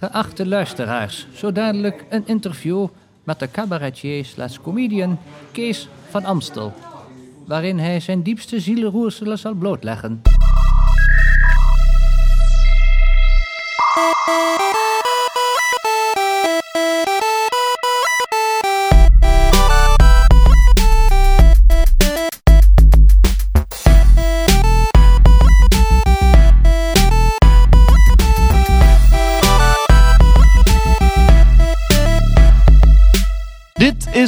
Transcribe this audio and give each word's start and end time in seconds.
Geachte 0.00 0.46
luisteraars, 0.46 1.26
zo 1.34 1.52
dadelijk 1.52 2.04
een 2.08 2.22
interview 2.26 2.86
met 3.24 3.38
de 3.38 3.50
cabaretier 3.50 4.24
slash 4.24 4.56
comedian 4.62 5.18
Kees 5.52 5.88
van 6.10 6.24
Amstel. 6.24 6.72
Waarin 7.46 7.78
hij 7.78 8.00
zijn 8.00 8.22
diepste 8.22 8.60
zielenroerselen 8.60 9.38
zal 9.38 9.54
blootleggen. 9.54 10.22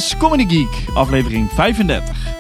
Comedy 0.01 0.47
Geek, 0.49 0.95
aflevering 0.95 1.51
35. 1.51 2.39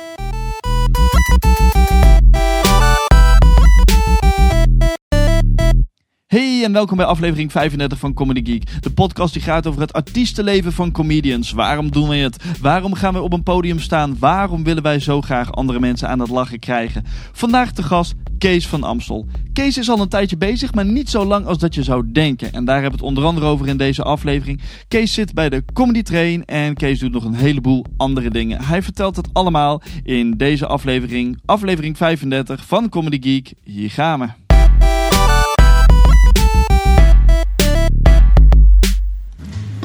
Hey 6.26 6.64
en 6.64 6.72
welkom 6.72 6.96
bij 6.96 7.06
aflevering 7.06 7.52
35 7.52 7.98
van 7.98 8.14
Comedy 8.14 8.44
Geek. 8.44 8.82
De 8.82 8.90
podcast 8.90 9.32
die 9.32 9.42
gaat 9.42 9.66
over 9.66 9.80
het 9.80 9.92
artiestenleven 9.92 10.72
van 10.72 10.90
comedians. 10.90 11.52
Waarom 11.52 11.90
doen 11.90 12.08
wij 12.08 12.18
het? 12.18 12.44
Waarom 12.60 12.94
gaan 12.94 13.14
we 13.14 13.20
op 13.20 13.32
een 13.32 13.42
podium 13.42 13.78
staan? 13.78 14.16
Waarom 14.18 14.64
willen 14.64 14.82
wij 14.82 14.98
zo 14.98 15.20
graag 15.20 15.52
andere 15.52 15.80
mensen 15.80 16.08
aan 16.08 16.20
het 16.20 16.30
lachen 16.30 16.58
krijgen? 16.58 17.04
Vandaag 17.32 17.72
de 17.72 17.82
gast 17.82 18.14
Kees 18.40 18.68
van 18.68 18.82
Amstel. 18.82 19.26
Kees 19.52 19.78
is 19.78 19.90
al 19.90 20.00
een 20.00 20.08
tijdje 20.08 20.36
bezig, 20.36 20.74
maar 20.74 20.84
niet 20.84 21.10
zo 21.10 21.24
lang 21.24 21.46
als 21.46 21.58
dat 21.58 21.74
je 21.74 21.82
zou 21.82 22.12
denken. 22.12 22.52
En 22.52 22.64
daar 22.64 22.80
hebben 22.80 22.98
we 22.98 23.04
het 23.04 23.06
onder 23.06 23.24
andere 23.24 23.46
over 23.46 23.68
in 23.68 23.76
deze 23.76 24.02
aflevering. 24.02 24.60
Kees 24.88 25.14
zit 25.14 25.34
bij 25.34 25.48
de 25.48 25.64
Comedy 25.72 26.02
Train 26.02 26.44
en 26.44 26.74
Kees 26.74 26.98
doet 26.98 27.12
nog 27.12 27.24
een 27.24 27.34
heleboel 27.34 27.84
andere 27.96 28.30
dingen. 28.30 28.62
Hij 28.62 28.82
vertelt 28.82 29.16
het 29.16 29.28
allemaal 29.32 29.82
in 30.02 30.36
deze 30.36 30.66
aflevering, 30.66 31.38
aflevering 31.44 31.96
35 31.96 32.66
van 32.66 32.88
Comedy 32.88 33.18
Geek. 33.22 33.52
Hier 33.64 33.90
gaan 33.90 34.20
we. 34.20 34.26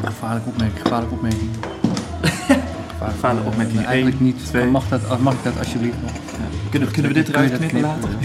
Gevaarlijke 0.03 0.49
opmerking, 0.49 0.81
gevaarlijke 0.81 1.15
opmerking. 1.15 1.49
Gevaarlijke 3.11 3.49
opmerking. 3.49 3.85
Eigenlijk 3.85 4.19
Eén, 4.19 4.25
niet. 4.25 4.45
twee. 4.45 4.65
Mag, 4.65 4.87
dat, 4.89 5.19
mag 5.19 5.33
ik 5.33 5.43
dat 5.43 5.57
alsjeblieft 5.59 6.01
nog? 6.01 6.11
Kunnen, 6.75 6.93
kunnen 6.93 7.13
we 7.13 7.19
dit 7.19 7.29
eruit 7.29 7.57
knippen 7.57 7.81
later? 7.81 8.09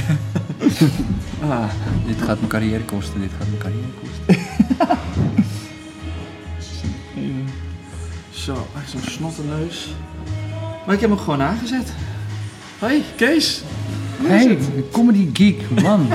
Ah, 1.43 1.65
Dit 2.07 2.23
gaat 2.23 2.37
mijn 2.37 2.49
carrière 2.49 2.83
kosten, 2.85 3.21
dit 3.21 3.31
gaat 3.39 3.47
mijn 3.49 3.59
carrière 3.59 3.89
kosten. 4.01 4.47
Zo, 8.31 8.67
echt 8.77 8.91
zo'n 8.91 9.01
snottenneus. 9.11 9.95
Maar 10.87 10.95
ik 10.95 11.01
heb 11.01 11.11
hem 11.11 11.19
gewoon 11.19 11.43
aangezet. 11.43 11.93
Hoi, 12.79 13.03
Kees. 13.17 13.63
Hey, 14.23 14.59
comedy 14.91 15.29
geek, 15.33 15.71
man. 15.83 16.07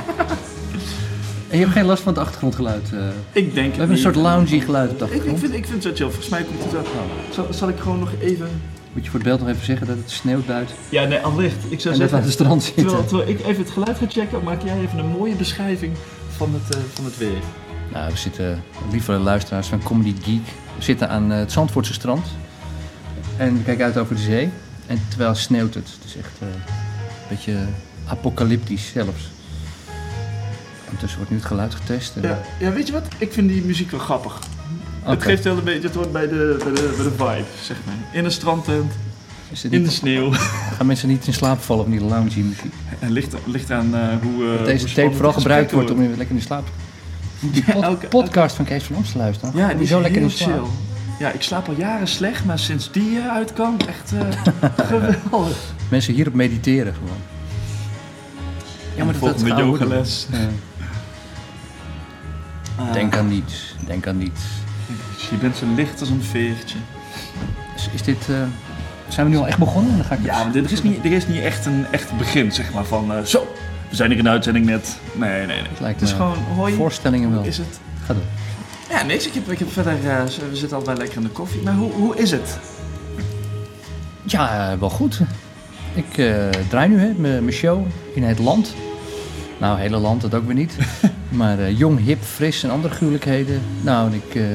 en 1.50 1.58
je 1.58 1.64
hebt 1.64 1.72
geen 1.72 1.86
last 1.86 2.04
van 2.04 2.14
het 2.14 2.22
achtergrondgeluid. 2.22 2.92
eh. 2.94 3.00
Ik 3.32 3.54
denk 3.54 3.72
we 3.72 3.78
hebben 3.78 3.96
een 3.96 4.02
soort 4.02 4.16
loungy 4.16 4.60
geluid 4.60 4.92
op 4.92 5.00
de 5.00 5.06
Ik, 5.06 5.24
ik, 5.24 5.38
vind, 5.38 5.54
ik 5.54 5.66
vind 5.66 5.84
het 5.84 5.84
zo 5.84 5.90
chill. 6.04 6.06
Volgens 6.14 6.30
mij 6.30 6.44
komt 6.44 6.64
het 6.64 6.72
wel. 6.72 6.84
Zal, 7.32 7.48
zal 7.54 7.70
ik 7.70 7.80
gewoon 7.80 8.00
nog 8.00 8.12
even... 8.20 8.50
Moet 8.96 9.04
je 9.04 9.10
voor 9.10 9.20
het 9.20 9.28
beeld 9.28 9.40
nog 9.40 9.50
even 9.50 9.66
zeggen 9.66 9.88
dat 9.88 9.98
het 9.98 10.12
sneeuwt 10.12 10.46
buiten. 10.46 10.76
Ja, 10.90 11.04
nee, 11.06 11.20
allicht. 11.20 11.56
Ik 11.70 11.80
zou 11.80 11.94
En 11.94 12.00
dat 12.00 12.10
we 12.10 12.16
aan 12.16 12.22
het 12.22 12.32
strand 12.32 12.64
zitten. 12.64 12.84
terwijl, 12.84 13.06
terwijl 13.08 13.30
ik 13.30 13.40
even 13.46 13.64
het 13.64 13.72
geluid 13.72 13.98
ga 13.98 14.06
checken, 14.10 14.44
maak 14.44 14.62
jij 14.64 14.80
even 14.80 15.00
een 15.00 15.10
mooie 15.10 15.36
beschrijving 15.36 15.94
van 16.38 16.54
het, 16.54 16.76
eh, 16.76 16.82
van 16.94 17.06
het 17.06 17.18
weer. 17.18 17.38
Nou, 17.94 18.12
we 18.12 18.18
zitten, 18.18 18.64
lieve 18.92 19.12
luisteraars 19.12 19.68
van 19.68 19.84
Comedy 19.84 20.14
Geek, 20.24 20.46
we 20.78 20.84
zitten 20.84 21.10
aan 21.10 21.32
eh, 21.32 21.38
het 21.38 21.52
Zandvoortse 21.52 21.94
strand. 21.94 22.28
En 23.38 23.58
we 23.58 23.64
kijken 23.64 23.86
uit 23.86 23.98
over 23.98 24.16
de 24.16 24.22
zee. 24.22 24.50
En 24.88 25.00
terwijl 25.10 25.36
sneeuwt 25.36 25.74
het. 25.74 25.88
Het 26.00 26.06
is 26.06 26.16
echt 26.18 26.32
eh, 26.40 26.48
een 26.48 26.54
beetje 27.30 27.58
apocalyptisch 28.08 28.88
zelfs. 28.94 29.30
Ondertussen 30.84 31.18
wordt 31.18 31.32
nu 31.32 31.38
het 31.38 31.46
geluid 31.48 31.76
getest. 31.76 32.16
en- 32.16 32.22
Ja, 32.22 32.42
ja, 32.60 32.72
weet 32.72 32.88
je 32.88 32.94
wat? 32.94 33.08
Ik 33.18 33.34
vind 33.34 33.50
die 33.50 33.64
muziek 33.64 33.92
wel 33.92 34.00
grappig. 34.00 34.40
Het 35.06 35.24
geeft 35.24 35.44
wel 35.44 35.58
een 35.58 35.64
beetje, 35.64 35.88
het 35.88 35.96
hoort 35.96 36.12
bij 36.12 36.28
de, 36.28 36.56
bij 36.64 36.74
de, 36.74 36.94
bij 36.96 37.04
de 37.06 37.12
vibe, 37.12 37.44
zeg 37.62 37.78
maar. 37.86 37.96
In 38.12 38.26
een 38.26 38.32
strandtent, 38.32 38.92
Is 39.52 39.64
het 39.64 39.72
in 39.72 39.84
de 39.84 39.90
sneeuw. 39.90 40.32
gaan 40.78 40.86
mensen 40.86 41.08
niet 41.08 41.28
in 41.28 41.34
slaap 41.34 41.60
vallen 41.62 41.86
op 41.86 41.92
die 41.92 42.02
loungy 42.04 42.40
muziek? 42.40 42.74
En 43.00 43.12
ligt, 43.12 43.36
ligt 43.46 43.72
aan 43.72 43.96
eh, 43.96 44.02
hoe... 44.22 44.34
hoe 44.58 44.62
Deze 44.66 44.86
tape 44.94 45.12
vooral 45.12 45.32
het 45.32 45.42
gebruikt 45.42 45.72
wordt 45.72 45.92
om 45.92 46.02
je 46.02 46.10
lekker 46.18 46.36
in 46.36 46.42
slaap 46.42 46.68
Die 47.40 47.64
Ja, 47.68 47.74
pod- 47.74 47.84
elke- 47.84 48.08
podcast 48.08 48.56
van 48.56 48.66
Kees 48.66 48.84
van 48.84 48.96
Oost 48.98 49.12
te 49.12 49.18
luisteren. 49.18 49.58
Ja, 49.58 49.74
die 49.74 49.82
is 49.82 49.90
zo 49.90 50.02
lekker 50.02 50.20
heel 50.20 50.30
in 50.30 50.36
slaap. 50.36 50.50
chill. 50.54 50.64
Ja, 51.20 51.32
ik 51.32 51.42
slaap 51.42 51.68
al 51.68 51.74
jaren 51.78 52.08
slecht, 52.08 52.46
maar 52.46 52.60
sinds 52.60 52.92
die 52.92 53.20
eh, 53.20 53.28
uitkwam, 53.28 53.76
echt 53.88 54.12
geweldig. 54.90 55.58
Mensen 55.90 56.14
hierop 56.14 56.34
mediteren 56.34 56.94
gewoon. 56.94 57.18
Ja, 58.96 59.04
maar 59.06 59.14
dat, 59.20 59.40
dat 59.40 59.58
yogales. 59.58 60.28
Ja. 60.32 60.38
Ah, 62.78 62.94
Denk 62.94 63.16
aan 63.18 63.28
niets. 63.28 63.76
Denk 63.88 64.08
aan 64.08 64.18
niets. 64.18 64.42
Je 65.32 65.36
bent 65.42 65.56
zo 65.58 65.66
licht 65.76 66.00
als 66.00 66.10
een 66.10 66.24
veertje. 66.24 66.78
Is, 67.76 67.90
is 67.94 68.02
dit... 68.02 68.30
eh, 68.30 68.36
zijn 69.08 69.26
we 69.26 69.32
nu 69.32 69.38
al 69.40 69.48
echt 69.48 69.58
begonnen? 69.58 69.96
Dan 69.98 70.06
ga 70.06 70.16
ik 70.16 70.24
Ja, 70.26 70.44
maar 70.44 70.52
dit 70.54 70.72
is 70.72 70.84
niet, 70.84 71.06
er 71.06 71.12
is 71.12 71.28
niet 71.28 71.42
echt 71.42 71.66
een 71.66 71.86
echt 71.92 72.18
begin, 72.18 72.52
zeg 72.52 72.74
maar, 72.74 72.86
van 72.86 73.14
eh, 73.14 73.24
zo, 73.24 73.48
we 73.90 73.96
zijn 73.96 74.10
hier 74.10 74.18
in 74.18 74.24
de 74.24 74.30
uitzending 74.30 74.66
net. 74.66 74.98
Nee, 75.14 75.30
nee, 75.38 75.46
nee. 75.46 75.58
Het 75.70 75.80
lijkt 75.80 76.00
Het 76.00 76.10
is 76.10 76.16
me 76.16 76.22
gewoon, 76.22 76.38
hoi, 76.56 76.74
voorstellingen 76.76 77.30
wel. 77.30 77.40
hoe 77.40 77.48
is 77.48 77.58
het? 77.58 77.80
Ga 78.06 78.14
door. 78.14 78.24
Ja, 78.90 79.04
niks. 79.04 79.28
Ik 79.28 79.34
heb, 79.34 79.52
ik 79.52 79.60
heb 79.60 79.72
verder, 79.72 79.94
eh, 80.10 80.24
we 80.50 80.56
zitten 80.56 80.78
allebei 80.78 80.98
lekker 80.98 81.18
in 81.18 81.24
de 81.24 81.30
koffie. 81.30 81.62
Maar 81.62 81.74
hoe, 81.74 81.92
hoe 81.92 82.18
is 82.18 82.32
het? 82.32 82.58
Ja, 84.24 84.76
wel 84.80 84.90
goed. 84.90 85.20
Ik 85.94 86.18
eh, 86.18 86.50
draai 86.70 86.90
nu 86.90 87.00
hè, 87.00 87.14
mijn 87.14 87.52
show 87.52 87.86
in 88.14 88.24
het 88.24 88.40
land. 88.40 88.74
Nou, 89.66 89.80
hele 89.80 89.98
land, 89.98 90.22
dat 90.22 90.34
ook 90.34 90.46
weer 90.46 90.56
niet. 90.56 90.78
maar 91.30 91.60
eh, 91.60 91.78
jong, 91.78 92.00
hip, 92.00 92.24
fris 92.24 92.64
en 92.64 92.70
andere 92.70 92.94
gruwelijkheden. 92.94 93.62
Nou, 93.82 94.12
en 94.12 94.14
ik 94.14 94.36
eh, 94.36 94.46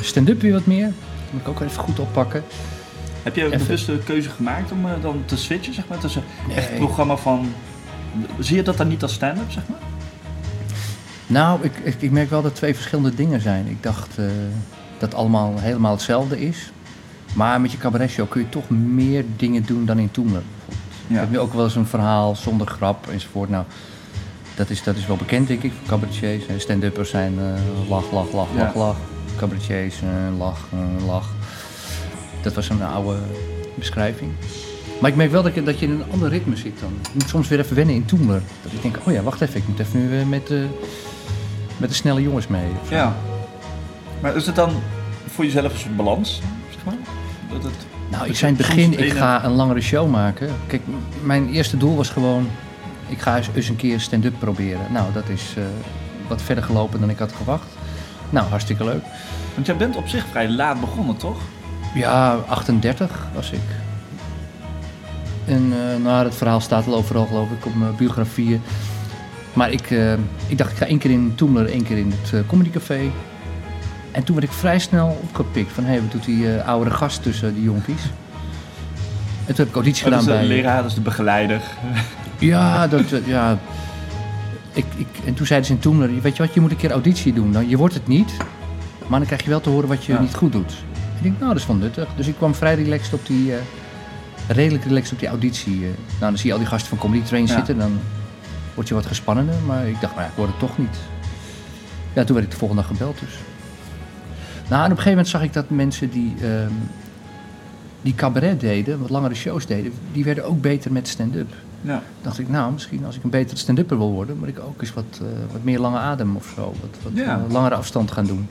stand-up 0.00 0.40
weer 0.40 0.52
wat 0.52 0.66
meer. 0.66 0.84
Dat 0.84 1.32
moet 1.32 1.40
ik 1.40 1.48
ook 1.48 1.60
even 1.60 1.82
goed 1.82 1.98
oppakken. 1.98 2.44
Heb 3.22 3.36
jij 3.36 3.46
ook 3.46 3.52
een 3.52 3.58
bewuste 3.58 3.98
keuze 4.04 4.30
gemaakt 4.30 4.72
om 4.72 4.86
eh, 4.86 4.92
dan 5.02 5.22
te 5.24 5.36
switchen, 5.36 5.74
zeg 5.74 5.88
maar? 5.88 5.98
Tussen 5.98 6.22
echt 6.54 6.76
programma 6.76 7.16
van... 7.16 7.52
Zie 8.38 8.56
je 8.56 8.62
dat 8.62 8.76
dan 8.76 8.88
niet 8.88 9.02
als 9.02 9.12
stand-up, 9.12 9.50
zeg 9.50 9.62
maar? 9.68 9.78
Nou, 11.26 11.62
ik, 11.62 11.72
ik, 11.82 12.02
ik 12.02 12.10
merk 12.10 12.30
wel 12.30 12.42
dat 12.42 12.54
twee 12.54 12.74
verschillende 12.74 13.14
dingen 13.14 13.40
zijn. 13.40 13.66
Ik 13.66 13.82
dacht 13.82 14.16
dat 14.16 14.30
het 14.98 15.14
allemaal 15.14 15.58
helemaal 15.58 15.92
hetzelfde 15.92 16.40
is. 16.40 16.72
Maar 17.34 17.60
met 17.60 17.72
je 17.72 17.78
cabaretshow 17.78 18.28
kun 18.28 18.40
je 18.40 18.48
toch 18.48 18.70
meer 18.70 19.24
dingen 19.36 19.66
doen 19.66 19.84
dan 19.84 19.98
in 19.98 20.10
Toemler. 20.10 20.42
Ik 21.06 21.16
heb 21.16 21.30
nu 21.30 21.38
ook 21.38 21.52
wel 21.52 21.64
eens 21.64 21.76
een 21.76 21.86
verhaal 21.86 22.36
zonder 22.36 22.66
grap 22.66 23.08
enzovoort. 23.08 23.48
Nou, 23.48 23.64
dat 24.56 24.70
is, 24.70 24.82
dat 24.82 24.96
is 24.96 25.06
wel 25.06 25.16
bekend, 25.16 25.48
denk 25.48 25.62
ik, 25.62 25.72
voor 25.78 25.88
cabaretiers. 25.88 26.44
Stand-uppers 26.56 27.10
zijn 27.10 27.38
eh, 27.38 27.88
lach, 27.88 28.12
lach, 28.12 28.32
lach, 28.32 28.46
Ja. 28.56 28.62
lach, 28.64 28.74
lach. 28.74 28.96
Cabaretiers, 29.36 29.94
eh, 30.02 30.38
lach, 30.38 30.58
eh, 30.72 31.06
lach. 31.06 31.28
Dat 32.42 32.54
was 32.54 32.68
een 32.68 32.82
oude 32.82 33.16
beschrijving. 33.74 34.30
Maar 35.00 35.10
ik 35.10 35.16
merk 35.16 35.30
wel 35.30 35.42
dat 35.42 35.54
je, 35.54 35.62
dat 35.62 35.78
je 35.78 35.86
in 35.86 35.92
een 35.92 36.04
ander 36.12 36.28
ritme 36.28 36.56
zit 36.56 36.80
dan. 36.80 36.92
Ik 37.02 37.14
moet 37.14 37.28
soms 37.28 37.48
weer 37.48 37.58
even 37.58 37.76
wennen 37.76 37.94
in 37.94 38.04
Toemler. 38.04 38.42
Dat 38.62 38.72
ik 38.72 38.82
denk, 38.82 38.98
oh 39.06 39.12
ja, 39.12 39.22
wacht 39.22 39.40
even, 39.40 39.56
ik 39.60 39.68
moet 39.68 39.78
even 39.78 39.98
nu 40.08 40.20
eh, 40.20 40.26
met, 40.26 40.46
de 40.46 40.66
met 41.76 41.88
de 41.88 41.94
snelle 41.94 42.22
jongens 42.22 42.46
mee. 42.46 42.68
Ja. 42.90 43.16
Maar 44.20 44.36
is 44.36 44.46
het 44.46 44.54
dan 44.54 44.70
voor 45.34 45.44
jezelf 45.44 45.72
een 45.72 45.78
soort 45.78 45.96
balans, 45.96 46.40
zeg 46.70 46.84
maar? 46.84 46.94
Dat 47.52 47.62
het... 47.62 47.72
Nou, 48.10 48.22
ik 48.22 48.28
Dus 48.30 48.38
zei 48.38 48.52
in 48.52 48.58
het 48.58 48.66
begin, 48.66 48.98
ik 49.06 49.12
ga 49.12 49.44
een 49.44 49.52
langere 49.52 49.80
show 49.80 50.10
maken. 50.10 50.48
Kijk, 50.66 50.82
mijn 51.22 51.48
eerste 51.48 51.76
doel 51.76 51.96
was 51.96 52.08
gewoon, 52.10 52.48
ik 53.12 53.20
ga 53.20 53.36
eens, 53.54 53.68
een 53.68 53.76
keer 53.76 54.00
stand-up 54.00 54.38
proberen. 54.38 54.92
Nou, 54.92 55.12
dat 55.12 55.28
is 55.28 55.54
eh, 55.56 55.64
wat 56.28 56.42
verder 56.42 56.64
gelopen 56.64 57.00
dan 57.00 57.10
ik 57.10 57.18
had 57.18 57.32
verwacht. 57.32 57.66
Nou, 58.30 58.48
hartstikke 58.48 58.84
leuk. 58.84 59.02
Want 59.54 59.66
jij 59.66 59.76
bent 59.76 59.96
op 59.96 60.08
zich 60.08 60.26
vrij 60.30 60.50
laat 60.50 60.80
begonnen, 60.80 61.16
toch? 61.16 61.40
Ja, 61.94 62.34
38 62.34 63.26
was 63.34 63.50
ik. 63.50 63.60
En 65.44 65.72
eh 65.72 66.02
nou, 66.02 66.24
het 66.24 66.34
verhaal 66.34 66.60
staat 66.60 66.86
al 66.86 66.94
overal, 66.94 67.26
geloof 67.26 67.50
ik, 67.50 67.66
op 67.66 67.74
mijn 67.74 67.96
biografieën. 67.96 68.62
Maar 69.52 69.70
ik, 69.70 69.90
eh, 69.90 70.12
ik 70.46 70.58
dacht, 70.58 70.70
ik 70.70 70.76
ga 70.76 70.86
één 70.86 70.98
keer 70.98 71.10
in 71.10 71.32
Toemler, 71.34 71.66
één 71.70 71.84
keer 71.84 71.98
in 71.98 72.12
het 72.20 72.46
comedycafé. 72.46 73.00
En 74.10 74.24
toen 74.24 74.34
werd 74.36 74.46
ik 74.46 74.54
vrij 74.54 74.78
snel 74.78 75.18
opgepikt 75.22 75.72
van, 75.72 75.84
hé, 75.84 76.00
wat 76.00 76.10
doet 76.10 76.24
die 76.24 76.60
oudere 76.60 76.96
gast 76.96 77.22
tussen 77.22 77.54
die 77.54 77.62
jonkies? 77.62 78.02
En 79.46 79.54
toen 79.54 79.56
heb 79.56 79.68
ik 79.68 79.74
auditie 79.74 80.10
dat 80.10 80.20
gedaan 80.20 80.34
is 80.34 80.40
de 80.40 80.46
bij... 80.48 80.56
leraar, 80.56 80.76
dat 80.76 80.90
is 80.90 80.94
de 80.94 81.00
begeleider. 81.00 81.60
Ja, 82.46 82.88
dat, 82.88 83.12
eh, 83.12 83.26
ja. 83.26 83.58
Ik, 84.72 84.84
ik, 84.96 85.06
en 85.26 85.34
toen 85.34 85.46
zeiden 85.46 85.68
ze 85.68 85.74
in 85.74 85.80
Toemler, 85.80 86.20
weet 86.20 86.36
je 86.36 86.42
wat, 86.42 86.54
je 86.54 86.60
moet 86.60 86.70
een 86.70 86.76
keer 86.76 86.90
auditie 86.90 87.32
doen. 87.32 87.52
Dan, 87.52 87.68
je 87.68 87.76
wordt 87.76 87.94
het 87.94 88.06
niet, 88.06 88.32
maar 89.06 89.18
dan 89.18 89.26
krijg 89.28 89.42
je 89.44 89.48
wel 89.50 89.60
te 89.60 89.68
horen 89.70 89.88
wat 89.88 90.04
je 90.04 90.12
Ja. 90.12 90.20
niet 90.20 90.34
goed 90.34 90.52
doet. 90.52 90.72
Ik 91.16 91.22
denk, 91.22 91.38
nou, 91.38 91.52
dat 91.52 91.60
is 91.60 91.66
wel 91.66 91.76
nuttig. 91.76 92.08
Dus 92.16 92.26
ik 92.26 92.34
kwam 92.36 92.54
vrij 92.54 92.74
relaxed 92.74 93.12
op 93.14 93.26
die, 93.26 93.52
eh, 93.54 93.58
redelijk 94.48 94.84
relaxed 94.84 95.12
op 95.12 95.18
die 95.18 95.28
auditie. 95.28 95.74
eh. 95.74 95.80
Nou, 95.80 95.92
dan 96.18 96.36
zie 96.38 96.46
je 96.46 96.52
al 96.52 96.58
die 96.58 96.68
gasten 96.68 96.88
van 96.88 96.98
Comedy 96.98 97.22
Train 97.24 97.46
Ja. 97.46 97.54
zitten, 97.54 97.78
dan 97.78 97.98
word 98.74 98.88
je 98.88 98.94
wat 98.94 99.06
gespannender. 99.06 99.54
Maar 99.66 99.86
ik 99.88 100.00
dacht, 100.00 100.12
nou 100.14 100.24
ja, 100.24 100.30
ik 100.30 100.36
word 100.36 100.48
het 100.50 100.58
toch 100.58 100.78
niet. 100.78 100.96
Ja, 102.12 102.24
toen 102.24 102.34
werd 102.34 102.46
ik 102.46 102.52
de 102.52 102.58
volgende 102.58 102.82
dag 102.82 102.90
gebeld 102.90 103.18
dus. 103.20 103.34
Nou, 104.68 104.84
en 104.84 104.90
op 104.90 104.96
een 104.96 105.02
gegeven 105.02 105.10
moment 105.10 105.28
zag 105.28 105.42
ik 105.42 105.52
dat 105.52 105.70
mensen 105.70 106.10
die, 106.10 106.34
ehm, 106.42 106.70
die 108.02 108.14
cabaret 108.14 108.60
deden, 108.60 109.00
wat 109.00 109.10
langere 109.10 109.34
shows 109.34 109.66
deden, 109.66 109.92
die 110.12 110.24
werden 110.24 110.44
ook 110.44 110.60
beter 110.60 110.92
met 110.92 111.08
stand-up. 111.08 111.52
Ja. 111.82 112.02
dacht 112.22 112.38
ik, 112.38 112.48
nou, 112.48 112.72
misschien 112.72 113.04
als 113.04 113.16
ik 113.16 113.24
een 113.24 113.30
betere 113.30 113.56
stand-upper 113.56 113.98
wil 113.98 114.10
worden, 114.12 114.38
moet 114.38 114.48
ik 114.48 114.58
ook 114.58 114.80
eens 114.80 114.92
wat, 114.94 115.04
eh, 115.20 115.26
wat 115.52 115.62
meer 115.64 115.78
lange 115.78 115.98
adem 115.98 116.36
of 116.36 116.52
zo. 116.56 116.62
Wat, 116.80 117.02
wat 117.02 117.12
Ja. 117.14 117.42
eh, 117.46 117.52
langere 117.52 117.74
afstand 117.74 118.10
gaan 118.10 118.26
doen. 118.26 118.46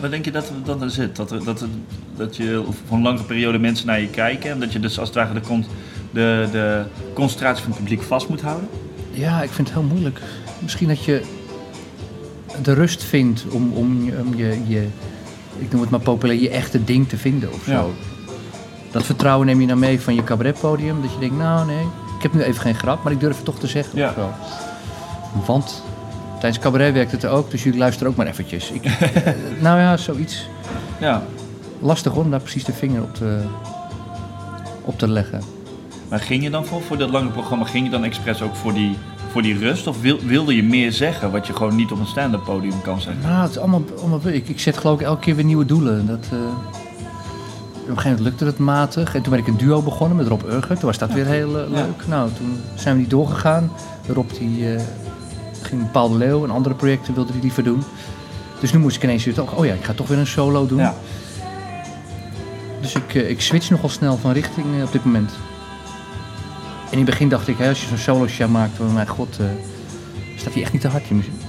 Wat, 0.00 0.10
denk 0.10 0.24
je 0.24 0.30
dat, 0.30 0.52
dat 0.64 0.82
er 0.82 0.90
zit? 0.90 1.16
Dat, 1.16 1.30
er, 1.30 1.44
dat, 1.44 1.60
er, 1.60 1.68
dat 2.16 2.36
je 2.36 2.64
voor 2.86 2.96
een 2.96 3.02
langere 3.02 3.24
periode 3.24 3.58
mensen 3.58 3.86
naar 3.86 4.00
je 4.00 4.08
kijken 4.08 4.50
en 4.50 4.60
dat 4.60 4.72
je 4.72 4.80
dus 4.80 4.98
als 4.98 5.08
het 5.08 5.16
ware 5.16 5.40
de, 5.40 5.40
de, 6.12 6.48
de 6.52 6.84
concentratie 7.14 7.62
van 7.62 7.72
het 7.72 7.80
publiek 7.80 8.02
vast 8.02 8.28
moet 8.28 8.40
houden? 8.40 8.68
Ja, 9.10 9.42
ik 9.42 9.50
vind 9.50 9.68
het 9.68 9.76
heel 9.78 9.86
moeilijk. 9.88 10.20
Misschien 10.58 10.88
dat 10.88 11.04
je 11.04 11.22
de 12.62 12.72
rust 12.72 13.04
vindt 13.04 13.44
om, 13.50 13.72
om, 13.72 14.04
je- 14.04 14.18
om 14.26 14.34
je, 14.36 14.60
je, 14.66 14.86
ik 15.58 15.72
noem 15.72 15.80
het 15.80 15.90
maar 15.90 16.00
populair, 16.00 16.40
je 16.40 16.50
echte 16.50 16.84
ding 16.84 17.08
te 17.08 17.16
vinden 17.16 17.52
of 17.52 17.62
zo. 17.64 17.70
Ja. 17.72 17.84
Dat 18.90 19.02
vertrouwen 19.04 19.46
neem 19.46 19.60
je 19.60 19.66
dan 19.66 19.78
mee 19.78 20.00
van 20.00 20.14
je 20.14 20.24
cabaretpodium. 20.24 21.02
Dat 21.02 21.12
je 21.12 21.18
denkt, 21.18 21.36
nou 21.36 21.66
nee, 21.66 21.84
ik 22.22 22.30
heb 22.32 22.32
nu 22.40 22.42
even 22.42 22.62
geen 22.62 22.74
grap, 22.74 23.02
maar 23.02 23.12
ik 23.12 23.20
durf 23.20 23.36
het 23.36 23.44
toch 23.44 23.58
te 23.58 23.66
zeggen 23.66 23.98
Ja. 23.98 24.08
of 24.08 24.14
zo. 24.14 24.30
Want 25.46 25.82
tijdens 26.40 26.62
cabaret 26.62 26.92
werkt 26.92 27.12
het 27.12 27.26
ook, 27.26 27.50
dus 27.50 27.62
jullie 27.62 27.78
luisteren 27.78 28.10
ook 28.10 28.16
maar 28.16 28.26
eventjes. 28.26 28.70
Ik, 28.70 28.82
nou 29.60 29.78
ja, 29.80 29.96
zoiets. 29.96 30.48
Ja. 31.00 31.22
Lastig 31.78 32.12
hoor, 32.12 32.24
om 32.24 32.30
daar 32.30 32.40
precies 32.40 32.64
de 32.64 32.72
vinger 32.72 33.02
op 33.02 33.14
te, 33.14 33.38
op 34.84 34.98
te 34.98 35.08
leggen. 35.08 35.40
Maar 36.08 36.20
ging 36.20 36.42
je 36.42 36.50
dan 36.50 36.64
voor, 36.66 36.82
voor 36.82 36.98
dat 36.98 37.10
lange 37.10 37.30
programma, 37.30 37.64
ging 37.64 37.84
je 37.84 37.90
dan 37.90 38.04
expres 38.04 38.42
ook 38.42 38.54
voor 38.54 38.72
die, 38.74 38.96
voor 39.30 39.42
die 39.42 39.58
rust? 39.58 39.86
Of 39.86 40.00
wil, 40.00 40.18
wilde 40.18 40.56
je 40.56 40.62
meer 40.62 40.92
zeggen 40.92 41.30
wat 41.30 41.46
je 41.46 41.52
gewoon 41.52 41.76
niet 41.76 41.90
op 41.92 41.98
een 41.98 42.06
stand-up 42.06 42.44
podium 42.44 42.82
kan 42.82 43.00
zeggen? 43.00 43.22
Nou, 43.22 43.42
het 43.42 43.50
is 43.50 43.58
allemaal, 43.58 43.82
allemaal 44.00 44.20
ik, 44.24 44.48
ik 44.48 44.60
zet 44.60 44.78
geloof 44.78 45.00
ik 45.00 45.06
elke 45.06 45.20
keer 45.20 45.34
weer 45.34 45.44
nieuwe 45.44 45.64
doelen. 45.64 46.06
Dat, 46.06 46.26
eh, 46.32 46.38
op 47.82 47.88
een 47.88 47.96
gegeven 47.96 48.16
moment 48.16 48.20
lukte 48.20 48.44
het 48.44 48.58
matig. 48.58 49.14
En 49.14 49.22
toen 49.22 49.30
ben 49.30 49.40
ik 49.40 49.46
een 49.46 49.56
duo 49.56 49.82
begonnen 49.82 50.16
met 50.16 50.26
Rob 50.26 50.42
Urger. 50.42 50.78
Toen 50.78 50.86
was 50.86 50.98
dat 50.98 51.12
weer 51.12 51.26
heel 51.26 51.60
eh, 51.60 51.70
leuk. 51.70 52.06
Nou, 52.06 52.30
toen 52.36 52.60
zijn 52.74 52.94
we 52.94 53.00
niet 53.00 53.10
doorgegaan. 53.10 53.72
Rob 54.06 54.30
die, 54.38 54.74
eh, 54.74 54.82
ging 55.62 55.90
Paul 55.90 56.08
de 56.08 56.16
Leeuw 56.16 56.44
en 56.44 56.50
andere 56.50 56.74
projecten 56.74 57.14
wilde 57.14 57.32
hij 57.32 57.40
liever 57.40 57.64
doen. 57.64 57.82
Dus 58.60 58.72
nu 58.72 58.78
moest 58.78 58.96
ik 58.96 59.02
ineens 59.02 59.24
weer 59.24 59.34
toch, 59.34 59.56
oh 59.56 59.66
ja, 59.66 59.74
ik 59.74 59.84
ga 59.84 59.92
toch 59.92 60.08
weer 60.08 60.18
een 60.18 60.26
solo 60.26 60.66
doen. 60.66 60.78
Ja. 60.78 60.94
Dus 62.80 62.94
ik, 62.94 63.14
eh, 63.14 63.30
ik 63.30 63.40
switch 63.40 63.70
nogal 63.70 63.88
snel 63.88 64.16
van 64.16 64.32
richting 64.32 64.82
op 64.82 64.92
dit 64.92 65.04
moment. 65.04 65.30
En 66.84 66.98
in 66.98 66.98
het 66.98 67.06
begin 67.06 67.28
dacht 67.28 67.48
ik, 67.48 67.58
hè, 67.58 67.68
als 67.68 67.80
je 67.80 67.86
zo'n 67.86 67.98
solo 67.98 68.26
show 68.26 68.50
maakt, 68.50 68.80
oh 68.80 68.94
mijn 68.94 69.08
god, 69.08 69.38
eh, 69.40 69.46
staat 70.36 70.52
hij 70.52 70.62
echt 70.62 70.72
niet 70.72 70.80
te 70.80 70.88
hard, 70.88 71.06
je 71.06 71.14
muziek. 71.14 71.41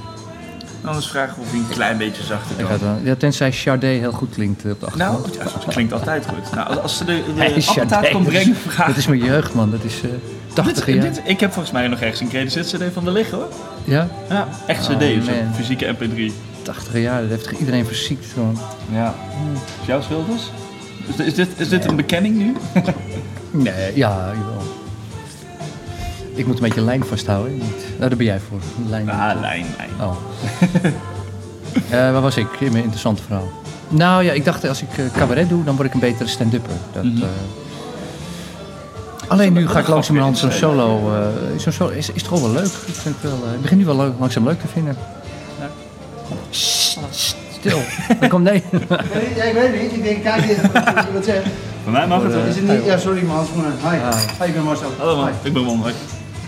Anders 0.84 1.08
vragen 1.08 1.36
we 1.36 1.42
of 1.42 1.50
hij 1.52 1.60
een 1.60 1.68
klein 1.70 1.98
beetje 1.98 2.24
zachter 2.24 2.60
Ik 2.60 2.66
kan. 2.66 2.80
ga 2.80 2.86
dan, 2.86 3.00
ja, 3.04 3.16
tenzij 3.16 3.52
Sade 3.52 3.86
heel 3.86 4.12
goed 4.12 4.34
klinkt 4.34 4.66
eh, 4.66 4.72
op 4.72 4.80
de 4.80 4.86
achtergrond. 4.86 5.38
Nou, 5.38 5.50
dat 5.54 5.66
klinkt 5.74 5.94
altijd 5.94 6.26
goed. 6.26 6.54
Nou, 6.56 6.80
als 6.80 6.98
ze 6.98 7.06
de, 7.06 7.24
de 7.36 7.42
Hey, 7.42 7.64
appeltaart 7.68 8.10
komt 8.12 8.28
brengen, 8.28 8.56
vraag 8.56 8.88
Dat 8.88 8.98
is 8.98 9.08
mijn 9.08 9.24
jeugd, 9.24 9.54
man. 9.54 9.72
Dat 9.72 9.84
is 9.84 10.02
eh 10.02 10.10
80 10.54 10.86
Dit- 10.86 10.96
jaar. 10.96 11.04
dit- 11.04 11.22
ik 11.26 11.40
heb 11.40 11.52
volgens 11.52 11.74
mij 11.74 11.88
nog 11.88 12.00
ergens 12.00 12.20
een 12.20 12.28
credit 12.28 12.66
CD 12.68 12.84
van 12.94 13.04
de 13.04 13.12
liggen 13.12 13.38
hoor. 13.38 13.48
Ja, 13.84 14.08
Ja, 14.30 14.48
echt 14.68 14.90
Oh, 14.90 14.96
CD, 14.96 15.02
zo 15.26 15.32
man. 15.32 15.54
fysieke 15.56 15.86
MP3. 16.00 16.32
80 16.62 16.94
jaar. 17.02 17.22
Dat 17.22 17.30
heeft 17.30 17.60
iedereen 17.60 17.86
verziekt. 17.86 18.26
Gewoon. 18.34 18.58
Ja. 18.92 19.16
Is 19.82 19.88
jouw 19.88 20.02
schuld 20.02 20.28
dus? 20.32 20.52
Is, 21.08 21.16
dit- 21.16 21.26
is, 21.28 21.34
dit, 21.34 21.48
is 21.58 21.70
dit 21.70 21.86
een 21.86 21.96
bekenning 21.96 22.36
nu? 22.38 22.54
Nee, 23.52 23.92
ja, 23.96 24.32
jawel. 24.34 24.73
Ik 26.36 26.46
moet 26.46 26.56
een 26.56 26.62
beetje 26.64 26.82
lijn 26.82 27.06
vasthouden. 27.06 27.58
Nou, 27.58 27.70
daar 28.10 28.16
ben 28.18 28.26
jij 28.26 28.40
voor. 28.50 28.60
Lijn. 28.90 29.10
Ah, 29.10 29.40
lijn, 29.40 29.66
lijn. 29.78 29.90
Oh. 30.02 30.16
Eh, 31.90 31.98
waar 32.12 32.22
was 32.22 32.38
ik? 32.38 32.48
In 32.60 32.72
mijn 32.72 32.84
interessante 32.84 33.24
verhaal. 33.24 33.52
Nou 33.88 34.24
ja, 34.24 34.32
ik 34.32 34.46
dacht 34.46 34.68
als 34.68 34.82
ik 34.82 34.98
eh, 34.98 35.06
cabaret 35.18 35.50
doe, 35.50 35.64
dan 35.64 35.76
word 35.76 35.88
ik 35.88 35.94
een 35.94 36.00
betere 36.00 36.30
stand-upper. 36.30 36.74
Dat, 36.92 37.04
Mhm. 37.04 37.22
eh, 37.22 37.28
Alleen 39.28 39.54
nu 39.54 39.68
ga 39.68 39.80
ik 39.80 39.88
langzamerhand 39.88 40.38
zo'n 40.38 40.52
solo... 40.52 41.14
eh, 41.14 41.20
zo'n 41.58 41.72
solo 41.72 41.90
is, 41.92 42.10
is 42.10 42.24
toch 42.24 42.32
wel 42.32 42.42
wel 42.42 42.52
leuk. 42.62 42.72
Ik, 42.86 42.94
vind 42.94 43.16
het 43.22 43.32
wel, 43.32 43.40
eh, 43.48 43.54
ik 43.54 43.62
begin 43.62 43.78
nu 43.78 43.86
wel 43.86 43.96
leuk, 43.96 44.14
langzaam 44.20 44.44
leuk 44.44 44.60
te 44.62 44.68
vinden. 44.68 44.98
Sst, 46.50 47.00
Stil. 47.60 47.80
Dan 48.20 48.30
komt 48.30 48.44
nee. 48.44 48.64
Nee, 48.72 48.82
ja, 49.36 49.44
ik 49.44 49.54
weet 49.54 49.72
het 49.72 49.82
niet. 49.82 49.92
Ik 49.92 50.04
denk, 50.04 50.24
kijk 50.24 50.50
eens 50.50 50.62
wat 50.62 51.06
je 51.08 51.14
wat 51.14 51.26
zegt. 51.26 51.46
Voor 51.84 51.92
mij 51.92 52.08
mag 52.08 52.22
het 52.24 52.32
Is 52.32 52.38
hoor. 52.38 52.46
het 52.46 52.68
niet? 52.78 52.86
Ja, 52.86 52.98
sorry 52.98 53.24
man. 53.24 53.46
Hi. 53.84 53.98
Hi, 54.40 54.48
ik 54.48 54.54
ben 54.54 54.64
Marcel. 54.64 54.90
Hallo 54.98 55.16
man, 55.16 55.26
Hi. 55.28 55.34
ik 55.48 55.54
ben 55.54 55.64
Ron. 55.64 55.84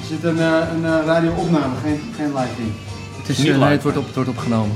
Er 0.05 0.11
zit 0.11 0.23
een, 0.23 0.39
eh, 0.39 0.53
een 0.75 0.85
eh, 0.85 1.05
radio-opname, 1.05 1.73
geen, 1.83 1.99
geen 2.15 2.25
live 2.27 2.55
ding. 2.57 2.71
Het, 3.19 3.29
is, 3.29 3.37
Niet 3.37 3.47
eh, 3.47 3.53
live. 3.53 3.63
nee, 3.65 3.73
het 3.73 3.83
wordt, 3.83 3.97
op, 3.97 4.05
het 4.05 4.15
wordt 4.15 4.29
opgenomen. 4.29 4.75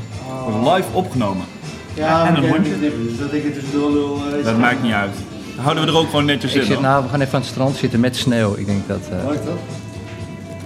Wordt 0.49 0.75
live 0.77 0.87
opgenomen. 0.97 1.45
Ja, 1.93 2.27
en 2.27 2.35
een 2.43 2.49
hondje? 2.49 2.79
dus 2.79 3.17
dat 3.19 3.33
ik 3.33 3.43
het 3.43 3.53
tussendoor 3.53 4.17
eh, 4.31 4.37
is 4.39 4.45
Dat 4.45 4.57
maakt 4.57 4.83
niet 4.83 4.91
uit. 4.91 5.15
Dan 5.55 5.63
houden 5.63 5.85
we 5.85 5.89
er 5.91 5.97
ook 5.97 6.09
gewoon 6.09 6.25
netjes 6.25 6.53
Ik 6.53 6.61
in. 6.61 6.67
zit, 6.67 6.79
nou, 6.81 7.03
we 7.03 7.09
gaan 7.09 7.21
even 7.21 7.33
aan 7.33 7.39
het 7.41 7.49
strand 7.49 7.75
zitten 7.75 7.99
met 7.99 8.15
sneeuw. 8.15 8.55
Ik 8.55 8.65
denk 8.65 8.87
dat... 8.87 8.99
eh, 9.11 9.25
toch? 9.27 9.37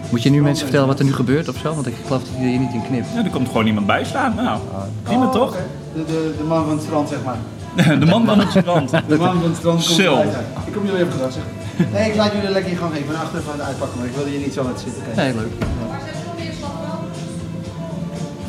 moet 0.10 0.24
je 0.24 0.30
nu 0.30 0.42
mensen 0.42 0.64
vertellen 0.64 0.88
wat 0.88 1.00
er 1.00 1.06
nu 1.06 1.14
gebeurt 1.14 1.48
of 1.50 1.58
zo? 1.58 1.74
Want 1.74 1.88
ik 1.88 1.94
geloof 2.06 2.22
dat 2.22 2.32
je 2.40 2.46
hier 2.48 2.60
niet 2.60 2.74
in 2.74 2.82
knipt. 2.88 3.08
Ja, 3.16 3.24
er 3.24 3.30
komt 3.30 3.48
gewoon 3.48 3.66
iemand 3.68 3.86
bij 3.86 4.04
staan. 4.04 4.36
Nou, 4.36 4.60
prima 5.04 5.26
Oh, 5.26 5.32
toch? 5.32 5.56
De, 5.94 6.04
de, 6.06 6.34
de 6.38 6.44
man 6.44 6.64
van 6.66 6.74
het 6.74 6.84
strand, 6.84 7.10
zeg 7.10 7.20
maar. 7.26 7.38
De 8.00 8.06
man 8.06 8.26
van 8.26 8.40
het 8.40 8.50
strand. 8.50 8.90
De 9.08 9.18
man 9.18 9.34
van 9.40 9.44
het 9.50 9.58
strand 9.58 9.86
komt 9.86 9.96
Sil. 10.00 10.18
Ik 10.66 10.74
kom 10.74 10.86
jullie 10.86 11.00
even 11.00 11.12
gedag 11.12 11.32
zeggen. 11.32 11.52
Nee, 11.92 12.10
ik 12.10 12.16
laat 12.16 12.32
jullie 12.32 12.50
lekker 12.50 12.70
hier 12.70 12.78
gewoon 12.78 12.94
even 12.94 13.16
achter 13.16 13.42
van 13.42 13.54
het 13.54 13.62
uitpakken, 13.62 13.98
maar 14.00 14.08
ik 14.08 14.16
wilde 14.16 14.32
je 14.32 14.40
niet 14.40 14.54
zo 14.54 14.64
laten 14.64 14.80
zitten. 14.80 15.04
Kijk. 15.04 15.16
Nee, 15.16 15.34
leuk. 15.34 15.52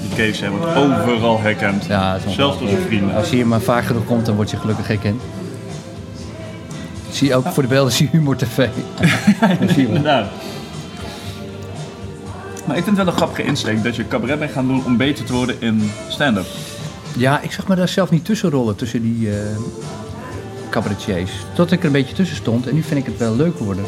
Die 0.01 0.15
Kees 0.15 0.49
wordt 0.49 0.77
overal 0.77 1.41
herkend. 1.41 1.85
Ja, 1.85 2.19
Zelfs 2.29 2.59
door 2.59 2.69
zijn 2.69 2.83
vrienden. 2.83 3.17
Als 3.17 3.31
je 3.31 3.37
hier 3.37 3.47
maar 3.47 3.61
vaak 3.61 3.85
genoeg 3.85 4.05
komt, 4.05 4.27
dan 4.27 4.35
word 4.35 4.51
je 4.51 4.57
gelukkig 4.57 4.87
herkend. 4.87 5.23
Zie 7.11 7.29
je 7.29 7.35
ook 7.35 7.47
voor 7.47 7.63
de 7.63 7.69
beelden, 7.69 7.93
zie 7.93 8.09
je 8.13 8.19
Humor 8.19 8.37
TV. 8.37 8.69
Inderdaad. 9.77 10.27
Maar 12.67 12.77
ik 12.77 12.85
vind 12.85 12.97
het 12.97 13.05
wel 13.05 13.15
een 13.15 13.21
grappige 13.21 13.43
insteek 13.43 13.83
dat 13.83 13.97
je 13.97 14.09
cabaret 14.09 14.39
bent 14.39 14.53
gaan 14.53 14.67
doen 14.67 14.85
om 14.85 14.97
beter 14.97 15.25
te 15.25 15.33
worden 15.33 15.57
in 15.61 15.91
stand-up. 16.09 16.47
Ja, 17.17 17.41
ik 17.41 17.53
zag 17.53 17.69
me 17.69 17.75
daar 17.75 17.89
zelf 17.89 18.11
niet 18.11 18.25
tussen 18.25 18.51
rollen, 18.51 18.77
tussen 18.77 19.03
die 19.03 19.31
eh 19.31 19.37
cabaretiers. 20.75 21.31
Tot 21.53 21.73
ik 21.73 21.79
er 21.81 21.87
een 21.87 21.93
beetje 21.93 22.15
tussen 22.15 22.37
stond 22.37 22.69
en 22.69 22.75
nu 22.75 22.83
vind 22.83 23.01
ik 23.01 23.07
het 23.07 23.19
wel 23.19 23.37
leuk 23.37 23.59
worden. 23.59 23.85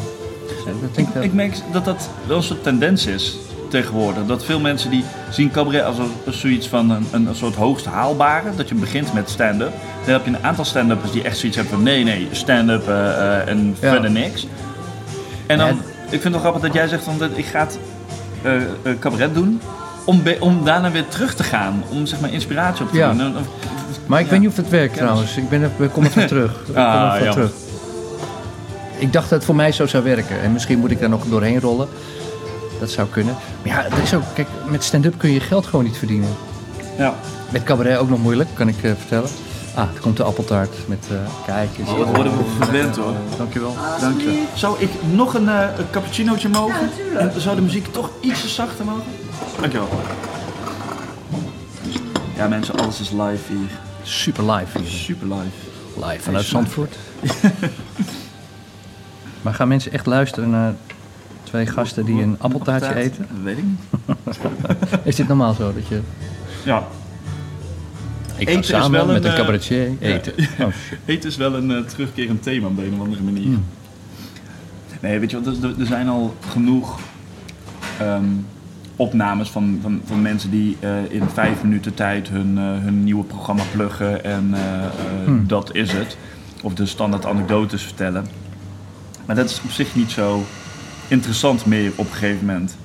Dat 0.81 0.97
ik 0.97 1.07
wel. 1.13 1.23
Ik 1.23 1.33
merk 1.33 1.55
dat 1.71 1.85
dat 1.85 2.09
wel 2.27 2.37
een 2.37 2.43
soort 2.43 2.63
tendens 2.63 3.05
is 3.05 3.37
tegenwoordig. 3.69 4.25
Dat 4.25 4.45
veel 4.45 4.59
mensen 4.59 4.89
die 4.89 5.03
zien 5.31 5.51
cabaret 5.51 5.83
als, 5.83 5.97
een- 5.97 6.11
als 6.25 6.39
zoiets 6.39 6.67
van 6.67 6.89
een, 6.89 7.07
een, 7.11 7.27
soort 7.35 7.55
hoogst 7.55 7.85
haalbare. 7.85 8.49
Dat 8.55 8.69
je 8.69 8.75
begint 8.75 9.13
met 9.13 9.29
stand-up. 9.29 9.71
Dan 10.03 10.13
heb 10.13 10.25
je 10.25 10.31
een 10.31 10.43
aantal 10.43 10.65
stand-uppers 10.65 11.11
die 11.11 11.21
echt 11.23 11.37
zoiets 11.37 11.57
hebben 11.57 11.75
van 11.75 11.83
nee, 11.83 12.03
nee, 12.03 12.27
stand-up 12.31 12.87
eh, 12.87 13.09
eh, 13.41 13.47
en 13.47 13.75
Ja. 13.79 13.89
verder 13.91 14.11
niks. 14.11 14.47
En 15.45 15.57
dan, 15.57 15.67
Ja. 15.67 15.73
ik 16.09 16.21
vind 16.21 16.23
het 16.23 16.31
wel 16.31 16.41
grappig 16.41 16.61
dat 16.61 16.73
jij 16.73 16.87
zegt 16.87 17.03
van 17.03 17.17
dat 17.17 17.29
ik 17.35 17.45
ga 17.45 17.59
het 17.59 17.79
eh, 18.41 18.93
cabaret 18.99 19.33
doen. 19.33 19.61
Om, 20.05 20.21
om 20.39 20.63
daarna 20.65 20.91
weer 20.91 21.07
terug 21.07 21.35
te 21.35 21.43
gaan. 21.43 21.83
Om 21.89 22.05
zeg 22.05 22.19
maar 22.19 22.33
inspiratie 22.33 22.85
op 22.85 22.91
te 22.91 22.97
Ja. 22.97 23.13
doen. 23.13 23.33
Maar 24.07 24.19
ik 24.19 24.25
Ja. 24.25 24.31
weet 24.31 24.39
niet 24.41 24.49
of 24.49 24.55
het 24.55 24.69
werkt 24.69 24.95
trouwens. 24.95 25.37
Ik, 25.37 25.49
ben 25.49 25.61
er, 25.61 25.71
ik 25.79 25.91
kom 25.91 26.03
er 26.03 26.11
van 26.11 26.27
terug. 26.27 26.51
Ik 26.51 26.65
kom 26.73 26.75
Ah, 26.75 27.13
er 27.15 27.23
van 27.23 27.31
terug. 27.33 27.51
Ik 28.97 29.13
dacht 29.13 29.29
dat 29.29 29.37
het 29.37 29.45
voor 29.45 29.55
mij 29.55 29.71
zo 29.71 29.87
zou 29.87 30.03
werken. 30.03 30.41
En 30.41 30.51
misschien 30.53 30.79
moet 30.79 30.91
ik 30.91 30.99
daar 30.99 31.09
nog 31.09 31.23
doorheen 31.25 31.59
rollen. 31.59 31.87
Dat 32.79 32.89
zou 32.89 33.07
kunnen. 33.07 33.35
Maar 33.65 33.73
ja, 33.83 33.89
dat 33.89 33.99
is 34.03 34.13
ook, 34.13 34.23
kijk, 34.33 34.47
met 34.69 34.83
stand-up 34.83 35.17
kun 35.17 35.31
je 35.31 35.39
geld 35.39 35.65
gewoon 35.65 35.85
niet 35.85 35.97
verdienen. 35.97 36.29
ja. 36.97 37.13
Met 37.49 37.63
cabaret 37.63 37.97
ook 37.97 38.09
nog 38.09 38.19
moeilijk, 38.21 38.49
kan 38.53 38.67
ik 38.67 38.83
eh, 38.83 38.91
vertellen. 38.97 39.29
Ah, 39.73 39.83
er 39.95 39.99
komt 40.01 40.17
de 40.17 40.23
appeltaart 40.23 40.75
met, 40.87 41.07
eh 41.11 41.17
kijk. 41.45 41.69
Oh, 41.85 41.97
wat 41.97 42.15
worden 42.15 42.37
we 42.37 42.43
verwend 42.59 42.95
hoor. 42.95 43.13
Dankjewel. 43.37 43.75
Dank 43.99 44.21
je. 44.21 44.43
Zou 44.53 44.75
ik 44.79 44.89
nog 45.11 45.33
een, 45.33 45.49
eh, 45.49 45.59
een 45.77 45.89
cappuccinootje 45.91 46.49
mogen? 46.49 46.89
en 47.17 47.31
zou 47.37 47.55
de 47.55 47.61
muziek 47.61 47.87
toch 47.93 48.09
ietsje 48.21 48.47
zachter 48.47 48.85
mogen? 48.85 49.03
Dankjewel. 49.59 49.87
Ja 52.35 52.47
mensen, 52.47 52.75
alles 52.79 52.99
is 52.99 53.09
live 53.09 53.43
hier. 53.53 53.69
Super 54.07 54.51
live 54.51 54.79
hier. 54.79 54.87
Super 54.87 55.27
live. 55.27 55.55
Live 55.95 56.21
vanuit 56.21 56.45
Zandvoort. 56.45 56.95
maar 59.41 59.53
gaan 59.53 59.67
mensen 59.67 59.91
echt 59.91 60.05
luisteren 60.05 60.49
naar 60.49 60.73
twee 61.43 61.65
gasten 61.65 62.05
die 62.05 62.21
een 62.21 62.35
appeltaartje 62.39 62.95
eten? 62.95 63.27
Dat 63.31 63.43
weet 63.43 63.57
ik 63.57 63.63
niet. 63.63 63.79
Is 65.03 65.15
dit 65.15 65.27
normaal 65.27 65.53
zo 65.53 65.73
dat 65.73 65.87
je... 65.87 65.99
Ja, 66.65 66.87
Ik 68.35 68.49
ga 68.49 68.59
is 68.59 68.67
samen 68.67 68.91
wel 68.91 69.05
met 69.05 69.23
een, 69.23 69.31
eh, 69.31 69.37
cabaretier 69.37 69.91
eten. 69.99 70.33
Oh, 70.59 70.73
eten 71.05 71.29
is 71.29 71.35
wel 71.35 71.55
een 71.55 71.71
eh, 71.71 71.83
terugkerend 71.83 72.43
thema 72.43 72.67
op 72.67 72.75
de 72.75 72.85
een 72.85 72.93
of 72.93 72.99
andere 72.99 73.21
manier. 73.21 73.43
Hmm. 73.43 73.65
Nee, 75.01 75.19
weet 75.19 75.31
je 75.31 75.41
wat, 75.41 75.63
er, 75.63 75.79
er 75.79 75.85
zijn 75.85 76.09
al 76.09 76.35
genoeg 76.51 76.99
ehm, 77.99 78.25
opnames 78.97 79.49
van, 79.49 79.79
van, 79.81 80.01
van 80.05 80.21
mensen 80.21 80.49
die 80.51 80.77
eh, 80.79 80.89
in 81.09 81.23
vijf 81.33 81.63
minuten 81.63 81.93
tijd 81.93 82.29
hun, 82.29 82.57
eh, 82.57 82.63
hun 82.63 83.03
nieuwe 83.03 83.23
programma 83.23 83.63
pluggen 83.71 84.23
en 84.23 84.49
eh, 84.53 84.59
Hmm. 85.25 85.47
dat 85.47 85.75
is 85.75 85.91
het. 85.91 86.17
Of 86.63 86.73
de 86.73 86.85
standaard 86.85 87.25
anekdotes 87.25 87.83
vertellen. 87.83 88.25
Maar 89.25 89.35
dat 89.35 89.49
is 89.49 89.61
op 89.63 89.71
zich 89.71 89.95
niet 89.95 90.11
zo 90.11 90.43
interessant 91.07 91.65
meer 91.65 91.91
op 91.95 92.05
een 92.05 92.11
gegeven 92.11 92.45
moment. 92.45 92.77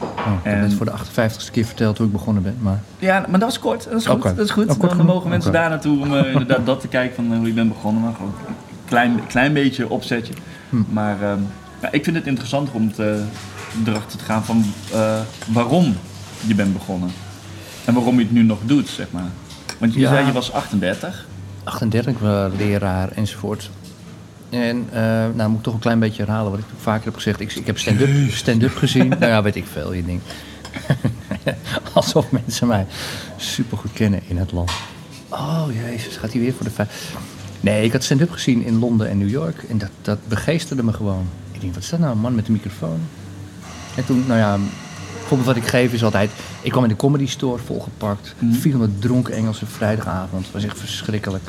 Oh, 0.00 0.08
ik 0.08 0.24
heb 0.42 0.54
En- 0.54 0.60
net 0.60 0.74
voor 0.74 0.86
de 0.86 0.92
58ste 0.92 1.50
keer 1.52 1.64
verteld 1.64 1.98
hoe 1.98 2.06
ik 2.06 2.12
begonnen 2.12 2.42
ben. 2.42 2.56
Maar 2.60 2.80
Ja, 2.98 3.20
maar 3.28 3.38
dat 3.40 3.48
was 3.48 3.58
kort. 3.58 3.84
Dat 3.84 4.00
is 4.00 4.06
goed. 4.06 4.22
Dat 4.22 4.38
is 4.38 4.50
goed. 4.50 4.70
Oh, 4.70 4.78
kort 4.78 4.96
dan 4.96 5.06
mogen 5.06 5.28
mensen 5.30 5.52
daar 5.52 5.68
naartoe 5.70 6.00
om 6.00 6.14
inderdaad 6.14 6.66
dat 6.66 6.80
te 6.80 6.88
kijken 6.88 7.14
van 7.16 7.36
hoe 7.36 7.46
je 7.46 7.52
bent 7.52 7.68
begonnen. 7.68 8.02
Maar 8.02 8.14
gewoon 8.14 8.34
een 8.48 8.54
klein, 8.84 9.20
klein 9.26 9.52
beetje 9.52 9.88
opzetje. 9.88 10.32
Hm. 10.70 10.76
Maar 10.90 11.22
ehm, 11.22 11.38
ja, 11.82 11.92
ik 11.92 12.04
vind 12.04 12.16
het 12.16 12.26
interessanter 12.26 12.74
om 12.74 12.92
te, 12.92 13.22
erachter 13.86 14.18
te 14.18 14.24
gaan 14.24 14.44
van 14.44 14.64
eh, 14.92 15.20
waarom 15.46 15.96
je 16.46 16.54
bent 16.54 16.72
begonnen. 16.72 17.10
En 17.84 17.94
waarom 17.94 18.14
je 18.18 18.22
het 18.24 18.32
nu 18.32 18.42
nog 18.42 18.58
doet, 18.64 18.88
zeg 18.88 19.06
maar. 19.10 19.30
Want 19.78 19.94
je 19.94 20.00
Ja. 20.00 20.08
zei 20.08 20.26
je 20.26 20.32
was 20.32 20.52
38. 20.52 21.26
38, 21.64 22.12
ik 22.12 22.18
was 22.18 22.52
leraar 22.56 23.10
enzovoort. 23.12 23.70
En 24.50 24.86
eh, 24.92 25.00
nou 25.34 25.48
moet 25.48 25.58
ik 25.58 25.62
toch 25.64 25.74
een 25.74 25.80
klein 25.80 25.98
beetje 25.98 26.22
herhalen 26.24 26.50
wat 26.50 26.60
ik 26.60 26.66
vaker 26.80 27.04
heb 27.04 27.14
gezegd. 27.14 27.40
Ik, 27.40 27.52
ik 27.52 27.66
heb 27.66 27.78
stand-up 27.78 28.30
stand 28.32 28.64
gezien. 28.64 29.08
nou 29.08 29.26
ja, 29.26 29.42
weet 29.42 29.56
ik 29.56 29.66
veel, 29.72 29.92
je 29.92 30.04
ding. 30.04 30.20
Alsof 31.92 32.30
mensen 32.30 32.66
mij 32.66 32.86
supergoed 33.36 33.92
kennen 33.92 34.20
in 34.26 34.36
het 34.36 34.52
land. 34.52 34.70
Oh 35.28 35.64
jezus, 35.88 36.16
gaat 36.16 36.32
hij 36.32 36.40
weer 36.40 36.52
voor 36.54 36.64
de 36.64 36.70
vijf. 36.70 37.12
Nee, 37.60 37.84
ik 37.84 37.92
had 37.92 38.04
stand-up 38.04 38.30
gezien 38.30 38.64
in 38.64 38.78
Londen 38.78 39.08
en 39.08 39.18
New 39.18 39.30
York. 39.30 39.62
En 39.68 39.78
dat, 39.78 39.90
dat 40.02 40.18
begeesterde 40.28 40.82
me 40.82 40.92
gewoon. 40.92 41.26
Ik 41.52 41.60
denk, 41.60 41.74
wat 41.74 41.82
is 41.82 41.88
dat 41.88 41.98
nou, 42.00 42.12
een 42.12 42.18
man 42.20 42.34
met 42.34 42.46
een 42.46 42.52
microfoon? 42.52 43.00
En 43.98 44.04
toen, 44.04 44.24
nou 44.26 44.38
ja, 44.38 44.52
het 44.52 45.26
voorbeeld 45.26 45.46
wat 45.46 45.56
ik 45.56 45.66
geef 45.66 45.92
is 45.92 46.04
altijd... 46.04 46.30
Ik 46.62 46.70
kwam 46.70 46.82
in 46.82 46.88
de 46.88 46.96
comedy 46.96 47.26
store 47.26 47.62
volgepakt. 47.62 48.34
Mhm. 48.38 48.52
400 48.52 49.00
dronken 49.00 49.34
Engelse 49.34 49.66
vrijdagavond. 49.66 50.44
Het 50.44 50.52
was 50.52 50.64
echt 50.64 50.78
verschrikkelijk. 50.78 51.44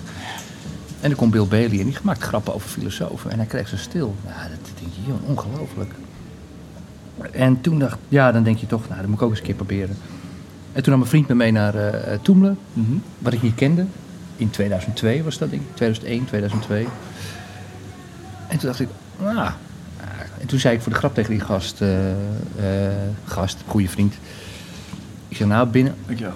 En 1.01 1.09
er 1.09 1.15
komt 1.15 1.31
Bill 1.31 1.47
Bailey 1.47 1.79
en 1.79 1.85
die 1.85 1.97
maakt 2.01 2.23
grappen 2.23 2.53
over 2.53 2.69
filosofen. 2.69 3.31
En 3.31 3.37
hij 3.37 3.45
kreeg 3.45 3.67
ze 3.67 3.77
stil. 3.77 4.15
Ja, 4.25 4.41
dat 4.41 4.71
denk 4.79 4.93
je, 4.93 5.01
joh, 5.07 5.29
ongelooflijk. 5.29 5.93
En 7.31 7.61
toen 7.61 7.79
dacht 7.79 7.97
ja, 8.07 8.31
dan 8.31 8.43
denk 8.43 8.57
je 8.57 8.67
toch, 8.67 8.87
nou, 8.87 8.99
dat 8.99 9.09
moet 9.09 9.17
ik 9.17 9.21
ook 9.21 9.29
eens 9.29 9.39
een 9.39 9.45
keer 9.45 9.55
proberen. 9.55 9.97
En 10.71 10.83
toen 10.83 10.91
nam 10.91 10.99
mijn 10.99 11.11
vriend 11.11 11.27
me 11.27 11.35
mee 11.35 11.51
naar 11.51 11.75
eh 11.75 12.13
eh, 12.13 12.19
Toemelen, 12.21 12.57
wat 13.17 13.33
ik 13.33 13.41
niet 13.41 13.55
kende. 13.55 13.85
In 14.35 14.49
2002 14.49 15.23
was 15.23 15.37
dat, 15.37 15.49
denk 15.49 15.61
ik. 15.61 15.75
2001, 15.75 16.25
2002. 16.25 16.87
En 18.47 18.57
toen 18.57 18.67
dacht 18.67 18.79
ik, 18.79 18.89
ah. 19.23 19.51
En 20.39 20.47
toen 20.47 20.59
zei 20.59 20.75
ik 20.75 20.81
voor 20.81 20.91
de 20.91 20.97
grap 20.97 21.13
tegen 21.13 21.31
die 21.31 21.39
gast, 21.39 21.81
eh, 21.81 22.09
eh, 22.11 22.91
gast, 23.25 23.57
goede 23.67 23.87
vriend. 23.87 24.13
Ik 25.27 25.37
zei, 25.37 25.49
nou, 25.49 25.67
binnen, 25.67 25.95
Dankjewel. 26.05 26.33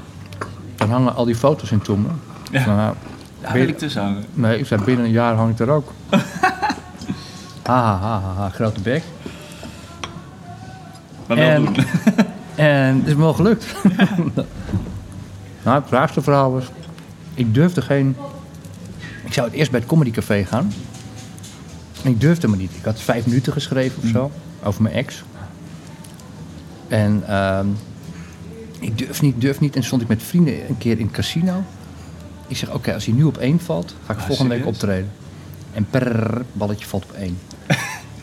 dan 0.75 0.89
hangen 0.89 1.15
al 1.15 1.25
die 1.25 1.35
foto's 1.35 1.71
in 1.71 1.81
Toemelen. 1.81 2.19
Ja. 2.51 2.65
Nou, 2.65 2.95
Daar 3.41 3.53
wil 3.53 3.67
ik 3.67 3.77
tussen 3.77 4.01
hangen. 4.01 4.23
Nee, 4.33 4.59
ik 4.59 4.65
zei 4.65 4.83
binnen 4.83 5.05
een 5.05 5.11
jaar 5.11 5.35
hang 5.35 5.51
ik 5.51 5.59
er 5.59 5.69
ook. 5.69 5.91
ha, 6.09 6.19
ha, 7.63 7.97
ha, 7.97 8.19
ha, 8.21 8.33
ha, 8.35 8.49
grote 8.49 8.81
bek. 8.81 9.03
Maar 11.27 11.37
wel 11.37 11.49
En- 11.49 11.63
doen. 11.65 11.75
En 12.55 12.95
het 12.97 13.07
is 13.07 13.13
me 13.15 13.21
wel 13.21 13.33
gelukt. 13.33 13.65
nou, 15.63 15.81
het 15.81 15.89
raarste 15.89 16.21
verhaal 16.21 16.51
was... 16.51 16.65
Ik 17.33 17.53
durfde 17.53 17.81
geen... 17.81 18.15
Ik 19.25 19.33
zou 19.33 19.47
het 19.47 19.55
eerst 19.55 19.71
bij 19.71 19.79
het 19.79 19.89
Comedy 19.89 20.11
Café 20.11 20.45
gaan. 20.45 20.71
Ik 22.03 22.21
durfde 22.21 22.47
me 22.47 22.55
niet. 22.55 22.71
Ik 22.77 22.85
had 22.85 22.99
vijf 23.01 23.25
minuten 23.25 23.53
geschreven 23.53 24.03
of 24.03 24.09
zo. 24.09 24.31
Over 24.63 24.81
mijn 24.81 24.95
ex. 24.95 25.23
En 26.87 27.23
ehm, 27.27 27.67
ik 28.79 28.97
durf 28.97 29.21
niet, 29.21 29.41
durf 29.41 29.59
niet. 29.59 29.75
En 29.75 29.83
stond 29.83 30.01
ik 30.01 30.07
met 30.07 30.23
vrienden 30.23 30.69
een 30.69 30.77
keer 30.77 30.99
in 30.99 31.05
het 31.05 31.15
casino. 31.15 31.63
Ik 32.47 32.57
zeg, 32.57 32.71
oké, 32.73 32.93
als 32.93 33.05
hij 33.05 33.13
nu 33.13 33.23
op 33.23 33.37
één 33.37 33.59
valt, 33.59 33.95
ga 34.05 34.13
ik 34.13 34.19
Ah, 34.19 34.25
volgende 34.25 34.55
week 34.55 34.65
optreden. 34.65 35.11
En 35.73 35.87
per 35.89 36.41
balletje 36.53 36.85
valt 36.85 37.03
op 37.03 37.11
één. 37.13 37.37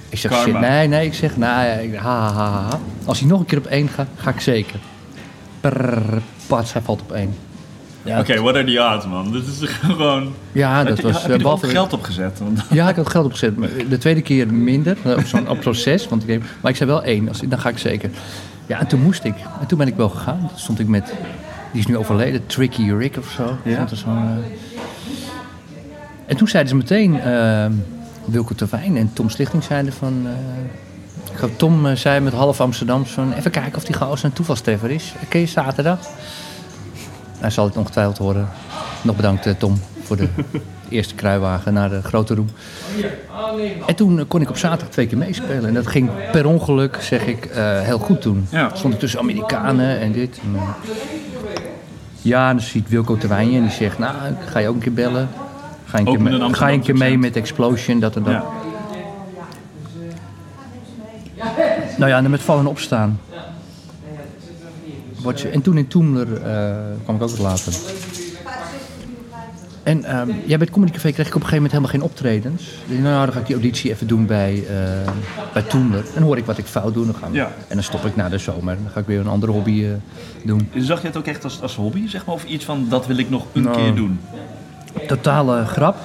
Ik 0.08 0.18
zeg, 0.18 0.30
Karma. 0.30 0.44
shit, 0.60 0.60
nee, 0.70 0.88
nee. 0.88 1.06
Ik 1.06 1.14
zeg, 1.14 1.36
nou, 1.36 1.66
ja, 1.66 1.72
ik- 1.72 1.94
ha, 1.94 2.32
ha, 2.32 2.32
ha, 2.32 2.62
ha. 2.68 2.78
Als 3.04 3.18
hij 3.20 3.28
nog 3.28 3.40
een 3.40 3.46
keer 3.46 3.58
op 3.58 3.66
één 3.66 3.88
gaat, 3.88 4.08
ga 4.16 4.30
ik 4.30 4.40
zeker. 4.40 4.80
Per 5.60 6.02
pats, 6.46 6.72
hij 6.72 6.82
valt 6.82 7.00
op 7.00 7.12
één. 7.12 7.34
Ja, 8.02 8.18
Oké, 8.18 8.40
what 8.40 8.54
are 8.54 8.64
the 8.64 8.90
odds, 8.94 9.06
man? 9.06 9.32
Dit 9.32 9.46
is 9.46 9.68
gewoon... 9.86 10.32
ja 10.52 10.84
dat 10.84 10.96
je, 10.96 11.02
was... 11.02 11.12
heb 11.12 11.22
je 11.22 11.28
eh, 11.28 11.34
er 11.34 11.38
behalve- 11.42 11.68
geld 11.68 11.92
op 11.92 12.02
gezet? 12.02 12.38
Want 12.38 12.62
Ja, 12.70 12.88
ik 12.88 12.96
had 12.96 13.08
geld 13.10 13.24
opgezet. 13.24 13.54
De 13.88 13.98
tweede 13.98 14.22
keer 14.22 14.52
minder, 14.54 14.96
eh, 15.04 15.16
op 15.16 15.24
zo'n 15.26 15.48
op 15.48 15.62
zo'n 15.62 15.74
zes. 15.74 16.08
Want 16.08 16.28
ik 16.28 16.42
maar 16.60 16.70
ik 16.70 16.76
zei 16.76 16.90
wel 16.90 17.02
één, 17.02 17.28
als, 17.28 17.40
dan 17.40 17.58
ga 17.58 17.68
ik 17.68 17.78
zeker. 17.78 18.10
Ja, 18.66 18.80
en 18.80 18.86
toen 18.86 19.02
moest 19.02 19.24
ik. 19.24 19.34
En 19.60 19.66
toen 19.66 19.78
ben 19.78 19.86
ik 19.86 19.96
wel 19.96 20.08
gegaan. 20.08 20.38
Toen 20.48 20.58
stond 20.58 20.78
ik 20.78 20.86
met, 20.88 21.14
die 21.72 21.80
is 21.80 21.86
nu 21.86 21.96
overleden, 21.96 22.46
Tricky 22.46 22.90
Rick 22.92 23.16
of 23.18 23.30
zo. 23.36 23.56
Ja. 23.64 23.86
Zo'n, 23.92 24.16
eh. 24.16 24.80
En 26.26 26.36
toen 26.36 26.48
zeiden 26.48 26.70
ze 26.70 26.76
meteen, 26.76 27.20
eh, 27.20 27.66
Wilco 28.24 28.54
Terwijn 28.54 28.96
en 28.96 29.10
Tom 29.12 29.28
Slichting 29.28 29.62
zeiden 29.62 29.92
van... 29.92 30.26
geloof 31.34 31.52
Tom 31.56 31.96
zei 31.96 32.20
met 32.20 32.32
half 32.32 32.60
Amsterdam 32.60 33.06
van... 33.06 33.32
Even 33.32 33.50
kijken 33.50 33.76
of 33.76 33.84
die 33.84 33.94
gozer 33.96 34.24
een 34.24 34.32
toevalstreffer 34.32 34.90
is. 34.90 35.14
Oké, 35.24 35.46
zaterdag. 35.46 35.98
Hij 37.40 37.50
zal 37.50 37.64
het 37.64 37.76
ongetwijfeld 37.76 38.18
horen. 38.18 38.48
Nog 39.02 39.16
bedankt 39.16 39.46
eh, 39.46 39.52
Tom 39.58 39.80
voor 40.02 40.16
de 40.16 40.28
eerste 40.88 41.14
kruiwagen 41.14 41.72
naar 41.72 41.90
de 41.90 42.02
grote 42.02 42.34
roem. 42.34 42.48
En 43.86 43.94
toen 43.94 44.18
eh, 44.18 44.24
kon 44.28 44.40
ik 44.40 44.48
op 44.48 44.56
zaterdag 44.56 44.88
twee 44.88 45.06
keer 45.06 45.18
meespelen. 45.18 45.66
En 45.66 45.74
dat 45.74 45.86
ging 45.86 46.10
per 46.32 46.46
ongeluk, 46.46 46.96
zeg 47.00 47.26
ik, 47.26 47.44
eh, 47.44 47.80
heel 47.80 47.98
goed 47.98 48.20
toen. 48.20 48.46
Ja. 48.50 48.70
Stond 48.74 48.94
ik 48.94 49.00
tussen 49.00 49.20
Amerikanen 49.20 50.00
en 50.00 50.12
dit. 50.12 50.40
En, 50.42 50.54
eh, 50.54 50.62
ja, 52.22 52.48
en 52.48 52.56
dan 52.56 52.64
ziet 52.64 52.88
Wilco 52.88 53.16
Terwijnje 53.16 53.56
en 53.56 53.62
die 53.62 53.72
zegt, 53.72 53.98
nou, 53.98 54.14
ga 54.46 54.58
je 54.58 54.68
ook 54.68 54.74
een 54.74 54.80
keer 54.80 54.92
bellen? 54.92 55.28
Ga 55.84 55.98
je 55.98 56.06
een, 56.06 56.12
keer, 56.12 56.22
mee, 56.22 56.54
ga 56.54 56.68
je 56.68 56.74
een 56.74 56.82
keer 56.82 56.96
mee 56.96 57.18
met 57.18 57.36
Explosion, 57.36 58.00
dat 58.00 58.16
en 58.16 58.22
dat. 58.22 58.32
ja. 58.32 58.44
Nou 61.96 62.10
ja, 62.10 62.16
en 62.16 62.22
dan 62.22 62.30
met 62.30 62.40
vallen 62.40 62.62
en 62.62 62.68
opstaan. 62.68 63.20
Je, 65.34 65.48
en 65.48 65.62
toen 65.62 65.76
in 65.78 65.88
Toemler 65.88 66.42
eh, 66.42 66.74
kwam 67.04 67.16
ik 67.16 67.22
ook 67.22 67.30
wat 67.30 67.38
later. 67.38 67.72
En 69.82 70.04
ehm 70.04 70.28
ja, 70.28 70.56
bij 70.56 70.58
het 70.58 70.70
Comedy 70.70 70.92
Café 70.92 71.12
kreeg 71.12 71.26
ik 71.26 71.34
op 71.34 71.40
een 71.42 71.48
gegeven 71.48 71.54
moment 71.70 71.72
helemaal 71.72 71.90
geen 71.90 72.02
optredens. 72.02 72.62
Dacht, 72.88 73.00
nou, 73.02 73.24
dan 73.24 73.34
ga 73.34 73.40
ik 73.40 73.46
die 73.46 73.54
auditie 73.54 73.90
even 73.90 74.06
doen 74.06 74.26
bij, 74.26 74.64
eh 74.68 75.12
bij 75.52 75.62
Toemler. 75.62 76.04
Dan 76.14 76.22
hoor 76.22 76.36
ik 76.36 76.44
wat 76.44 76.58
ik 76.58 76.64
fout 76.66 76.94
doe. 76.94 77.04
Dan 77.04 77.14
gaan 77.14 77.30
we- 77.30 77.36
Ja. 77.36 77.44
En 77.68 77.74
dan 77.74 77.82
stop 77.82 78.04
ik 78.04 78.16
na 78.16 78.28
de 78.28 78.38
zomer. 78.38 78.76
Dan 78.82 78.92
ga 78.92 79.00
ik 79.00 79.06
weer 79.06 79.20
een 79.20 79.26
andere 79.28 79.52
hobby 79.52 79.84
eh, 79.84 79.90
doen. 80.44 80.68
Zag 80.76 81.00
je 81.00 81.06
het 81.06 81.16
ook 81.16 81.26
echt 81.26 81.44
als, 81.44 81.62
als 81.62 81.76
hobby, 81.76 82.08
zeg 82.08 82.24
maar? 82.26 82.34
Of 82.34 82.44
iets 82.44 82.64
van, 82.64 82.86
dat 82.88 83.06
wil 83.06 83.16
ik 83.18 83.30
nog 83.30 83.46
een 83.52 83.62
Nou. 83.62 83.76
keer 83.76 83.94
doen? 83.94 84.20
Totale 85.06 85.64
grap. 85.66 85.96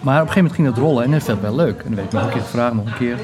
Maar 0.00 0.20
op 0.22 0.26
een 0.28 0.32
gegeven 0.32 0.34
moment 0.36 0.54
ging 0.54 0.68
dat 0.68 0.76
rollen 0.78 1.04
en 1.04 1.10
dat 1.10 1.22
vond 1.22 1.36
ik 1.36 1.42
wel 1.42 1.54
leuk. 1.56 1.78
En 1.78 1.84
dan 1.86 1.94
werd 1.94 2.06
ik 2.06 2.12
nog 2.12 2.22
een 2.24 2.30
keer 2.32 2.40
gevraagd, 2.40 2.74
nog 2.74 2.86
een 2.86 2.96
keer. 2.98 3.18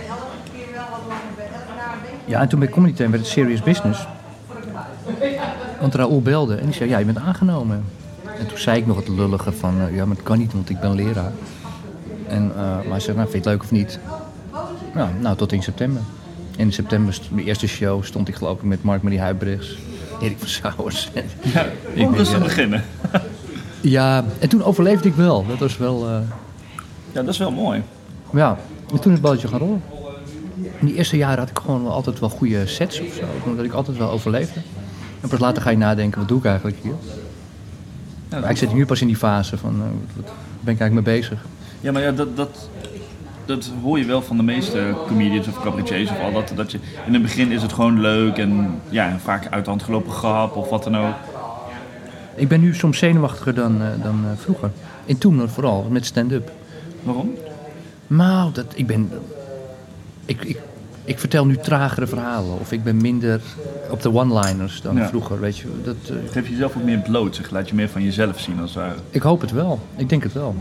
Ja, 2.25 2.41
en 2.41 2.49
toen 2.49 2.59
bij 2.59 2.69
Comedy 2.69 2.95
Time 2.95 3.11
werd 3.11 3.23
het 3.23 3.33
Serious 3.33 3.63
Business. 3.63 4.07
Want 5.81 5.95
Raoul 5.95 6.21
belde 6.23 6.55
en 6.55 6.65
die 6.65 6.75
zei, 6.75 6.91
ja, 6.91 6.99
je 6.99 7.05
bent 7.05 7.19
aangenomen. 7.19 7.85
En 8.39 8.47
toen 8.47 8.59
zei 8.59 8.79
ik 8.79 8.87
nog 8.87 8.97
het 8.97 9.09
lullige 9.09 9.53
van, 9.53 9.75
eh, 9.81 9.95
ja, 9.97 10.05
maar 10.07 10.17
het 10.17 10.25
kan 10.25 10.39
niet, 10.39 10.53
want 10.53 10.71
ik 10.71 10.81
ben 10.81 10.95
leraar. 10.95 11.33
En, 12.29 12.51
eh, 12.57 12.63
maar 12.63 12.85
hij 12.89 13.01
zei, 13.01 13.17
nou, 13.17 13.31
vind 13.31 13.45
je 13.45 13.51
het 13.51 13.59
leuk 13.59 13.63
of 13.63 13.71
niet? 13.71 13.99
Nou, 14.95 15.09
nou, 15.21 15.37
tot 15.37 15.53
in 15.53 15.63
september. 15.63 16.03
In 16.57 16.73
september, 16.73 17.19
de 17.35 17.45
eerste 17.45 17.67
show, 17.67 18.05
stond 18.05 18.29
ik 18.29 18.35
geloof 18.35 18.57
ik 18.57 18.63
met 18.63 18.83
Mark-Marie 18.83 19.21
Huibrechts, 19.21 19.79
Erik 20.21 20.39
van 20.39 20.49
Sauers. 20.49 21.11
Ja, 21.55 21.67
denk, 21.95 22.17
rustig 22.17 22.39
ja. 22.39 22.45
beginnen. 22.45 22.85
ja, 23.81 24.25
en 24.39 24.49
toen 24.49 24.63
overleefde 24.65 25.09
ik 25.09 25.15
wel. 25.15 25.47
Dat 25.47 25.59
was 25.59 25.77
wel... 25.77 26.07
eh, 26.07 26.19
Ja, 27.13 27.23
dat 27.23 27.29
is 27.29 27.39
wel 27.39 27.51
mooi. 27.51 27.83
Ja, 28.33 28.57
en 28.93 29.01
toen 29.01 29.05
is 29.13 29.13
het 29.13 29.21
balletje 29.21 29.49
gaan 29.49 29.59
rollen. 29.59 29.83
In 30.79 30.87
die 30.87 30.95
eerste 30.95 31.17
jaren 31.17 31.39
had 31.39 31.51
ik 31.51 31.59
gewoon 31.59 31.87
altijd 31.91 32.21
wel 32.21 32.29
goede 32.29 32.67
sets 32.67 33.01
of 33.01 33.15
zo. 33.15 33.25
Omdat 33.51 33.65
ik 33.65 33.73
altijd 33.73 33.97
wel 33.99 34.11
overleefde. 34.11 34.61
En 35.27 35.33
pas 35.33 35.41
later 35.41 35.63
ga 35.63 35.71
je 35.71 35.77
nadenken, 35.77 36.19
wat 36.19 36.29
doe 36.29 36.39
ik 36.39 36.45
eigenlijk 36.45 36.77
hier? 36.83 36.95
Ja, 38.31 38.41
Maar 38.41 38.51
ik 38.51 38.57
zit 38.57 38.73
nu 38.73 38.87
pas 38.87 39.01
in 39.01 39.07
die 39.07 39.17
fase 39.17 39.57
van, 39.57 39.79
wat, 39.79 39.89
wat 40.17 40.33
ben 40.61 40.75
ik 40.75 40.81
eigenlijk 40.81 41.07
mee 41.07 41.19
bezig? 41.19 41.45
Ja, 41.81 41.93
maar 41.93 42.03
ja, 42.03 42.13
dat, 42.13 42.37
dat, 42.37 42.69
dat 43.45 43.71
hoor 43.83 43.99
je 43.99 44.05
wel 44.05 44.23
van 44.23 44.37
de 44.37 44.43
meeste 44.43 44.95
comedians 45.07 45.49
of 45.49 45.63
cabaretiers 45.63 46.11
of 46.11 46.21
al 46.21 46.33
dat. 46.33 46.53
Dat 46.55 46.73
je, 46.73 46.79
in 47.07 47.13
het 47.13 47.23
begin 47.23 47.51
is 47.51 47.63
het 47.63 47.73
gewoon 47.73 48.01
leuk 48.01 48.37
en 48.37 48.81
ja, 48.89 49.19
vaak 49.19 49.47
uit 49.51 49.65
de 49.65 49.71
hand 49.71 49.83
gelopen 49.83 50.13
grap 50.13 50.57
of 50.57 50.69
wat 50.69 50.85
dan 50.85 50.97
ook. 50.97 51.15
Ik 52.35 52.49
ben 52.49 52.61
nu 52.61 52.75
soms 52.75 52.99
zenuwachtiger 52.99 53.55
dan, 53.55 53.83
eh, 53.83 53.89
dan 54.03 54.25
eh, 54.25 54.31
vroeger. 54.37 54.71
In 55.05 55.19
toen 55.19 55.49
vooral, 55.49 55.87
met 55.91 56.07
stand-up. 56.07 56.51
Waarom? 57.03 57.35
Nou, 58.07 58.53
dat, 58.53 58.67
ik 58.75 58.87
ben... 58.87 59.11
Ik, 60.25 60.45
ik, 60.45 60.59
ik 61.07 61.19
vertel 61.19 61.47
nu 61.47 61.57
tragere 61.57 62.07
verhalen. 62.07 62.59
Of 62.61 62.73
ik 62.73 62.85
ben 62.85 62.97
minder 62.97 63.41
op 63.91 64.03
de 64.03 64.13
one-liners 64.15 64.81
dan 64.83 64.97
Ja. 64.97 65.09
vroeger, 65.09 65.41
weet 65.41 65.57
je. 65.59 65.67
Dat, 65.85 65.97
eh, 66.11 66.17
Geef 66.31 66.45
je 66.47 66.53
jezelf 66.53 66.77
ook 66.77 66.83
meer 66.85 66.99
bloot, 66.99 67.35
zeg. 67.37 67.51
Laat 67.51 67.69
je 67.69 67.75
meer 67.75 67.89
van 67.89 68.03
jezelf 68.03 68.41
zien 68.41 68.61
als 68.61 68.75
ware. 68.75 68.95
Ik 69.11 69.23
hoop 69.23 69.41
het 69.41 69.51
wel. 69.53 69.81
Ik 69.97 70.09
denk 70.09 70.23
het 70.23 70.33
wel. 70.33 70.55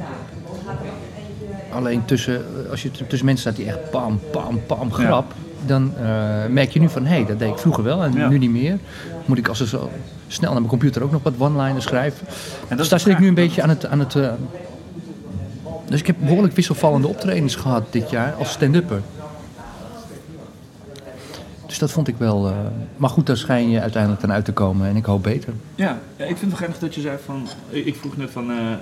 Alleen 1.71 2.05
tussen, 2.05 2.41
als 2.69 2.81
je 2.83 2.91
tussen 2.91 3.25
mensen 3.25 3.37
staat 3.51 3.55
die 3.55 3.65
echt 3.65 3.89
pam, 3.91 4.19
pam, 4.31 4.59
pam 4.65 4.91
grap, 4.93 5.33
dan 5.65 5.93
eh, 5.97 6.05
merk 6.49 6.71
je 6.71 6.79
nu 6.79 6.89
van 6.89 7.05
hé, 7.05 7.15
hey, 7.15 7.25
dat 7.25 7.39
deed 7.39 7.49
ik 7.49 7.57
vroeger 7.57 7.83
wel 7.83 8.03
en 8.03 8.13
Ja. 8.13 8.27
nu 8.27 8.37
niet 8.37 8.49
meer. 8.51 8.77
Moet 9.25 9.37
ik 9.37 9.47
als 9.47 9.59
er 9.59 9.67
zo 9.67 9.89
snel 10.27 10.49
naar 10.51 10.59
mijn 10.59 10.69
computer 10.71 11.03
ook 11.03 11.11
nog 11.11 11.23
wat 11.23 11.33
one-liners 11.37 11.83
schrijven. 11.85 12.27
En 12.67 12.77
Dus 12.77 12.89
daar 12.89 12.99
zit 12.99 13.11
ik 13.13 13.19
nu 13.19 13.27
een 13.27 13.33
beetje 13.33 13.61
aan 13.61 13.69
het. 13.69 13.85
Aan 13.85 13.99
het 13.99 14.15
eh, 14.15 14.29
dus 15.87 15.99
ik 15.99 16.07
heb 16.07 16.15
behoorlijk 16.19 16.55
wisselvallende 16.55 17.07
optredens 17.07 17.55
gehad 17.55 17.83
dit 17.89 18.09
jaar 18.09 18.33
als 18.33 18.51
stand-upper. 18.51 19.01
Dus 21.75 21.83
dat 21.83 21.93
vond 21.93 22.07
ik 22.07 22.15
wel... 22.17 22.47
eh, 22.47 22.53
maar 22.97 23.09
goed, 23.09 23.25
daar 23.25 23.37
schijn 23.37 23.69
je 23.69 23.81
uiteindelijk 23.81 24.21
dan 24.21 24.31
uit 24.31 24.45
te 24.45 24.51
komen. 24.51 24.87
En 24.87 24.95
ik 24.95 25.05
hoop 25.05 25.23
beter. 25.23 25.53
Ja, 25.75 25.99
ja, 26.15 26.25
ik 26.25 26.37
vind 26.37 26.51
het 26.51 26.59
geinig 26.59 26.79
dat 26.79 26.95
je 26.95 27.01
zei 27.01 27.17
van... 27.25 27.47
Ik 27.69 27.95
vroeg 27.95 28.17
net 28.17 28.29
van... 28.31 28.51
eh, 28.51 28.57
eh, 28.57 28.77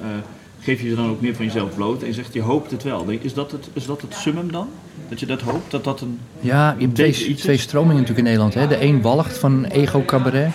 geef 0.60 0.82
je 0.82 0.90
je 0.90 0.96
dan 0.96 1.10
ook 1.10 1.22
meer 1.22 1.36
van 1.36 1.46
jezelf 1.46 1.76
bloot? 1.76 2.02
En 2.02 2.08
je 2.08 2.14
zegt, 2.14 2.34
je 2.34 2.42
hoopt 2.42 2.72
het 2.72 2.84
wel. 2.84 3.06
Denk- 3.06 3.22
Is 3.22 3.34
dat 3.34 3.52
het, 3.52 3.68
is 3.74 3.86
dat 3.86 4.02
het 4.02 4.14
summum 4.14 4.52
dan? 4.52 4.68
Dat 5.10 5.20
je 5.20 5.26
dat 5.26 5.42
hoopt? 5.42 5.72
Dat 5.72 5.84
dat 5.84 6.02
een... 6.02 6.20
Ja, 6.40 6.76
je 6.78 6.86
hebt 6.86 6.96
Deze 6.96 7.20
twee, 7.20 7.30
iets 7.32 7.42
twee 7.42 7.58
stromingen 7.58 7.94
natuurlijk 8.02 8.20
in 8.20 8.24
Nederland. 8.24 8.54
Hè. 8.54 8.68
De 8.68 8.82
een 8.84 9.02
walgt 9.02 9.38
van 9.38 9.66
ego-cabaret. 9.66 10.52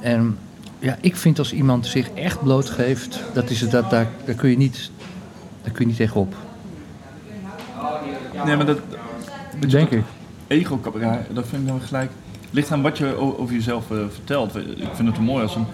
En 0.00 0.38
ja, 0.78 0.98
ik 1.00 1.16
vind 1.16 1.38
als 1.38 1.52
iemand 1.52 1.86
zich 1.86 2.10
echt 2.10 2.42
blootgeeft, 2.42 3.20
dat 3.34 3.50
is 3.50 3.60
het, 3.60 3.70
dat, 3.70 3.90
daar, 3.90 4.06
daar, 4.24 4.34
kun 4.34 4.50
je 4.50 4.56
niet, 4.56 4.90
daar 5.62 5.72
kun 5.72 5.80
je 5.80 5.86
niet 5.86 5.96
tegenop. 5.96 6.34
Nee, 8.44 8.56
maar 8.56 8.66
dat... 8.66 8.78
Denk 9.68 9.90
ik. 9.90 10.02
Ego 10.48 10.80
ja, 11.00 11.20
dat 11.32 11.46
vind 11.48 11.62
ik 11.62 11.68
dan 11.68 11.80
gelijk. 11.80 12.10
Ligt 12.50 12.70
aan 12.72 12.82
wat 12.82 12.98
je 12.98 13.16
over 13.38 13.54
jezelf 13.54 13.90
eh, 13.90 13.96
vertelt. 14.12 14.56
Ik 14.56 14.88
vind 14.94 15.08
het 15.08 15.16
wel 15.16 15.26
mooi 15.26 15.42
als 15.42 15.54
een. 15.54 15.66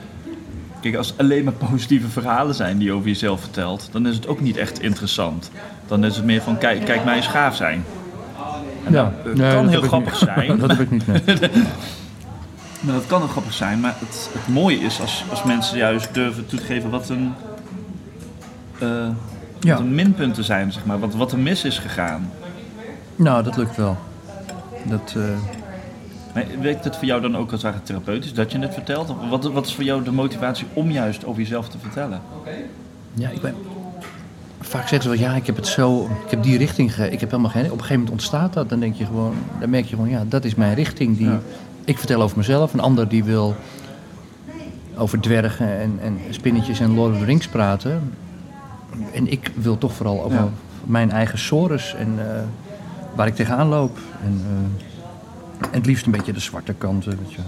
Kijk, 0.81 0.97
als 0.97 1.15
alleen 1.17 1.45
maar 1.45 1.53
positieve 1.53 2.09
verhalen 2.09 2.55
zijn 2.55 2.79
die 2.79 2.87
je 2.87 2.93
over 2.93 3.09
jezelf 3.09 3.41
vertelt, 3.41 3.89
dan 3.93 4.07
is 4.07 4.15
het 4.17 4.27
ook 4.27 4.41
niet 4.41 4.57
echt 4.57 4.81
interessant. 4.83 5.51
Dan 5.87 6.05
is 6.05 6.17
het 6.17 6.25
meer 6.25 6.43
van: 6.43 6.59
kijk, 6.59 6.85
kijk 6.85 7.05
mij 7.05 7.23
gaaf 7.23 7.57
zijn. 7.57 7.85
En 8.85 8.93
Ja, 8.93 9.13
dat, 9.25 9.35
nee, 9.35 9.53
kan 9.55 9.63
dat 9.65 9.73
heel 9.73 9.83
grappig 9.83 10.17
zijn. 10.17 10.59
dat 10.61 10.71
heb 10.71 10.81
ik 10.81 10.91
niet. 10.91 11.07
Maar 11.07 11.21
dat 12.95 13.07
kan 13.07 13.21
heel 13.21 13.29
grappig 13.29 13.53
zijn. 13.53 13.81
Maar 13.81 13.95
het, 13.99 14.31
het 14.33 14.49
mooie 14.55 14.77
is 14.79 15.01
als, 15.01 15.25
als 15.31 15.43
mensen 15.45 15.79
juist 15.79 16.15
durven 16.15 16.47
toe 16.47 16.59
te 16.59 16.65
geven 16.65 16.91
wat 16.91 17.09
een. 17.09 17.33
eh, 18.79 18.89
Ja. 19.61 19.71
Wat 19.71 19.81
een 19.81 19.95
minpunten 19.95 20.45
zijn, 20.45 20.73
zeg 20.73 20.85
maar. 20.85 20.99
Wat, 20.99 21.15
wat 21.15 21.33
er 21.33 21.39
mis 21.39 21.65
is 21.65 21.79
gegaan. 21.79 22.31
Nou, 23.17 23.43
dat 23.43 23.57
lukt 23.57 23.77
wel. 23.77 23.97
Dat, 24.85 25.15
eh, 25.17 25.23
Maar 26.35 26.45
werkt 26.61 26.85
het 26.85 26.97
voor 26.97 27.05
jou 27.05 27.21
dan 27.21 27.37
ook 27.37 27.53
als 27.53 27.63
ware 27.63 27.83
therapeutisch 27.83 28.35
dat 28.35 28.53
je 28.53 28.59
het 28.59 28.73
vertelt? 28.75 29.15
Wat, 29.31 29.45
wat 29.53 29.67
is 29.67 29.75
voor 29.75 29.85
jou 29.85 30.05
de 30.05 30.13
motivatie 30.13 30.67
om 30.73 30.91
juist 30.91 31.25
over 31.25 31.41
jezelf 31.43 31.69
te 31.69 31.79
vertellen? 31.79 32.21
ja, 33.15 33.29
ik 33.31 33.41
ben... 33.41 33.55
Vaak 34.61 34.89
zeggen 34.89 35.03
ze 35.03 35.09
wel, 35.09 35.29
ja, 35.31 35.37
ik 35.37 35.47
heb 35.47 35.57
het 35.57 35.67
zo, 35.67 36.05
ik 36.25 36.31
heb 36.31 36.43
die 36.43 36.59
richting 36.59 36.95
ge... 36.95 37.11
Ik 37.11 37.21
heb 37.21 37.31
helemaal 37.31 37.51
geen... 37.51 37.65
Op 37.65 37.71
een 37.71 37.77
gegeven 37.77 37.95
moment 37.95 38.11
ontstaat 38.13 38.53
dat. 38.53 38.69
Dan 38.69 38.81
denk 38.81 38.95
je 38.95 39.07
gewoon, 39.07 39.35
dan 39.61 39.71
merk 39.71 39.85
je 39.85 39.95
gewoon, 39.97 40.11
ja, 40.11 40.25
dat 40.29 40.45
is 40.45 40.55
mijn 40.55 40.75
richting. 40.75 41.17
Die, 41.17 41.27
Ja. 41.27 41.41
Ik 41.85 41.99
vertel 41.99 42.23
over 42.23 42.37
mezelf. 42.37 42.73
Een 42.73 42.81
ander 42.81 43.09
die 43.09 43.25
wil 43.25 43.55
over 44.97 45.21
dwergen 45.21 45.79
en, 45.81 45.99
en 46.03 46.19
spinnetjes 46.31 46.81
en 46.81 46.95
Lord 46.95 47.13
of 47.13 47.19
the 47.19 47.25
Rings 47.25 47.49
praten. 47.49 48.13
En 49.13 49.33
ik 49.33 49.51
wil 49.55 49.79
toch 49.79 49.93
vooral 49.93 50.23
over 50.25 50.39
Ja. 50.39 50.49
mijn 50.85 51.11
eigen 51.11 51.39
sores 51.39 51.95
en 51.95 52.15
eh, 52.19 52.43
waar 53.15 53.27
ik 53.27 53.35
tegenaan 53.35 53.69
loop. 53.69 53.99
En, 54.25 54.43
eh, 54.47 55.67
en 55.71 55.77
het 55.79 55.87
liefst 55.87 56.07
een 56.07 56.13
beetje 56.13 56.33
de 56.33 56.41
zwarte 56.41 56.73
kanten. 56.73 57.11
Weet 57.19 57.33
je. 57.33 57.39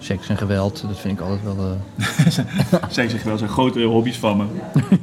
Seks 0.00 0.28
en 0.28 0.36
geweld, 0.36 0.84
dat 0.88 0.98
vind 0.98 1.18
ik 1.18 1.24
altijd 1.26 1.42
wel... 1.42 1.56
eh, 1.96 2.82
Zij 2.88 3.08
zich 3.08 3.22
wel, 3.22 3.38
zijn 3.38 3.50
grote 3.50 3.82
hobby's 3.82 4.16
van 4.18 4.36
me. 4.36 4.44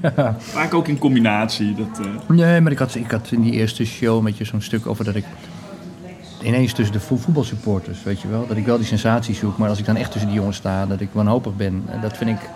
Vaak 0.38 0.74
ook 0.74 0.88
in 0.88 0.98
combinatie. 0.98 1.74
Dat, 1.75 2.05
eh, 2.05 2.12
Nee, 2.36 2.62
maar 2.62 2.72
ik 2.72 2.77
had, 2.79 2.95
ik 2.95 3.12
had 3.12 3.27
in 3.31 3.41
die 3.41 3.51
eerste 3.51 3.86
show 3.86 4.17
een 4.17 4.24
beetje 4.24 4.45
zo'n 4.45 4.62
stuk 4.62 4.88
over 4.88 5.05
dat 5.05 5.15
ik 5.15 5.25
ineens 6.43 6.74
tussen 6.74 6.93
de 6.95 7.01
vo- 7.01 7.17
voetbalsupporters, 7.17 8.03
weet 8.03 8.22
je 8.22 8.27
wel, 8.27 8.48
dat 8.48 8.57
ik 8.57 8.65
wel 8.65 8.77
die 8.77 8.86
sensatie 8.86 9.36
zoek, 9.36 9.57
maar 9.57 9.69
als 9.69 9.79
ik 9.79 9.86
dan 9.86 9.95
echt 9.95 10.12
tussen 10.12 10.29
die 10.29 10.39
jongens 10.39 10.57
sta, 10.57 10.86
dat 10.86 11.00
ik 11.01 11.10
wanhopig 11.12 11.55
ben, 11.55 11.84
en 11.89 12.01
dat 12.01 12.17
vind 12.17 12.29
ik 12.29 12.50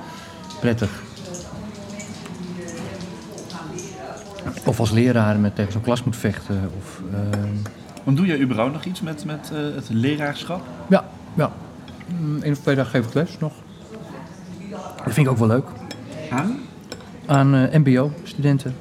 prettig. 0.59 1.03
Of 4.65 4.79
als 4.79 4.91
leraar 4.91 5.39
met 5.39 5.55
tegen 5.55 5.71
zo'n 5.71 5.81
klas 5.81 6.03
moet 6.03 6.15
vechten. 6.15 6.71
Of, 6.77 7.01
eh, 7.13 7.39
want 8.03 8.17
doe 8.17 8.25
jij 8.25 8.39
überhaupt 8.39 8.73
nog 8.73 8.83
iets 8.83 9.01
met, 9.01 9.25
met 9.25 9.51
eh, 9.53 9.75
het 9.75 9.89
leraarschap? 9.89 10.61
ja, 10.87 11.05
ja. 11.33 11.51
Mm, 12.19 12.37
Eén 12.41 12.51
of 12.51 12.57
twee 12.57 12.75
dagen 12.75 12.91
geef 12.91 13.05
ik 13.07 13.13
les 13.13 13.37
nog. 13.39 13.53
Dat 15.03 15.13
vind 15.13 15.25
ik 15.25 15.31
ook 15.31 15.37
wel 15.37 15.47
leuk. 15.47 15.65
Aan? 16.31 16.57
Aan 17.25 17.55
eh, 17.55 17.79
MBO-studenten. 17.79 18.75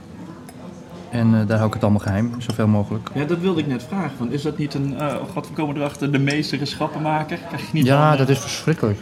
En 1.10 1.34
eh, 1.41 1.47
daar 1.47 1.56
hou 1.56 1.67
ik 1.69 1.75
het 1.75 1.82
allemaal 1.82 2.00
geheim, 2.00 2.32
zoveel 2.38 2.67
mogelijk. 2.67 3.10
Ja, 3.14 3.25
dat 3.25 3.38
wilde 3.38 3.60
ik 3.60 3.67
net 3.67 3.82
vragen. 3.82 4.19
Want 4.19 4.32
is 4.32 4.43
dat 4.43 4.58
niet 4.58 4.75
een, 4.75 5.00
oh 5.00 5.14
god, 5.32 5.49
we 5.49 5.54
komen 5.54 5.76
erachter, 5.76 6.12
de 6.12 6.19
meester 6.19 6.60
is 6.60 6.75
grappenmaker? 6.75 7.38
Krijg 7.49 7.62
je 7.62 7.69
niet 7.73 7.86
Ja, 7.86 8.17
dat 8.17 8.28
is 8.28 8.38
verschrikkelijk. 8.38 8.99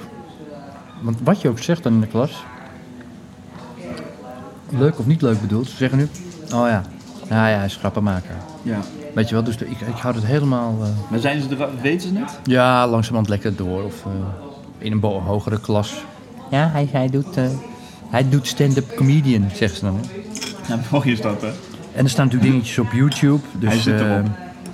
Want 1.01 1.19
wat 1.23 1.41
je 1.41 1.49
ook 1.49 1.59
zegt 1.59 1.83
dan 1.83 1.93
in 1.93 2.01
de 2.01 2.07
klas, 2.07 2.45
leuk 4.71 4.99
of 4.99 5.07
niet 5.07 5.23
leuk 5.23 5.41
bedoeld, 5.41 5.69
ze 5.69 5.77
zeggen 5.77 5.99
nu, 5.99 6.09
oh 6.55 6.69
ja, 6.69 6.83
nou 7.29 7.49
ja, 7.51 7.57
hij 7.57 7.65
is 7.65 7.77
grappenmaker. 7.77 8.35
Ja. 8.63 8.79
Weet 9.15 9.29
je 9.29 9.35
wel, 9.35 9.45
dus 9.45 9.57
de- 9.57 9.69
ik, 9.71 9.81
ik 9.81 9.95
hou 9.97 10.15
het 10.15 10.25
helemaal, 10.25 10.77
eh, 10.83 10.89
Maar 11.11 11.19
zijn 11.19 11.41
ze 11.43 11.49
er, 11.57 11.69
weten 11.81 12.09
ze 12.09 12.19
het? 12.19 12.39
ja, 12.45 12.87
langzamerhand 12.89 13.29
lekker 13.29 13.57
door. 13.57 13.83
Of 13.85 14.05
eh, 14.05 14.11
in 14.79 14.93
een 14.93 15.01
hogere 15.03 15.61
klas. 15.61 15.95
Ja, 16.51 16.69
hij, 16.73 16.89
hij 16.93 17.09
doet, 17.11 17.37
eh, 17.37 17.45
hij 18.11 18.29
doet 18.29 18.47
stand-up 18.47 18.97
comedian, 18.97 19.45
zeggen 19.55 19.79
ze 19.79 19.85
dan. 19.85 20.01
hè. 20.03 20.75
Ja, 20.75 20.81
mooi 20.91 21.13
is 21.13 21.21
dat, 21.21 21.41
hè? 21.41 21.49
En 21.95 22.05
er 22.05 22.11
staan 22.11 22.25
natuurlijk 22.25 22.53
dingetjes 22.53 22.79
op 22.79 22.93
YouTube. 22.93 23.43
Dus, 23.59 23.69
Hij 23.69 23.79
zit 23.79 24.01
erop. 24.01 24.27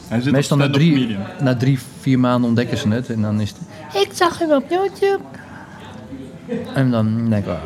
Hij 0.08 0.20
zit 0.20 0.32
meestal 0.32 0.56
op 0.56 0.62
na 0.62 0.68
stand-up 0.68 0.72
drie, 0.72 0.92
comedian. 0.92 1.22
na 1.44 1.56
drie, 1.56 1.78
vier 2.00 2.18
maanden 2.18 2.48
ontdekken 2.48 2.78
ze 2.78 2.88
het. 2.88 3.10
En 3.10 3.22
dan 3.22 3.40
is 3.40 3.48
het... 3.48 3.58
Ik 4.02 4.10
zag 4.12 4.38
hem 4.38 4.52
op 4.52 4.64
YouTube. 4.70 5.18
En 6.74 6.90
dan 6.90 7.28
denk 7.30 7.44
ik, 7.46 7.50
oh 7.52 7.58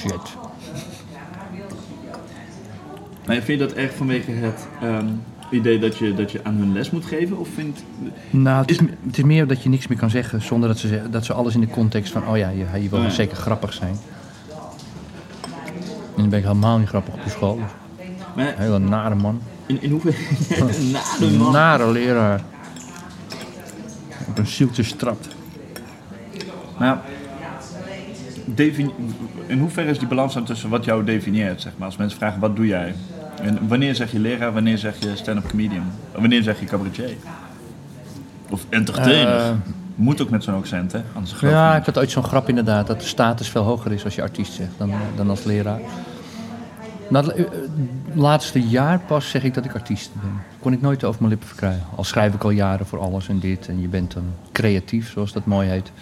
shit. 0.00 0.12
Maar 3.26 3.34
vind 3.36 3.46
je 3.60 3.66
dat 3.66 3.72
erg 3.72 3.94
vanwege 3.94 4.30
het 4.30 4.66
ehm, 4.82 5.06
idee 5.50 5.78
dat 5.78 5.96
je, 5.98 6.14
dat 6.14 6.32
je 6.32 6.40
aan 6.42 6.54
hun 6.54 6.72
les 6.72 6.90
moet 6.90 7.04
geven? 7.04 7.38
Of 7.38 7.48
vindt... 7.54 7.84
Nou, 8.30 8.60
het 8.60 8.70
is, 8.70 8.78
het 9.06 9.18
is 9.18 9.24
meer 9.24 9.46
dat 9.46 9.62
je 9.62 9.68
niks 9.68 9.86
meer 9.86 9.98
kan 9.98 10.10
zeggen 10.10 10.42
zonder 10.42 10.68
dat 10.68 10.78
ze, 10.78 11.02
dat 11.10 11.24
ze 11.24 11.32
alles 11.32 11.54
in 11.54 11.60
de 11.60 11.68
context 11.68 12.12
van, 12.12 12.28
oh 12.28 12.36
ja, 12.36 12.48
je, 12.48 12.66
je 12.82 12.88
wil 12.88 12.98
Oh 12.98 13.04
ja. 13.04 13.10
zeker 13.10 13.36
grappig 13.36 13.72
zijn. 13.72 13.96
En 16.16 16.20
dan 16.20 16.28
ben 16.28 16.38
ik 16.38 16.44
helemaal 16.44 16.78
niet 16.78 16.88
grappig 16.88 17.14
op 17.14 17.24
de 17.24 17.30
school. 17.30 17.60
Maar 18.36 18.48
een 18.48 18.54
hele 18.56 18.78
nare 18.78 19.14
man. 19.14 19.40
in, 19.66 19.82
in 19.82 19.90
hoeverre... 19.90 20.16
Na 20.92 21.00
de 21.18 21.36
man. 21.38 21.52
Nare 21.52 21.92
leraar. 21.92 22.40
Op 24.28 24.38
een 24.38 24.46
zieltje 24.46 24.82
strapt. 24.82 25.28
Maar 26.78 27.00
defini- 28.44 28.94
in 29.46 29.58
hoeverre 29.58 29.90
is 29.90 29.98
die 29.98 30.08
balans 30.08 30.34
dan 30.34 30.44
tussen 30.44 30.68
wat 30.70 30.84
jou 30.84 31.04
definieert? 31.04 31.60
Zeg 31.60 31.72
maar? 31.76 31.86
Als 31.86 31.96
mensen 31.96 32.18
vragen, 32.18 32.40
wat 32.40 32.56
doe 32.56 32.66
jij? 32.66 32.94
En 33.42 33.68
wanneer 33.68 33.94
zeg 33.94 34.12
je 34.12 34.18
leraar, 34.18 34.52
wanneer 34.52 34.78
zeg 34.78 34.96
je 34.98 35.16
stand-up 35.16 35.48
comedian? 35.48 35.84
Wanneer 36.12 36.42
zeg 36.42 36.60
je 36.60 36.66
cabaretier? 36.66 37.16
Of 38.50 38.66
entertainer? 38.68 39.36
Eh, 39.36 39.50
Moet 39.94 40.20
ook 40.22 40.30
met 40.30 40.44
zo'n 40.44 40.54
accent, 40.54 40.92
hè? 40.92 41.00
Anders 41.14 41.32
geloof 41.32 41.54
Ja, 41.54 41.70
niet. 41.70 41.78
ik 41.80 41.86
had 41.86 41.98
ooit 41.98 42.10
zo'n 42.10 42.22
grap 42.24 42.48
inderdaad, 42.48 42.86
dat 42.86 43.00
de 43.00 43.06
status 43.06 43.48
veel 43.48 43.62
hoger 43.62 43.92
is 43.92 44.04
als 44.04 44.14
je 44.14 44.22
artiest 44.22 44.52
zegt 44.52 44.70
dan, 44.78 44.92
dan 45.16 45.30
als 45.30 45.44
leraar. 45.44 45.80
Nou, 47.08 47.26
het 47.26 47.36
eh, 47.36 47.44
laatste 48.14 48.60
jaar 48.68 48.98
pas 48.98 49.30
zeg 49.30 49.44
ik 49.44 49.54
dat 49.54 49.64
ik 49.64 49.74
artiest 49.74 50.10
ben. 50.20 50.30
Kon 50.60 50.72
ik 50.72 50.80
nooit 50.80 51.04
over 51.04 51.16
mijn 51.20 51.30
lippen 51.32 51.48
verkrijgen. 51.48 51.86
Al 51.96 52.04
schrijf 52.04 52.34
ik 52.34 52.44
al 52.44 52.50
jaren 52.50 52.86
voor 52.86 52.98
alles 53.00 53.28
en 53.28 53.38
dit. 53.38 53.68
En 53.68 53.80
je 53.80 53.88
bent 53.88 54.12
dan 54.14 54.24
creatief, 54.52 55.10
zoals 55.10 55.32
dat 55.32 55.44
mooi 55.46 55.68
heet. 55.68 55.92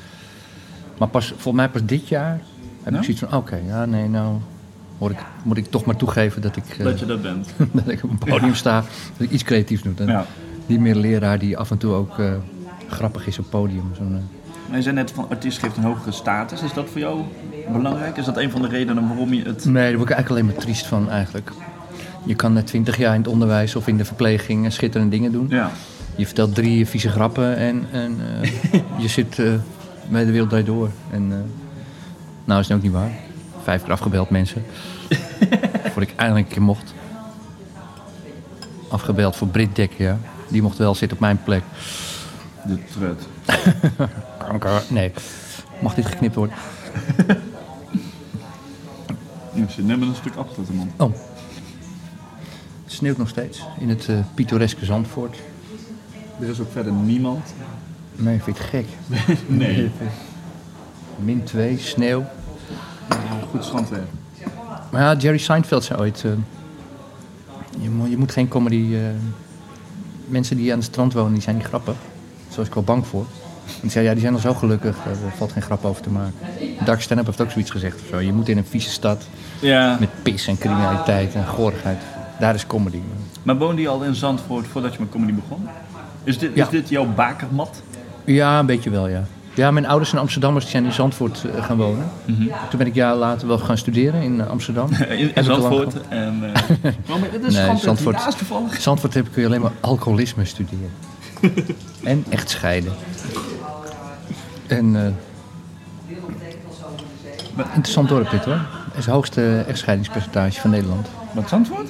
Maar 0.99 1.09
pas, 1.09 1.27
volgens 1.29 1.55
mij 1.55 1.69
pas 1.69 1.85
dit 1.85 2.09
jaar 2.09 2.41
heb 2.83 2.93
Ja? 2.93 2.99
ik 2.99 3.05
zoiets 3.05 3.23
van... 3.23 3.35
Oké, 3.39 3.59
ja, 3.67 3.85
nee, 3.85 4.09
nou 4.09 4.37
moet 5.03 5.11
ik, 5.11 5.25
moet 5.43 5.57
ik 5.57 5.71
toch 5.71 5.85
maar 5.85 5.97
toegeven 5.97 6.43
dat 6.43 6.57
ik, 6.57 6.65
eh, 6.79 6.85
Dat 6.85 6.99
je 6.99 7.07
dat 7.07 7.23
bent. 7.23 7.49
dat 7.73 7.89
ik 7.89 8.05
op 8.05 8.11
een 8.11 8.19
podium 8.19 8.55
sta. 8.55 8.85
Dat 9.17 9.27
ik 9.27 9.31
iets 9.31 9.43
creatiefs 9.43 9.83
doe. 9.83 9.93
En 9.97 10.07
Ja. 10.07 10.27
Niet 10.67 10.81
meer 10.81 10.95
leraar 10.95 11.39
die 11.39 11.57
af 11.59 11.71
en 11.71 11.79
toe 11.79 11.93
ook 11.93 12.19
eh, 12.19 12.33
grappig 12.89 13.27
is 13.27 13.39
op 13.39 13.47
podium. 13.51 13.85
Zo'n, 13.97 14.07
eh, 14.07 14.69
Maar 14.69 14.77
je 14.77 14.83
zei 14.83 14.95
net 14.95 15.11
van 15.11 15.27
artiest 15.29 15.59
geeft 15.59 15.77
een 15.77 15.83
hogere 15.83 16.13
status. 16.13 16.63
Is 16.63 16.73
dat 16.73 16.91
voor 16.91 17.01
jou 17.01 17.21
belangrijk? 17.73 18.17
Is 18.17 18.25
dat 18.25 18.37
een 18.37 18.51
van 18.51 18.63
de 18.63 18.69
redenen 18.69 19.09
waarom 19.09 19.33
je 19.35 19.43
het... 19.43 19.65
Nee, 19.65 19.89
daar 19.89 19.97
word 19.97 20.11
ik 20.11 20.15
eigenlijk 20.15 20.31
alleen 20.31 20.45
maar 20.45 20.65
triest 20.65 20.87
van 20.87 21.11
eigenlijk. 21.11 21.53
Je 22.25 22.35
kan 22.35 22.53
net 22.53 22.67
twintig 22.67 22.97
jaar 22.97 23.15
in 23.15 23.21
het 23.21 23.31
onderwijs 23.31 23.77
of 23.77 23.87
in 23.89 23.97
de 23.97 24.05
verpleging 24.05 24.65
eh, 24.65 24.71
schitterende 24.71 25.17
dingen 25.17 25.33
doen. 25.33 25.47
Ja. 25.49 25.71
Je 26.17 26.27
vertelt 26.27 26.55
drie 26.55 26.87
vieze 26.87 27.09
grappen 27.09 27.57
en, 27.57 27.87
en 27.93 28.17
eh, 28.43 28.81
je 29.03 29.09
zit 29.09 29.39
eh, 29.39 29.53
bij 30.09 30.25
de 30.25 30.33
wereld 30.33 30.67
door. 30.67 30.91
En, 31.11 31.27
eh, 31.31 31.37
nou 32.45 32.61
is 32.61 32.69
het 32.69 32.77
ook 32.77 32.83
niet 32.83 32.93
waar. 32.93 33.11
Vijf 33.63 33.83
keer 33.83 33.93
afgebeld 33.93 34.31
mensen. 34.31 34.63
Voordat 35.83 36.11
ik 36.11 36.17
eindelijk 36.17 36.47
een 36.47 36.53
keer 36.53 36.63
mocht. 36.63 36.95
Afgebeld 38.89 39.37
voor 39.37 39.49
Brit 39.49 39.77
Dekker, 39.77 40.03
ja. 40.05 40.19
Die 40.49 40.63
mocht 40.63 40.79
wel 40.79 40.95
zitten 40.95 41.17
op 41.17 41.23
mijn 41.23 41.43
plek. 41.43 41.63
De 42.67 42.79
trut. 42.85 43.29
Kanker. 44.47 44.83
Nee, 44.89 45.13
mag 45.81 45.95
dit 45.95 46.07
geknipt 46.07 46.35
worden? 46.35 46.57
Je 49.55 49.65
zit 49.69 49.87
net 49.87 49.99
met 49.99 50.09
een 50.09 50.15
stuk 50.15 50.33
te 50.33 50.73
mond. 50.73 50.93
Oh. 50.97 51.13
Het 52.85 52.93
sneeuwt 52.93 53.17
nog 53.17 53.29
steeds 53.29 53.63
in 53.79 53.89
het 53.89 54.09
eh, 54.09 54.17
pittoreske 54.35 54.85
Zandvoort. 54.85 55.37
Er 56.41 56.49
is 56.49 56.61
ook 56.61 56.73
verder 56.73 56.93
niemand. 56.93 57.55
Nee, 58.17 58.43
vind 58.43 58.57
je 58.57 58.63
het 58.63 58.71
gek? 58.71 58.87
Nee. 59.47 59.91
Min 61.17 61.45
2, 61.45 61.79
sneeuw. 61.79 62.25
Goed 63.51 63.65
strandweer. 63.65 64.05
Maar 64.93 65.01
ja, 65.03 65.15
Jerry 65.17 65.39
Seinfeld 65.39 65.85
zei 65.85 66.01
ooit... 66.01 66.25
eh, 66.25 66.31
je, 67.81 67.91
moet, 67.91 68.11
je 68.11 68.17
moet 68.17 68.33
geen 68.33 68.49
comedy... 68.49 68.95
eh, 68.95 69.01
mensen 70.27 70.57
die 70.57 70.71
aan 70.73 70.79
het 70.79 70.87
strand 70.87 71.13
wonen, 71.13 71.33
die 71.33 71.43
zijn 71.43 71.57
niet 71.57 71.65
grappig. 71.65 71.95
Zo 72.49 72.57
was 72.57 72.67
ik 72.67 72.75
wel 72.75 72.83
bang 72.83 73.07
voor. 73.07 73.27
En 73.67 73.79
die 73.81 73.91
zei, 73.91 74.05
ja, 74.05 74.13
die 74.13 74.21
zijn 74.21 74.35
al 74.35 74.41
zo 74.41 74.55
gelukkig, 74.55 74.97
daar 75.05 75.15
valt 75.37 75.53
geen 75.53 75.63
grap 75.63 75.85
over 75.85 76.03
te 76.03 76.11
maken. 76.11 76.35
Dark 76.85 77.01
Stand-up 77.01 77.27
heeft 77.27 77.41
ook 77.41 77.51
zoiets 77.51 77.71
gezegd 77.71 78.01
of 78.01 78.07
zo. 78.11 78.19
Je 78.21 78.33
moet 78.33 78.49
in 78.49 78.57
een 78.59 78.65
vieze 78.65 78.91
stad 78.91 79.23
Ja. 79.61 79.97
met 80.01 80.09
pis 80.23 80.47
en 80.47 80.59
criminaliteit 80.59 81.35
en 81.35 81.47
goorigheid. 81.47 81.99
Daar 82.39 82.55
is 82.55 82.67
comedy. 82.67 82.99
Maar 83.43 83.59
woonde 83.59 83.83
je 83.83 83.89
al 83.89 84.03
in 84.03 84.15
Zandvoort 84.15 84.67
voordat 84.67 84.93
je 84.93 84.99
met 85.01 85.09
comedy 85.11 85.33
begon? 85.33 85.69
Is 86.25 86.39
dit, 86.39 86.51
Ja. 86.55 86.65
is 86.65 86.71
dit 86.71 86.89
jouw 86.89 87.07
bakermat? 87.07 87.83
Ja, 88.25 88.59
een 88.59 88.67
beetje 88.67 88.91
wel, 88.91 89.09
ja. 89.09 89.25
Ja, 89.55 89.71
mijn 89.71 89.87
ouders 89.87 90.11
zijn 90.11 90.23
Amsterdammers, 90.23 90.65
die 90.65 90.73
zijn 90.73 90.85
in 90.85 90.93
Zandvoort 90.93 91.45
eh, 91.45 91.65
gaan 91.65 91.77
wonen. 91.77 92.11
Toen 92.71 92.79
ben 92.79 92.87
ik 92.87 92.95
jaar 92.95 93.15
later 93.15 93.49
wel 93.49 93.59
gaan 93.59 93.79
studeren 93.79 94.23
in 94.23 94.41
eh, 94.41 94.47
Amsterdam. 94.47 94.89
In, 95.35 95.45
Zandvoort. 95.45 95.95
En, 96.09 96.55
eh 96.55 96.63
waarom- 97.07 97.27
het 97.31 97.45
is 97.45 97.53
Nee, 97.55 97.63
gewoon 97.63 97.79
Zandvoort. 97.79 98.17
Ja. 98.17 98.79
Zandvoort 98.79 99.15
heb 99.15 99.27
ik 99.37 99.45
alleen 99.45 99.61
maar 99.61 99.73
alcoholisme 99.81 100.45
studeren. 100.45 100.91
en 102.03 102.25
echt 102.29 102.51
scheiden. 102.51 102.93
En, 104.67 104.97
eh 104.97 105.07
interessant 107.75 108.09
dorp 108.09 108.31
dit 108.31 108.45
hoor. 108.45 108.55
Het 108.55 108.99
is 108.99 109.05
het 109.05 109.15
hoogste 109.15 109.65
echtscheidingspercentage 109.69 110.61
van 110.61 110.71
Nederland. 110.71 111.09
Wat 111.33 111.49
Zandvoort? 111.49 111.89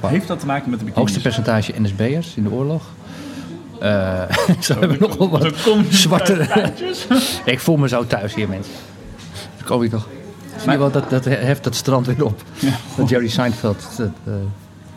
Waar. 0.00 0.10
Heeft 0.10 0.28
dat 0.28 0.40
te 0.40 0.46
maken 0.46 0.70
met 0.70 0.80
de? 0.80 0.86
Hoogste 0.94 1.20
percentage 1.20 1.74
NSB'ers 1.80 2.34
in 2.36 2.42
de 2.42 2.50
oorlog. 2.50 2.82
Eh 3.80 4.22
zo 4.60 4.72
hebben 4.72 4.98
we 4.98 5.06
nog 5.06 5.16
wel 5.16 5.30
wat 5.30 5.54
zwarte... 5.88 6.46
ik 7.44 7.60
voel 7.60 7.76
me 7.76 7.88
zo 7.88 8.06
thuis 8.06 8.34
hier, 8.34 8.48
mensen. 8.48 8.72
Dan 9.56 9.66
kom 9.66 9.82
je 9.82 9.88
toch... 9.88 10.08
Zie 10.56 10.70
je 10.70 10.78
wel, 10.78 10.90
dat, 10.90 11.10
dat 11.10 11.24
heft 11.24 11.64
dat 11.64 11.74
strand 11.74 12.06
weer 12.06 12.24
op. 12.24 12.42
Dat 12.96 13.08
Jerry 13.08 13.28
Seinfeld... 13.28 13.88
Dat, 13.96 14.10
eh, 14.24 14.32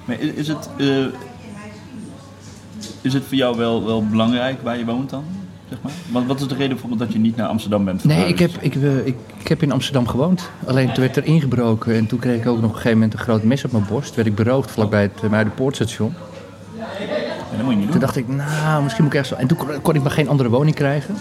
Maar 0.06 0.20
is, 0.20 0.34
is 0.34 0.48
het, 0.48 0.70
eh, 0.78 1.06
is 3.02 3.14
het 3.14 3.24
voor 3.24 3.38
jou 3.38 3.58
wel, 3.58 3.86
wel 3.86 4.08
belangrijk 4.08 4.62
waar 4.64 4.78
je 4.78 4.86
woont 4.86 5.10
dan? 5.10 5.24
Zeg 5.70 5.80
maar? 5.82 5.92
Want 6.12 6.28
wat 6.28 6.40
is 6.40 6.48
de 6.48 6.54
reden 6.54 6.70
bijvoorbeeld 6.70 7.00
dat 7.02 7.14
je 7.14 7.20
niet 7.20 7.36
naar 7.36 7.48
Amsterdam 7.48 7.86
bent 7.86 8.04
Nee, 8.04 8.28
ik 8.28 8.40
heb, 8.40 8.52
ik, 8.60 8.76
eh, 8.76 9.06
ik, 9.06 9.16
ik 9.38 9.48
heb 9.48 9.62
in 9.62 9.72
Amsterdam 9.72 10.08
gewoond. 10.08 10.50
Alleen 10.66 10.88
toen 10.88 11.04
werd 11.04 11.18
er 11.18 11.26
ingebroken 11.26 11.96
en 11.96 12.08
toen 12.08 12.20
kreeg 12.20 12.40
ik 12.40 12.48
ook 12.48 12.56
nog 12.56 12.64
op 12.64 12.70
een 12.70 12.76
gegeven 12.76 12.98
moment 12.98 13.14
een 13.14 13.20
groot 13.20 13.44
mes 13.44 13.66
op 13.66 13.72
mijn 13.72 13.86
borst. 13.90 14.16
Werd 14.16 14.28
ik 14.28 14.36
beroofd 14.36 14.72
vlakbij 14.72 15.02
het 15.02 15.24
uh, 15.24 15.30
Muidenpoortstation. 15.30 16.14
Ja, 17.52 17.58
dat 17.58 17.66
moet 17.66 17.70
je 17.70 17.76
niet 17.76 17.82
doen. 17.82 17.92
Toen 17.92 18.00
dacht 18.00 18.16
ik, 18.16 18.28
nou, 18.28 18.84
misschien 18.84 19.04
moet 19.04 19.14
ik 19.14 19.20
echt 19.20 19.28
zo. 19.28 19.36
En 19.36 19.48
toen 19.48 19.82
kon, 19.82 19.96
ik 19.96 20.02
maar 20.02 20.12
geen 20.12 20.30
andere 20.30 20.50
woning 20.50 20.76
krijgen. 20.76 21.16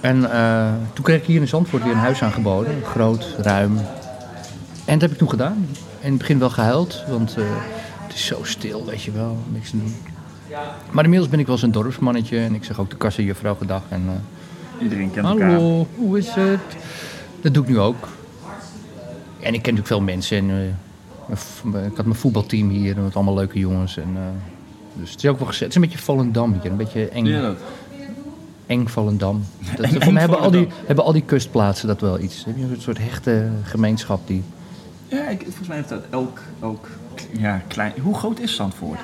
En 0.00 0.32
eh, 0.32 0.72
toen 0.92 1.04
kreeg 1.04 1.20
ik 1.20 1.26
hier 1.26 1.40
in 1.40 1.48
Zandvoort 1.48 1.82
weer 1.82 1.92
een 1.92 1.98
huis 1.98 2.22
aangeboden. 2.22 2.82
Groot, 2.84 3.36
ruim. 3.38 3.76
En 4.84 4.92
dat 4.92 5.00
heb 5.00 5.10
ik 5.10 5.18
toen 5.18 5.30
gedaan. 5.30 5.66
In 6.00 6.08
het 6.08 6.18
begin 6.18 6.38
wel 6.38 6.50
gehuild, 6.50 7.04
want 7.08 7.36
eh, 7.36 7.44
het 8.06 8.14
is 8.14 8.26
zo 8.26 8.38
stil, 8.42 8.84
weet 8.86 9.02
je 9.02 9.10
wel. 9.10 9.38
Niks 9.52 9.70
te 9.70 9.76
doen. 9.76 9.94
Maar 10.90 11.04
inmiddels 11.04 11.30
ben 11.30 11.40
ik 11.40 11.46
wel 11.46 11.54
eens 11.54 11.64
een 11.64 11.72
dorpsmannetje. 11.72 12.38
En 12.38 12.54
ik 12.54 12.64
zeg 12.64 12.80
ook 12.80 12.90
de 12.90 12.96
kassenjuffrouw 12.96 13.54
gedag. 13.54 13.82
En, 13.88 14.02
eh, 14.06 14.82
Iedereen 14.82 15.10
kent 15.10 15.26
elkaar. 15.26 15.50
Hallo, 15.50 15.86
hoe 15.94 16.18
is 16.18 16.28
het? 16.30 16.60
Dat 17.40 17.54
doe 17.54 17.62
ik 17.62 17.68
nu 17.68 17.78
ook. 17.78 18.08
En 19.40 19.54
ik 19.54 19.62
ken 19.62 19.74
natuurlijk 19.74 19.86
veel 19.86 20.00
mensen. 20.00 20.36
En, 20.36 20.76
ik 21.30 21.96
had 21.96 22.04
mijn 22.04 22.18
voetbalteam 22.18 22.68
hier 22.68 22.96
met 23.00 23.14
allemaal 23.14 23.34
leuke 23.34 23.58
jongens. 23.58 23.96
En, 23.96 24.08
eh, 24.16 24.22
dus 25.00 25.10
het 25.10 25.24
is 25.24 25.30
ook 25.30 25.38
wel 25.38 25.46
gezet. 25.46 25.60
Het 25.60 25.68
is 25.70 25.74
een 25.74 25.80
beetje 25.88 25.98
Volendam 25.98 26.52
hier. 26.62 26.70
Een 26.70 26.76
beetje 26.76 27.08
eng, 27.08 27.24
Ja, 27.26 27.40
dat. 27.40 27.56
eng 28.66 28.86
Volendam. 28.86 29.44
Dat, 29.76 29.86
Eng 29.86 30.02
voor 30.02 30.12
mij 30.12 30.20
hebben 30.22 30.40
al, 30.40 30.50
die, 30.50 30.68
hebben 30.86 31.04
al 31.04 31.12
die 31.12 31.22
kustplaatsen 31.22 31.88
dat 31.88 32.00
wel 32.00 32.18
iets. 32.20 32.44
Heb 32.44 32.56
je 32.56 32.62
een 32.62 32.80
soort 32.80 32.98
hechte 32.98 33.48
gemeenschap 33.62 34.26
die 34.26 34.42
Ja, 35.08 35.28
ik, 35.28 35.42
volgens 35.42 35.68
mij 35.68 35.76
heeft 35.76 35.88
dat 35.88 36.02
elk, 36.10 36.40
elk 36.60 36.88
ja, 37.38 37.62
klein... 37.66 37.92
Hoe 38.02 38.14
groot 38.14 38.40
is 38.40 38.54
Zandvoort? 38.54 38.98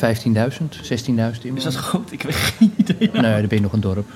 eh 0.00 0.14
15.000, 0.16 0.30
16.000 0.32 1.06
inwoners. 1.06 1.40
Is 1.54 1.62
dat 1.62 1.74
groot? 1.74 2.12
Ik 2.12 2.22
heb 2.22 2.30
geen 2.32 2.72
idee. 2.76 3.10
Nee, 3.12 3.12
dan 3.38 3.46
ben 3.48 3.48
je 3.56 3.60
nog 3.60 3.72
een 3.72 3.80
dorp. 3.80 4.06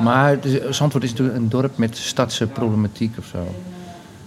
Maar 0.00 0.38
Zandvoort 0.70 1.04
is 1.04 1.10
natuurlijk 1.10 1.36
een 1.38 1.48
dorp 1.48 1.76
met 1.78 1.96
stadse 1.96 2.46
problematiek 2.46 3.18
of 3.18 3.26
zo. 3.26 3.54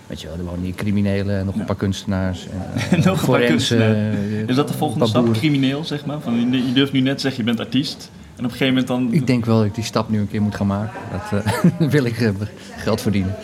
Weet 0.08 0.22
je 0.22 0.28
wel, 0.28 0.38
er 0.38 0.44
wonen 0.44 0.64
hier 0.64 0.74
criminelen 0.76 1.40
en 1.40 1.46
nog 1.46 1.56
een 1.56 1.66
paar 1.66 1.76
kunstenaars. 1.76 2.48
En, 2.48 2.62
eh, 3.00 3.06
Nog 3.06 3.22
een 3.22 3.28
paar 3.28 3.42
kunstenaars. 3.42 4.16
eh, 4.16 4.48
Is 4.48 4.56
dat 4.56 4.68
de 4.68 4.74
volgende 4.74 5.08
stap? 5.08 5.34
Crimineel, 5.34 5.84
zeg 5.84 6.06
maar? 6.06 6.20
Van, 6.22 6.52
je 6.52 6.74
durft 6.74 6.92
nu 6.94 7.00
net 7.00 7.22
zeggen, 7.22 7.40
je 7.40 7.46
bent 7.46 7.60
artiest. 7.60 8.10
En 8.36 8.46
op 8.46 8.52
een 8.52 8.58
gegeven 8.58 8.68
moment 8.68 8.88
dan... 8.88 9.14
Ik 9.14 9.28
denk 9.28 9.46
wel 9.46 9.58
dat 9.58 9.66
ik 9.66 9.76
die 9.76 9.84
stap 9.84 10.10
nu 10.10 10.20
een 10.20 10.28
keer 10.28 10.42
moet 10.42 10.56
gaan 10.56 10.68
maken. 10.68 11.00
Dat 11.12 11.44
eh, 11.44 11.88
wil 11.96 12.04
ik 12.06 12.32
geld 12.78 13.02
verdienen. 13.02 13.36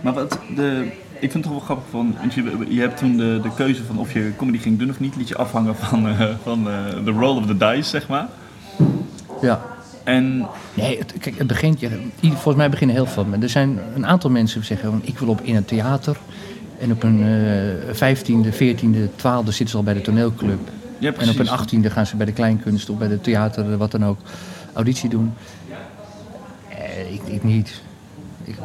Maar 0.00 0.12
wat 0.12 0.38
de... 0.56 0.86
Ik 1.12 1.30
vind 1.30 1.32
het 1.32 1.42
toch 1.42 1.52
wel 1.52 1.60
grappig 1.76 1.84
van... 1.90 2.16
want 2.20 2.34
Je, 2.68 2.80
hebt 2.80 2.96
toen 2.96 3.16
de, 3.16 3.38
de 3.42 3.50
keuze 3.56 3.84
van 3.84 3.98
of 3.98 4.12
je 4.12 4.32
comedy 4.36 4.58
ging 4.58 4.78
doen 4.78 4.90
of 4.90 5.00
niet... 5.00 5.16
liet 5.16 5.28
je 5.28 5.36
afhangen 5.36 5.76
van, 5.76 6.08
van 6.42 6.64
de 7.04 7.10
roll 7.10 7.36
of 7.36 7.46
the 7.46 7.56
dice, 7.56 7.82
zeg 7.88 8.08
maar. 8.08 8.28
Ja. 9.40 9.69
En 10.04 10.46
Nee, 10.74 10.98
het, 10.98 11.14
kijk, 11.20 11.38
het 11.38 11.46
begint, 11.46 11.78
volgens 12.20 12.56
mij 12.56 12.70
beginnen 12.70 12.96
heel 12.96 13.06
veel. 13.06 13.24
mensen. 13.24 13.42
Er 13.42 13.48
zijn 13.48 13.78
een 13.94 14.06
aantal 14.06 14.30
mensen 14.30 14.58
die 14.58 14.68
zeggen, 14.68 15.00
ik 15.02 15.18
wil 15.18 15.28
op 15.28 15.40
in 15.40 15.54
het 15.54 15.68
theater. 15.68 16.16
En 16.78 16.92
op 16.92 17.02
een 17.02 17.22
eh 17.92 18.14
15e, 18.14 18.52
14e, 18.52 19.10
12e 19.16 19.44
zitten 19.44 19.68
ze 19.68 19.76
al 19.76 19.82
bij 19.82 19.94
de 19.94 20.00
toneelclub. 20.00 20.58
ja, 20.98 21.12
En 21.12 21.28
op 21.28 21.38
een 21.38 21.48
18e 21.48 21.92
gaan 21.92 22.06
ze 22.06 22.16
bij 22.16 22.26
de 22.26 22.32
kleinkunst 22.32 22.90
of 22.90 22.98
bij 22.98 23.08
de 23.08 23.20
theater, 23.20 23.76
wat 23.76 23.90
dan 23.90 24.04
ook, 24.04 24.18
auditie 24.72 25.08
doen. 25.08 25.32
Eh, 26.68 27.12
ik, 27.12 27.22
ik 27.24 27.44
niet. 27.44 27.82
Ik, 28.44 28.56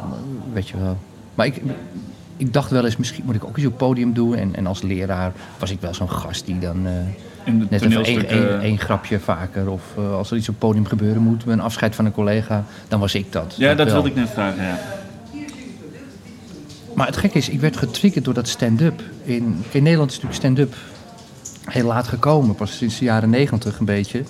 weet 0.52 0.68
je 0.68 0.78
wel. 0.78 0.98
Maar 1.34 1.46
ik, 1.46 1.62
ik 2.36 2.52
dacht 2.52 2.70
wel 2.70 2.84
eens, 2.84 2.96
misschien 2.96 3.24
moet 3.24 3.34
ik 3.34 3.44
ook 3.44 3.56
eens 3.56 3.66
op 3.66 3.78
podium 3.78 4.12
doen. 4.12 4.34
En, 4.34 4.54
en 4.54 4.66
als 4.66 4.82
leraar 4.82 5.32
was 5.58 5.70
ik 5.70 5.80
wel 5.80 5.94
zo'n 5.94 6.10
gast 6.10 6.46
die 6.46 6.58
dan 6.58 6.86
eh, 6.86 6.92
In 7.46 7.58
de 7.58 7.66
net 7.70 7.82
even 7.82 7.92
één, 7.92 8.04
toneelstukken... 8.04 8.50
één, 8.50 8.60
één 8.60 8.78
grapje 8.78 9.20
vaker. 9.20 9.70
Of 9.70 9.82
eh, 9.96 10.12
als 10.12 10.30
er 10.30 10.36
iets 10.36 10.48
op 10.48 10.54
het 10.54 10.64
podium 10.64 10.86
gebeuren 10.86 11.22
moet, 11.22 11.42
een 11.46 11.60
afscheid 11.60 11.94
van 11.94 12.04
een 12.04 12.12
collega, 12.12 12.64
dan 12.88 13.00
was 13.00 13.14
ik 13.14 13.32
dat. 13.32 13.54
Ja, 13.56 13.74
dat 13.74 13.86
wel. 13.86 13.94
wilde 13.94 14.08
ik 14.08 14.14
net 14.14 14.30
vragen, 14.30 14.64
ja. 14.64 14.78
Maar 16.94 17.06
het 17.06 17.16
gekke 17.16 17.38
is, 17.38 17.48
ik 17.48 17.60
werd 17.60 17.76
getriggerd 17.76 18.24
door 18.24 18.34
dat 18.34 18.48
stand-up. 18.48 19.02
In, 19.24 19.64
in 19.70 19.82
Nederland 19.82 20.10
is 20.10 20.16
natuurlijk 20.20 20.42
stand-up 20.42 20.74
heel 21.64 21.86
laat 21.86 22.08
gekomen. 22.08 22.54
Pas 22.54 22.76
sinds 22.76 22.98
de 22.98 23.04
jaren 23.04 23.30
negentig 23.30 23.78
een 23.78 23.84
beetje. 23.84 24.22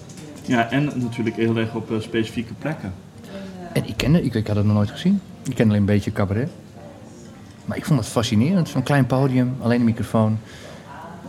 Ja, 0.43 0.71
en 0.71 0.85
natuurlijk 0.85 1.37
heel 1.37 1.57
erg 1.57 1.75
op 1.75 1.93
eh, 1.93 2.01
specifieke 2.01 2.53
plekken. 2.55 2.93
En 3.73 3.89
ik 3.89 3.97
kende, 3.97 4.23
ik, 4.23 4.35
ik 4.35 4.47
had 4.47 4.57
het 4.57 4.65
nog 4.65 4.75
nooit 4.75 4.91
gezien. 4.91 5.21
Ik 5.45 5.55
ken 5.55 5.69
alleen 5.69 5.81
een 5.81 5.87
beetje 5.87 6.13
cabaret. 6.13 6.49
Maar 7.65 7.77
ik 7.77 7.85
vond 7.85 8.01
het 8.01 8.09
fascinerend. 8.09 8.69
Zo'n 8.69 8.83
klein 8.83 9.07
podium, 9.07 9.57
alleen 9.61 9.79
een 9.79 9.85
microfoon. 9.85 10.39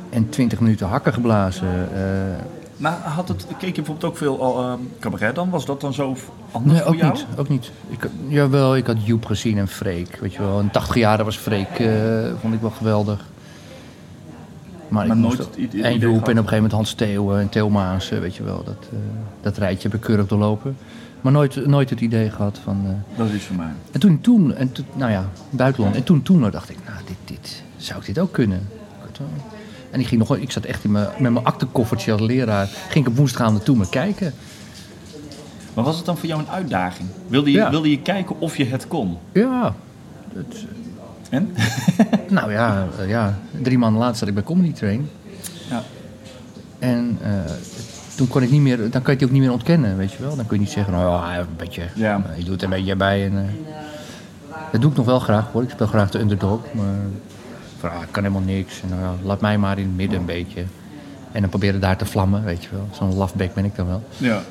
En 0.10 0.30
twintig 0.30 0.60
minuten 0.60 0.88
hakken 0.88 1.13
geblazen. 1.13 1.67
eh. 1.96 2.02
Maar 2.78 2.93
had 2.93 3.28
het, 3.28 3.46
keek 3.48 3.76
je 3.76 3.82
bijvoorbeeld 3.82 4.04
ook 4.12 4.17
veel 4.17 4.41
al, 4.41 4.63
ehm, 4.63 4.80
cabaret 5.00 5.36
dan? 5.36 5.50
Was 5.50 5.65
dat 5.65 5.82
dan 5.82 5.93
zo 5.93 6.15
anders 6.52 6.74
nee, 6.74 6.82
voor 6.82 6.91
ook 6.93 6.98
jou? 7.00 7.13
niet. 7.13 7.26
Ook 7.38 7.50
niet. 7.50 7.72
Ik, 7.89 8.08
jawel, 8.28 8.76
ik 8.76 8.88
had 8.88 9.06
Joep 9.06 9.26
gezien 9.26 9.58
en 9.58 9.67
Freek. 9.67 10.17
Weet 10.22 10.34
je 10.34 10.39
wel, 10.41 10.60
een 10.60 10.72
80 10.72 10.96
jaar 10.96 11.24
was 11.24 11.38
Freek. 11.38 11.70
eh, 11.80 11.88
vond 12.41 12.54
ik 12.54 12.62
wel 12.62 12.70
geweldig. 12.70 13.26
Maar, 14.88 15.02
ik 15.02 15.08
Maar 15.08 15.17
moest 15.17 15.38
nooit 15.38 15.56
idee 15.58 15.84
En 15.84 15.98
Joep 15.98 16.13
en 16.13 16.13
op 16.15 16.28
een 16.28 16.34
gegeven 16.36 16.54
moment 16.56 16.72
Hans 16.72 16.93
Theeuwen 16.93 17.39
en 17.39 17.50
Theo 17.50 17.70
Maas. 17.70 18.12
eh, 18.12 18.20
Weet 18.20 18.36
je 18.36 18.43
wel, 18.43 18.63
dat, 18.63 18.88
eh, 18.91 18.98
dat 19.41 19.58
rijtje 19.58 19.88
heb 19.89 19.98
ik 19.98 20.04
keurig 20.06 20.28
doorlopen. 20.28 20.78
Maar 21.22 21.32
nooit, 21.32 21.65
nooit 21.67 21.89
het 21.89 22.02
idee 22.02 22.30
gehad 22.30 22.60
van... 22.63 22.82
eh, 22.86 23.17
Dat 23.17 23.28
is 23.28 23.34
iets 23.36 23.46
voor 23.46 23.56
mij. 23.56 23.72
En 23.91 24.00
toen, 24.00 24.22
toen, 24.22 24.56
en 24.56 24.72
toen, 24.72 24.86
nou 24.93 25.12
ja, 25.12 25.30
buitenland. 25.50 25.96
En 25.96 26.04
toen, 26.04 26.22
toen 26.22 26.52
dacht 26.52 26.70
ik, 26.70 26.78
nou, 26.86 26.98
dit, 27.06 27.17
dit, 27.26 27.63
zou 27.78 28.00
ik 28.00 28.06
dit 28.06 28.20
ook 28.20 28.32
kunnen? 28.32 28.67
Ik 29.08 29.20
En 29.91 30.00
ik 30.00 30.08
ging 30.08 30.19
nog, 30.19 30.38
ik 30.38 30.52
zat 30.52 30.63
echt 30.63 30.84
in 30.84 30.91
mijn, 30.91 31.08
met 31.19 31.32
mijn 31.32 31.45
aktenkoffertje 31.45 32.12
als 32.12 32.21
leraar. 32.21 32.67
Ging 32.89 33.06
ik 33.06 33.12
op 33.12 33.17
woensdagavond 33.17 33.56
naartoe 33.58 33.76
maar 33.78 33.89
kijken. 33.89 34.34
Maar 35.73 35.84
was 35.86 35.95
het 35.97 36.06
dan 36.06 36.17
voor 36.17 36.28
jou 36.28 36.41
een 36.41 36.50
uitdaging? 36.50 37.10
Wilde 37.28 37.52
je, 37.52 37.58
Ja. 37.58 37.69
wilde 37.69 37.89
je 37.89 38.02
kijken 38.02 38.39
of 38.39 38.58
je 38.58 38.65
het 38.65 38.88
kon? 38.88 39.17
Ja, 39.32 39.76
het, 40.34 40.65
En? 41.30 41.56
nou 42.30 42.52
ja, 42.52 42.88
eh, 43.00 43.10
ja, 43.10 43.39
drie 43.62 43.78
maanden 43.78 44.02
later 44.02 44.15
zat 44.17 44.28
ik 44.28 44.34
bij 44.34 44.43
Comedy 44.43 44.73
Train. 44.73 45.10
Ja. 45.69 45.84
En 46.80 47.17
eh, 47.21 47.30
toen 48.15 48.28
kon 48.28 48.41
ik 48.41 48.52
niet 48.52 48.62
meer, 48.62 48.78
dan 48.78 48.89
kan 49.02 49.02
je 49.04 49.12
het 49.12 49.23
ook 49.23 49.32
niet 49.32 49.41
meer 49.41 49.52
ontkennen, 49.52 49.97
weet 49.97 50.12
je 50.12 50.21
wel. 50.23 50.36
Dan 50.36 50.45
kun 50.45 50.56
je 50.58 50.63
niet 50.63 50.71
zeggen, 50.71 50.93
nou 50.93 51.06
ja, 51.32 51.39
een 51.39 51.45
beetje, 51.58 51.84
Ja. 51.95 52.21
eh, 52.32 52.38
je 52.38 52.43
doet 52.43 52.58
er 52.58 52.63
een 52.63 52.69
beetje 52.78 52.95
bij. 52.95 53.26
En, 53.26 53.50
dat 54.71 54.82
doe 54.82 54.91
ik 54.91 54.97
nog 54.97 55.06
wel 55.06 55.19
graag 55.19 55.52
hoor. 55.52 55.63
Ik 55.63 55.69
speel 55.69 55.88
graag 55.88 56.10
de 56.12 56.19
underdog, 56.19 56.60
maar 56.73 56.95
van, 57.80 57.90
ah, 57.92 58.02
ik 58.02 58.08
kan 58.12 58.24
helemaal 58.24 58.46
niks. 58.46 58.82
En, 58.82 58.90
nou 58.90 59.02
ja, 59.02 59.13
laat 59.24 59.42
mij 59.42 59.58
maar 59.58 59.78
in 59.80 59.86
het 59.86 59.96
midden 59.96 60.20
een 60.20 60.26
beetje. 60.26 60.63
En 61.32 61.42
dan 61.42 61.50
proberen 61.50 61.80
daar 61.80 61.98
te 61.98 62.06
vlammen, 62.06 62.44
weet 62.44 62.63
je 62.63 62.70
wel. 62.72 62.88
Zo'n 62.92 63.16
lafbek 63.16 63.54
ben 63.54 63.66
ik 63.66 63.76
dan 63.76 63.88
wel. 63.88 64.04
Ja. 64.18 64.42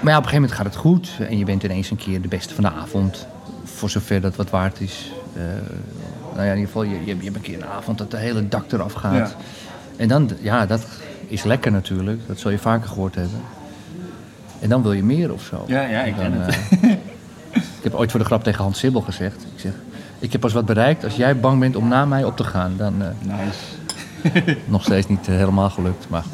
Maar 0.00 0.12
ja, 0.12 0.18
op 0.18 0.24
een 0.24 0.30
gegeven 0.30 0.34
moment 0.34 0.52
gaat 0.52 0.66
het 0.66 0.76
goed. 0.76 1.10
En 1.28 1.38
je 1.38 1.44
bent 1.44 1.62
ineens 1.62 1.90
een 1.90 1.96
keer 1.96 2.20
de 2.22 2.28
beste 2.28 2.54
van 2.54 2.64
de 2.64 2.70
avond. 2.70 3.26
Voor 3.64 3.90
zover 3.90 4.20
dat 4.20 4.36
wat 4.36 4.50
waard 4.50 4.80
is. 4.80 5.12
Eh, 5.36 5.42
nou 6.34 6.46
ja, 6.46 6.52
in 6.52 6.58
ieder 6.58 6.66
geval, 6.66 6.82
je, 6.82 6.98
je, 7.04 7.16
je 7.16 7.22
hebt 7.24 7.36
een 7.36 7.40
keer 7.42 7.54
een 7.56 7.66
avond 7.66 7.98
dat 7.98 8.10
de 8.10 8.16
hele 8.16 8.48
dak 8.48 8.72
eraf 8.72 8.92
gaat. 8.92 9.14
Ja. 9.14 9.30
En 9.96 10.08
dan, 10.08 10.30
ja, 10.40 10.66
dat 10.66 10.86
is 11.26 11.42
lekker 11.42 11.72
natuurlijk. 11.72 12.20
Dat 12.26 12.38
zul 12.38 12.50
je 12.50 12.58
vaker 12.58 12.88
gehoord 12.88 13.14
hebben. 13.14 13.40
En 14.60 14.68
dan 14.68 14.82
wil 14.82 14.92
je 14.92 15.02
meer 15.04 15.32
of 15.32 15.42
zo. 15.42 15.64
Ja, 15.66 15.80
ja, 15.82 16.02
ik 16.02 16.16
En 16.18 16.32
ken 16.32 16.40
het. 16.40 16.58
eh, 16.80 16.90
ik 17.78 17.82
heb 17.82 17.94
ooit 17.94 18.10
voor 18.10 18.20
de 18.20 18.26
grap 18.26 18.42
tegen 18.44 18.62
Hans 18.62 18.78
Sibbel 18.78 19.00
gezegd. 19.00 19.42
Ik 19.54 19.60
zeg, 19.60 19.72
Ik 20.24 20.32
heb 20.32 20.40
pas 20.40 20.52
wat 20.52 20.66
bereikt. 20.66 21.04
Als 21.04 21.16
jij 21.16 21.36
bang 21.40 21.60
bent 21.60 21.76
om 21.76 21.88
na 21.88 22.04
mij 22.04 22.24
op 22.24 22.36
te 22.36 22.44
gaan, 22.44 22.72
dan 22.76 22.94
eh, 23.02 23.08
Nice. 23.20 24.56
nog 24.64 24.82
steeds 24.82 25.06
niet 25.08 25.28
eh, 25.28 25.34
helemaal 25.34 25.70
gelukt. 25.70 26.06
Maar 26.08 26.24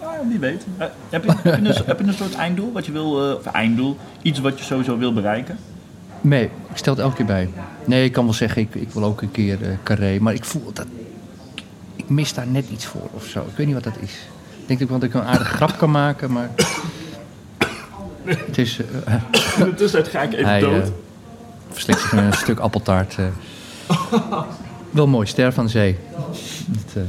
Ah, 0.00 0.28
wie 0.28 0.38
weet. 0.38 0.64
Eh, 0.76 0.86
heb, 1.10 1.24
je, 1.24 1.30
heb, 1.42 1.44
je 1.44 1.50
een, 1.68 1.86
heb 1.86 1.98
je 2.00 2.06
een 2.06 2.14
soort 2.14 2.34
einddoel? 2.34 2.72
Wat 2.72 2.86
je 2.86 2.92
wil, 2.92 3.30
eh, 3.30 3.36
of 3.36 3.46
einddoel? 3.46 3.96
Iets 4.22 4.40
wat 4.40 4.58
je 4.58 4.64
sowieso 4.64 4.98
wil 4.98 5.12
bereiken? 5.12 5.58
nee, 6.20 6.44
ik 6.44 6.76
stel 6.76 6.92
het 6.94 7.02
elke 7.02 7.16
keer 7.16 7.26
bij. 7.26 7.48
Nee, 7.84 8.04
ik 8.04 8.12
kan 8.12 8.24
wel 8.24 8.34
zeggen, 8.34 8.62
ik, 8.62 8.74
ik 8.74 8.90
wil 8.90 9.04
ook 9.04 9.22
een 9.22 9.30
keer 9.30 9.62
eh, 9.62 9.68
carré. 9.82 10.18
Maar 10.20 10.34
ik 10.34 10.44
voel 10.44 10.70
dat... 10.72 10.86
Ik 11.96 12.08
mis 12.08 12.34
daar 12.34 12.46
net 12.46 12.68
iets 12.70 12.84
voor 12.86 13.08
of 13.12 13.24
zo. 13.24 13.40
Ik 13.40 13.56
weet 13.56 13.66
niet 13.66 13.74
wat 13.74 13.84
dat 13.84 13.96
is. 14.00 14.12
Ik 14.66 14.78
denk 14.78 14.82
ook 14.82 14.88
dat 15.00 15.02
ik 15.02 15.14
een 15.14 15.22
aardige 15.22 15.54
grap 15.54 15.78
kan 15.78 15.90
maken, 15.90 16.32
maar... 16.32 16.50
Het 18.24 18.58
is... 18.58 18.80
eh, 19.04 19.14
In 19.58 19.64
de 19.64 19.74
tussentijd 19.74 20.08
ga 20.14 20.22
ik 20.22 20.32
even 20.32 20.46
Hij 20.46 20.60
dood. 20.60 20.90
Verslikt 21.76 22.00
zich 22.00 22.12
een 22.12 22.32
stuk 22.32 22.58
appeltaart. 22.58 23.16
eh. 23.18 23.24
Wel 24.90 25.06
mooi, 25.06 25.26
ster 25.26 25.52
van 25.52 25.64
de 25.64 25.70
zee. 25.70 25.96
Dat, 26.66 27.04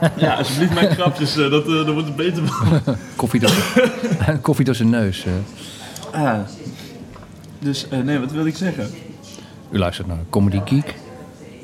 eh, 0.00 0.08
Ja, 0.16 0.34
alsjeblieft 0.34 0.74
mijn 0.74 0.90
grapjes. 0.90 1.36
eh, 1.36 1.50
dat, 1.50 1.66
dat 1.66 1.86
wordt 1.92 2.06
het 2.06 2.16
beter 2.16 2.46
van. 2.46 2.80
koffie, 3.16 3.40
door, 3.40 3.52
koffie 4.42 4.64
door 4.64 4.74
zijn 4.74 4.90
neus. 4.90 5.24
Ah. 6.12 6.38
Dus, 7.58 7.86
nee, 8.04 8.18
wat 8.18 8.30
wil 8.32 8.46
ik 8.46 8.56
zeggen? 8.56 8.90
U 9.70 9.78
luistert 9.78 10.06
naar 10.06 10.16
Comedy 10.30 10.60
Geek. 10.64 10.94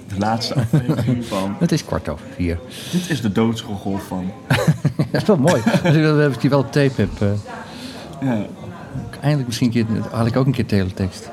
De 0.09 0.19
laatste 0.19 0.55
aflevering 0.55 1.25
van... 1.25 1.57
Het 1.59 1.73
is 1.73 1.85
kwart 1.85 2.09
over 2.09 2.27
vier. 2.35 2.59
Dit 2.93 3.11
is 3.11 3.21
de 3.21 3.33
doodsgegolf 3.33 4.07
van... 4.07 4.33
Dat 5.11 5.23
is 5.23 5.25
wel 5.29 5.37
mooi. 5.37 5.63
Als 5.85 5.95
ik 5.95 6.03
dat 6.03 6.41
die 6.41 6.51
wel 6.51 6.65
tape 6.69 6.93
heb. 6.97 7.39
Ja. 8.21 8.47
eindelijk 9.21 9.47
misschien 9.47 9.67
een 9.67 9.73
keer, 9.73 9.87
had 10.11 10.27
ik 10.27 10.37
ook 10.37 10.47
een 10.47 10.53
keer 10.53 10.67
teletext. 10.67 11.31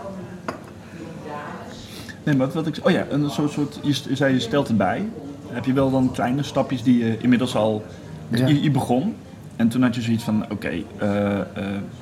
Nee, 2.24 2.36
maar 2.36 2.50
wat 2.52 2.68
ik 2.68 2.80
Oh 2.84 2.92
ja, 2.92 3.06
een 3.10 3.30
soort, 3.30 3.52
soort 3.52 3.80
je, 3.82 4.16
zei 4.16 4.34
je 4.34 4.40
stelt 4.40 4.68
erbij. 4.70 5.06
Heb 5.48 5.66
je 5.66 5.74
wel 5.74 5.92
dan 5.92 6.12
kleine 6.14 6.44
stapjes 6.44 6.84
die 6.84 7.06
je 7.06 7.18
inmiddels 7.22 7.56
al... 7.56 7.84
Ja. 8.30 8.48
Je, 8.48 8.62
je 8.64 8.72
begon. 8.72 9.16
En 9.56 9.68
toen 9.68 9.82
had 9.82 9.96
je 9.96 10.02
zoiets 10.02 10.24
van, 10.24 10.46
oké, 10.52 10.68
eh, 10.98 11.40
eh, 11.40 11.44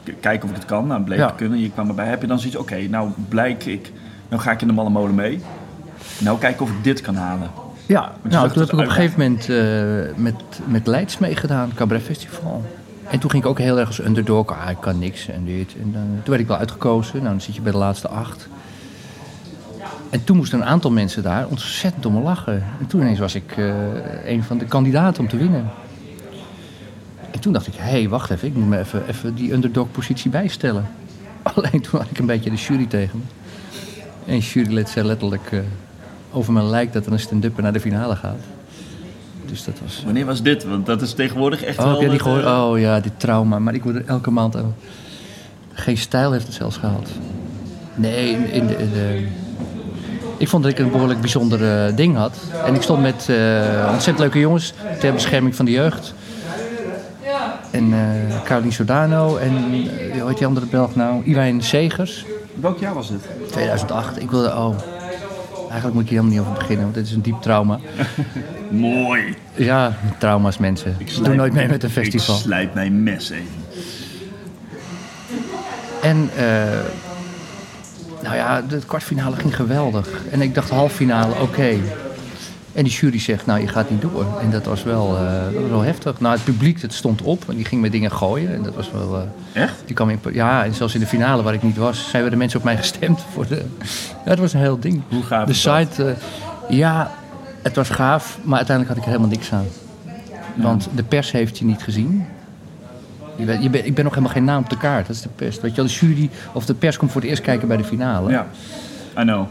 k- 0.04 0.14
kijken 0.20 0.44
of 0.44 0.50
ik 0.50 0.56
het 0.62 0.66
kan. 0.66 0.88
Nou, 0.88 1.02
bleek 1.04 1.18
Ja. 1.18 1.28
te 1.28 1.36
kunnen. 1.36 1.60
Je 1.60 1.72
kwam 1.72 1.88
erbij. 1.90 2.08
Heb 2.08 2.22
je 2.22 2.28
dan 2.28 2.40
zoiets, 2.40 2.58
oké, 2.58 2.78
nou 2.90 3.10
blijk 3.30 3.66
ik... 3.66 3.92
Nou 4.30 4.42
ga 4.42 4.52
ik 4.52 4.62
in 4.62 4.68
de 4.68 4.74
malle 4.74 4.90
molen 4.90 5.16
mee. 5.16 5.40
Nou 6.20 6.38
kijken 6.40 6.62
of 6.62 6.70
ik 6.72 6.84
dit 6.84 7.02
kan 7.02 7.16
halen. 7.16 7.50
Ja, 7.86 8.12
nou, 8.22 8.50
toen 8.50 8.58
heb 8.62 8.68
ik 8.68 8.74
op 8.74 8.80
een 8.80 8.86
het 8.86 8.94
gegeven 8.94 9.20
moment 9.20 9.50
eh, 9.50 10.16
met, 10.24 10.34
met 10.66 10.88
Leids 10.88 11.18
meegedaan, 11.18 11.72
Cabaret 11.76 12.04
Festival. 12.04 12.64
En 13.10 13.20
toen 13.20 13.30
ging 13.30 13.44
ik 13.44 13.50
ook 13.50 13.60
heel 13.60 13.80
erg 13.80 13.88
als 13.88 14.02
underdog, 14.06 14.48
ah, 14.64 14.70
ik 14.70 14.78
kan 14.80 15.00
niks 15.00 15.28
en 15.30 15.46
dit. 15.46 15.76
En 15.82 15.92
dan, 15.92 16.02
toen 16.14 16.24
werd 16.30 16.40
ik 16.42 16.48
wel 16.48 16.58
uitgekozen, 16.58 17.18
nou, 17.18 17.30
dan 17.30 17.42
zit 17.42 17.56
je 17.56 17.62
bij 17.62 17.72
de 17.72 17.78
laatste 17.78 18.08
acht. 18.08 18.48
En 20.12 20.24
toen 20.24 20.38
moesten 20.38 20.60
een 20.60 20.65
aantal 20.65 20.91
mensen 20.91 21.24
daar 21.24 21.47
ontzettend 21.47 22.06
om 22.06 22.13
me 22.13 22.19
lachen. 22.19 22.63
En 22.80 22.88
toen 22.88 23.02
ineens 23.02 23.19
was 23.19 23.36
ik 23.36 23.58
eh, 23.58 23.74
een 24.26 24.43
van 24.43 24.58
de 24.58 24.65
kandidaten 24.65 25.21
om 25.24 25.30
te 25.30 25.38
winnen. 25.38 25.65
En 27.32 27.39
toen 27.39 27.54
dacht 27.54 27.67
ik, 27.67 27.74
hé, 27.76 27.89
hey, 27.89 28.10
wacht 28.10 28.30
even, 28.30 28.47
ik 28.47 28.56
moet 28.56 28.67
me 28.67 28.80
even, 28.80 29.08
even 29.08 29.36
die 29.36 29.54
underdog-positie 29.54 30.32
bijstellen. 30.32 30.86
Alleen 31.54 31.82
toen 31.82 32.00
had 32.00 32.10
ik 32.10 32.17
een 32.19 32.26
beetje 32.26 32.50
de 32.50 32.56
jury 32.56 32.86
tegen 32.86 33.17
me. 33.19 33.24
En 34.32 34.38
jurylid 34.39 34.89
zei 34.89 35.06
letterlijk 35.08 35.52
eh, 35.52 35.60
over 36.32 36.54
mijn 36.54 36.69
lijk 36.69 36.93
dat 36.93 37.06
er 37.06 37.12
een 37.12 37.19
stand-upper 37.19 37.63
naar 37.63 37.74
de 37.74 37.80
finale 37.80 38.15
gaat. 38.15 38.39
Dus 39.45 39.63
dat 39.63 39.80
was... 39.84 40.02
Wanneer 40.06 40.26
was 40.26 40.41
dit? 40.41 40.63
Want 40.63 40.86
dat 40.86 41.02
is 41.02 41.13
tegenwoordig 41.13 41.63
echt 41.63 41.78
Oh, 41.78 41.84
wel... 41.84 41.91
heb 41.93 42.00
jij 42.02 42.10
die 42.10 42.17
het, 42.19 42.28
gehoord? 42.28 42.45
eh, 42.45 42.69
Oh 42.71 42.80
ja, 42.80 43.00
dit 43.00 43.12
trauma. 43.19 43.60
Maar 43.60 43.74
ik 43.74 43.84
word 43.84 43.95
er 43.95 44.06
elke 44.06 44.32
maand 44.32 44.56
aan... 44.56 44.76
Geen 45.74 45.97
stijl 45.97 46.32
heeft 46.32 46.45
het 46.45 46.56
zelfs 46.56 46.78
gehad. 46.78 47.10
Nee, 47.95 48.30
in, 48.32 48.52
in 48.52 48.67
de, 48.67 48.78
in 48.78 48.89
de- 48.91 49.28
Ik 50.41 50.47
vond 50.47 50.63
dat 50.63 50.71
ik 50.71 50.80
een 50.80 50.91
behoorlijk 50.91 51.21
bijzonder 51.21 51.86
eh, 51.86 51.95
ding 51.95 52.15
had. 52.15 52.38
En 52.65 52.75
ik 52.75 52.82
stond 52.82 53.01
met 53.01 53.30
eh, 53.30 53.88
ontzettend 53.91 54.19
leuke 54.19 54.39
jongens 54.39 54.73
ter 54.99 55.13
bescherming 55.13 55.56
van 55.56 55.65
de 55.65 55.71
jeugd. 55.71 56.13
En 57.71 57.93
eh 57.93 58.43
Caroline 58.43 58.71
Sodano 58.71 59.38
en 59.38 59.51
hoe 60.19 60.27
heet 60.27 60.38
die 60.38 60.47
andere 60.47 60.65
Belg 60.65 60.95
nou? 60.95 61.23
Iwijn 61.25 61.62
Segers. 61.62 62.25
Welk 62.62 62.80
jaar 62.80 62.93
was 62.93 63.10
dit? 63.10 63.27
2008. 63.51 64.21
Ik 64.21 64.32
wilde, 64.32 64.47
oh, 64.47 64.75
eigenlijk 65.62 65.93
moet 65.93 66.04
ik 66.04 66.10
hier 66.10 66.19
helemaal 66.19 66.32
niet 66.32 66.39
over 66.39 66.54
beginnen, 66.54 66.84
want 66.84 66.95
dit 66.95 67.06
is 67.06 67.12
een 67.12 67.21
diep 67.21 67.41
trauma. 67.41 67.80
Mooi. 68.69 69.36
Ja, 69.56 69.97
trauma's 70.17 70.58
mensen. 70.58 70.95
Ik 70.97 71.23
doe 71.23 71.36
nooit 71.36 71.54
mee 71.54 71.67
met 71.67 71.84
een 71.84 71.89
festival. 71.89 72.36
Ik 72.36 72.41
slijp 72.41 72.73
mijn 72.73 73.04
mes 73.04 73.30
even. 73.30 73.45
En, 76.01 76.30
eh, 76.36 76.80
nou 78.24 78.36
ja, 78.36 78.62
de 78.62 78.80
kwartfinale 78.88 79.36
ging 79.36 79.56
geweldig. 79.56 80.10
En 80.32 80.42
ik 80.42 80.56
dacht 80.56 80.70
halffinale, 80.70 81.34
oké. 81.42 81.76
En 82.74 82.84
die 82.84 82.94
jury 82.94 83.20
zegt, 83.20 83.46
nou, 83.46 83.60
je 83.60 83.68
gaat 83.68 83.90
niet 83.90 84.02
door. 84.02 84.26
En 84.42 84.50
dat 84.52 84.66
was 84.66 84.84
wel, 84.84 85.18
eh, 85.18 85.44
dat 85.54 85.62
was 85.62 85.70
wel 85.70 85.82
heftig. 85.82 86.20
Nou, 86.20 86.34
het 86.36 86.44
publiek, 86.44 86.82
het 86.82 86.94
stond 86.94 87.22
op 87.22 87.44
en 87.50 87.56
die 87.56 87.66
ging 87.66 87.82
met 87.82 87.92
dingen 87.92 88.12
gooien. 88.12 88.54
En 88.54 88.64
dat 88.64 88.76
was 88.76 88.92
wel... 88.92 89.28
eh, 89.54 89.62
Echt? 89.64 89.74
die 89.86 89.96
kwam 89.96 90.10
in, 90.10 90.20
ja, 90.34 90.66
en 90.66 90.74
zelfs 90.74 90.94
in 90.94 91.00
de 91.00 91.06
finale 91.08 91.44
waar 91.44 91.54
ik 91.54 91.64
niet 91.64 91.78
was, 91.78 92.10
zijn 92.10 92.24
we 92.24 92.30
de 92.30 92.36
mensen 92.36 92.60
op 92.60 92.66
mij 92.66 92.78
gestemd. 92.78 93.22
Voor 93.34 93.48
de, 93.48 93.66
ja, 94.26 94.30
het 94.30 94.40
was 94.40 94.54
een 94.54 94.60
heel 94.60 94.80
ding. 94.80 95.02
Hoe 95.10 95.24
gaaf 95.24 95.46
De 95.48 95.62
dat? 95.64 95.78
site, 95.88 96.06
eh, 96.06 96.16
ja, 96.78 97.12
het 97.62 97.76
was 97.76 97.90
gaaf, 97.90 98.38
maar 98.44 98.58
uiteindelijk 98.58 98.88
had 98.88 98.98
ik 98.98 99.04
er 99.14 99.18
helemaal 99.18 99.38
niks 99.38 99.52
aan. 99.54 99.66
Want 100.56 100.88
de 100.96 101.04
pers 101.04 101.32
heeft 101.32 101.58
je 101.58 101.66
niet 101.66 101.84
gezien. 101.84 102.26
Je 103.36 103.46
bent, 103.46 103.63
je 103.63 103.70
bent- 103.70 103.86
ik 103.86 103.94
ben 103.96 104.04
nog 104.04 104.13
helemaal 104.13 104.34
geen 104.36 104.44
naam 104.44 104.63
op 104.63 104.70
de 104.70 104.78
kaart, 104.78 105.08
dat 105.08 105.15
is 105.15 105.22
de 105.22 105.30
pers. 105.36 105.60
Weet 105.60 105.76
je 105.76 105.82
de 105.84 105.88
jury 105.89 106.30
of 106.54 106.65
de 106.65 106.74
pers 106.74 106.98
komt 106.98 107.12
voor 107.12 107.22
het 107.22 107.30
eerst 107.30 107.41
kijken 107.44 107.67
bij 107.67 107.78
de 107.78 107.84
finale. 107.84 108.32
Ja. 108.32 108.48
I 109.20 109.22
know. 109.22 109.46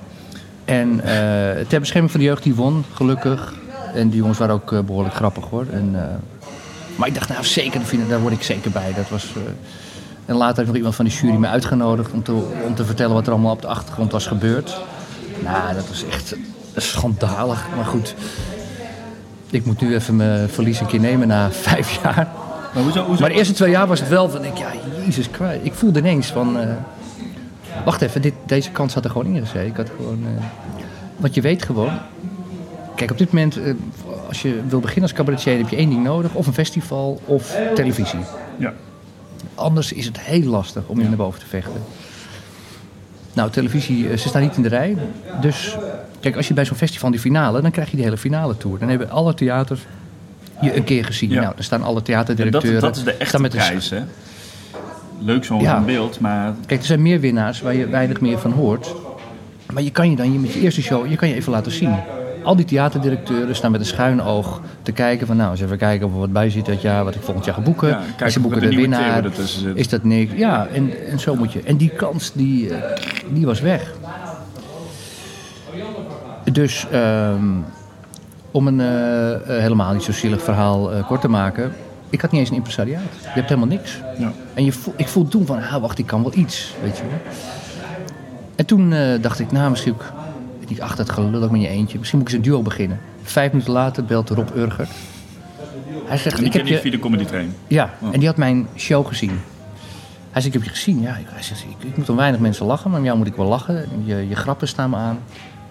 En 0.65 1.01
eh, 1.01 1.67
ter 1.67 1.81
bescherming 1.81 2.11
van 2.13 2.21
de 2.21 2.27
jeugd, 2.27 2.43
die 2.43 2.55
won, 2.55 2.85
gelukkig. 2.95 3.55
En 3.95 4.09
die 4.09 4.19
jongens 4.19 4.39
waren 4.39 4.55
ook 4.55 4.73
eh, 4.73 4.81
behoorlijk 4.81 5.15
grappig 5.15 5.45
hoor. 5.45 5.67
En, 5.73 5.91
eh, 5.95 6.03
maar 6.97 7.09
ik 7.09 7.15
dacht, 7.15 7.29
nou 7.29 7.45
zeker, 7.45 7.81
daar 8.09 8.21
word 8.21 8.33
ik 8.35 8.43
zeker 8.43 8.71
bij. 8.71 8.93
Dat 8.97 9.09
was, 9.09 9.33
en 10.27 10.35
later 10.37 10.57
heeft 10.57 10.67
nog 10.69 10.77
iemand 10.77 10.95
van 10.95 11.05
de 11.05 11.11
jury 11.11 11.35
me 11.37 11.47
uitgenodigd 11.47 12.11
om 12.13 12.23
te, 12.23 12.33
om 12.67 12.75
te 12.75 12.85
vertellen 12.85 13.15
wat 13.15 13.27
er 13.27 13.33
allemaal 13.33 13.53
op 13.53 13.61
de 13.61 13.67
achtergrond 13.67 14.13
was 14.13 14.27
gebeurd. 14.27 14.77
Nou, 15.45 15.75
dat 15.75 15.89
was 15.89 16.05
echt 16.05 16.35
schandalig. 16.77 17.67
Maar 17.77 17.85
goed, 17.85 18.15
ik 19.51 19.65
moet 19.65 19.81
nu 19.81 19.95
even 19.95 20.17
mijn 20.17 20.49
verlies 20.49 20.81
een 20.81 20.87
keer 20.87 21.01
nemen 21.01 21.29
na 21.29 21.51
vijf 21.69 22.03
jaar. 22.03 22.29
Maar 22.75 22.83
hoezo, 22.83 23.05
hoezo? 23.05 23.21
Maar 23.21 23.31
de 23.31 23.37
eerste 23.37 23.55
twee 23.55 23.71
jaar 23.71 23.87
was 23.87 24.01
het 24.01 24.09
wel 24.09 24.31
van, 24.31 24.45
ik, 24.45 24.57
ja, 24.57 24.71
jezus 25.05 25.31
kwijt. 25.31 25.65
Ik 25.65 25.73
voelde 25.73 25.99
ineens 25.99 26.27
van, 26.27 26.59
eh, 26.59 26.69
wacht 27.85 28.03
even, 28.03 28.23
dit, 28.23 28.35
deze 28.47 28.71
kans 28.71 28.95
had 28.95 29.05
er 29.05 29.11
gewoon 29.11 29.35
in 29.35 29.41
gezeten. 29.41 29.67
Ik 29.67 29.77
had 29.77 29.91
gewoon, 29.97 30.19
eh, 30.25 30.45
want 31.17 31.35
je 31.35 31.41
weet 31.41 31.63
gewoon, 31.63 31.91
kijk 32.95 33.11
op 33.11 33.19
dit 33.19 33.33
moment, 33.33 33.57
eh, 33.57 33.75
als 34.29 34.43
je 34.43 34.61
wil 34.69 34.81
beginnen 34.81 35.03
als 35.03 35.13
cabaretier, 35.13 35.59
heb 35.59 35.69
je 35.69 35.77
één 35.77 35.91
ding 35.91 36.03
nodig. 36.03 36.35
Of 36.35 36.47
een 36.47 36.53
festival 36.53 37.21
of 37.25 37.57
televisie. 37.75 38.21
Ja. 38.57 38.73
Anders 39.55 39.93
is 39.93 40.07
het 40.07 40.21
heel 40.21 40.45
lastig 40.45 40.83
om 40.87 41.01
je 41.01 41.09
naar 41.09 41.17
boven 41.17 41.41
te 41.41 41.47
vechten. 41.47 41.83
Nou, 43.33 43.51
televisie, 43.51 44.19
ze 44.19 44.29
staan 44.29 44.43
niet 44.43 44.57
in 44.57 44.63
de 44.63 44.69
rij. 44.69 44.97
Dus, 45.41 45.77
kijk, 46.21 46.37
als 46.37 46.49
je 46.49 46.55
bij 46.55 46.65
zo'n 46.65 46.77
festival 46.77 47.11
die 47.11 47.21
finale, 47.21 47.61
dan 47.61 47.71
krijg 47.71 47.91
je 47.91 47.97
die 47.97 48.05
hele 48.05 48.17
finale 48.19 48.57
tour. 48.57 48.79
Dan 48.79 48.89
hebben 48.89 49.11
alle 49.11 49.35
theaters 49.35 49.87
je 50.61 50.77
een 50.77 50.85
keer 50.85 51.05
gezien. 51.05 51.31
Ja. 51.31 51.41
Nou, 51.41 51.55
dan 51.55 51.65
staan 51.65 51.83
alle 51.83 51.95
dat, 51.95 52.05
theaterdirecteuren. 52.05 52.81
dat 52.81 52.97
is 52.97 53.05
de 53.05 53.13
echte 53.13 53.41
met 53.41 53.51
prijs, 53.51 53.91
hè? 53.91 54.01
Leuk 55.19 55.45
zo'n 55.45 55.61
Ja. 55.61 55.81
beeld, 55.81 56.21
maar 56.21 56.55
Kijk, 56.67 56.81
er 56.81 56.87
zijn 56.87 57.03
meer 57.03 57.21
winnaars 57.21 57.61
waar 57.61 57.75
je 57.75 57.87
weinig 57.87 58.21
meer 58.21 58.39
van 58.39 58.53
hoort. 58.53 58.95
Maar 59.73 59.83
je 59.83 59.91
kan 59.91 60.11
je 60.11 60.17
dan 60.17 60.33
je 60.33 60.39
met 60.39 60.53
je 60.53 60.61
eerste 60.61 60.83
show, 60.83 61.07
je 61.11 61.17
kan 61.17 61.29
je 61.29 61.35
even 61.35 61.53
laten 61.53 61.73
zien. 61.73 61.95
Al 62.43 62.57
die 62.57 62.65
theaterdirecteuren 62.65 63.57
staan 63.57 63.71
met 63.71 63.81
een 63.81 63.87
schuin 63.87 64.23
oog 64.23 64.61
te 64.83 64.93
kijken 64.93 65.27
van... 65.27 65.37
nou, 65.37 65.51
eens 65.51 65.61
even 65.61 65.79
kijken 65.79 66.07
of 66.07 66.13
er 66.13 66.19
wat 66.19 66.33
bij 66.33 66.51
zit 66.51 66.67
dat 66.67 66.83
jaar, 66.83 67.05
wat 67.05 67.15
ik 67.15 67.23
volgend 67.23 67.45
jaar 67.45 67.55
ga 67.55 67.61
boeken. 67.61 67.89
Ja, 67.89 68.03
en 68.19 68.31
ze 68.33 68.39
of 68.39 68.43
boeken 68.45 68.63
er 68.63 68.71
de 68.71 68.77
winnaar. 68.77 69.25
Is 69.75 69.89
dat 69.89 70.05
niks? 70.05 70.33
Ja, 70.37 70.67
en, 70.73 71.07
en 71.09 71.19
zo 71.21 71.35
moet 71.35 71.53
je. 71.53 71.61
En 71.65 71.77
die 71.77 71.89
kans, 71.91 72.33
die, 72.33 72.75
eh, 72.75 73.03
die 73.33 73.47
was 73.47 73.61
weg. 73.61 73.93
Dus 76.53 76.87
ehm, 76.93 77.45
om 78.51 78.67
een 78.67 78.81
eh, 78.81 79.33
eh, 79.35 79.41
helemaal 79.47 79.93
niet 79.93 80.03
zo 80.03 80.13
zielig 80.13 80.43
verhaal 80.43 80.93
eh, 80.93 81.07
kort 81.07 81.21
te 81.21 81.29
maken... 81.29 81.73
Ik 82.11 82.21
had 82.21 82.31
niet 82.31 82.41
eens 82.41 82.51
een 82.51 82.57
impresariaat. 82.57 83.03
Je 83.23 83.29
hebt 83.29 83.49
helemaal 83.49 83.69
niks. 83.69 84.01
ja. 84.19 84.33
En 84.55 84.65
je 84.65 84.73
voel, 84.73 84.95
ik 84.97 85.09
voel 85.09 85.29
toen 85.29 85.47
van, 85.47 85.59
ah, 85.59 85.77
wacht, 85.77 85.99
ik 85.99 86.07
kan 86.07 86.23
wel 86.23 86.33
iets, 86.35 86.75
weet 86.83 86.97
je 86.97 87.03
wel. 87.03 87.19
En 88.57 88.67
toen 88.67 88.95
dacht 89.21 89.39
ik, 89.41 89.53
nou, 89.53 89.71
misschien 89.71 89.93
ook, 89.93 90.13
niet 90.69 90.81
achter 90.81 90.99
het 90.99 91.11
gelul 91.11 91.43
ook 91.43 91.51
met 91.51 91.61
je 91.61 91.69
eentje. 91.69 91.99
Misschien 91.99 92.19
moet 92.19 92.29
ik 92.29 92.35
eens 92.35 92.45
een 92.45 92.51
duo 92.53 92.63
beginnen. 92.63 93.01
Vijf 93.23 93.53
minuten 93.53 93.73
later 93.73 94.05
belt 94.05 94.31
Rob 94.31 94.49
Urger. 94.57 94.89
Hij 96.05 96.19
zegt, 96.19 96.39
En 96.39 96.45
ik 96.45 96.53
heb 96.53 96.67
je 96.67 96.79
via 96.79 96.91
de 96.91 96.99
comedy 96.99 97.25
train. 97.25 97.55
Ja, 97.67 97.91
Oh. 98.01 98.13
en 98.13 98.19
die 98.19 98.29
had 98.29 98.37
mijn 98.37 98.67
show 98.77 99.07
gezien. 99.07 99.41
Hij 100.31 100.43
zegt, 100.43 100.47
ik 100.47 100.53
heb 100.53 100.63
je 100.63 100.69
gezien. 100.71 101.01
Ja, 101.01 101.17
ik, 101.17 101.27
hij 101.29 101.43
zegt, 101.43 101.61
ik, 101.63 101.89
ik 101.89 101.97
moet 101.97 102.09
om 102.09 102.17
weinig 102.17 102.41
mensen 102.41 102.67
lachen, 102.67 102.91
maar 102.91 102.99
met 102.99 103.07
jou 103.09 103.19
moet 103.19 103.29
ik 103.29 103.37
wel 103.37 103.47
lachen. 103.47 103.89
Je, 104.05 104.29
je 104.29 104.35
grappen 104.35 104.69
staan 104.69 104.91
me 104.91 104.97
aan. 104.97 105.19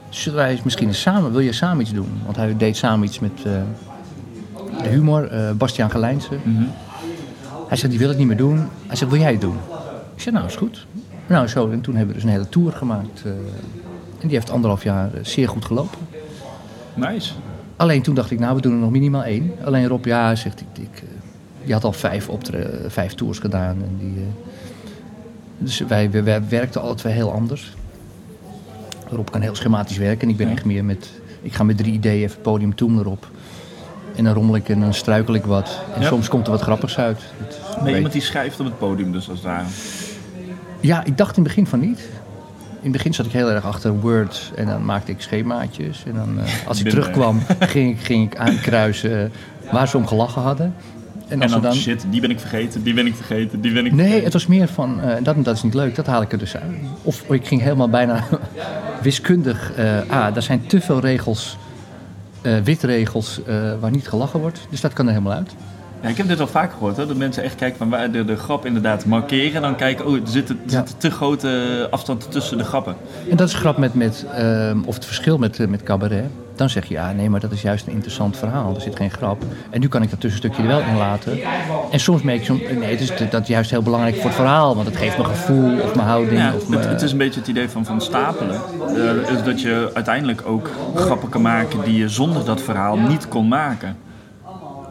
Zullen 0.10 0.38
wij 0.38 0.60
misschien 0.64 0.88
eens 0.88 1.02
samen, 1.02 1.32
wil 1.32 1.40
je 1.40 1.52
samen 1.54 1.82
iets 1.82 1.94
doen? 1.94 2.10
Want 2.26 2.36
hij 2.38 2.58
deed 2.58 2.78
samen 2.78 3.08
iets 3.08 3.20
met 3.20 3.32
eh, 3.46 3.52
de 4.84 4.90
humor, 4.90 5.28
eh 5.32 5.52
Bastiaan 5.52 5.92
Gelijnse. 5.92 6.38
Hij 7.68 7.78
zegt, 7.78 7.90
die 7.90 8.00
wil 8.00 8.08
het 8.10 8.18
niet 8.18 8.28
meer 8.28 8.38
doen. 8.38 8.68
Hij 8.88 8.96
zegt, 8.96 9.12
wil 9.12 9.20
jij 9.20 9.32
het 9.32 9.42
doen? 9.42 9.58
Ik 10.16 10.22
zeg, 10.22 10.34
nou, 10.34 10.46
is 10.46 10.56
goed. 10.56 10.86
Nou, 11.28 11.48
zo. 11.48 11.70
En 11.72 11.82
toen 11.82 11.96
hebben 11.96 12.16
we 12.16 12.22
dus 12.22 12.30
een 12.30 12.36
hele 12.36 12.50
tour 12.50 12.72
gemaakt. 12.72 13.22
eh, 13.26 13.32
En 14.22 14.28
die 14.28 14.38
heeft 14.38 14.50
anderhalf 14.50 14.84
jaar 14.84 15.10
zeer 15.22 15.50
goed 15.50 15.66
gelopen. 15.66 15.98
Nice. 16.94 17.34
Alleen 17.76 18.02
toen 18.02 18.16
dacht 18.16 18.32
ik, 18.32 18.40
nou, 18.40 18.56
we 18.56 18.62
doen 18.62 18.72
er 18.72 18.78
nog 18.78 18.90
minimaal 18.90 19.24
één. 19.24 19.52
Alleen 19.64 19.88
Rob, 19.88 20.06
ja, 20.06 20.36
zegt 20.36 20.62
ik, 20.62 20.68
ik 20.84 21.04
die 21.64 21.74
had 21.74 21.84
al 21.84 21.94
vijf, 21.94 22.30
vijf 22.88 23.14
tours 23.14 23.40
gedaan. 23.40 23.76
En 23.84 23.96
die, 24.00 24.26
dus 25.58 25.80
wij, 25.80 26.12
wij, 26.12 26.24
wij 26.24 26.42
werkten 26.50 26.82
alle 26.82 26.96
twee 26.96 27.14
heel 27.14 27.32
anders. 27.32 27.76
Rob 29.12 29.30
kan 29.30 29.42
heel 29.42 29.56
schematisch 29.56 29.98
werken. 29.98 30.22
En 30.22 30.30
ik 30.30 30.38
ben 30.38 30.48
Ja. 30.48 30.54
echt 30.54 30.66
meer 30.66 30.86
met... 30.86 31.10
Ik 31.42 31.54
ga 31.54 31.64
met 31.64 31.78
drie 31.78 31.94
ideeën 31.94 32.22
even 32.24 32.32
het 32.34 32.42
podium 32.42 32.76
toen 32.76 33.00
erop. 33.00 33.28
En 34.16 34.24
dan 34.24 34.34
rommel 34.34 34.56
ik 34.56 34.70
en 34.70 34.80
dan 34.80 34.94
struikel 34.94 35.34
ik 35.34 35.46
wat. 35.46 35.80
En 35.96 36.02
Ja. 36.02 36.08
soms 36.08 36.28
komt 36.28 36.46
er 36.46 36.52
wat 36.52 36.62
grappigs 36.62 36.98
uit. 36.98 37.20
Weet- 37.80 37.90
je 37.90 37.96
iemand 37.96 38.14
die 38.14 38.22
schrijft 38.22 38.60
op 38.60 38.66
het 38.66 38.78
podium, 38.78 39.12
dus 39.12 39.30
als 39.30 39.38
het 39.38 39.48
ware? 39.48 39.66
Ja, 40.80 41.04
ik 41.04 41.18
dacht 41.18 41.38
in 41.38 41.44
het 41.44 41.52
begin 41.52 41.68
van 41.68 41.80
niet. 41.80 42.00
In 42.82 42.86
het 42.86 42.92
begin 42.92 43.14
zat 43.14 43.26
ik 43.26 43.32
heel 43.32 43.52
erg 43.52 43.66
achter 43.66 44.00
Word 44.00 44.52
en 44.56 44.66
dan 44.66 44.86
maakte 44.86 45.12
ik 45.12 45.22
schemaatjes. 45.22 46.04
En 46.06 46.14
dan, 46.14 46.40
eh, 46.40 46.68
als 46.68 46.80
ik 46.84 46.90
terugkwam, 46.90 47.40
ging, 47.60 47.92
ik- 47.98 48.06
ging 48.06 48.32
ik 48.32 48.38
aankruisen 48.38 49.32
waar 49.72 49.88
ze 49.88 49.98
om 49.98 50.08
gelachen 50.08 50.42
hadden. 50.42 50.74
En 51.30 51.62
dan, 51.62 51.74
shit, 51.74 52.06
die 52.10 52.22
ben 52.22 52.30
ik 52.30 52.40
vergeten, 52.40 52.84
die 52.84 52.94
ben 52.94 53.06
ik 53.06 53.16
vergeten, 53.16 53.62
die 53.62 53.74
ben 53.74 53.86
ik 53.86 53.92
Nee, 53.92 54.00
vergeten. 54.02 54.24
het 54.24 54.34
was 54.34 54.48
meer 54.48 54.68
van, 54.68 55.02
eh, 55.02 55.24
dat, 55.24 55.44
dat 55.46 55.56
is 55.56 55.64
niet 55.64 55.74
leuk, 55.74 55.96
dat 55.96 56.06
haal 56.06 56.22
ik 56.22 56.32
er 56.32 56.38
dus 56.38 56.56
uit. 56.56 56.72
Of 57.04 57.22
ik 57.30 57.48
ging 57.48 57.62
helemaal 57.62 57.90
bijna 57.90 58.24
wiskundig, 59.02 59.72
eh 59.76 59.98
ah, 60.08 60.36
er 60.36 60.42
zijn 60.42 60.66
te 60.68 60.82
veel 60.82 61.00
regels, 61.00 61.58
eh, 62.42 62.54
witregels, 62.64 63.40
waar 63.80 63.92
niet 63.92 64.08
gelachen 64.08 64.40
wordt. 64.40 64.68
Dus 64.70 64.82
dat 64.82 64.94
kan 64.94 65.06
er 65.06 65.12
helemaal 65.12 65.34
uit. 65.38 65.56
Ja, 66.02 66.10
ik 66.10 66.18
heb 66.18 66.28
dit 66.28 66.40
al 66.40 66.48
vaker 66.48 66.72
gehoord, 66.78 66.98
hè, 66.98 67.06
dat 67.06 67.16
mensen 67.18 67.44
echt 67.44 67.56
kijken 67.56 67.78
van 67.78 67.90
waar 67.90 68.12
de, 68.12 68.26
de 68.26 68.36
grap 68.36 68.66
inderdaad 68.66 69.06
markeren. 69.06 69.56
En 69.56 69.62
dan 69.62 69.76
kijken, 69.76 70.06
oh, 70.06 70.14
er 70.16 70.22
zit, 70.24 70.50
er 70.50 70.56
Ja. 70.66 70.72
zit 70.72 70.90
een 70.92 70.98
te 70.98 71.12
grote 71.12 71.88
afstand 71.92 72.32
tussen 72.32 72.58
de 72.58 72.64
grappen. 72.64 72.96
En 73.30 73.38
dat 73.38 73.48
is 73.48 73.54
grap 73.54 73.78
met, 73.78 73.94
met 73.94 74.26
ehm, 74.36 74.78
of 74.86 74.96
het 74.96 75.06
verschil 75.06 75.38
met, 75.38 75.60
eh, 75.60 75.68
met 75.68 75.84
cabaret. 75.84 76.26
Dan 76.56 76.70
zeg 76.70 76.86
je, 76.86 76.94
ja, 76.94 77.12
nee, 77.12 77.30
maar 77.30 77.40
dat 77.40 77.52
is 77.52 77.62
juist 77.62 77.88
een 77.88 77.94
interessant 77.94 78.38
verhaal. 78.38 78.76
Er 78.76 78.82
zit 78.82 78.96
geen 78.96 79.12
grap. 79.12 79.44
En 79.70 79.80
nu 79.80 79.88
kan 79.88 80.02
ik 80.02 80.10
dat 80.10 80.20
tussenstukje 80.20 80.62
er 80.62 80.68
wel 80.68 80.80
in 80.80 80.98
laten. 80.98 81.38
En 81.92 82.00
soms 82.00 82.22
merk 82.22 82.38
ik, 82.40 82.46
zo, 82.46 82.54
nee, 82.80 82.92
het 82.92 83.00
is 83.02 83.12
dat 83.30 83.42
is 83.42 83.48
juist 83.48 83.70
heel 83.70 83.82
belangrijk 83.82 84.16
voor 84.16 84.26
het 84.26 84.34
verhaal. 84.36 84.76
Want 84.76 84.88
het 84.88 84.98
geeft 84.98 85.18
me 85.18 85.24
gevoel 85.24 85.80
of 85.82 85.96
mijn 85.96 86.08
houding. 86.08 86.38
Ja, 86.40 86.48
of 86.54 86.60
het, 86.60 86.70
mijn- 86.70 86.88
het 86.88 87.02
is 87.02 87.12
een 87.12 87.18
beetje 87.18 87.40
het 87.40 87.50
idee 87.50 87.70
van, 87.70 87.86
van 87.86 88.02
stapelen. 88.02 88.62
Is 89.38 89.44
dat 89.44 89.62
je 89.62 89.90
uiteindelijk 89.94 90.42
ook 90.46 90.70
grappen 90.96 91.30
kan 91.30 91.42
maken 91.42 91.80
die 91.84 91.98
je 91.98 92.10
zonder 92.10 92.46
dat 92.46 92.62
verhaal 92.62 92.98
niet 92.98 93.28
kon 93.28 93.48
maken. 93.48 93.96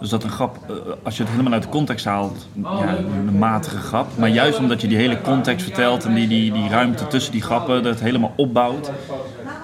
Dus 0.00 0.08
dat 0.08 0.24
een 0.24 0.30
grap, 0.30 0.56
eh, 0.68 0.74
als 1.02 1.16
je 1.16 1.22
het 1.22 1.30
helemaal 1.30 1.52
uit 1.52 1.62
de 1.62 1.68
context 1.68 2.04
haalt, 2.04 2.46
ja, 2.62 2.96
een 3.28 3.38
matige 3.38 3.76
grap. 3.76 4.06
Maar 4.18 4.28
juist 4.28 4.58
omdat 4.58 4.80
je 4.80 4.88
die 4.88 4.96
hele 4.96 5.20
context 5.20 5.64
vertelt 5.64 6.04
en 6.04 6.14
die, 6.14 6.28
die, 6.28 6.52
die 6.52 6.68
ruimte 6.68 7.06
tussen 7.06 7.32
die 7.32 7.42
grappen, 7.42 7.82
dat 7.82 8.00
helemaal 8.00 8.32
opbouwt. 8.36 8.90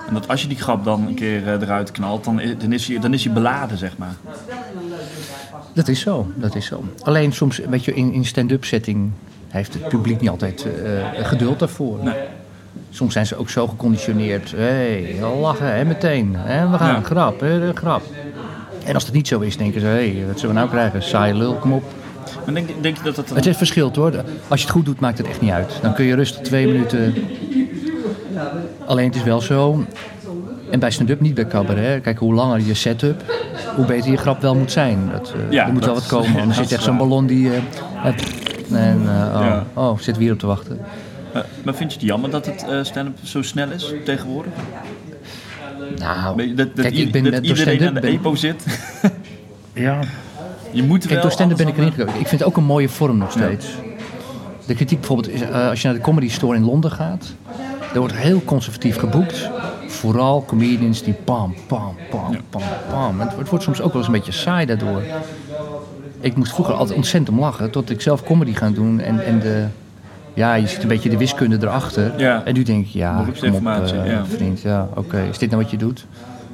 En 0.08 0.14
dat 0.14 0.28
als 0.28 0.42
je 0.42 0.48
die 0.48 0.56
grap 0.56 0.84
dan 0.84 1.06
een 1.06 1.14
keer 1.14 1.46
eh, 1.48 1.60
eruit 1.60 1.90
knalt, 1.90 2.24
dan, 2.24 2.40
dan, 2.58 2.72
is 2.72 2.88
hij, 2.88 2.98
dan 2.98 3.12
is 3.14 3.24
hij 3.24 3.32
beladen, 3.32 3.78
zeg 3.78 3.96
maar. 3.98 4.14
Dat 5.72 5.88
is 5.88 6.00
zo, 6.00 6.26
dat 6.34 6.54
is 6.54 6.66
zo. 6.66 6.84
Alleen 7.02 7.32
soms, 7.32 7.58
weet 7.58 7.84
je, 7.84 7.94
in, 7.94 8.12
in 8.12 8.24
stand-up 8.24 8.64
setting 8.64 9.10
heeft 9.48 9.74
het 9.74 9.88
publiek 9.88 10.20
niet 10.20 10.30
altijd 10.30 10.66
eh, 10.84 11.24
geduld 11.26 11.58
daarvoor. 11.58 11.98
Nee. 12.02 12.14
Soms 12.90 13.12
zijn 13.12 13.26
ze 13.26 13.36
ook 13.36 13.50
zo 13.50 13.66
geconditioneerd. 13.66 14.50
Hé, 14.50 14.62
hey, 14.62 15.16
lachen, 15.40 15.74
hè, 15.74 15.84
meteen. 15.84 16.34
Hè, 16.38 16.70
we 16.70 16.78
gaan, 16.78 16.94
Ja. 16.94 17.00
grap, 17.00 17.40
hè, 17.40 17.74
grap. 17.74 18.02
En 18.84 18.94
als 18.94 19.04
het 19.04 19.12
niet 19.14 19.28
zo 19.28 19.40
is, 19.40 19.56
denken 19.56 19.80
ze, 19.80 19.86
hé, 19.86 19.92
hey, 20.12 20.26
wat 20.26 20.38
zullen 20.40 20.54
we 20.54 20.60
nou 20.60 20.70
krijgen? 20.72 21.02
Saai 21.02 21.34
lul, 21.34 21.54
kom 21.54 21.72
op. 21.72 21.84
Maar 22.44 22.54
denk, 22.54 22.68
denk 22.82 22.96
je 22.96 23.02
dat 23.02 23.14
dat... 23.16 23.28
Het 23.30 23.46
is 23.46 23.56
verschilt 23.56 23.96
hoor. 23.96 24.12
Als 24.48 24.60
je 24.60 24.66
het 24.66 24.74
goed 24.74 24.84
doet, 24.84 25.00
maakt 25.00 25.18
het 25.18 25.26
echt 25.26 25.40
niet 25.40 25.50
uit. 25.50 25.78
Dan 25.82 25.94
kun 25.94 26.04
je 26.04 26.14
rustig 26.14 26.40
twee 26.40 26.66
minuten. 26.66 27.14
Alleen 28.86 29.06
het 29.06 29.16
is 29.16 29.22
wel 29.22 29.40
zo. 29.40 29.84
En 30.70 30.78
bij 30.80 30.90
stand-up 30.90 31.20
niet 31.20 31.34
bij 31.34 31.46
cabaret. 31.46 32.02
Kijk, 32.02 32.18
hoe 32.18 32.34
langer 32.34 32.60
je 32.60 32.74
setup, 32.74 33.22
hoe 33.76 33.84
beter 33.86 34.10
je 34.10 34.16
grap 34.16 34.40
wel 34.40 34.54
moet 34.54 34.72
zijn. 34.72 35.08
Dat, 35.12 35.32
eh, 35.36 35.52
Ja, 35.52 35.66
er 35.66 35.72
moet 35.72 35.84
wel 35.84 35.94
dat 35.94 36.08
wat 36.08 36.20
komen. 36.20 36.40
Anders 36.40 36.58
dat 36.58 36.68
zit 36.68 36.76
echt 36.76 36.82
zo'n 36.86 36.96
ballon 36.96 37.26
die. 37.26 37.50
eh, 37.50 37.56
en, 38.70 39.00
eh, 39.06 39.34
oh, 39.34 39.40
Ja. 39.40 39.64
oh, 39.74 39.98
zit 39.98 40.16
weer 40.16 40.32
op 40.32 40.38
te 40.38 40.46
wachten. 40.46 40.78
Maar 41.62 41.74
vind 41.74 41.92
je 41.92 41.98
het 41.98 42.06
jammer 42.08 42.30
dat 42.30 42.46
het 42.46 42.86
stand-up 42.86 43.18
zo 43.22 43.42
snel 43.42 43.70
is 43.70 43.92
tegenwoordig? 44.04 44.52
Nou, 45.98 46.54
Dat, 46.54 46.76
dat, 46.76 46.84
kijk, 46.84 46.96
ik 46.96 47.12
ben 47.12 47.24
dat 47.30 47.44
iedereen 47.46 47.86
aan 47.86 47.94
de 47.94 48.00
EPO 48.00 48.34
zit. 48.34 48.64
Ja. 49.74 50.00
Je 50.70 50.82
moet 50.82 50.98
Kijk, 50.98 51.12
wel 51.12 51.22
door 51.22 51.30
stand-up 51.30 51.56
ben 51.56 51.68
ik 51.68 51.76
erin 51.76 51.92
gekomen. 51.92 52.20
Ik 52.20 52.26
vind 52.26 52.40
het 52.40 52.48
ook 52.48 52.56
een 52.56 52.64
mooie 52.64 52.88
vorm 52.88 53.18
nog 53.18 53.30
steeds. 53.30 53.66
De 54.66 54.74
kritiek 54.74 54.98
bijvoorbeeld 54.98 55.28
is, 55.28 55.40
eh, 55.40 55.68
als 55.68 55.82
je 55.82 55.88
naar 55.88 55.96
de 55.96 56.02
Comedy 56.02 56.28
Store 56.28 56.56
in 56.56 56.64
Londen 56.64 56.90
gaat, 56.90 57.34
er 57.92 57.98
wordt 57.98 58.14
heel 58.14 58.42
conservatief 58.44 58.96
geboekt. 58.96 59.50
Vooral 59.86 60.44
comedians 60.44 61.02
die 61.02 61.14
pam, 61.14 61.54
pam, 61.66 61.96
pam, 62.10 62.36
pam, 62.50 62.62
pam. 62.90 63.20
Het, 63.20 63.36
het 63.36 63.48
wordt 63.48 63.64
soms 63.64 63.80
ook 63.80 63.88
wel 63.92 63.96
eens 63.96 64.06
een 64.06 64.12
beetje 64.12 64.32
saai 64.32 64.66
daardoor. 64.66 65.02
Ik 66.20 66.36
moest 66.36 66.52
vroeger 66.52 66.74
altijd 66.74 66.96
ontzettend 66.96 67.36
om 67.36 67.42
lachen, 67.42 67.70
tot 67.70 67.90
ik 67.90 68.00
zelf 68.00 68.24
comedy 68.24 68.54
gaan 68.54 68.74
doen. 68.74 69.00
En, 69.00 69.24
en 69.24 69.40
de, 69.40 69.64
ja, 70.34 70.54
je 70.54 70.66
ziet 70.66 70.82
een 70.82 70.88
beetje 70.88 71.10
de 71.10 71.16
wiskunde 71.16 71.56
erachter. 71.60 72.12
Ja. 72.16 72.42
En 72.44 72.54
nu 72.54 72.62
denk 72.62 72.86
ik, 72.86 72.92
ja, 72.92 73.24
kom 73.40 73.54
op, 73.54 73.66
eh, 73.66 74.06
ja. 74.06 74.24
vriend, 74.26 74.60
ja, 74.60 74.88
oké. 74.94 75.20
Is 75.30 75.38
dit 75.38 75.50
nou 75.50 75.62
wat 75.62 75.70
je 75.70 75.76
doet? 75.76 76.06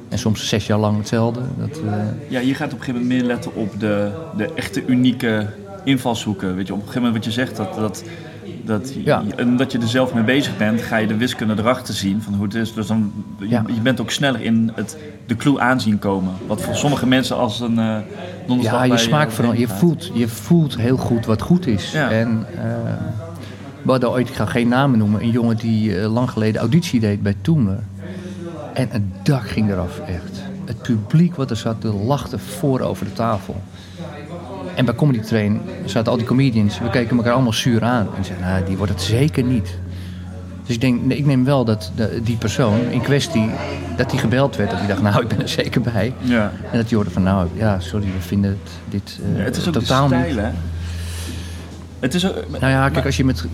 En 0.09 0.19
soms 0.19 0.47
zes 0.47 0.67
jaar 0.67 0.77
lang 0.79 0.97
hetzelfde. 0.97 1.39
Dat, 1.59 1.77
eh, 1.77 1.93
Ja, 2.27 2.39
je 2.39 2.53
gaat 2.55 2.73
op 2.73 2.79
een 2.79 2.85
gegeven 2.85 3.01
moment 3.01 3.19
meer 3.19 3.27
letten 3.27 3.55
op 3.55 3.79
de, 3.79 4.09
de 4.37 4.49
echte 4.55 4.85
unieke 4.85 5.45
invalshoeken. 5.83 6.55
Weet 6.55 6.67
je, 6.67 6.73
op 6.73 6.79
een 6.79 6.85
gegeven 6.87 7.07
moment 7.07 7.25
wat 7.25 7.33
je 7.33 7.39
zegt, 7.41 7.55
dat, 7.57 7.73
dat, 7.75 8.03
dat, 8.65 8.93
Ja. 9.03 9.23
je, 9.27 9.35
en 9.35 9.57
dat 9.57 9.71
je 9.71 9.77
er 9.77 9.87
zelf 9.87 10.13
mee 10.13 10.23
bezig 10.23 10.57
bent, 10.57 10.81
ga 10.81 10.97
je 10.97 11.07
de 11.07 11.17
wiskunde 11.17 11.53
erachter 11.57 11.93
zien 11.93 12.21
van 12.21 12.33
hoe 12.33 12.43
het 12.43 12.55
is. 12.55 12.73
Dus 12.73 12.87
dan, 12.87 13.11
je, 13.39 13.49
Ja. 13.49 13.63
je 13.67 13.81
bent 13.81 14.01
ook 14.01 14.11
sneller 14.11 14.41
in 14.41 14.71
het, 14.75 14.97
de 15.25 15.35
clue 15.35 15.59
aanzien 15.59 15.99
komen. 15.99 16.33
Wat 16.47 16.61
voor 16.61 16.75
sommige 16.75 17.07
mensen 17.07 17.37
als 17.37 17.59
een 17.59 17.79
donderslag 18.47 18.85
Ja, 18.85 18.93
je 18.93 18.97
smaak 18.97 19.31
vooral. 19.31 19.53
Je 19.53 19.67
voelt, 19.67 20.11
je 20.13 20.27
voelt 20.27 20.77
heel 20.77 20.97
goed 20.97 21.25
wat 21.25 21.41
goed 21.41 21.67
is. 21.67 21.91
Ja. 21.91 22.09
En 22.09 22.45
we 23.83 23.91
hadden 23.91 24.09
ooit, 24.11 24.29
ik 24.29 24.35
ga 24.35 24.45
geen 24.45 24.67
namen 24.67 24.97
noemen, 24.99 25.21
een 25.21 25.29
jongen 25.31 25.57
die 25.57 25.99
eh, 25.99 26.13
lang 26.13 26.29
geleden 26.29 26.61
auditie 26.61 26.99
deed 26.99 27.21
bij 27.21 27.35
Toemer. 27.41 27.79
En 28.73 28.87
het 28.91 29.01
dak 29.23 29.49
ging 29.49 29.69
eraf, 29.71 29.99
echt. 29.99 30.41
Het 30.65 30.81
publiek 30.81 31.35
wat 31.35 31.49
er 31.49 31.55
zat, 31.57 31.81
de 31.81 31.93
lachte 31.93 32.39
voor 32.39 32.79
over 32.79 33.05
de 33.05 33.13
tafel. 33.13 33.61
En 34.75 34.85
bij 34.85 34.95
Comedy 34.95 35.19
Train 35.19 35.61
zaten 35.85 36.11
al 36.11 36.17
die 36.17 36.27
comedians, 36.27 36.79
we 36.79 36.89
keken 36.89 37.17
elkaar 37.17 37.33
allemaal 37.33 37.53
zuur 37.53 37.83
aan. 37.83 38.07
En 38.17 38.25
zeiden, 38.25 38.47
nou, 38.47 38.65
die 38.65 38.77
wordt 38.77 38.91
het 38.91 39.01
zeker 39.01 39.43
niet. 39.43 39.77
Dus 40.65 40.75
ik 40.75 40.81
denk, 40.81 41.03
nee, 41.05 41.17
ik 41.17 41.25
neem 41.25 41.43
wel 41.45 41.65
dat 41.65 41.91
de- 41.95 42.19
die 42.23 42.37
persoon 42.37 42.79
in 42.89 43.01
kwestie, 43.01 43.49
dat 43.97 44.09
die 44.09 44.19
gebeld 44.19 44.55
werd. 44.55 44.69
Dat 44.69 44.79
hij 44.79 44.87
dacht, 44.87 45.01
nou, 45.11 45.21
ik 45.21 45.27
ben 45.27 45.41
er 45.41 45.49
zeker 45.49 45.81
bij. 45.81 46.13
Ja. 46.21 46.51
En 46.71 46.77
dat 46.77 46.89
je 46.89 46.95
hoorde 46.95 47.11
van, 47.11 47.23
nou 47.23 47.47
ja, 47.53 47.79
sorry, 47.79 48.05
we 48.05 48.21
vinden 48.21 48.49
het, 48.51 48.71
dit 48.89 49.19
eh, 49.31 49.37
Ja, 49.37 49.43
het 49.43 49.57
is 49.57 49.67
ook 49.67 49.73
totaal 49.73 50.07
niet. 50.07 50.19
stijl, 50.19 50.37
hè? 50.37 50.49
Het 51.99 52.13
is 52.13 52.27
ook, 52.29 52.35
Nou 52.59 52.71
ja, 52.71 52.89
kijk, 52.89 53.05
als 53.05 53.17
je 53.17 53.25
met, 53.25 53.45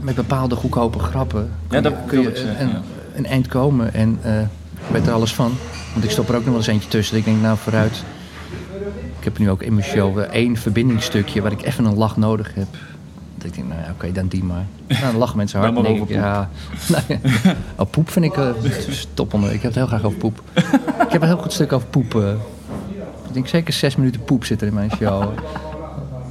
met 0.00 0.14
bepaalde 0.14 0.54
goedkope 0.56 0.98
grappen 0.98 1.50
kun 1.68 1.76
Ja, 1.76 1.82
dat 1.82 1.92
je, 1.92 1.98
kun 2.06 2.20
je 2.20 2.28
ik 2.28 2.36
zeggen, 2.36 2.60
een, 2.60 2.68
ja. 2.68 2.82
een 3.14 3.26
eind 3.26 3.46
komen 3.46 3.94
en 3.94 4.18
eh 4.22 4.32
weet 4.92 5.06
er 5.06 5.12
alles 5.12 5.34
van. 5.34 5.52
Want 5.92 6.04
ik 6.04 6.10
stop 6.10 6.28
er 6.28 6.34
ook 6.34 6.40
nog 6.40 6.48
wel 6.48 6.56
eens 6.56 6.66
eentje 6.66 6.88
tussen. 6.88 7.16
Ik 7.16 7.24
denk, 7.24 7.40
nou 7.42 7.56
vooruit. 7.58 8.04
Ik 9.18 9.24
heb 9.24 9.38
nu 9.38 9.50
ook 9.50 9.62
in 9.62 9.74
mijn 9.74 9.86
show 9.86 10.18
eh, 10.18 10.24
één 10.24 10.56
verbindingsstukje 10.56 11.42
waar 11.42 11.52
ik 11.52 11.62
even 11.62 11.84
een 11.84 11.96
lach 11.96 12.16
nodig 12.16 12.54
heb. 12.54 12.66
Dat 13.36 13.46
ik 13.46 13.54
denk, 13.54 13.68
nou 13.68 13.80
ja, 13.80 13.90
oké, 13.90 14.12
dan 14.12 14.26
die 14.26 14.44
maar. 14.44 14.66
Nou, 14.86 15.00
dan 15.02 15.16
lachen 15.16 15.36
mensen 15.36 15.58
hard. 15.60 15.74
Dan 15.74 15.82
denk 15.82 16.02
ik, 16.02 16.08
ja. 16.08 16.50
Nou 16.88 17.02
ja. 17.42 17.56
Oh, 17.76 17.90
poep 17.90 18.10
vind 18.10 18.24
ik 18.24 18.36
uh, 18.36 18.48
top 19.14 19.34
onder. 19.34 19.48
Ik 19.52 19.62
heb 19.62 19.74
het 19.74 19.74
heel 19.74 19.86
graag 19.86 20.04
over 20.04 20.18
poep. 20.18 20.42
ik 21.06 21.12
heb 21.12 21.22
een 21.22 21.28
heel 21.28 21.38
goed 21.38 21.52
stuk 21.52 21.72
over 21.72 21.88
poep. 21.88 22.14
eh. 22.14 22.30
ik 23.28 23.32
denk 23.32 23.46
zeker 23.48 23.72
zes 23.72 23.96
minuten 23.96 24.24
poep 24.24 24.44
zit 24.44 24.60
er 24.60 24.66
in 24.66 24.74
mijn 24.74 24.90
show. 24.96 25.32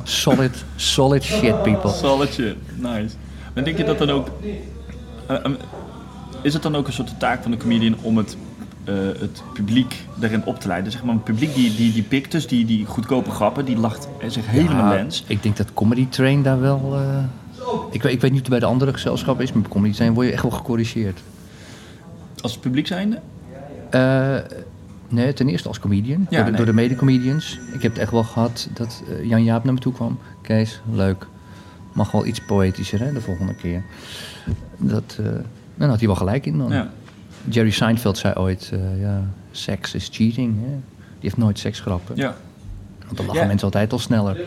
Solid, 0.04 0.64
solid 0.76 1.24
shit, 1.24 1.64
people. 1.64 1.92
Solid 1.92 2.34
shit, 2.34 2.56
nice. 2.76 3.16
Maar 3.60 3.68
denk 3.68 3.78
je 3.78 3.84
dat 3.86 3.98
dan 3.98 4.10
ook... 4.10 4.28
eh, 5.28 5.36
eh, 5.46 5.52
is 6.42 6.54
het 6.54 6.64
dan 6.64 6.76
ook 6.76 6.88
een 6.88 6.94
soort 6.94 7.20
taak 7.20 7.42
van 7.42 7.52
de 7.52 7.58
comedian 7.58 7.96
om 8.02 8.18
het, 8.18 8.38
eh, 8.84 8.96
het 9.20 9.44
publiek 9.54 9.96
erin 10.22 10.46
op 10.46 10.60
te 10.60 10.68
leiden? 10.68 10.92
Zeg 10.92 11.04
maar, 11.04 11.14
een 11.14 11.24
publiek 11.24 11.56
die, 11.56 11.76
die, 11.76 11.94
die 11.94 12.04
pikt 12.04 12.32
dus, 12.32 12.48
die, 12.48 12.66
die 12.66 12.86
goedkope 12.86 13.32
grappen, 13.32 13.66
die 13.66 13.78
lacht 13.78 14.08
zich 14.28 14.48
helemaal 14.48 14.92
Ja, 14.92 14.96
lens. 14.96 15.24
Ik 15.28 15.44
denk 15.44 15.58
dat 15.58 15.74
Comedy 15.74 16.08
Train 16.08 16.44
daar 16.44 16.60
wel... 16.60 16.96
eh, 16.96 17.24
ik, 17.92 18.04
weet, 18.04 18.14
ik 18.14 18.22
weet 18.22 18.32
niet 18.32 18.32
hoe 18.32 18.40
het 18.40 18.50
bij 18.50 18.60
de 18.60 18.66
andere 18.66 18.94
gezelschappen 18.94 19.44
is, 19.44 19.52
maar 19.54 19.62
bij 19.62 19.72
Comedy 19.72 19.94
Train 19.96 20.14
word 20.14 20.28
je 20.28 20.34
echt 20.34 20.42
wel 20.42 20.52
gecorrigeerd. 20.52 21.20
Als 22.42 22.58
publiek 22.58 22.88
zijnde? 22.88 23.20
Eh, 23.90 24.36
nee, 25.08 25.34
ten 25.34 25.48
eerste 25.50 25.68
als 25.68 25.80
comedian, 25.80 26.28
Ja, 26.30 26.38
door, 26.38 26.46
nee. 26.48 26.56
door 26.56 26.66
de 26.66 26.74
medecomedians. 26.74 27.60
Ik 27.74 27.82
heb 27.82 27.92
het 27.92 28.02
echt 28.02 28.12
wel 28.12 28.24
gehad 28.24 28.70
dat 28.74 29.04
Jan 29.24 29.44
Jaap 29.44 29.64
naar 29.64 29.74
me 29.74 29.80
toe 29.80 29.94
kwam. 29.94 30.20
Kees, 30.42 30.82
leuk. 30.92 31.28
Mag 32.00 32.12
wel 32.12 32.26
iets 32.26 32.40
poëtischer, 32.42 33.00
hè, 33.00 33.14
de 33.14 33.22
volgende 33.22 33.54
keer. 33.56 33.84
Dat, 34.78 35.18
eh 35.20 35.26
dan 35.76 35.90
had 35.90 35.98
hij 35.98 36.08
wel 36.08 36.16
gelijk 36.16 36.46
in 36.46 36.58
dan. 36.58 36.72
Ja. 36.72 36.90
Jerry 37.50 37.70
Seinfeld 37.72 38.18
zei 38.18 38.34
ooit, 38.36 38.70
eh, 38.74 39.02
ja, 39.02 39.22
seks 39.52 39.94
is 39.94 40.10
cheating. 40.12 40.56
Hè? 40.62 40.68
Die 40.70 40.80
heeft 41.20 41.38
nooit 41.38 41.60
seksgrappen. 41.60 42.16
ja. 42.16 42.36
Want 43.06 43.18
dan 43.18 43.26
lachen 43.26 43.42
Ja. 43.42 43.48
mensen 43.48 43.66
altijd 43.66 43.92
al 43.92 44.00
sneller. 44.00 44.38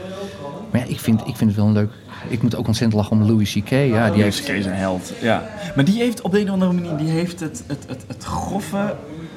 Maar 0.71 0.81
ja, 0.81 0.87
ik 0.87 1.01
vind, 1.01 1.21
ik 1.21 1.37
vind 1.37 1.51
het 1.51 1.55
wel 1.59 1.67
een 1.67 1.73
leuk 1.73 1.91
Ik 2.29 2.43
moet 2.43 2.55
ook 2.57 2.67
ontzettend 2.67 3.01
lachen 3.03 3.17
om 3.21 3.27
Louis 3.27 3.53
C.K. 3.53 3.71
Ja, 3.71 4.11
die 4.11 4.23
heeft... 4.23 4.41
C.K. 4.43 4.49
is 4.49 4.67
een 4.67 4.73
held. 4.73 5.13
Ja. 5.21 5.49
Maar 5.75 5.85
die 5.85 5.99
heeft 5.99 6.21
op 6.21 6.33
de 6.33 6.39
een 6.41 6.47
of 6.47 6.53
andere 6.53 6.73
manier 6.73 6.97
die 6.97 7.09
heeft 7.09 7.41
het, 7.41 7.65
het, 7.67 7.85
het, 7.89 8.05
het 8.07 8.25
grove 8.25 8.95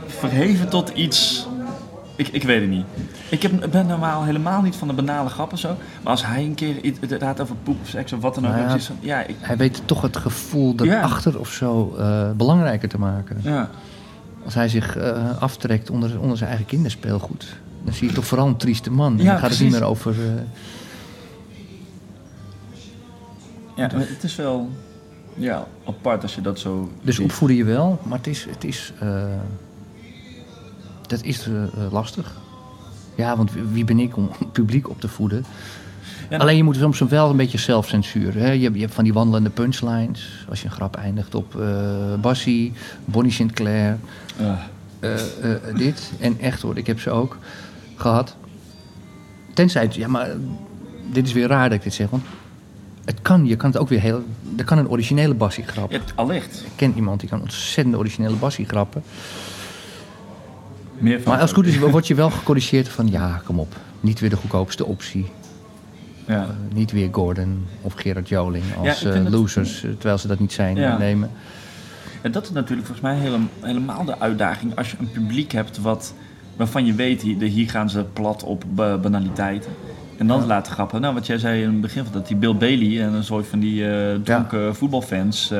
verheven 0.07 0.69
tot 0.69 0.89
iets. 0.89 1.47
Ik, 2.15 2.27
ik 2.27 2.43
weet 2.43 2.61
het 2.61 2.69
niet. 2.69 2.85
Ik 3.29 3.41
heb, 3.41 3.67
ben 3.71 3.85
normaal 3.87 4.23
helemaal 4.23 4.61
niet 4.61 4.75
van 4.75 4.87
de 4.87 4.93
banale 4.93 5.29
grappen 5.29 5.57
zo. 5.57 5.67
Maar 6.03 6.11
als 6.11 6.25
hij 6.25 6.43
een 6.43 6.53
keer 6.53 6.75
gaat 7.19 7.41
over 7.41 7.55
poep 7.63 7.81
of 7.81 7.87
seks 7.87 8.13
of 8.13 8.21
wat 8.21 8.35
dan 8.35 8.45
ook. 8.47 8.51
Nou 8.51 8.67
ja. 8.67 8.75
is 8.75 8.91
ja, 8.99 9.23
ik, 9.23 9.35
Hij 9.39 9.57
weet 9.57 9.81
toch 9.85 10.01
het 10.01 10.17
gevoel 10.17 10.69
Ja. 10.77 10.83
daarachter 10.85 11.39
of 11.39 11.49
zo 11.51 11.95
eh, 11.97 12.31
belangrijker 12.31 12.89
te 12.89 12.97
maken. 12.99 13.37
ja. 13.41 13.69
Als 14.45 14.53
hij 14.53 14.69
zich 14.69 14.97
eh, 14.97 15.37
aftrekt 15.39 15.89
onder, 15.89 16.19
onder 16.19 16.37
zijn 16.37 16.49
eigen 16.49 16.67
kinderspeelgoed. 16.67 17.55
Dan 17.83 17.93
zie 17.93 18.07
je 18.07 18.13
toch 18.13 18.25
vooral 18.25 18.47
een 18.47 18.57
trieste 18.57 18.91
man. 18.91 19.17
Ja, 19.17 19.23
dan 19.23 19.39
gaat 19.39 19.49
het 19.49 19.59
niet 19.59 19.71
meer 19.71 19.83
over... 19.83 20.11
eh, 20.11 20.27
ja, 23.75 23.89
maar 23.93 24.07
het 24.07 24.23
is 24.23 24.35
wel 24.35 24.69
ja, 25.33 25.67
apart 25.87 26.21
als 26.21 26.35
je 26.35 26.41
dat 26.41 26.59
zo. 26.59 26.91
Dus 27.01 27.19
opvoeden 27.19 27.57
je 27.57 27.63
wel, 27.63 27.99
maar 28.03 28.17
het 28.17 28.27
is, 28.27 28.45
het 28.49 28.63
is, 28.63 28.93
dat 31.07 31.23
is 31.23 31.47
lastig. 31.91 32.35
Ja, 33.15 33.37
want 33.37 33.51
wie- 33.71 33.85
ben 33.85 33.99
ik 33.99 34.17
om 34.17 34.29
het 34.39 34.51
publiek 34.61 34.89
op 34.89 35.01
te 35.01 35.07
voeden? 35.07 35.45
Ja, 36.29 36.37
Alleen 36.37 36.55
je 36.57 36.63
moet 36.63 36.75
soms 36.75 36.99
wel 36.99 37.29
een 37.29 37.37
beetje 37.37 37.57
zelfcensuur. 37.57 38.33
Hè? 38.33 38.51
Je, 38.51 38.63
hebt- 38.63 38.75
je 38.75 38.81
hebt 38.81 38.93
van 38.93 39.03
die 39.03 39.13
wandelende 39.13 39.49
punchlines. 39.49 40.45
Als 40.49 40.59
je 40.61 40.65
een 40.65 40.71
grap 40.73 40.95
eindigt 40.95 41.35
op 41.35 41.59
eh 41.61 42.13
Bassie, 42.21 42.73
Bonnie 43.05 43.31
Sinclair, 43.31 43.97
eh, 44.99 45.49
dit. 45.75 46.11
En 46.19 46.39
echt 46.39 46.61
hoor, 46.61 46.77
ik 46.77 46.87
heb 46.87 46.99
ze 46.99 47.09
ook 47.09 47.37
gehad. 47.95 48.35
Tenzij 49.53 49.81
het, 49.81 49.95
ja 49.95 50.07
maar 50.07 50.27
dit 51.11 51.27
is 51.27 51.33
weer 51.33 51.47
raar 51.47 51.69
dat 51.69 51.77
ik 51.77 51.83
dit 51.83 51.93
zeg. 51.93 52.09
Want 52.09 52.23
het 53.05 53.21
kan, 53.21 53.45
je 53.45 53.55
kan 53.55 53.69
het 53.71 53.79
ook 53.79 53.89
weer 53.89 53.99
heel, 53.99 54.23
er 54.57 54.63
kan 54.63 54.77
een 54.77 54.89
originele 54.89 55.33
Bassie 55.33 55.63
grap. 55.63 55.91
Ja, 55.91 55.99
allicht. 56.15 56.61
Ik 56.65 56.71
ken 56.75 56.93
iemand 56.95 57.19
die 57.19 57.29
kan 57.29 57.41
ontzettend 57.41 57.95
originele 57.95 58.35
bassie 58.35 58.65
grappen. 58.65 59.03
Meer 60.97 61.21
van 61.21 61.31
Maar 61.31 61.41
als 61.41 61.49
het 61.49 61.59
goed 61.59 61.67
is, 61.67 61.77
word 61.77 62.07
je 62.07 62.15
wel 62.15 62.29
gecorrigeerd 62.29 62.89
van... 62.89 63.09
ja, 63.11 63.41
kom 63.45 63.59
op, 63.59 63.75
niet 63.99 64.19
weer 64.19 64.29
de 64.29 64.35
goedkoopste 64.35 64.85
optie. 64.85 65.25
Ja. 66.27 66.41
Eh, 66.43 66.49
niet 66.73 66.91
weer 66.91 67.09
Gordon 67.11 67.65
of 67.81 67.93
Gerard 67.93 68.29
Joling 68.29 68.63
als 68.77 68.99
Ja, 69.01 69.09
eh, 69.09 69.15
het- 69.23 69.29
losers... 69.29 69.83
eh, 69.83 69.89
terwijl 69.91 70.17
ze 70.17 70.27
dat 70.27 70.39
niet 70.39 70.53
zijn, 70.53 70.75
Ja. 70.75 70.97
nemen. 70.97 71.29
En 72.21 72.31
dat 72.31 72.43
is 72.43 72.51
natuurlijk 72.51 72.87
volgens 72.87 73.07
mij 73.07 73.15
hele- 73.17 73.39
helemaal 73.61 74.05
de 74.05 74.19
uitdaging 74.19 74.75
als 74.75 74.91
je 74.91 74.97
een 74.99 75.11
publiek 75.11 75.51
hebt 75.51 75.81
wat, 75.81 76.13
waarvan 76.55 76.85
je 76.85 76.93
weet, 76.93 77.21
hier, 77.21 77.41
hier 77.41 77.69
gaan 77.69 77.89
ze 77.89 78.03
plat 78.13 78.43
op 78.43 78.63
ba- 78.73 78.97
banaliteiten. 78.97 79.71
En 80.17 80.27
dan 80.27 80.45
laten 80.45 80.73
grappen. 80.73 81.01
Nou, 81.01 81.13
wat 81.13 81.25
jij 81.25 81.37
zei 81.37 81.61
in 81.61 81.69
het 81.71 81.81
begin 81.81 82.03
van 82.03 82.13
dat 82.13 82.27
die 82.27 82.37
Bill 82.37 82.55
Bailey 82.55 83.01
en 83.03 83.13
een 83.13 83.23
soort 83.23 83.47
van 83.47 83.59
die 83.59 83.87
eh 83.89 84.15
dronken 84.23 84.75
voetbalfans 84.75 85.51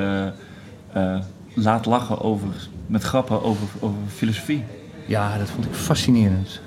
laat 1.54 1.86
lachen 1.86 2.22
over, 2.22 2.48
met 2.88 3.04
grappen 3.04 3.44
over, 3.44 3.68
over 3.80 3.98
filosofie. 4.16 4.64
Ja, 5.06 5.38
dat 5.38 5.50
vond 5.50 5.66
ik 5.66 5.74
fascinerend. 5.74 6.60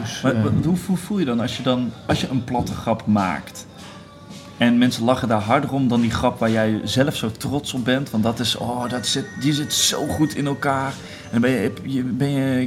Dus, 0.00 0.20
Maar 0.20 0.34
eh, 0.34 0.42
hoe, 0.64 0.76
hoe 0.86 0.96
voel 0.96 1.18
je 1.18 1.24
dan 1.24 1.40
als 1.40 1.56
je 1.56 1.62
dan 1.62 1.92
als 2.06 2.20
je 2.20 2.28
een 2.28 2.44
platte 2.44 2.74
grap 2.74 3.06
maakt? 3.06 3.66
En 4.56 4.78
mensen 4.78 5.04
lachen 5.04 5.28
daar 5.28 5.40
harder 5.40 5.72
om 5.72 5.88
dan 5.88 6.00
die 6.00 6.10
grap 6.10 6.38
waar 6.38 6.50
jij 6.50 6.80
zelf 6.84 7.16
zo 7.16 7.30
trots 7.30 7.74
op 7.74 7.84
bent. 7.84 8.10
Want 8.10 8.22
dat 8.22 8.38
is, 8.38 8.56
oh, 8.56 8.88
dat 8.88 9.06
zit, 9.06 9.26
die 9.40 9.52
zit 9.52 9.72
zo 9.72 10.06
goed 10.06 10.34
in 10.34 10.46
elkaar. 10.46 10.92
En 11.30 11.30
dan 11.30 11.40
ben 11.40 11.50
je, 11.50 12.02
ben 12.02 12.30
je 12.30 12.62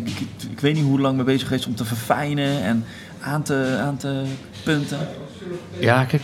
ik, 0.49 0.59
weet 0.59 0.73
niet 0.73 0.84
hoe 0.84 0.99
lang 0.99 1.15
mee 1.15 1.25
bezig 1.25 1.47
geweest 1.47 1.67
om 1.67 1.75
te 1.75 1.86
verfijnen 1.86 2.63
en 2.63 2.86
aan 3.21 3.43
te, 3.43 3.78
aan 3.82 3.97
te 3.97 4.23
punten. 4.63 4.99
ja, 5.80 6.03
kijk, 6.03 6.23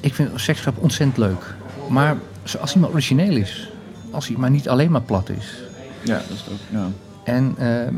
ik 0.00 0.14
vind 0.14 0.30
seksgrap 0.40 0.82
ontzettend 0.82 1.18
leuk. 1.18 1.54
Maar 1.88 2.16
als 2.60 2.72
hij 2.72 2.82
maar 2.82 2.90
origineel 2.90 3.36
is. 3.36 3.70
Als 4.10 4.28
hij 4.28 4.36
maar 4.36 4.50
niet 4.50 4.68
alleen 4.68 4.90
maar 4.90 5.02
plat 5.02 5.28
is. 5.28 5.58
Ja, 6.02 6.14
dat 6.14 6.30
is 6.30 6.44
ook. 6.50 6.58
Ja. 6.70 6.88
En 7.26 7.54
ehm, 7.58 7.94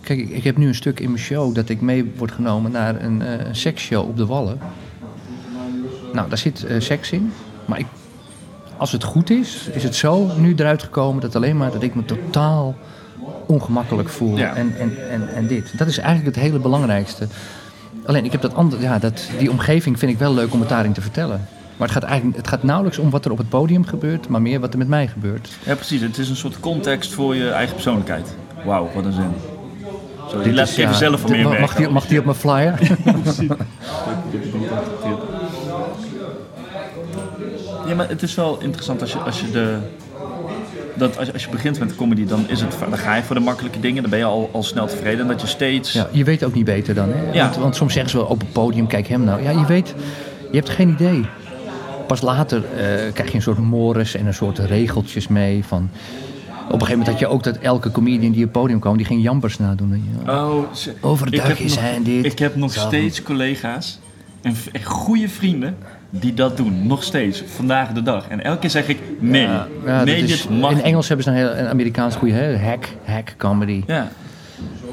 kijk, 0.00 0.18
ik, 0.18 0.28
ik 0.28 0.44
heb 0.44 0.56
nu 0.56 0.66
een 0.66 0.74
stuk 0.74 1.00
in 1.00 1.10
mijn 1.10 1.22
show 1.22 1.54
dat 1.54 1.68
ik 1.68 1.80
mee 1.80 2.12
word 2.16 2.32
genomen 2.32 2.70
naar 2.70 3.02
een 3.02 3.22
eh, 3.22 3.46
seksshow 3.52 4.08
op 4.08 4.16
de 4.16 4.26
Wallen. 4.26 4.58
Nou, 6.12 6.28
daar 6.28 6.38
zit 6.38 6.64
eh, 6.64 6.80
seks 6.80 7.10
in. 7.10 7.32
Maar 7.64 7.78
ik, 7.78 7.86
als 8.76 8.92
het 8.92 9.04
goed 9.04 9.30
is, 9.30 9.68
is 9.72 9.82
het 9.82 9.94
zo 9.94 10.30
nu 10.36 10.54
eruit 10.56 10.82
gekomen 10.82 11.20
dat 11.20 11.36
alleen 11.36 11.56
maar 11.56 11.72
dat 11.72 11.82
ik 11.82 11.94
me 11.94 12.04
totaal 12.04 12.76
ongemakkelijk 13.46 14.08
voel. 14.08 14.36
Ja. 14.36 14.54
En, 14.54 14.76
en, 14.78 15.10
en, 15.10 15.34
en 15.34 15.46
dit. 15.46 15.78
Dat 15.78 15.86
is 15.86 15.98
eigenlijk 15.98 16.36
het 16.36 16.44
hele 16.44 16.58
belangrijkste. 16.58 17.26
Alleen 18.06 18.24
ik 18.24 18.32
heb 18.32 18.40
dat 18.40 18.54
andere, 18.54 18.82
ja, 18.82 18.98
dat, 18.98 19.28
die 19.38 19.50
omgeving 19.50 19.98
vind 19.98 20.12
ik 20.12 20.18
wel 20.18 20.34
leuk 20.34 20.52
om 20.52 20.60
het 20.60 20.68
daarin 20.68 20.92
te 20.92 21.00
vertellen. 21.00 21.48
Maar 21.76 21.88
het 21.88 21.96
gaat, 21.96 22.08
eigenlijk, 22.10 22.36
het 22.36 22.48
gaat 22.48 22.62
nauwelijks 22.62 22.98
om 22.98 23.10
wat 23.10 23.24
er 23.24 23.30
op 23.30 23.38
het 23.38 23.48
podium 23.48 23.84
gebeurt, 23.84 24.28
maar 24.28 24.42
meer 24.42 24.60
wat 24.60 24.72
er 24.72 24.78
met 24.78 24.88
mij 24.88 25.06
gebeurt. 25.08 25.48
ja, 25.64 25.74
precies. 25.74 26.00
Het 26.00 26.18
is 26.18 26.28
een 26.28 26.36
soort 26.36 26.60
context 26.60 27.12
voor 27.12 27.36
je 27.36 27.50
eigen 27.50 27.74
persoonlijkheid. 27.74 28.34
Wauw, 28.64 28.90
wat 28.94 29.04
een 29.04 29.12
zin. 29.12 29.30
Die 30.42 30.52
laat 30.52 30.70
ik 30.70 30.76
even 30.76 30.94
zelf 30.94 31.20
van 31.20 31.30
dit- 31.30 31.48
meer 31.48 31.60
mag, 31.60 31.74
die, 31.74 31.88
mag 31.88 32.06
die 32.06 32.18
op 32.18 32.24
mijn 32.24 32.36
flyer? 32.36 32.78
Ja, 37.86 37.94
maar 37.94 38.08
het 38.08 38.22
is 38.22 38.34
wel 38.34 38.58
interessant 38.60 39.00
als 39.00 39.12
je, 39.12 39.18
als 39.18 39.40
je 39.40 39.50
de. 39.50 39.76
Dat 40.94 41.18
als, 41.18 41.26
je- 41.26 41.32
als 41.32 41.44
je 41.44 41.50
begint 41.50 41.78
met 41.78 41.96
comedy, 41.96 42.26
dan, 42.26 42.44
is 42.48 42.60
het, 42.60 42.76
dan 42.90 42.98
ga 42.98 43.14
je 43.14 43.22
voor 43.22 43.34
de 43.34 43.40
makkelijke 43.42 43.80
dingen. 43.80 44.00
Dan 44.02 44.10
ben 44.10 44.18
je 44.18 44.24
al, 44.24 44.50
al 44.52 44.62
snel 44.62 44.86
tevreden. 44.86 45.20
En 45.20 45.26
dat 45.26 45.40
je 45.40 45.46
steeds. 45.46 45.92
Ja, 45.92 46.08
je 46.10 46.24
weet 46.24 46.44
ook 46.44 46.54
niet 46.54 46.64
beter 46.64 46.94
dan. 46.94 47.08
Hè? 47.12 47.32
Ja. 47.32 47.42
Want, 47.44 47.56
want 47.56 47.76
soms 47.76 47.92
zeggen 47.92 48.10
ze 48.10 48.16
wel 48.16 48.26
op 48.26 48.40
het 48.40 48.52
podium, 48.52 48.86
kijk 48.86 49.06
hem 49.06 49.24
nou. 49.24 49.42
Ja, 49.42 49.50
je 49.50 49.66
weet, 49.66 49.94
je 50.50 50.56
hebt 50.56 50.68
geen 50.68 50.88
idee. 50.88 51.26
Pas 52.06 52.20
later 52.20 52.62
eh, 52.76 53.12
krijg 53.12 53.28
je 53.30 53.34
een 53.36 53.42
soort 53.42 53.58
mores 53.58 54.14
en 54.14 54.26
een 54.26 54.34
soort 54.34 54.58
regeltjes 54.58 55.28
mee. 55.28 55.64
Van, 55.64 55.90
een 56.72 56.80
gegeven 56.80 56.98
moment 56.98 57.08
had 57.08 57.18
je 57.18 57.26
ook 57.26 57.42
dat 57.42 57.56
elke 57.56 57.90
comedian 57.90 58.32
die 58.32 58.44
op 58.44 58.52
het 58.52 58.52
podium 58.52 58.78
kwam, 58.80 58.96
die 58.96 59.06
ging 59.06 59.22
jambers 59.22 59.58
nadoen. 59.58 60.04
wel. 60.24 60.48
Oh, 60.50 60.72
ze- 60.72 60.92
Overdag 61.00 61.60
is 61.60 61.76
hij 61.76 62.00
dit. 62.02 62.24
Ik 62.24 62.38
heb 62.38 62.56
nog 62.56 62.72
steeds 62.72 63.22
collega's 63.22 63.98
en 64.42 64.54
goede 64.84 65.28
vrienden 65.28 65.76
die 66.10 66.34
dat 66.34 66.56
doen. 66.56 66.86
Nog 66.86 67.02
steeds, 67.02 67.42
vandaag 67.46 67.92
de 67.92 68.02
dag. 68.02 68.28
En 68.28 68.44
elke 68.44 68.58
keer 68.58 68.70
zeg 68.70 68.88
ik: 68.88 68.98
nee, 69.20 69.42
Ja, 69.42 69.66
ja, 69.86 70.04
nee, 70.04 70.20
dat 70.20 70.30
is- 70.30 70.42
dit 70.46 70.60
mag. 70.60 70.70
In. 70.70 70.82
Engels 70.82 71.08
hebben 71.08 71.24
ze 71.26 71.30
een, 71.30 71.36
heel, 71.36 71.56
een 71.56 71.68
Amerikaans 71.68 72.16
goede 72.16 72.34
hè? 72.34 72.58
hack, 72.58 72.88
hack 73.04 73.34
comedy. 73.38 73.82
Ja, 73.86 74.08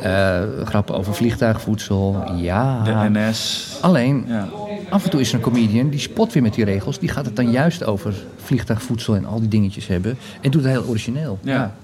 Eh, 0.02 0.40
grappen 0.64 0.96
over 0.96 1.14
vliegtuigvoedsel. 1.16 2.24
Ja. 2.36 2.82
de 2.84 3.10
NS. 3.20 3.68
Alleen, 3.82 4.24
Ja. 4.28 4.48
Af 4.92 5.04
en 5.04 5.10
toe 5.10 5.20
is 5.20 5.30
er 5.30 5.36
een 5.36 5.42
comedian 5.42 5.90
die 5.90 6.00
spot 6.00 6.34
weer 6.34 6.44
met 6.44 6.54
die 6.54 6.66
regels. 6.66 7.00
Die 7.00 7.10
gaat 7.10 7.26
het 7.26 7.36
dan 7.36 7.52
juist 7.52 7.84
over 7.84 8.14
vliegtuigvoedsel 8.44 9.16
en 9.16 9.26
al 9.26 9.40
die 9.40 9.48
dingetjes 9.50 9.88
hebben. 9.88 10.18
En 10.42 10.52
doet 10.52 10.64
het 10.64 10.72
heel 10.72 10.84
origineel. 10.84 11.40
Ja. 11.44 11.76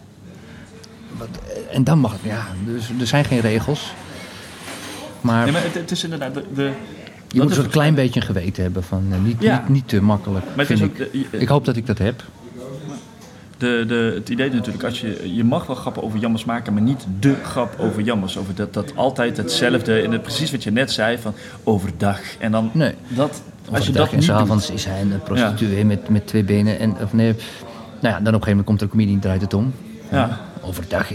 Wat, 1.18 1.28
eh, 1.70 1.76
en 1.76 1.84
dan 1.84 2.00
mag 2.00 2.12
het, 2.12 2.22
ja. 2.24 2.48
Dus 2.66 2.90
er 3.00 3.08
zijn 3.08 3.26
geen 3.26 3.40
regels. 3.40 3.94
Maar, 5.22 5.44
Nee, 5.44 5.54
maar 5.54 5.64
het, 5.64 5.74
het 5.74 5.92
is 5.92 6.04
inderdaad. 6.04 6.34
De, 6.34 6.44
de, 6.56 6.72
je 7.28 7.42
moet 7.42 7.58
een 7.58 7.70
klein 7.70 7.96
beetje 7.96 8.20
een 8.20 8.26
geweten 8.26 8.64
hebben 8.64 8.84
van 8.84 9.08
eh, 9.12 9.20
niet, 9.24 9.36
Ja. 9.42 9.60
niet, 9.60 9.70
niet 9.70 9.88
te 9.88 10.02
makkelijk. 10.02 10.46
Maar 10.56 10.66
het 10.68 10.70
is 10.70 10.82
ook 10.84 10.98
ik 11.32 11.48
hoop 11.48 11.66
dat 11.66 11.76
ik 11.76 11.86
dat 11.86 11.98
heb. 11.98 12.24
De, 13.58 13.84
de, 13.88 14.12
het 14.16 14.30
idee 14.30 14.48
is 14.48 14.54
natuurlijk, 14.54 14.84
als 14.84 15.02
je, 15.02 15.36
je 15.36 15.44
mag 15.44 15.66
wel 15.66 15.76
grappen 15.76 16.04
over 16.04 16.20
jammers 16.20 16.46
maken, 16.46 16.74
maar 16.74 16.82
niet 16.82 17.06
de 17.20 17.36
grap 17.44 17.76
over 17.80 18.02
jammers. 18.02 18.38
Over 18.38 18.56
dat, 18.56 18.74
dat 18.74 18.96
altijd 18.96 19.38
hetzelfde, 19.38 20.02
en 20.02 20.12
het, 20.12 20.22
precies 20.22 20.52
wat 20.52 20.64
je 20.64 20.72
net 20.72 20.92
zei, 20.92 21.18
van 21.18 21.34
overdag. 21.64 22.20
En 22.40 22.52
dan 22.52 22.70
Nee. 22.74 22.94
dat, 23.08 23.42
als 23.72 23.86
je 23.86 23.92
dat 23.92 24.12
en 24.12 24.18
niet 24.20 24.48
doet, 24.48 24.72
is 24.74 24.86
hij 24.86 25.02
een 25.02 25.22
prostituee 25.24 25.86
met, 25.86 26.10
met 26.10 26.28
twee 26.28 26.44
benen. 26.44 26.80
En, 26.80 26.96
of 27.04 27.14
nee, 27.14 27.34
nou 27.34 28.16
ja, 28.16 28.20
dan 28.20 28.20
op 28.20 28.26
een 28.26 28.26
gegeven 28.26 28.48
moment 28.50 28.66
komt 28.66 28.78
er 28.80 28.86
een 28.86 28.92
comedian 28.92 29.20
draait 29.20 29.42
het 29.42 29.54
om. 29.54 29.74
Ja. 30.12 30.40
Overdag 30.62 31.12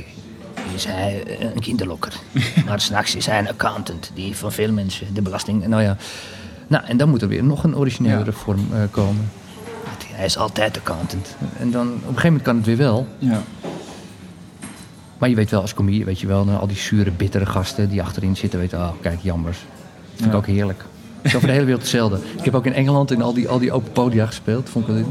is 0.75 0.85
hij 0.85 1.23
een 1.55 1.61
kinderlokker. 1.61 2.13
maar 2.67 2.81
s'nachts 2.81 3.15
is 3.15 3.27
hij 3.27 3.39
een 3.39 3.49
accountant 3.49 4.11
die 4.15 4.37
van 4.37 4.53
veel 4.53 4.73
mensen 4.73 5.15
de 5.15 5.23
belasting. 5.23 5.67
Nou 5.67 5.83
ja. 5.83 5.97
Nou, 6.67 6.85
en 6.87 6.97
dan 6.97 7.09
moet 7.09 7.23
er 7.23 7.29
weer 7.29 7.45
nog 7.45 7.65
een 7.65 7.77
originele 7.77 8.25
Ja. 8.25 8.33
vorm 8.33 8.67
eh, 8.73 8.79
komen. 8.91 9.31
Hij 10.13 10.25
is 10.25 10.39
altijd 10.39 10.77
accountant. 10.79 11.37
En 11.59 11.71
dan 11.71 11.87
op 11.89 11.95
een 11.95 12.01
gegeven 12.01 12.25
moment 12.27 12.43
kan 12.43 12.57
het 12.57 12.67
weer 12.67 12.77
wel. 12.77 13.07
Ja. 13.19 13.41
Maar 15.19 15.29
je 15.29 15.35
weet 15.37 15.51
wel, 15.51 15.61
als 15.61 15.75
comedian 15.75 16.05
weet 16.05 16.21
je 16.21 16.27
wel, 16.27 16.45
nou, 16.45 16.61
al 16.61 16.67
die 16.67 16.77
zure, 16.77 17.11
bittere 17.11 17.47
gasten 17.47 17.89
die 17.89 18.03
achterin 18.03 18.37
zitten, 18.37 18.59
weten, 18.59 18.79
oh 18.79 18.89
kijk, 19.01 19.19
jammers. 19.23 19.59
Dat 19.59 19.67
vind 20.15 20.25
ik 20.27 20.31
Ja. 20.33 20.39
ook 20.39 20.47
heerlijk. 20.47 20.85
Het 21.17 21.31
is 21.31 21.37
over 21.37 21.47
de 21.49 21.53
hele 21.53 21.65
wereld 21.67 21.83
hetzelfde. 21.83 22.19
Ik 22.39 22.45
heb 22.45 22.55
ook 22.55 22.67
in 22.67 22.73
Engeland 22.75 23.11
in 23.11 23.23
al 23.23 23.33
die, 23.35 23.49
al 23.49 23.59
die 23.59 23.73
open 23.73 23.93
podia 23.93 24.27
gespeeld. 24.27 24.69
Vond 24.69 24.89
ik 24.89 24.95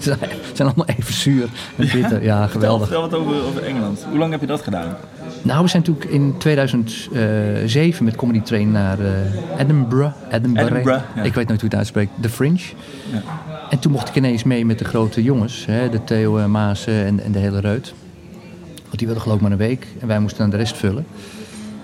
zijn- 0.00 0.18
het 0.20 0.56
zijn 0.56 0.68
allemaal 0.68 0.86
even 0.96 1.14
zuur 1.14 1.48
en 1.76 1.88
bitter. 1.92 2.22
Ja, 2.22 2.46
geweldig. 2.46 2.86
vertel 2.88 3.08
wat 3.08 3.14
over, 3.14 3.42
over 3.44 3.62
Engeland. 3.62 4.04
Hoe 4.08 4.18
lang 4.18 4.30
heb 4.30 4.40
je 4.40 4.46
dat 4.46 4.62
gedaan? 4.62 4.96
Nou, 5.42 5.62
we 5.62 5.68
zijn 5.68 5.82
natuurlijk 5.86 6.10
in 6.10 6.34
2007 6.38 8.04
met 8.04 8.16
Comedy 8.16 8.40
Train 8.40 8.70
naar 8.70 8.98
eh, 9.00 9.60
Edinburgh. 9.60 10.14
Edinburgh. 10.30 10.70
Edinburgh, 10.70 11.02
ja. 11.14 11.22
Ik 11.22 11.34
weet 11.34 11.48
nooit 11.48 11.60
hoe 11.60 11.70
je 11.70 11.76
het 11.76 11.76
uitspreekt. 11.76 12.10
The 12.20 12.28
Fringe. 12.28 12.60
Ja. 13.12 13.22
En 13.70 13.78
toen 13.78 13.92
mocht 13.92 14.08
ik 14.08 14.16
ineens 14.16 14.42
mee 14.42 14.66
met 14.66 14.78
de 14.78 14.84
grote 14.84 15.22
jongens. 15.22 15.66
Hè, 15.66 15.88
de 15.88 16.04
Theo 16.04 16.38
eh, 16.38 16.46
Maas 16.46 16.86
en, 16.86 17.20
en 17.20 17.32
de 17.32 17.38
hele 17.38 17.60
reut. 17.60 17.94
Want 18.82 18.98
die 18.98 19.06
wilden 19.06 19.22
geloof 19.22 19.36
ik 19.36 19.42
maar 19.42 19.52
een 19.52 19.58
week. 19.58 19.86
En 20.00 20.06
wij 20.06 20.20
moesten 20.20 20.40
dan 20.40 20.50
de 20.50 20.56
rest 20.56 20.76
vullen. 20.76 21.06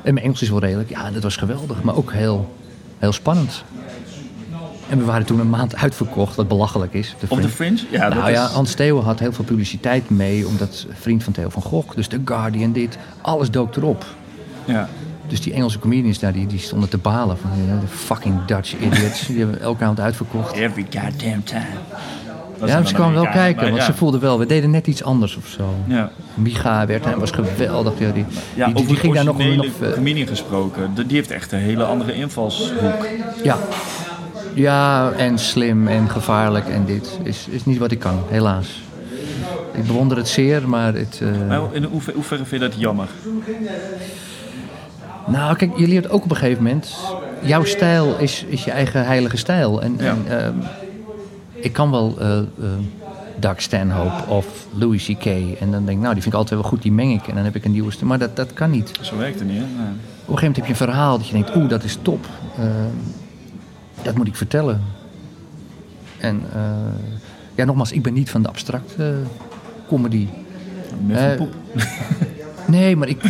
En 0.03 0.15
mijn 0.15 0.25
Engels 0.25 0.43
is 0.43 0.49
wel 0.49 0.59
redelijk. 0.59 0.91
Ja, 0.91 1.11
dat 1.11 1.23
was 1.23 1.37
geweldig. 1.37 1.83
Maar 1.83 1.97
ook 1.97 2.13
heel, 2.13 2.55
heel 2.99 3.13
spannend. 3.13 3.65
En 4.89 4.99
we 4.99 5.05
waren 5.05 5.27
toen 5.27 5.39
een 5.39 5.51
maand 5.51 5.77
uitverkocht, 5.77 6.37
wat 6.37 6.49
belachelijk 6.49 6.93
is. 6.93 7.15
De 7.21 7.27
Op 7.29 7.43
de 7.43 7.49
Fringe. 7.49 7.79
Ja, 7.91 8.09
nou 8.09 8.23
dat 8.23 8.31
ja, 8.31 8.45
is... 8.45 8.53
Hans 8.53 8.75
Theo 8.75 9.01
had 9.01 9.19
heel 9.19 9.33
veel 9.33 9.45
publiciteit 9.45 10.11
mee, 10.11 10.47
omdat 10.47 10.87
vriend 10.91 11.25
van 11.25 11.33
Theo 11.33 11.49
van 11.49 11.63
Gogh, 11.63 11.95
dus 11.95 12.07
The 12.07 12.21
Guardian, 12.25 12.73
dit, 12.73 12.99
alles 13.21 13.51
dook 13.51 13.77
erop. 13.77 14.05
Ja. 14.65 14.89
Dus 15.29 15.41
die 15.41 15.53
Engelse 15.53 15.79
comedians 15.79 16.19
daar, 16.19 16.33
die, 16.33 16.47
die 16.47 16.59
stonden 16.59 16.89
te 16.89 16.99
balen 16.99 17.39
van 17.39 17.51
de 17.81 17.87
fucking 17.87 18.45
Dutch 18.45 18.75
idiots. 18.79 19.27
Die 19.27 19.39
hebben 19.39 19.61
elke 19.61 19.83
avond 19.83 20.01
uitverkocht. 20.01 20.53
Every 20.53 20.87
goddamn 20.91 21.43
time. 21.45 21.65
Dat 22.59 22.69
Ja, 22.69 22.85
ze 22.85 22.95
kwamen 22.95 23.15
wel 23.15 23.29
kijken, 23.29 23.63
maar 23.63 23.71
want 23.71 23.81
ja. 23.81 23.87
ze 23.87 23.95
voelden 23.95 24.21
wel, 24.21 24.39
we 24.39 24.47
deden 24.47 24.71
net 24.71 24.87
iets 24.87 25.03
anders 25.03 25.37
of 25.37 25.47
zo. 25.47 25.75
Ja, 25.87 26.11
Micha 26.35 26.87
werd, 26.87 27.05
hij 27.05 27.17
was 27.17 27.31
geweldig. 27.31 27.93
Ja, 27.99 28.11
die, 28.11 28.25
ja 28.55 28.69
die, 28.69 28.97
ging 28.97 29.15
daar 29.15 29.25
nog, 29.25 29.39
nog 29.39 29.67
eh, 29.81 29.93
comedian 29.93 30.27
gesproken. 30.27 30.95
Die 31.07 31.17
heeft 31.17 31.31
echt 31.31 31.53
een 31.53 31.59
hele 31.59 31.85
andere 31.85 32.15
invalshoek. 32.15 33.07
ja. 33.43 33.59
ja, 34.55 35.13
en 35.13 35.39
slim 35.39 35.89
en 35.89 36.11
gevaarlijk 36.11 36.69
en 36.69 36.85
dit 36.85 37.19
is, 37.23 37.47
is 37.51 37.65
niet 37.65 37.79
wat 37.79 37.91
ik 37.91 37.99
kan, 37.99 38.19
helaas. 38.29 38.83
Ik 39.73 39.87
bewonder 39.87 40.17
het 40.17 40.29
zeer, 40.29 40.69
maar 40.69 40.95
het... 40.95 41.21
eh, 41.23 41.49
Maar 41.49 41.61
in 41.73 41.89
vind 42.23 42.51
je 42.51 42.59
dat 42.59 42.75
jammer? 42.77 43.09
Nou, 45.27 45.57
kijk, 45.57 45.79
je 45.79 45.89
leert 45.89 46.11
ook 46.11 46.25
op 46.25 46.31
een 46.31 46.37
gegeven 46.37 46.63
moment. 46.63 46.95
Jouw 47.43 47.65
stijl 47.65 48.19
is, 48.19 48.45
is 48.49 48.65
je 48.65 48.71
eigen 48.71 49.05
heilige 49.07 49.37
stijl. 49.37 49.83
En, 49.83 49.97
Ja. 49.99 50.05
en 50.05 50.25
ehm, 50.45 50.55
ik 51.55 51.73
kan 51.73 51.91
wel 51.91 52.15
eh 52.21 52.39
Doug 53.39 53.63
Stanhope 53.63 54.31
of 54.31 54.67
Louis 54.75 55.05
C.K. 55.07 55.25
En 55.61 55.71
dan 55.71 55.85
denk 55.85 55.97
ik, 55.97 56.03
nou, 56.03 56.13
die 56.15 56.23
vind 56.23 56.27
ik 56.35 56.35
altijd 56.41 56.61
wel 56.61 56.69
goed, 56.71 56.83
die 56.83 56.93
meng 56.93 57.13
ik. 57.21 57.29
En 57.29 57.35
dan 57.35 57.45
heb 57.45 57.55
ik 57.57 57.65
een 57.65 57.71
nieuwe 57.71 57.91
stijl. 57.93 58.09
Maar 58.09 58.19
dat, 58.19 58.37
dat 58.37 58.53
kan 58.53 58.71
niet. 58.71 58.91
Zo 59.01 59.17
werkt 59.17 59.39
het 59.39 59.49
niet, 59.49 59.57
hè? 59.59 59.63
Nee. 59.63 59.71
Op 59.71 59.79
een 59.79 59.89
gegeven 59.89 60.35
moment 60.35 60.57
heb 60.57 60.65
je 60.65 60.71
een 60.71 60.77
verhaal 60.77 61.17
dat 61.19 61.27
je 61.27 61.33
denkt, 61.33 61.57
oeh, 61.57 61.69
dat 61.69 61.85
is 61.85 61.99
top. 62.03 62.27
Ehm, 62.59 62.69
dat 64.03 64.17
moet 64.17 64.27
ik 64.27 64.37
vertellen. 64.37 64.81
En 66.19 66.43
eh, 66.55 66.61
ja, 67.55 67.65
nogmaals, 67.65 67.93
ik 67.93 68.03
ben 68.03 68.13
niet 68.13 68.31
van 68.31 68.43
de 68.43 68.49
abstracte 68.49 69.15
comedy. 69.89 70.27
Poep. 71.37 71.55
Nee, 72.67 72.97
maar 72.97 73.09
ik, 73.09 73.23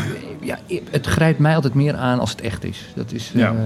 ja, 0.46 0.58
het 0.90 1.06
grijpt 1.06 1.38
mij 1.38 1.54
altijd 1.54 1.74
meer 1.74 1.96
aan 1.96 2.18
als 2.20 2.30
het 2.30 2.40
echt 2.40 2.64
is. 2.64 2.86
Dat 2.94 3.12
is 3.12 3.30
Ja. 3.34 3.48
eh, 3.50 3.56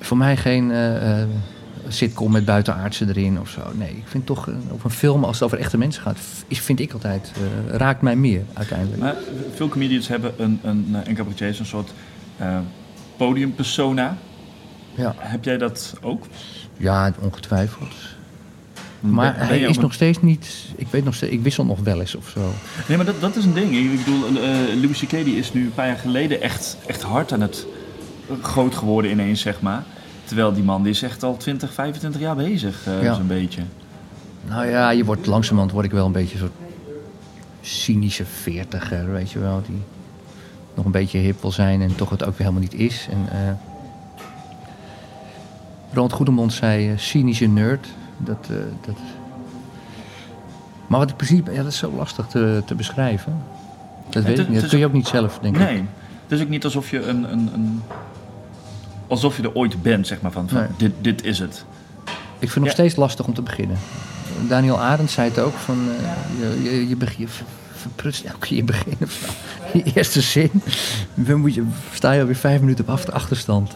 voor 0.00 0.16
mij 0.16 0.36
geen 0.36 0.70
eh, 0.70 1.20
eh, 1.22 1.28
sitcom 1.88 2.32
met 2.32 2.44
buitenaardse 2.44 3.06
erin 3.08 3.40
of 3.40 3.48
zo. 3.48 3.60
Nee, 3.74 3.90
ik 3.90 4.02
vind 4.06 4.26
toch 4.26 4.48
op 4.70 4.84
een 4.84 4.90
film, 4.90 5.24
als 5.24 5.34
het 5.34 5.44
over 5.44 5.58
echte 5.58 5.78
mensen 5.78 6.02
gaat, 6.02 6.18
is, 6.46 6.60
vind 6.60 6.80
ik 6.80 6.92
altijd, 6.92 7.32
raakt 7.70 8.02
mij 8.02 8.16
meer 8.16 8.42
uiteindelijk. 8.52 9.00
Maar 9.00 9.14
veel 9.54 9.68
comedians 9.68 10.08
hebben 10.08 10.32
een, 10.36 10.60
een, 10.62 10.96
en 11.04 11.14
cabaretiers 11.14 11.58
een 11.58 11.66
soort 11.66 11.92
podiumpersona. 13.16 14.16
Ja, 14.94 15.14
Heb 15.18 15.44
jij 15.44 15.58
dat 15.58 15.94
ook? 16.00 16.26
ja 16.76 17.12
ongetwijfeld. 17.20 17.94
Ben- 19.00 19.12
Maar 19.14 19.34
ben 19.38 19.46
hij 19.46 19.60
is 19.60 19.78
nog 19.78 19.92
steeds 19.92 20.22
niet, 20.22 20.48
ik 20.76 20.86
weet 20.90 21.04
nog 21.04 21.14
steeds, 21.14 21.32
ik 21.32 21.42
wissel 21.42 21.64
nog 21.64 21.78
wel 21.80 22.00
eens 22.00 22.14
of 22.14 22.28
zo. 22.28 22.40
Nee, 22.88 22.96
maar 22.96 23.06
dat, 23.06 23.20
dat 23.20 23.36
is 23.36 23.44
een 23.44 23.54
ding. 23.54 23.74
Ik 23.76 24.04
bedoel, 24.04 24.24
eh 24.26 24.80
Louis 24.80 24.98
C.K. 25.00 25.10
die 25.10 25.36
is 25.36 25.52
nu 25.52 25.64
een 25.64 25.74
paar 25.74 25.86
jaar 25.86 25.96
geleden 25.98 26.40
echt, 26.42 26.76
echt 26.86 27.02
hard 27.02 27.32
aan 27.32 27.40
het 27.40 27.66
groot 28.42 28.74
geworden 28.74 29.10
ineens, 29.10 29.40
zeg 29.40 29.60
maar. 29.60 29.82
Terwijl 30.24 30.52
die 30.52 30.62
man 30.62 30.82
die 30.82 30.92
is 30.92 31.02
echt 31.02 31.22
al 31.22 31.36
20, 31.36 31.72
25 31.72 32.20
jaar 32.20 32.36
bezig, 32.36 32.86
eh 32.86 33.02
Ja. 33.02 33.14
zo'n 33.14 33.26
beetje. 33.26 33.62
Nou 34.48 34.66
ja, 34.66 34.90
je 34.90 35.04
wordt 35.04 35.26
langzamerhand 35.26 35.72
word 35.72 35.84
ik 35.84 35.90
wel 35.92 36.06
een 36.06 36.12
beetje 36.12 36.38
soort 36.38 36.52
cynische 37.60 38.24
veertiger, 38.24 39.12
weet 39.12 39.30
je 39.30 39.38
wel, 39.38 39.62
die 39.66 39.82
nog 40.74 40.84
een 40.84 40.90
beetje 40.90 41.18
hip 41.18 41.40
wil 41.40 41.52
zijn 41.52 41.82
en 41.82 41.94
toch 41.96 42.10
het 42.10 42.22
ook 42.24 42.38
weer 42.38 42.46
helemaal 42.46 42.68
niet 42.70 42.74
is. 42.74 43.06
En, 43.10 43.28
eh 43.32 43.52
Ronald 45.92 46.12
Goedemond 46.12 46.52
zei 46.52 46.88
eh, 46.90 46.98
cynische 46.98 47.46
nerd. 47.46 47.86
Dat, 48.18 48.46
eh, 48.50 48.56
dat... 48.86 48.94
Maar 50.86 50.98
wat 50.98 51.10
in 51.10 51.16
principe, 51.16 51.50
ja, 51.52 51.62
dat 51.62 51.72
is 51.72 51.78
zo 51.78 51.92
lastig 51.96 52.26
te, 52.26 52.62
te 52.66 52.74
beschrijven. 52.74 53.42
Dat 54.10 54.22
weet 54.22 54.36
het- 54.36 54.46
ik 54.46 54.52
niet. 54.52 54.52
het 54.52 54.60
Dat 54.60 54.70
kun 54.70 54.78
je 54.78 54.86
ook 54.86 54.92
niet 54.92 55.06
zelf, 55.06 55.38
denk 55.42 55.56
ik. 55.56 55.62
Nee, 55.62 55.84
het 56.22 56.38
is 56.38 56.42
ook 56.42 56.48
niet 56.48 56.64
alsof 56.64 56.90
je 56.90 57.02
een... 57.06 57.32
een, 57.32 57.50
een 57.54 57.82
alsof 59.06 59.36
je 59.36 59.42
er 59.42 59.54
ooit 59.54 59.82
bent, 59.82 60.06
zeg 60.06 60.20
maar, 60.20 60.30
van, 60.32 60.48
van 60.48 60.58
Nee. 60.58 60.68
dit, 60.76 60.92
dit 61.00 61.24
is 61.24 61.38
het. 61.38 61.64
Ik 62.38 62.50
vind 62.50 62.52
het 62.54 62.62
nog 62.64 62.70
steeds 62.72 62.96
lastig 62.96 63.26
om 63.26 63.34
te 63.34 63.42
beginnen. 63.42 63.76
Daniel 64.48 64.80
Arendt 64.80 65.10
zei 65.10 65.28
het 65.28 65.38
ook, 65.38 65.54
van, 65.54 65.78
eh, 66.00 66.38
je, 66.40 66.62
je, 66.62 66.88
je, 66.88 66.96
beg- 66.96 67.16
je 67.16 67.28
ver- 67.28 67.46
verprutst 67.72 68.24
elke 68.24 68.38
keer 68.46 68.56
je 68.56 68.64
begin 68.64 68.96
of 69.02 69.10
zo. 69.10 69.26
Je 69.78 69.82
eerste 69.94 70.20
zin, 70.20 70.50
dan 71.14 71.40
moet 71.40 71.54
je, 71.54 71.64
sta 71.92 72.12
je 72.12 72.20
alweer 72.20 72.36
vijf 72.36 72.60
minuten 72.60 72.84
op 72.84 72.90
achter- 72.90 73.12
achterstand. 73.14 73.70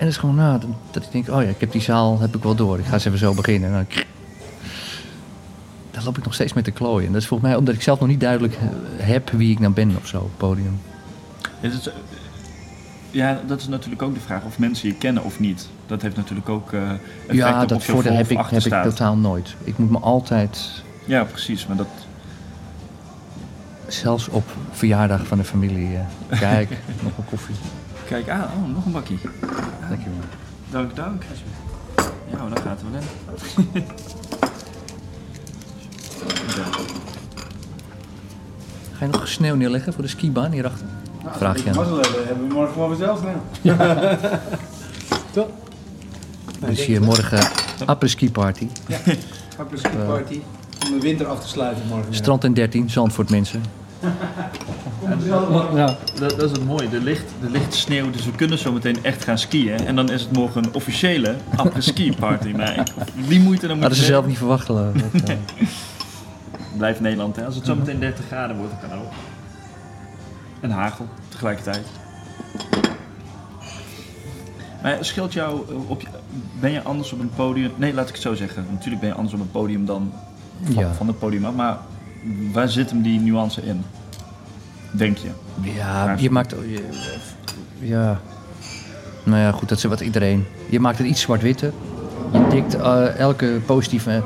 En 0.00 0.06
dat 0.06 0.14
is 0.14 0.20
gewoon, 0.20 0.34
nou, 0.34 0.60
dat 0.90 1.02
ik 1.02 1.12
denk, 1.12 1.28
oh 1.28 1.42
ja, 1.42 1.48
ik 1.48 1.60
heb 1.60 1.72
die 1.72 1.80
zaal, 1.80 2.20
heb 2.20 2.36
ik 2.36 2.42
wel 2.42 2.54
door. 2.54 2.78
Ik 2.78 2.84
ga 2.84 2.92
eens 2.92 3.04
even 3.04 3.18
zo 3.18 3.34
beginnen. 3.34 3.68
En 3.68 3.74
dan, 3.74 4.02
daar 5.90 6.04
loop 6.04 6.18
ik 6.18 6.24
nog 6.24 6.34
steeds 6.34 6.52
mee 6.52 6.64
te 6.64 6.70
klooien. 6.70 7.06
En 7.06 7.12
dat 7.12 7.22
is 7.22 7.28
volgens 7.28 7.48
mij 7.48 7.58
omdat 7.58 7.74
ik 7.74 7.82
zelf 7.82 8.00
nog 8.00 8.08
niet 8.08 8.20
duidelijk 8.20 8.58
heb 8.96 9.30
wie 9.30 9.50
ik 9.50 9.58
nou 9.58 9.72
ben 9.72 9.96
op 9.96 10.06
zo'n 10.06 10.30
podium. 10.36 10.80
Is 11.60 11.72
het, 11.72 11.92
ja, 13.10 13.40
dat 13.46 13.60
is 13.60 13.68
natuurlijk 13.68 14.02
ook 14.02 14.14
de 14.14 14.20
vraag 14.20 14.44
of 14.44 14.58
mensen 14.58 14.88
je 14.88 14.94
kennen 14.94 15.24
of 15.24 15.40
niet. 15.40 15.68
Dat 15.86 16.02
heeft 16.02 16.16
natuurlijk 16.16 16.48
ook 16.48 16.72
effect 16.72 17.38
Ja, 17.38 17.66
dat 17.66 17.84
voordeel 17.84 18.10
voor 18.10 18.20
heb 18.20 18.30
ik, 18.30 18.38
heb 18.50 18.64
ik 18.64 18.82
totaal 18.82 19.16
nooit. 19.16 19.54
Ik 19.64 19.78
moet 19.78 19.90
me 19.90 19.98
altijd 19.98 20.82
Ja, 21.04 21.24
precies. 21.24 21.66
Maar 21.66 21.76
dat, 21.76 21.88
Zelfs 23.86 24.28
op 24.28 24.44
verjaardag 24.70 25.26
van 25.26 25.38
de 25.38 25.44
familie. 25.44 25.96
eh, 26.28 26.38
kijk, 26.38 26.70
nog 27.02 27.18
een 27.18 27.24
koffie. 27.24 27.54
Kijk, 28.10 28.28
ah, 28.28 28.42
oh, 28.56 28.74
nog 28.74 28.84
een 28.86 28.92
bakkie. 28.92 29.18
Dankjewel. 29.88 30.18
Dank, 30.70 30.96
dank. 30.96 31.22
Ja, 32.30 32.38
maar 32.38 32.48
dan 32.48 32.62
gaat 32.62 32.80
het 32.80 32.90
wel 32.90 33.00
in. 33.00 33.84
Ga 38.92 39.04
je 39.04 39.12
nog 39.12 39.28
sneeuw 39.28 39.54
neerleggen 39.54 39.92
voor 39.92 40.02
de 40.02 40.08
skibaan 40.08 40.52
hierachter? 40.52 40.86
Vraag 41.30 41.64
je 41.64 41.70
aan. 41.70 41.76
Hebben, 41.76 42.26
hebben 42.26 42.48
we 42.48 42.54
morgen 42.54 42.72
gewoon 42.72 42.88
vanzelf 42.88 43.22
nou. 43.22 43.36
Toch? 45.32 45.48
Dus 46.66 46.84
hier 46.86 47.02
morgen 47.02 47.48
après-ski 47.86 48.30
party. 48.30 48.68
Apres 49.58 49.80
party. 50.06 50.40
Om 50.86 50.92
de 50.92 51.00
winter 51.00 51.26
af 51.26 51.40
te 51.40 51.48
sluiten 51.48 51.86
morgen. 51.88 52.14
Strand 52.14 52.44
en 52.44 52.54
13, 52.54 52.90
Zandvoort 52.90 53.30
mensen. 53.30 53.62
Ja, 55.74 55.96
dat, 56.18 56.30
dat 56.30 56.42
is 56.42 56.50
het 56.50 56.64
mooie. 56.64 56.88
Er 56.92 57.00
ligt, 57.00 57.24
er 57.42 57.50
ligt 57.50 57.74
sneeuw, 57.74 58.10
dus 58.10 58.24
we 58.24 58.30
kunnen 58.32 58.58
zo 58.58 58.72
meteen 58.72 59.04
echt 59.04 59.24
gaan 59.24 59.38
skiën. 59.38 59.86
En 59.86 59.96
dan 59.96 60.10
is 60.10 60.22
het 60.22 60.32
morgen 60.32 60.64
een 60.64 60.74
officiële 60.74 61.36
après-ski 61.56 62.14
party. 62.16 62.52
Maar 62.52 62.86
die 63.28 63.40
moeite 63.40 63.66
dan 63.66 63.76
moet 63.76 63.84
Hadden 63.84 63.98
ze 64.04 64.04
zelf 64.04 64.26
niet 64.26 64.38
verwacht 64.38 64.64
geloof 64.64 64.94
ik. 64.94 65.02
Dat, 65.12 65.28
eh, 65.28 65.36
Blijft 66.76 67.00
Nederland, 67.00 67.36
hè. 67.36 67.44
Als 67.44 67.54
het 67.54 67.64
zo 67.66 67.74
meteen 67.76 68.00
30 68.00 68.26
graden 68.26 68.56
wordt, 68.56 68.72
dan 68.80 68.90
kan 68.90 68.98
ook. 68.98 69.12
En 70.60 70.70
hagel 70.70 71.06
tegelijkertijd. 71.28 71.86
Maar 74.82 74.96
scheelt 75.00 75.32
jou 75.32 75.60
eh, 75.68 75.90
op 75.90 76.00
je, 76.00 76.06
ben 76.60 76.70
je 76.70 76.82
anders 76.82 77.12
op 77.12 77.20
een 77.20 77.30
podium? 77.36 77.70
Nee, 77.76 77.94
laat 77.94 78.08
ik 78.08 78.12
het 78.14 78.22
zo 78.22 78.34
zeggen. 78.34 78.66
Natuurlijk 78.70 79.00
ben 79.00 79.10
je 79.10 79.16
anders 79.16 79.34
op 79.34 79.40
een 79.40 79.50
podium 79.50 79.84
dan 79.86 80.12
van, 80.64 80.74
Ja. 80.74 80.92
van 80.92 81.06
het 81.06 81.18
podium 81.18 81.44
af. 81.44 81.54
Maar 81.54 81.76
waar 82.52 82.68
zit 82.68 82.90
hem 82.90 83.02
die 83.02 83.20
nuance 83.20 83.62
in? 83.62 83.84
Denk 84.92 85.16
je? 85.16 85.28
Ja, 85.60 86.14
je 86.18 86.30
maakt... 86.30 86.50
je- 86.50 86.88
Ja. 87.78 88.20
Nou 89.24 89.40
ja, 89.42 89.52
goed, 89.52 89.68
dat 89.68 89.78
is 89.78 89.84
wat 89.84 90.00
iedereen... 90.00 90.46
Je 90.68 90.80
maakt 90.80 90.98
het 90.98 91.06
iets 91.06 91.20
zwart-witter. 91.20 91.72
Je 92.32 92.46
dikt 92.50 92.74
eh, 92.76 93.16
elke 93.18 93.60
positieve 93.66 94.22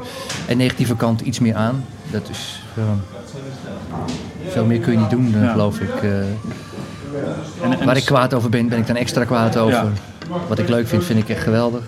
en 0.47 0.57
negatieve 0.57 0.97
kant 0.97 1.21
iets 1.21 1.39
meer 1.39 1.55
aan. 1.55 1.85
Dat 2.11 2.29
is... 2.31 2.63
ja, 2.77 2.83
veel 4.49 4.65
meer 4.65 4.79
kun 4.81 4.93
je 4.93 4.99
niet 4.99 5.11
doen, 5.11 5.35
eh, 5.35 5.43
Ja. 5.43 5.51
geloof 5.51 5.81
ik. 5.81 6.03
eh. 6.03 6.19
En, 7.63 7.79
en 7.81 7.87
Waar 7.87 7.97
ik 7.97 8.05
kwaad 8.05 8.35
over 8.35 8.51
ben, 8.51 8.69
ben 8.69 8.79
ik 8.79 8.87
dan 8.87 8.97
extra 8.97 9.25
kwaad 9.25 9.57
over. 9.57 9.73
Ja. 9.85 9.89
Wat 10.49 10.59
ik 10.59 10.69
leuk 10.69 10.87
vind, 10.89 11.05
vind 11.05 11.19
ik 11.19 11.29
echt 11.29 11.43
geweldig. 11.43 11.83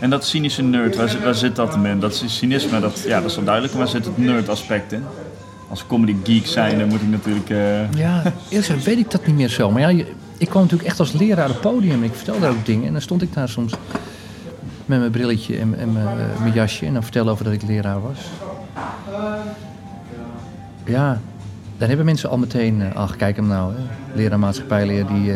En 0.00 0.10
dat 0.10 0.24
cynische 0.24 0.62
nerd, 0.62 0.96
waar, 0.96 1.08
zit- 1.08 1.36
zit 1.36 1.56
dat 1.56 1.74
in? 1.84 2.00
Dat 2.00 2.12
is 2.12 2.36
cynisme, 2.36 2.80
dat, 2.80 3.02
ja, 3.06 3.20
dat 3.20 3.30
is 3.30 3.36
wel 3.36 3.44
duidelijk. 3.44 3.74
Maar 3.74 3.82
waar 3.82 3.92
zit 3.92 4.04
het 4.04 4.18
nerd 4.18 4.48
aspect 4.48 4.92
in? 4.92 5.04
Als 5.68 5.86
comedy 5.86 6.16
geek 6.24 6.46
zijn, 6.46 6.78
dan 6.78 6.88
moet 6.88 7.00
ik 7.00 7.08
natuurlijk... 7.08 7.50
eh, 7.50 7.92
Ja, 7.92 8.22
eerlijk 8.48 8.82
weet 8.82 8.98
ik 8.98 9.10
dat 9.10 9.26
niet 9.26 9.36
meer 9.36 9.48
zo. 9.48 9.70
Maar 9.70 9.92
ja, 9.92 10.04
ik 10.38 10.48
kwam 10.48 10.62
natuurlijk 10.62 10.88
echt 10.88 11.00
als 11.00 11.12
leraar 11.12 11.46
op 11.46 11.52
het 11.52 11.60
podium. 11.60 12.02
Ik 12.02 12.14
vertelde 12.14 12.48
ook 12.48 12.66
dingen. 12.66 12.86
En 12.86 12.92
dan 12.92 13.02
stond 13.02 13.22
ik 13.22 13.34
daar 13.34 13.48
soms 13.48 13.72
met 14.86 14.98
mijn 14.98 15.10
brilletje 15.10 15.58
en, 15.58 15.78
en 15.78 15.92
mijn, 15.92 16.06
eh, 16.46 16.54
jasje. 16.54 16.86
En 16.86 16.92
dan 16.92 17.02
vertelde 17.02 17.30
over 17.30 17.44
dat 17.44 17.52
ik 17.52 17.62
leraar 17.62 18.00
was. 18.02 18.18
Ja, 20.84 21.20
dan 21.78 21.88
hebben 21.88 22.06
mensen 22.06 22.30
al 22.30 22.38
meteen... 22.38 22.82
eh, 22.82 22.94
ach, 22.96 23.16
kijk 23.16 23.36
hem 23.36 23.46
nou. 23.46 23.72
Hè. 23.74 23.80
Leraar 24.14 24.38
maatschappijleer 24.38 25.06
die... 25.06 25.32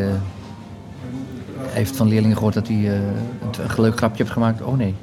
heeft 1.74 1.96
van 1.96 2.08
leerlingen 2.08 2.36
gehoord 2.36 2.54
dat 2.54 2.68
hij 2.68 2.76
eh, 2.76 2.92
een, 2.92 3.70
een 3.76 3.82
leuk 3.82 3.96
grapje 3.96 4.22
heeft 4.22 4.34
gemaakt. 4.34 4.62
Oh 4.62 4.76
nee. 4.76 4.94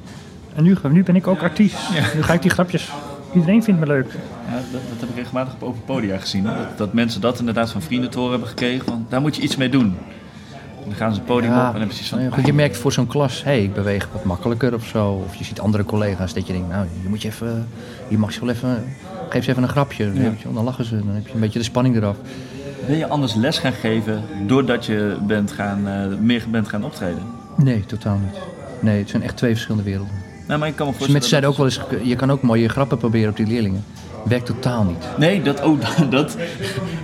En 0.55 0.63
nu, 0.63 0.77
nu 0.89 1.03
ben 1.03 1.15
ik 1.15 1.27
ook 1.27 1.41
artiest. 1.41 1.77
Nu 2.15 2.23
ga 2.23 2.33
ik 2.33 2.41
die 2.41 2.51
grapjes... 2.51 2.91
Iedereen 3.33 3.63
vindt 3.63 3.79
me 3.79 3.85
leuk. 3.85 4.11
Ja, 4.47 4.55
dat, 4.55 4.81
dat 4.89 4.99
heb 4.99 5.09
ik 5.09 5.15
regelmatig 5.15 5.53
op 5.53 5.63
open 5.63 5.83
podia 5.85 6.17
gezien. 6.17 6.45
Hè? 6.45 6.55
Dat, 6.55 6.77
dat 6.77 6.93
mensen 6.93 7.21
dat 7.21 7.39
inderdaad 7.39 7.71
van 7.71 7.81
vrienden 7.81 8.09
te 8.09 8.17
horen 8.17 8.31
hebben 8.31 8.49
gekregen. 8.49 8.85
Van, 8.85 9.05
daar 9.09 9.21
moet 9.21 9.35
je 9.35 9.41
iets 9.41 9.55
mee 9.55 9.69
doen. 9.69 9.95
Dan 10.85 10.93
gaan 10.93 11.11
ze 11.13 11.17
het 11.17 11.27
podium 11.27 11.51
Ja, 11.51 11.67
op 11.67 11.73
en 11.73 11.79
dan 11.79 11.87
precies 11.87 12.09
van... 12.09 12.31
goed, 12.31 12.45
je 12.45 12.53
merkt 12.53 12.77
voor 12.77 12.91
zo'n 12.91 13.07
klas, 13.07 13.43
hé, 13.43 13.51
hey, 13.51 13.63
ik 13.63 13.73
beweeg 13.73 14.09
wat 14.11 14.23
makkelijker 14.23 14.73
of 14.73 14.85
zo. 14.85 15.23
Of 15.25 15.35
je 15.35 15.43
ziet 15.43 15.59
andere 15.59 15.85
collega's 15.85 16.33
dat 16.33 16.47
je 16.47 16.53
denkt, 16.53 16.69
nou, 16.69 16.85
je 17.03 17.09
moet 17.09 17.21
je 17.21 17.27
even, 17.27 17.67
je 18.07 18.17
mag 18.17 18.33
je 18.33 18.39
wel 18.39 18.49
even, 18.49 18.83
geef 19.29 19.43
ze 19.43 19.49
even 19.49 19.63
een 19.63 19.69
grapje. 19.69 20.11
weet 20.11 20.41
je 20.41 20.53
dan 20.53 20.63
lachen 20.63 20.85
ze, 20.85 20.97
dan 20.97 21.15
heb 21.15 21.27
je 21.27 21.33
een 21.33 21.39
beetje 21.39 21.59
de 21.59 21.65
spanning 21.65 21.95
eraf. 21.95 22.17
Ben 22.87 22.97
je 22.97 23.07
anders 23.07 23.33
les 23.33 23.59
gaan 23.59 23.73
geven 23.73 24.23
doordat 24.47 24.85
je 24.85 25.17
bent 25.27 25.51
gaan, 25.51 25.87
eh, 25.87 26.17
meer 26.19 26.43
bent 26.51 26.67
gaan 26.67 26.83
optreden? 26.83 27.23
Nee, 27.57 27.85
totaal 27.85 28.17
niet. 28.17 28.39
Nee, 28.79 28.99
het 28.99 29.09
zijn 29.09 29.23
echt 29.23 29.37
twee 29.37 29.51
verschillende 29.51 29.83
werelden. 29.83 30.13
Nou, 30.47 30.59
maar 30.59 30.67
ik 30.69 30.75
kan 30.75 30.85
me 30.87 30.91
Dus 30.91 31.01
voorstellen... 31.01 31.11
mensen 31.11 31.29
zeiden 31.29 31.49
ook 31.49 31.57
wel 31.57 31.65
eens, 31.65 32.07
je 32.09 32.15
kan 32.15 32.31
ook 32.31 32.41
mooie 32.41 32.69
grappen 32.69 32.97
proberen 32.97 33.29
op 33.29 33.35
die 33.35 33.47
leerlingen. 33.47 33.83
Werkt 34.23 34.45
totaal 34.45 34.83
niet. 34.83 35.05
Nee, 35.17 35.41
dat, 35.41 35.61
oh, 35.63 35.79
dat, 36.09 36.37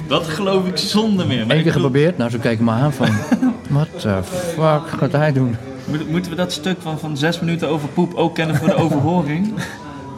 dat 0.07 0.28
geloof 0.28 0.67
ik 0.67 0.78
zonder 0.78 1.28
meer. 1.28 1.45
Maar 1.45 1.55
Eén 1.55 1.57
ik 1.57 1.63
keer 1.63 1.73
bedoel, 1.73 1.88
geprobeerd, 1.88 2.17
nou 2.17 2.30
ze 2.30 2.39
kijken 2.39 2.65
me 2.65 2.71
aan 2.71 2.93
van, 2.93 3.07
what 3.69 3.88
the 3.99 4.19
fuck 4.23 4.99
gaat 4.99 5.11
hij 5.11 5.34
doen? 5.34 5.55
moet- 5.86 6.09
Moeten 6.09 6.32
we 6.32 6.38
dat 6.38 6.51
stuk 6.51 6.78
van, 6.82 6.99
van 6.99 7.17
zes 7.17 7.39
minuten 7.39 7.67
over 7.69 7.88
poep 7.89 8.13
ook 8.13 8.36
kennen 8.36 8.55
voor 8.55 8.67
de 8.67 8.75
overhoring? 8.84 9.53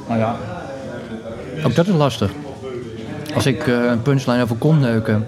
Nou 0.07 0.19
ja. 0.19 0.35
Ook 1.63 1.75
dat 1.75 1.87
is 1.87 1.93
lastig. 1.93 2.31
Als 3.35 3.45
ik 3.45 3.67
eh, 3.67 3.83
een 3.83 4.01
punchline 4.01 4.41
over 4.43 4.55
kon 4.55 4.79
neuken 4.79 5.25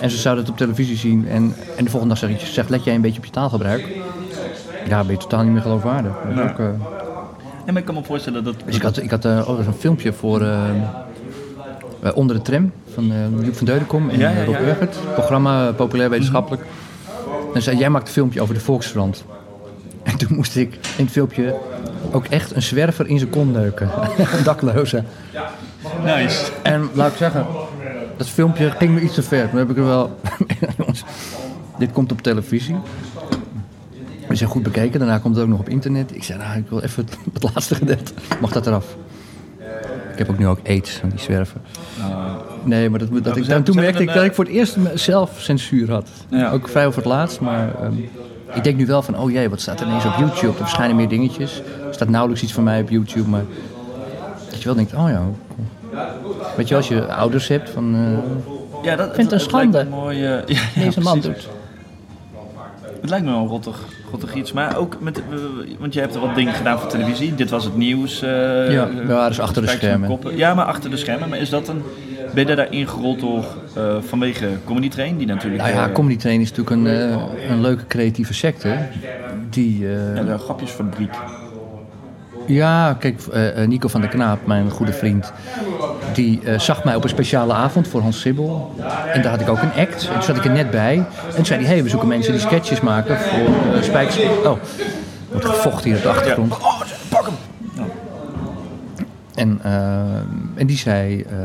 en 0.00 0.10
ze 0.10 0.16
zouden 0.16 0.44
het 0.44 0.52
op 0.52 0.58
televisie 0.58 0.96
zien 0.96 1.28
en, 1.28 1.54
en 1.76 1.84
de 1.84 1.90
volgende 1.90 2.14
dag 2.14 2.18
zeg 2.18 2.30
ik, 2.30 2.46
zeg, 2.46 2.68
let 2.68 2.84
jij 2.84 2.94
een 2.94 3.00
beetje 3.00 3.18
op 3.18 3.24
je 3.24 3.30
taalgebruik. 3.30 3.96
Ja, 4.88 5.04
ben 5.04 5.12
je 5.12 5.20
totaal 5.20 5.42
niet 5.42 5.52
meer 5.52 5.62
geloofwaardig. 5.62 6.12
Nee. 6.34 6.44
ook, 6.44 6.58
eh, 6.58 6.66
Ja, 7.66 7.72
maar 7.72 7.76
ik 7.76 7.84
kan 7.84 7.94
me 7.94 8.02
voorstellen 8.02 8.44
dat... 8.44 8.54
dus 8.64 8.76
ik 8.76 8.82
had, 8.82 9.02
ik 9.02 9.10
had 9.10 9.24
eh, 9.24 9.48
oh, 9.48 9.58
er 9.58 9.66
een 9.66 9.74
filmpje 9.74 10.12
voor 10.12 10.40
eh, 10.42 10.60
Onder 12.14 12.36
de 12.36 12.42
Tram 12.42 12.72
van 12.94 13.12
eh 13.12 13.44
Joep 13.44 13.56
van 13.56 13.66
Deudekom 13.66 14.10
en 14.10 14.18
Ja, 14.18 14.30
ja, 14.30 14.44
Rob. 14.44 14.60
Urgert. 14.60 14.96
Programma, 15.14 15.72
populair 15.72 16.10
wetenschappelijk. 16.10 16.62
En 17.54 17.62
zei, 17.62 17.76
jij 17.76 17.90
maakt 17.90 18.06
een 18.06 18.12
filmpje 18.12 18.40
over 18.40 18.54
de 18.54 18.60
Volkskrant. 18.60 19.24
En 20.02 20.16
toen 20.16 20.34
moest 20.34 20.56
ik 20.56 20.74
in 20.96 21.04
het 21.04 21.12
filmpje 21.12 21.54
ook 22.10 22.24
echt 22.24 22.56
een 22.56 22.62
zwerver 22.62 23.06
in 23.06 23.18
zijn 23.18 23.30
kont 23.30 23.52
neuken. 23.52 23.90
een 24.18 24.44
dakloze. 24.50 25.02
Nice. 26.04 26.50
En 26.62 26.88
laat 26.92 27.10
ik 27.10 27.16
zeggen, 27.16 27.46
dat 28.16 28.28
filmpje 28.28 28.70
ging 28.70 28.94
me 28.94 29.00
iets 29.00 29.14
te 29.14 29.22
ver. 29.22 29.48
Toen 29.50 29.58
heb 29.58 29.70
ik 29.70 29.76
er 29.76 29.84
wel... 29.84 30.18
Dit 31.78 31.92
komt 31.92 32.12
op 32.12 32.22
televisie. 32.22 32.76
We 34.28 34.34
zijn 34.34 34.50
goed 34.50 34.62
bekeken, 34.62 34.98
daarna 34.98 35.18
komt 35.18 35.34
het 35.34 35.44
ook 35.44 35.50
nog 35.50 35.58
op 35.60 35.68
internet. 35.68 36.14
Ik 36.14 36.24
zei, 36.24 36.38
nou, 36.38 36.58
ik 36.58 36.68
wil 36.68 36.80
even 36.80 37.04
het, 37.04 37.18
het 37.42 37.42
laatste 37.54 37.74
gedeelte. 37.74 38.12
Mag 38.40 38.52
dat 38.52 38.66
eraf? 38.66 38.96
Ik 40.12 40.18
heb 40.18 40.30
ook 40.30 40.38
nu 40.38 40.46
ook 40.46 40.58
aids 40.66 40.90
van 40.90 41.08
die 41.08 41.18
zwerven. 41.18 41.60
Nee, 42.64 42.90
maar 42.90 42.98
dat, 42.98 43.08
dat 43.24 43.34
we 43.34 43.40
ik, 43.40 43.44
zijn- 43.46 43.62
toen 43.62 43.76
merkte 43.76 44.02
ik 44.02 44.12
dat 44.12 44.24
ik 44.24 44.34
voor 44.34 44.44
het 44.44 44.52
eerst 44.52 44.76
zelf 44.94 45.30
censuur 45.40 45.90
had. 45.90 46.08
Ja. 46.28 46.50
Ook 46.50 46.68
vrij 46.68 46.86
over 46.86 46.98
het 47.02 47.08
laatst, 47.10 47.40
maar 47.40 47.74
ehm, 47.82 47.92
ik 48.54 48.64
denk 48.64 48.76
nu 48.76 48.86
wel 48.86 49.02
van, 49.02 49.18
oh 49.18 49.30
jee, 49.30 49.48
wat 49.50 49.60
staat 49.60 49.80
er 49.80 49.86
ineens 49.86 50.04
op 50.04 50.14
YouTube? 50.18 50.46
Er 50.46 50.54
verschijnen 50.54 50.96
meer 50.96 51.08
dingetjes. 51.08 51.62
Er 51.88 51.94
staat 51.94 52.08
nauwelijks 52.08 52.42
iets 52.42 52.52
van 52.52 52.64
mij 52.64 52.80
op 52.80 52.90
YouTube, 52.90 53.28
maar 53.28 53.44
dat 54.50 54.58
je 54.58 54.64
wel 54.64 54.74
denkt, 54.74 54.94
oh 54.94 55.08
ja. 55.08 55.22
Weet 56.56 56.68
je, 56.68 56.76
als 56.76 56.88
je 56.88 57.06
ouders 57.06 57.48
hebt 57.48 57.70
van, 57.70 57.94
eh, 57.94 58.84
Ja, 58.84 58.96
dat, 58.96 59.14
vind 59.14 59.30
het 59.30 59.32
een 59.32 59.46
schande. 59.46 59.78
een 59.78 59.88
mooi, 59.88 60.16
eh, 60.24 60.30
ja, 60.30 60.60
ja, 60.74 60.82
deze 60.84 61.00
man 61.00 61.20
doet. 61.20 61.48
Het 63.00 63.10
lijkt 63.10 63.24
me 63.26 63.30
wel 63.32 63.40
een 63.40 63.48
rottig, 63.48 63.78
rottig 64.10 64.34
iets. 64.34 64.52
Maar 64.52 64.76
ook 64.76 64.96
met... 65.00 65.18
eh, 65.18 65.24
want 65.78 65.94
je 65.94 66.00
hebt 66.00 66.14
er 66.14 66.20
wat 66.20 66.34
dingen 66.34 66.54
gedaan 66.54 66.78
voor 66.78 66.88
televisie. 66.88 67.34
Dit 67.34 67.50
was 67.50 67.64
het 67.64 67.76
nieuws. 67.76 68.22
eh, 68.22 68.30
Ja, 68.72 68.88
eh, 69.02 69.08
ja, 69.08 69.28
dus 69.28 69.40
achter 69.40 69.62
de 69.62 69.68
schermen. 69.68 70.08
koppen. 70.08 70.36
Ja, 70.36 70.54
maar 70.54 70.64
achter 70.64 70.90
de 70.90 70.96
schermen. 70.96 71.28
Maar 71.28 71.38
is 71.38 71.50
dat 71.50 71.68
een... 71.68 71.82
Ben 72.34 72.46
je 72.46 72.54
daar 72.56 72.72
ingerold 72.72 73.20
door 73.20 73.44
eh, 73.74 73.96
vanwege 74.00 74.46
Comedy 74.64 74.88
Train? 74.88 75.16
Die 75.16 75.26
natuurlijk... 75.26 75.62
Nou 75.62 75.74
ja, 75.74 75.86
eh, 75.88 75.92
Comedy 75.94 76.16
Train 76.16 76.40
is 76.40 76.52
natuurlijk 76.52 76.76
een, 76.76 76.86
eh, 76.86 77.50
een 77.50 77.60
leuke 77.60 77.86
creatieve 77.86 78.34
secte. 78.34 78.76
Die, 79.50 79.86
eh, 79.88 80.16
ja, 80.16 80.22
de 80.22 80.38
grapjesfabriek. 80.38 81.14
Ja, 82.46 82.94
kijk, 82.98 83.20
eh, 83.32 83.62
eh, 83.62 83.68
Nico 83.68 83.88
van 83.88 84.00
der 84.00 84.10
Knaap, 84.10 84.46
mijn 84.46 84.70
goede 84.70 84.92
vriend, 84.92 85.32
die 86.16 86.40
eh, 86.44 86.58
zag 86.58 86.84
mij 86.84 86.94
op 86.94 87.02
een 87.02 87.08
speciale 87.08 87.52
avond 87.52 87.88
voor 87.88 88.00
Hans 88.00 88.20
Sibbel. 88.20 88.74
En 89.12 89.22
daar 89.22 89.30
had 89.30 89.40
ik 89.40 89.48
ook 89.48 89.62
een 89.62 89.72
act. 89.72 90.06
En 90.06 90.12
toen 90.12 90.22
zat 90.22 90.36
ik 90.36 90.44
er 90.44 90.50
net 90.50 90.70
bij. 90.70 90.96
En 90.96 91.34
toen 91.34 91.46
zei 91.46 91.60
hij, 91.60 91.68
hey, 91.74 91.82
we 91.82 91.88
zoeken 91.88 92.08
mensen 92.08 92.32
die 92.32 92.40
sketches 92.40 92.80
maken 92.80 93.18
voor 93.18 93.74
uh, 93.74 93.82
Spijkers. 93.82 94.18
Oh, 94.18 94.44
er 94.44 94.58
wordt 95.30 95.46
gevochten 95.46 95.84
hier 95.84 95.96
op 95.96 96.02
de 96.02 96.08
achtergrond. 96.08 96.52
Oh, 96.52 96.80
pak 97.08 97.26
hem! 97.26 97.34
En, 99.34 99.58
eh, 99.62 99.70
en 100.54 100.66
die 100.66 100.76
zei, 100.76 101.20
eh 101.20 101.36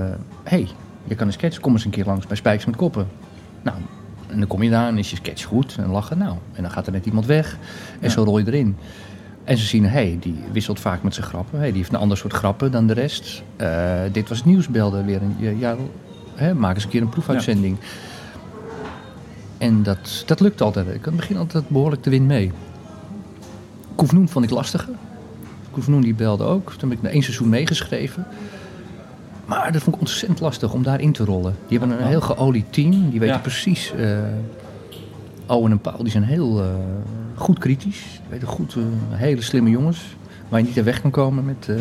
hey, 0.43 0.67
je 1.03 1.15
kan 1.15 1.27
een 1.27 1.33
sketch, 1.33 1.59
kom 1.59 1.73
eens 1.73 1.85
een 1.85 1.91
keer 1.91 2.05
langs 2.05 2.27
bij 2.27 2.37
Spijkers 2.37 2.65
met 2.65 2.75
Koppen. 2.75 3.07
Nou, 3.61 3.77
en 4.27 4.39
dan 4.39 4.47
kom 4.47 4.63
je 4.63 4.69
daar 4.69 4.87
en 4.87 4.97
is 4.97 5.09
je 5.09 5.15
sketch 5.15 5.43
goed 5.43 5.75
en 5.79 5.89
lachen. 5.89 6.17
Nou, 6.17 6.35
en 6.53 6.61
dan 6.61 6.71
gaat 6.71 6.85
er 6.85 6.91
net 6.91 7.05
iemand 7.05 7.25
weg 7.25 7.57
en 7.99 8.11
zo 8.11 8.23
rol 8.23 8.37
je 8.37 8.45
erin. 8.47 8.77
En 9.43 9.57
ze 9.57 9.65
zien, 9.65 9.85
hey, 9.85 10.17
die 10.19 10.35
wisselt 10.51 10.79
vaak 10.79 11.03
met 11.03 11.13
zijn 11.13 11.25
grappen. 11.27 11.59
Hey, 11.59 11.67
die 11.67 11.77
heeft 11.77 11.93
een 11.93 11.99
ander 11.99 12.17
soort 12.17 12.33
grappen 12.33 12.71
dan 12.71 12.87
de 12.87 12.93
rest. 12.93 13.43
Eh, 13.55 13.99
dit 14.11 14.29
was 14.29 14.43
nieuwsbelden 14.45 15.05
weer. 15.05 15.21
Een, 15.21 15.57
ja, 15.59 15.75
hè, 16.35 16.53
maak 16.53 16.75
eens 16.75 16.83
een 16.83 16.89
keer 16.89 17.01
een 17.01 17.09
proefuitzending. 17.09 17.77
En 19.57 19.83
dat, 19.83 20.23
dat 20.25 20.39
lukt 20.39 20.61
altijd. 20.61 20.87
Ik 20.87 21.05
het 21.05 21.15
begin 21.15 21.37
altijd 21.37 21.69
behoorlijk 21.69 22.03
de 22.03 22.09
wind 22.09 22.27
mee. 22.27 22.51
Koefnoen 23.95 24.29
vond 24.29 24.45
ik 24.45 24.51
lastiger. 24.51 24.93
Koefnoen 25.71 26.01
die 26.01 26.13
belde 26.13 26.43
ook. 26.43 26.73
Toen 26.73 26.89
heb 26.89 26.97
ik 26.97 27.03
na 27.03 27.09
één 27.09 27.23
seizoen 27.23 27.49
meegeschreven. 27.49 28.27
Maar 29.45 29.71
dat 29.71 29.81
vond 29.81 29.95
ik 29.95 30.01
ontzettend 30.01 30.39
lastig 30.39 30.73
om 30.73 30.83
daarin 30.83 31.11
te 31.11 31.25
rollen. 31.25 31.55
Die 31.67 31.79
hebben 31.79 31.99
een 31.99 32.07
heel 32.07 32.21
geolied 32.21 32.73
team. 32.73 33.09
Die 33.09 33.19
weten 33.19 33.35
Ja. 33.35 33.41
precies... 33.41 33.93
eh 33.97 34.17
Owen 35.51 35.71
en 35.71 35.79
Paul 35.79 35.97
die 35.97 36.11
zijn 36.11 36.23
heel 36.23 36.63
eh, 36.63 36.69
goed 37.35 37.59
kritisch. 37.59 38.21
Weten 38.29 38.47
goed, 38.47 38.75
eh, 38.75 38.83
hele 39.09 39.41
slimme 39.41 39.69
jongens. 39.69 40.15
Waar 40.49 40.59
je 40.59 40.65
niet 40.65 40.77
er 40.77 40.83
weg 40.83 41.01
kan 41.01 41.11
komen 41.11 41.45
met, 41.45 41.69
eh, 41.69 41.75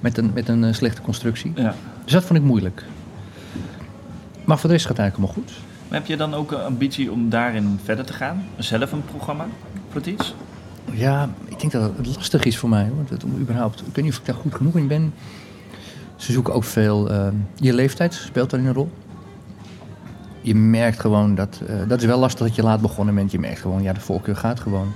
met 0.00 0.18
een, 0.18 0.30
met 0.34 0.48
een 0.48 0.74
slechte 0.74 1.02
constructie. 1.02 1.52
Ja. 1.54 1.74
Dus 2.04 2.12
dat 2.12 2.24
vond 2.24 2.38
ik 2.38 2.44
moeilijk. 2.44 2.84
Maar 4.44 4.58
voor 4.58 4.68
de 4.68 4.74
rest 4.74 4.86
gaat 4.86 4.96
het 4.96 5.06
eigenlijk 5.06 5.16
allemaal 5.16 5.44
goed. 5.44 5.62
Maar 5.88 5.98
heb 5.98 6.08
je 6.08 6.16
dan 6.16 6.34
ook 6.34 6.52
een 6.52 6.60
ambitie 6.60 7.12
om 7.12 7.30
daarin 7.30 7.78
verder 7.84 8.04
te 8.04 8.12
gaan? 8.12 8.44
Zelf 8.56 8.92
een 8.92 9.04
programma 9.04 9.46
voor 9.88 10.00
het 10.00 10.06
iets? 10.06 10.34
Ja, 10.92 11.28
ik 11.44 11.60
denk 11.60 11.72
dat 11.72 11.92
het 11.96 12.06
lastig 12.16 12.44
is 12.44 12.58
voor 12.58 12.68
mij. 12.68 12.88
Hoor. 12.94 13.04
Dat, 13.08 13.24
om 13.24 13.40
überhaupt, 13.40 13.80
ik 13.80 13.94
weet 13.94 14.04
niet 14.04 14.12
of 14.12 14.18
ik 14.18 14.26
daar 14.26 14.34
goed 14.34 14.54
genoeg 14.54 14.76
in 14.76 14.86
ben. 14.86 15.12
Ze 16.16 16.32
zoeken 16.32 16.54
ook 16.54 16.64
veel... 16.64 17.12
je 17.54 17.72
leeftijd 17.72 18.14
speelt 18.14 18.50
daarin 18.50 18.68
een 18.68 18.74
rol. 18.74 18.90
Je 20.40 20.54
merkt 20.54 21.00
gewoon 21.00 21.34
dat... 21.34 21.60
eh, 21.66 21.76
dat 21.88 22.00
is 22.00 22.06
wel 22.06 22.18
lastig 22.18 22.46
dat 22.46 22.56
je 22.56 22.62
laat 22.62 22.80
begonnen 22.80 23.14
bent. 23.14 23.30
Je 23.30 23.38
merkt 23.38 23.60
gewoon, 23.60 23.82
ja, 23.82 23.92
de 23.92 24.00
voorkeur 24.00 24.36
gaat 24.36 24.60
gewoon 24.60 24.92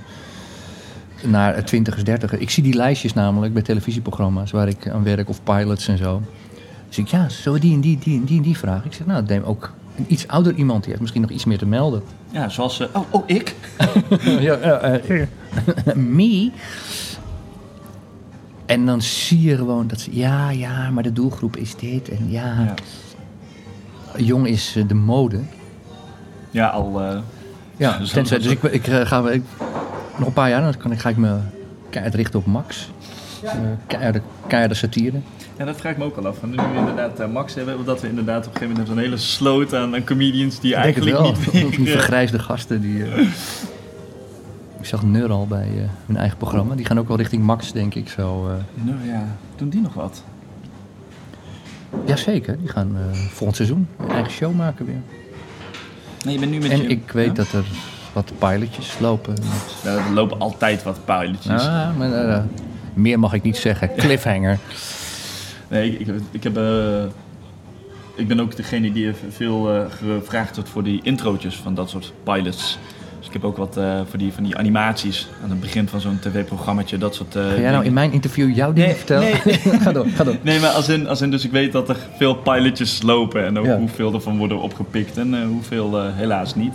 naar 1.23 1.63
twintigers, 1.63 2.03
dertigers. 2.03 2.41
Ik 2.41 2.49
zie 2.49 2.63
die 2.63 2.73
lijstjes 2.73 3.13
namelijk 3.13 3.53
bij 3.53 3.61
televisieprogramma's 3.61 4.51
waar 4.51 4.67
ik 4.67 4.89
aan 4.89 5.03
werk 5.03 5.29
of 5.29 5.43
pilots 5.43 5.87
en 5.87 5.97
zo. 5.97 6.21
Dus 6.87 6.97
ik, 6.97 7.07
ja, 7.07 7.29
zo 7.29 7.59
die 7.59 7.73
en 7.73 7.81
die, 7.81 7.99
die 7.99 8.19
en 8.19 8.23
die 8.25 8.37
en 8.37 8.43
die 8.43 8.57
vraag. 8.57 8.85
Ik 8.85 8.93
zeg, 8.93 9.07
nou, 9.07 9.23
neem 9.27 9.43
ook 9.43 9.73
een 9.97 10.05
iets 10.07 10.27
ouder 10.27 10.53
iemand. 10.55 10.79
Die 10.79 10.87
heeft 10.89 11.01
misschien 11.01 11.21
nog 11.21 11.31
iets 11.31 11.45
meer 11.45 11.57
te 11.57 11.65
melden. 11.65 12.03
Ja, 12.31 12.49
zoals... 12.49 12.79
eh, 12.79 12.87
oh, 12.93 13.03
oh, 13.09 13.23
ik? 13.25 13.55
ja, 14.39 14.55
eh, 14.55 15.21
eh, 15.21 15.27
me. 15.95 16.51
En 18.65 18.85
dan 18.85 19.01
zie 19.01 19.41
je 19.41 19.55
gewoon 19.55 19.87
dat 19.87 19.99
ze, 19.99 20.15
ja, 20.15 20.49
ja, 20.49 20.89
maar 20.89 21.03
de 21.03 21.13
doelgroep 21.13 21.57
is 21.57 21.75
dit. 21.75 22.09
En 22.09 22.29
ja, 22.31 22.59
Ja, 22.59 22.73
jong 24.17 24.47
is 24.47 24.75
eh, 24.77 24.87
de 24.87 24.93
mode. 24.93 25.39
ja 26.51 26.67
al... 26.67 27.01
eh, 27.01 27.17
Ja, 27.77 27.99
tenzij, 28.13 28.37
dus 28.37 28.47
ik, 28.51 28.63
ik 28.63 28.87
eh, 28.87 29.05
ga 29.05 29.29
ik, 29.29 29.41
nog 30.17 30.27
een 30.27 30.33
paar 30.33 30.49
jaar, 30.49 30.61
dan 30.61 30.77
kan 30.77 30.91
ik, 30.91 30.99
ga 30.99 31.09
ik 31.09 31.17
me 31.17 31.37
keihard 31.89 32.15
richten 32.15 32.39
op 32.39 32.45
Max. 32.45 32.91
Uh, 33.43 33.51
keiharde, 33.87 34.21
keiharde 34.47 34.73
satire. 34.75 35.19
Ja, 35.57 35.65
dat 35.65 35.75
vraag 35.77 35.91
ik 35.91 35.97
me 35.97 36.03
ook 36.03 36.17
al 36.17 36.27
af. 36.27 36.37
Van 36.37 36.49
nu 36.49 36.55
we 36.55 36.77
inderdaad 36.77 37.31
Max 37.31 37.53
hebben, 37.55 37.85
dat 37.85 38.01
we 38.01 38.07
inderdaad 38.09 38.47
op 38.47 38.53
een 38.53 38.59
gegeven 38.59 38.71
moment 38.79 38.97
een 38.97 39.03
hele 39.03 39.17
sloot 39.17 39.73
aan, 39.75 39.95
aan 39.95 40.03
comedians 40.03 40.59
die 40.59 40.75
Ik 40.75 40.83
denk 40.83 40.95
het 40.95 41.05
eigenlijk 41.05 41.35
wel. 41.51 41.53
niet 41.53 41.71
Die 41.71 41.79
meer... 41.79 41.93
eh, 41.93 41.97
vergrijsde 41.99 42.39
gasten. 42.39 42.81
Die, 42.81 43.03
eh, 43.03 43.19
ik 44.79 44.85
zag 44.85 45.03
Neur 45.03 45.31
al 45.31 45.47
bij 45.47 45.67
eh, 45.77 45.83
hun 46.05 46.17
eigen 46.17 46.37
programma. 46.37 46.75
Die 46.75 46.85
gaan 46.85 46.99
ook 46.99 47.07
wel 47.07 47.17
richting 47.17 47.43
Max, 47.43 47.71
denk 47.71 47.95
ik. 47.95 48.09
Zo, 48.09 48.47
eh. 48.49 48.83
Nou 48.85 49.07
ja, 49.07 49.27
doen 49.55 49.69
die 49.69 49.81
nog 49.81 49.93
wat? 49.93 50.23
Jazeker, 52.05 52.57
die 52.59 52.67
gaan 52.69 52.95
eh, 52.95 53.17
volgend 53.17 53.55
seizoen 53.55 53.87
hun 53.97 54.09
eigen 54.09 54.31
show 54.31 54.55
maken 54.55 54.85
weer. 54.85 55.01
Nee, 56.25 56.33
je 56.33 56.39
bent 56.39 56.51
nu 56.51 56.57
met 56.57 56.69
En 56.71 56.81
je... 56.81 56.87
ik 56.87 57.11
weet 57.11 57.25
Ja? 57.27 57.33
dat 57.33 57.51
er 57.51 57.65
wat 58.13 58.31
pilotjes 58.39 58.99
lopen. 58.99 59.33
Met... 59.33 59.93
Er 59.93 60.13
lopen 60.13 60.39
altijd 60.39 60.83
wat 60.83 61.05
pilotjes. 61.05 61.61
Ah, 61.61 61.97
maar, 61.97 62.11
eh, 62.29 62.43
meer 62.93 63.19
mag 63.19 63.33
ik 63.33 63.43
niet 63.43 63.57
zeggen. 63.57 63.89
Cliffhanger. 63.97 64.57
Nee, 65.67 65.97
ik, 65.97 66.07
ik, 66.07 66.15
ik 66.31 66.43
heb... 66.43 66.57
eh, 66.57 67.03
ik 68.15 68.27
ben 68.27 68.39
ook 68.39 68.55
degene 68.55 68.91
die 68.91 69.11
veel 69.29 69.73
eh, 69.75 69.85
gevraagd 69.89 70.55
wordt 70.55 70.69
voor 70.69 70.83
die 70.83 70.99
introotjes 71.03 71.55
van 71.55 71.73
dat 71.75 71.89
soort 71.89 72.13
pilots. 72.23 72.77
Dus 73.23 73.27
ik 73.27 73.41
heb 73.41 73.43
ook 73.49 73.57
wat 73.57 73.77
eh, 73.77 73.99
voor 74.09 74.19
die, 74.19 74.33
van 74.33 74.43
die 74.43 74.57
animaties 74.57 75.27
aan 75.43 75.49
het 75.49 75.59
begin 75.59 75.87
van 75.87 76.01
zo'n 76.01 76.19
tv-programmaatje, 76.19 76.97
dat 76.97 77.15
soort 77.15 77.35
eh, 77.35 77.43
Ga 77.47 77.59
jij 77.59 77.71
nou 77.71 77.85
in 77.85 77.93
mijn 77.93 78.11
interview 78.11 78.55
jouw 78.55 78.73
dingen 78.73 78.87
Nee, 78.89 78.97
vertellen? 78.97 79.29
nee. 79.45 79.79
ga 79.85 79.91
door, 79.91 80.05
ga 80.07 80.23
door. 80.23 80.35
Nee, 80.41 80.59
maar 80.59 80.69
als 80.69 80.89
in, 80.89 81.07
als 81.07 81.21
in, 81.21 81.31
dus 81.31 81.45
ik 81.45 81.51
weet 81.51 81.71
dat 81.71 81.89
er 81.89 81.97
veel 82.17 82.35
pilotjes 82.35 83.01
lopen 83.01 83.45
en 83.45 83.57
ook 83.59 83.65
Ja. 83.65 83.77
hoeveel 83.77 84.13
ervan 84.13 84.37
worden 84.37 84.61
opgepikt 84.61 85.17
en 85.17 85.33
eh, 85.33 85.45
hoeveel 85.47 86.11
helaas 86.11 86.55
niet. 86.55 86.73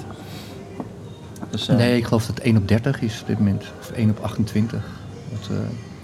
Dus, 1.50 1.66
Nee, 1.66 1.96
ik 1.96 2.04
geloof 2.04 2.26
dat 2.26 2.34
het 2.36 2.44
1 2.44 2.56
op 2.56 2.68
30 2.68 3.00
is 3.02 3.20
op 3.20 3.26
dit 3.26 3.38
moment. 3.38 3.64
Of 3.80 3.90
1 3.90 4.10
op 4.10 4.18
28. 4.20 4.80
Dat, 5.30 5.48
eh, 5.50 5.56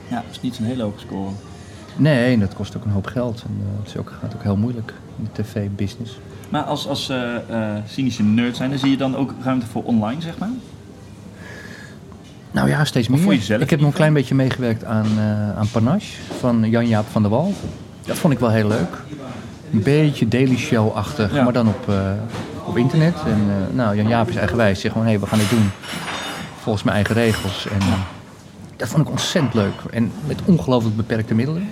Ja, 0.08 0.16
dat 0.16 0.24
is 0.30 0.40
niet 0.40 0.54
zo'n 0.54 0.66
hele 0.66 0.82
hoge 0.82 0.98
score. 0.98 1.30
nee, 1.96 2.32
en 2.32 2.40
dat 2.40 2.54
kost 2.54 2.76
ook 2.76 2.84
een 2.84 2.90
hoop 2.90 3.06
geld. 3.06 3.42
En 3.46 3.60
het 3.78 3.88
is 3.88 3.96
ook, 3.96 4.12
gaat 4.20 4.34
ook 4.34 4.42
heel 4.42 4.56
moeilijk 4.56 4.92
in 5.18 5.28
de 5.32 5.42
tv-business. 5.42 6.18
Maar 6.54 6.62
als, 6.62 6.88
als 6.88 7.08
eh, 7.08 7.34
eh, 7.36 7.82
cynische 7.86 8.22
nerd 8.22 8.56
zijn, 8.56 8.70
dan 8.70 8.78
zie 8.78 8.90
je 8.90 8.96
dan 8.96 9.16
ook 9.16 9.34
ruimte 9.42 9.66
voor 9.66 9.82
online, 9.82 10.20
zeg 10.20 10.38
maar? 10.38 10.48
Nou 12.50 12.68
ja, 12.68 12.84
steeds 12.84 13.08
meer. 13.08 13.18
voor 13.18 13.34
jezelf 13.34 13.60
ik 13.60 13.70
heb 13.70 13.80
nog 13.80 13.88
een 13.88 13.94
klein 13.94 14.12
beetje 14.12 14.34
meegewerkt 14.34 14.84
aan, 14.84 15.06
eh, 15.16 15.56
aan 15.58 15.68
Panache 15.72 16.22
van 16.38 16.70
Jan-Jaap 16.70 17.06
van 17.10 17.22
der 17.22 17.30
Wal. 17.30 17.54
Dat 18.06 18.16
vond 18.16 18.32
ik 18.32 18.38
wel 18.38 18.50
heel 18.50 18.68
leuk. 18.68 19.02
Een 19.72 19.82
beetje 19.82 20.28
Daily 20.28 20.56
Show-achtig, 20.56 21.34
Ja. 21.34 21.42
maar 21.42 21.52
dan 21.52 21.68
op, 21.68 21.88
eh, 21.88 22.12
op 22.64 22.76
internet. 22.76 23.14
En 23.26 23.40
eh, 23.48 23.76
nou, 23.76 23.96
Jan-Jaap 23.96 24.28
is 24.28 24.36
eigenwijs. 24.36 24.80
Zegt 24.80 24.92
gewoon, 24.92 25.08
hé, 25.08 25.18
we 25.18 25.26
gaan 25.26 25.38
dit 25.38 25.50
doen 25.50 25.70
volgens 26.60 26.84
mijn 26.84 26.96
eigen 26.96 27.14
regels. 27.14 27.66
En 27.66 27.78
dat 28.76 28.88
vond 28.88 29.02
ik 29.02 29.10
ontzettend 29.10 29.54
leuk. 29.54 29.74
En 29.90 30.12
met 30.26 30.40
ongelooflijk 30.44 30.96
beperkte 30.96 31.34
middelen. 31.34 31.68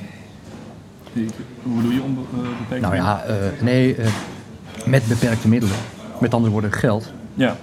Hoe 1.62 1.76
bedoel 1.76 1.90
je 1.90 2.02
onbeperkt? 2.02 2.82
Nou 2.82 2.94
ja, 2.94 3.22
eh, 3.22 3.34
nee, 3.60 3.94
eh, 3.94 4.06
met 4.84 5.06
beperkte 5.08 5.48
middelen. 5.48 5.76
Met 6.20 6.34
andere 6.34 6.52
woorden, 6.52 6.72
geld. 6.72 7.12
Ja, 7.34 7.56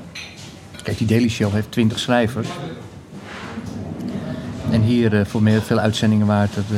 Kijk, 0.83 0.97
die 0.97 1.07
Daily 1.07 1.29
Show 1.29 1.51
heeft 1.53 1.71
20 1.71 1.99
schrijvers. 1.99 2.47
En 4.71 4.81
hier 4.81 5.19
eh, 5.19 5.25
voor 5.25 5.43
meer, 5.43 5.61
veel 5.61 5.79
uitzendingen 5.79 6.27
waard 6.27 6.55
dat 6.55 6.63
eh, 6.71 6.77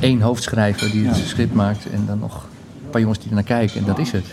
één 0.00 0.20
hoofdschrijver 0.20 0.90
die 0.90 1.06
het 1.08 1.18
Ja. 1.18 1.24
script 1.24 1.54
maakt 1.54 1.90
en 1.90 2.04
dan 2.06 2.18
nog 2.18 2.34
een 2.84 2.90
paar 2.90 3.00
jongens 3.00 3.18
die 3.18 3.28
ernaar 3.28 3.44
kijken 3.44 3.78
en 3.80 3.84
dat 3.86 3.98
is 3.98 4.12
het. 4.12 4.24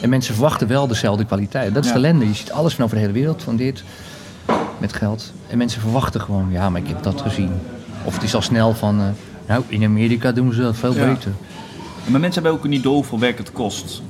En 0.00 0.08
mensen 0.08 0.34
verwachten 0.34 0.68
wel 0.68 0.86
dezelfde 0.86 1.24
kwaliteit. 1.24 1.74
Dat 1.74 1.84
is 1.84 1.90
Ja. 1.90 1.96
de 1.96 2.06
ellende. 2.06 2.26
Je 2.28 2.34
ziet 2.34 2.52
alles 2.52 2.74
van 2.74 2.84
over 2.84 2.96
de 2.96 3.02
hele 3.02 3.14
wereld 3.14 3.42
van 3.42 3.56
dit 3.56 3.84
met 4.78 4.92
geld. 4.92 5.32
En 5.48 5.58
mensen 5.58 5.80
verwachten 5.80 6.20
gewoon, 6.20 6.46
ja, 6.50 6.70
maar 6.70 6.80
ik 6.80 6.88
heb 6.88 7.02
dat 7.02 7.20
gezien. 7.20 7.50
Of 8.04 8.14
het 8.14 8.22
is 8.22 8.34
al 8.34 8.42
snel 8.42 8.74
van, 8.74 8.98
eh, 9.00 9.04
nou, 9.46 9.62
in 9.68 9.84
Amerika 9.84 10.32
doen 10.32 10.52
ze 10.52 10.60
dat 10.62 10.76
veel 10.76 10.94
Ja. 10.94 11.04
beter. 11.12 11.32
Maar 12.06 12.20
mensen 12.20 12.42
hebben 12.42 12.60
ook 12.60 12.64
een 12.66 12.72
idee 12.72 12.92
hoeveel 12.92 13.18
werk 13.18 13.38
het 13.38 13.52
kost. 13.52 14.02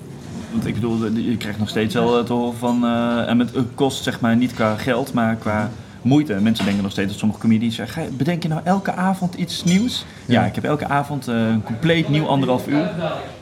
Want 0.51 0.67
ik 0.67 0.75
bedoel, 0.75 1.05
je 1.15 1.37
krijgt 1.37 1.59
nog 1.59 1.69
steeds 1.69 1.95
wel 1.95 2.17
het 2.17 2.29
horen 2.29 2.57
van... 2.59 2.85
eh, 2.85 3.29
en 3.29 3.39
het 3.39 3.51
kost 3.75 4.03
zeg 4.03 4.21
maar 4.21 4.37
niet 4.37 4.55
qua 4.55 4.77
geld, 4.77 5.13
maar 5.13 5.37
qua 5.37 5.71
moeite. 6.03 6.35
Mensen 6.41 6.65
denken 6.65 6.83
nog 6.83 6.93
steeds 6.93 7.09
dat 7.11 7.19
sommige 7.19 7.41
comedians 7.41 7.75
zeggen... 7.75 8.03
"Ga 8.03 8.09
je- 8.09 8.15
bedenk 8.17 8.43
je 8.43 8.49
nou 8.49 8.61
elke 8.65 8.93
avond 8.93 9.35
iets 9.35 9.65
nieuws? 9.65 10.05
Ja, 10.27 10.41
Ja. 10.41 10.47
ik 10.47 10.55
heb 10.55 10.65
elke 10.65 10.87
avond 10.89 11.29
eh, 11.29 11.35
een 11.49 11.63
compleet 11.63 12.09
nieuw 12.09 12.27
anderhalf 12.27 12.67
uur. 12.67 12.91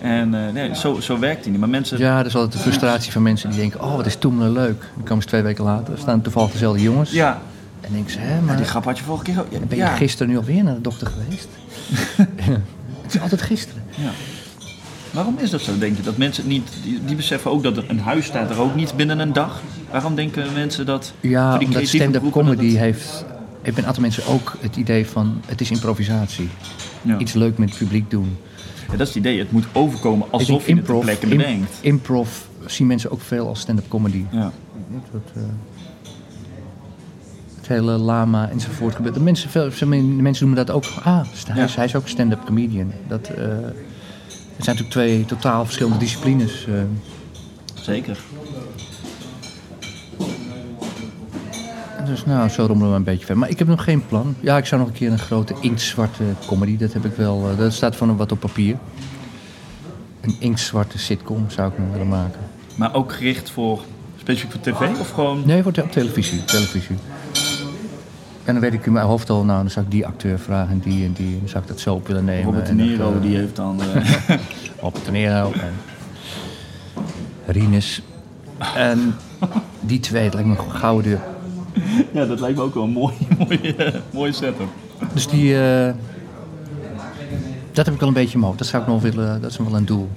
En 0.00 0.34
eh, 0.34 0.52
nee, 0.52 0.74
zo, 0.76 1.00
zo 1.00 1.18
werkt 1.18 1.42
die 1.42 1.50
niet. 1.50 1.60
Maar 1.60 1.68
mensen... 1.68 1.98
Ja, 1.98 2.16
dat 2.16 2.26
is 2.26 2.34
altijd 2.34 2.52
de 2.52 2.58
frustratie 2.58 3.12
van 3.12 3.22
mensen 3.22 3.50
die 3.50 3.58
denken, 3.58 3.82
oh, 3.82 3.96
wat 3.96 4.06
is 4.06 4.16
Toemler 4.16 4.50
leuk. 4.50 4.80
Dan 4.94 5.04
komen 5.04 5.22
ze 5.22 5.28
twee 5.28 5.42
weken 5.42 5.64
later, 5.64 5.98
staan 5.98 6.20
toevallig 6.22 6.50
dezelfde 6.52 6.82
jongens. 6.82 7.10
Ja, 7.10 7.40
En 7.80 7.92
denken 7.92 8.12
ze, 8.12 8.18
hè, 8.18 8.34
ja, 8.34 8.40
maar 8.40 8.56
die 8.56 8.64
grap 8.66 8.84
had 8.84 8.98
je 8.98 9.04
vorige 9.04 9.24
keer 9.24 9.40
ook. 9.40 9.46
Ja, 9.50 9.58
ben 9.68 9.78
je 9.78 9.86
gisteren 9.86 10.28
nu 10.28 10.36
alweer 10.36 10.64
naar 10.64 10.74
de 10.74 10.80
dokter 10.80 11.06
geweest? 11.06 11.48
het 13.02 13.14
is 13.14 13.20
altijd 13.20 13.42
gisteren. 13.42 13.82
Ja. 13.90 14.10
Waarom 15.14 15.38
is 15.38 15.50
dat 15.50 15.60
zo, 15.60 15.78
denk 15.78 15.96
je? 15.96 16.02
Dat 16.02 16.16
mensen 16.16 16.46
niet, 16.46 16.68
die, 16.82 17.00
die 17.04 17.16
beseffen 17.16 17.50
ook 17.50 17.62
dat 17.62 17.76
een 17.88 17.98
huis 18.00 18.24
staat 18.26 18.50
er 18.50 18.60
ook 18.60 18.74
niet 18.74 18.96
binnen 18.96 19.18
een 19.18 19.32
dag. 19.32 19.60
Waarom 19.90 20.14
denken 20.14 20.52
mensen 20.54 20.86
dat... 20.86 21.12
Ja, 21.20 21.58
die 21.58 21.66
omdat 21.68 21.86
stand-up 21.86 22.22
dat 22.22 22.30
comedy 22.32 22.66
het- 22.68 22.76
heeft... 22.78 23.24
Heeft 23.62 23.78
een 23.78 23.86
aantal 23.86 24.02
mensen 24.02 24.26
ook 24.26 24.56
het 24.60 24.76
idee 24.76 25.06
van, 25.06 25.40
het 25.46 25.60
is 25.60 25.70
improvisatie. 25.70 26.48
Ja. 27.02 27.18
Iets 27.18 27.32
leuk 27.32 27.58
met 27.58 27.68
het 27.68 27.78
publiek 27.78 28.10
doen. 28.10 28.36
Ja, 28.90 28.96
dat 28.96 29.00
is 29.00 29.08
het 29.08 29.16
idee. 29.16 29.38
Het 29.38 29.52
moet 29.52 29.64
overkomen 29.72 30.26
alsof 30.30 30.46
je 30.48 30.52
het 30.54 30.64
ter 30.64 30.76
improv, 30.76 31.02
plekke 31.02 31.26
im- 31.26 31.36
bedenkt. 31.36 31.78
improv 31.80 32.28
zien 32.66 32.86
mensen 32.86 33.10
ook 33.10 33.20
veel 33.20 33.48
als 33.48 33.60
stand-up 33.60 33.88
comedy. 33.88 34.24
Ja. 34.30 34.52
Dat, 35.12 35.22
eh, 35.34 35.42
het 37.56 37.68
hele 37.68 37.92
lama 37.92 38.48
enzovoort 38.50 38.94
gebeurt. 38.94 39.14
De 39.14 39.20
mensen, 39.20 39.50
veel, 39.50 39.70
veel 39.72 39.88
men- 39.88 40.22
mensen 40.22 40.46
noemen 40.46 40.66
dat 40.66 40.74
ook. 40.76 40.84
Ah, 41.02 41.04
hij, 41.48 41.64
is, 41.64 41.70
Ja. 41.72 41.76
hij 41.76 41.84
is 41.84 41.94
ook 41.96 42.08
stand-up 42.08 42.44
comedian. 42.44 42.92
Dat, 43.08 43.28
eh, 43.28 43.46
het 44.56 44.64
zijn 44.64 44.76
natuurlijk 44.76 44.90
twee 44.90 45.24
totaal 45.24 45.64
verschillende 45.64 45.98
disciplines. 45.98 46.66
eh. 46.66 46.74
Zeker. 47.82 48.18
dus 52.06 52.24
nou, 52.24 52.48
zo 52.48 52.66
rommelen 52.66 52.90
we 52.90 52.96
een 52.96 53.04
beetje 53.04 53.18
verder. 53.24 53.38
Maar 53.38 53.48
ik 53.48 53.58
heb 53.58 53.68
nog 53.68 53.84
geen 53.84 54.06
plan. 54.06 54.34
Ja, 54.40 54.56
ik 54.56 54.66
zou 54.66 54.80
nog 54.80 54.90
een 54.90 54.96
keer 54.96 55.12
een 55.12 55.18
grote 55.18 55.54
inktzwarte 55.60 56.22
comedy. 56.46 56.76
Dat 56.76 56.92
heb 56.92 57.04
ik 57.04 57.12
wel. 57.16 57.48
eh, 57.50 57.58
dat 57.58 57.72
staat 57.72 57.96
van 57.96 58.16
wat 58.16 58.32
op 58.32 58.40
papier. 58.40 58.76
Een 60.20 60.36
inktzwarte 60.38 60.98
sitcom 60.98 61.44
zou 61.50 61.72
ik 61.72 61.78
nog 61.78 61.90
willen 61.92 62.08
maken. 62.08 62.40
Maar 62.76 62.94
ook 62.94 63.12
gericht 63.12 63.50
voor, 63.50 63.80
specifiek 64.18 64.50
voor 64.52 64.60
tv 64.60 65.00
of 65.00 65.10
gewoon... 65.10 65.42
Nee, 65.46 65.64
op 65.66 65.72
televisie. 65.90 66.44
televisie. 66.44 66.96
En 68.44 68.52
dan 68.52 68.60
weet 68.62 68.72
ik 68.72 68.86
in 68.86 68.92
mijn 68.92 69.06
hoofd 69.06 69.30
al, 69.30 69.44
nou, 69.44 69.60
dan 69.60 69.70
zou 69.70 69.84
ik 69.84 69.90
die 69.90 70.06
acteur 70.06 70.38
vragen 70.38 70.72
en 70.72 70.78
die 70.90 71.04
en 71.04 71.12
die. 71.12 71.38
Dan 71.38 71.48
zou 71.48 71.62
ik 71.62 71.68
dat 71.68 71.80
zo 71.80 71.94
op 71.94 72.06
willen 72.06 72.24
nemen. 72.24 72.44
Robert 72.44 72.66
De 72.66 72.96
dat, 72.96 73.14
eh, 73.14 73.20
die 73.22 73.36
heeft 73.36 73.56
dan... 73.56 73.80
eh, 73.82 74.36
Robert 74.80 75.04
De 75.04 75.10
Niro 75.10 75.52
en 75.52 75.72
Rinus. 77.46 78.02
En 78.74 79.14
die 79.80 80.00
twee, 80.00 80.24
het 80.24 80.34
lijkt 80.34 80.48
me 80.48 80.56
een 80.58 80.70
gouden 80.70 81.10
deur. 81.10 81.20
ja, 82.12 82.24
dat 82.26 82.40
lijkt 82.40 82.56
me 82.56 82.62
ook 82.62 82.74
wel 82.74 82.82
een 82.82 82.90
mooie, 82.90 83.14
mooie, 83.38 84.00
mooie 84.12 84.32
setup. 84.32 84.68
Dus 85.12 85.26
die, 85.28 85.60
eh, 85.62 85.92
dat 87.72 87.84
heb 87.84 87.94
ik 87.94 88.00
wel 88.00 88.08
een 88.08 88.14
beetje 88.14 88.32
in 88.32 88.38
mijn 88.38 88.46
hoofd. 88.46 88.58
Dat 88.58 88.68
zou 88.68 88.82
ik 88.82 88.88
nog 88.88 89.02
willen, 89.02 89.40
dat 89.40 89.50
is 89.50 89.56
wel 89.56 89.76
een 89.76 89.84
doel. 89.86 90.10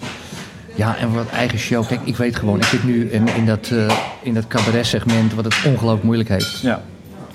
Ja, 0.75 0.97
en 0.97 1.13
wat 1.13 1.29
eigen 1.29 1.59
show. 1.59 1.87
Kijk, 1.87 2.01
ik 2.03 2.15
weet 2.17 2.35
gewoon, 2.35 2.57
ik 2.57 2.63
zit 2.63 2.83
nu 2.83 3.09
in, 3.09 3.27
in 3.27 3.45
dat, 3.45 3.69
eh, 3.73 3.97
in 4.21 4.33
dat 4.33 4.47
cabaret-segment 4.47 5.33
wat 5.33 5.45
het 5.45 5.55
ongelooflijk 5.65 6.03
moeilijk 6.03 6.29
heeft. 6.29 6.59
Ja. 6.59 6.81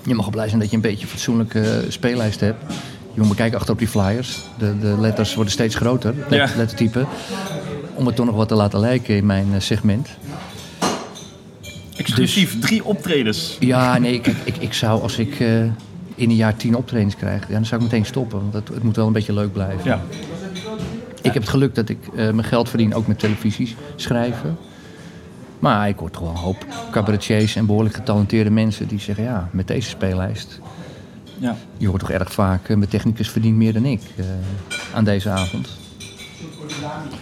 Je 0.05 0.13
mag 0.13 0.25
wel 0.25 0.33
blij 0.33 0.47
zijn 0.47 0.59
dat 0.59 0.69
je 0.69 0.75
een 0.75 0.81
beetje 0.81 1.01
een 1.03 1.09
fatsoenlijke 1.09 1.59
eh, 1.61 1.77
speellijst 1.91 2.39
hebt. 2.39 2.73
Je 3.13 3.19
moet 3.19 3.27
maar 3.27 3.35
kijken 3.37 3.57
achter 3.57 3.73
op 3.73 3.79
die 3.79 3.87
flyers. 3.87 4.39
De, 4.57 4.79
de 4.79 4.95
letters 4.99 5.35
worden 5.35 5.53
steeds 5.53 5.75
groter, 5.75 6.13
let, 6.29 6.49
Ja. 6.49 6.57
lettertype. 6.57 7.05
Om 7.93 8.05
het 8.05 8.15
toch 8.15 8.25
nog 8.25 8.35
wat 8.35 8.47
te 8.47 8.55
laten 8.55 8.79
lijken 8.79 9.15
in 9.15 9.25
mijn 9.25 9.47
eh, 9.53 9.59
segment. 9.59 10.07
Exclusief, 11.95 12.59
drie 12.59 12.85
optredens. 12.85 13.57
Ja, 13.59 13.97
nee, 13.97 14.19
kijk, 14.21 14.37
ik, 14.43 14.57
ik 14.57 14.73
zou 14.73 15.01
als 15.01 15.17
ik 15.17 15.39
eh, 15.39 15.61
in 16.15 16.29
een 16.29 16.35
jaar 16.35 16.55
tien 16.55 16.75
optredens 16.75 17.15
krijg, 17.15 17.47
ja, 17.47 17.53
dan 17.53 17.65
zou 17.65 17.81
ik 17.83 17.91
meteen 17.91 18.05
stoppen. 18.05 18.39
Want 18.39 18.53
het, 18.53 18.67
het 18.67 18.83
moet 18.83 18.95
wel 18.95 19.07
een 19.07 19.13
beetje 19.13 19.33
leuk 19.33 19.53
blijven. 19.53 19.81
Ja. 19.83 20.01
Ik 21.21 21.33
heb 21.33 21.41
het 21.41 21.49
geluk 21.49 21.75
dat 21.75 21.89
ik 21.89 21.97
mijn 22.13 22.43
geld 22.43 22.69
verdien 22.69 22.93
ook 22.95 23.07
met 23.07 23.19
televisies 23.19 23.75
schrijven. 23.95 24.57
Maar 25.63 25.87
ik 25.89 25.97
hoor 25.99 26.09
toch 26.11 26.21
wel 26.21 26.29
een 26.31 26.35
hoop 26.37 26.65
cabaretiers 26.91 27.55
en 27.55 27.65
behoorlijk 27.65 27.95
getalenteerde 27.95 28.49
mensen 28.49 28.87
die 28.87 28.99
zeggen... 28.99 29.23
ja, 29.23 29.49
met 29.51 29.67
deze 29.67 29.89
speellijst, 29.89 30.59
Ja. 31.37 31.55
je 31.77 31.87
hoort 31.87 31.99
toch 31.99 32.09
erg 32.11 32.33
vaak... 32.33 32.69
eh, 32.69 32.75
mijn 32.77 32.89
technicus 32.89 33.29
verdient 33.29 33.55
meer 33.55 33.73
dan 33.73 33.85
ik 33.85 34.01
eh, 34.15 34.25
aan 34.93 35.03
deze 35.03 35.29
avond. 35.29 35.69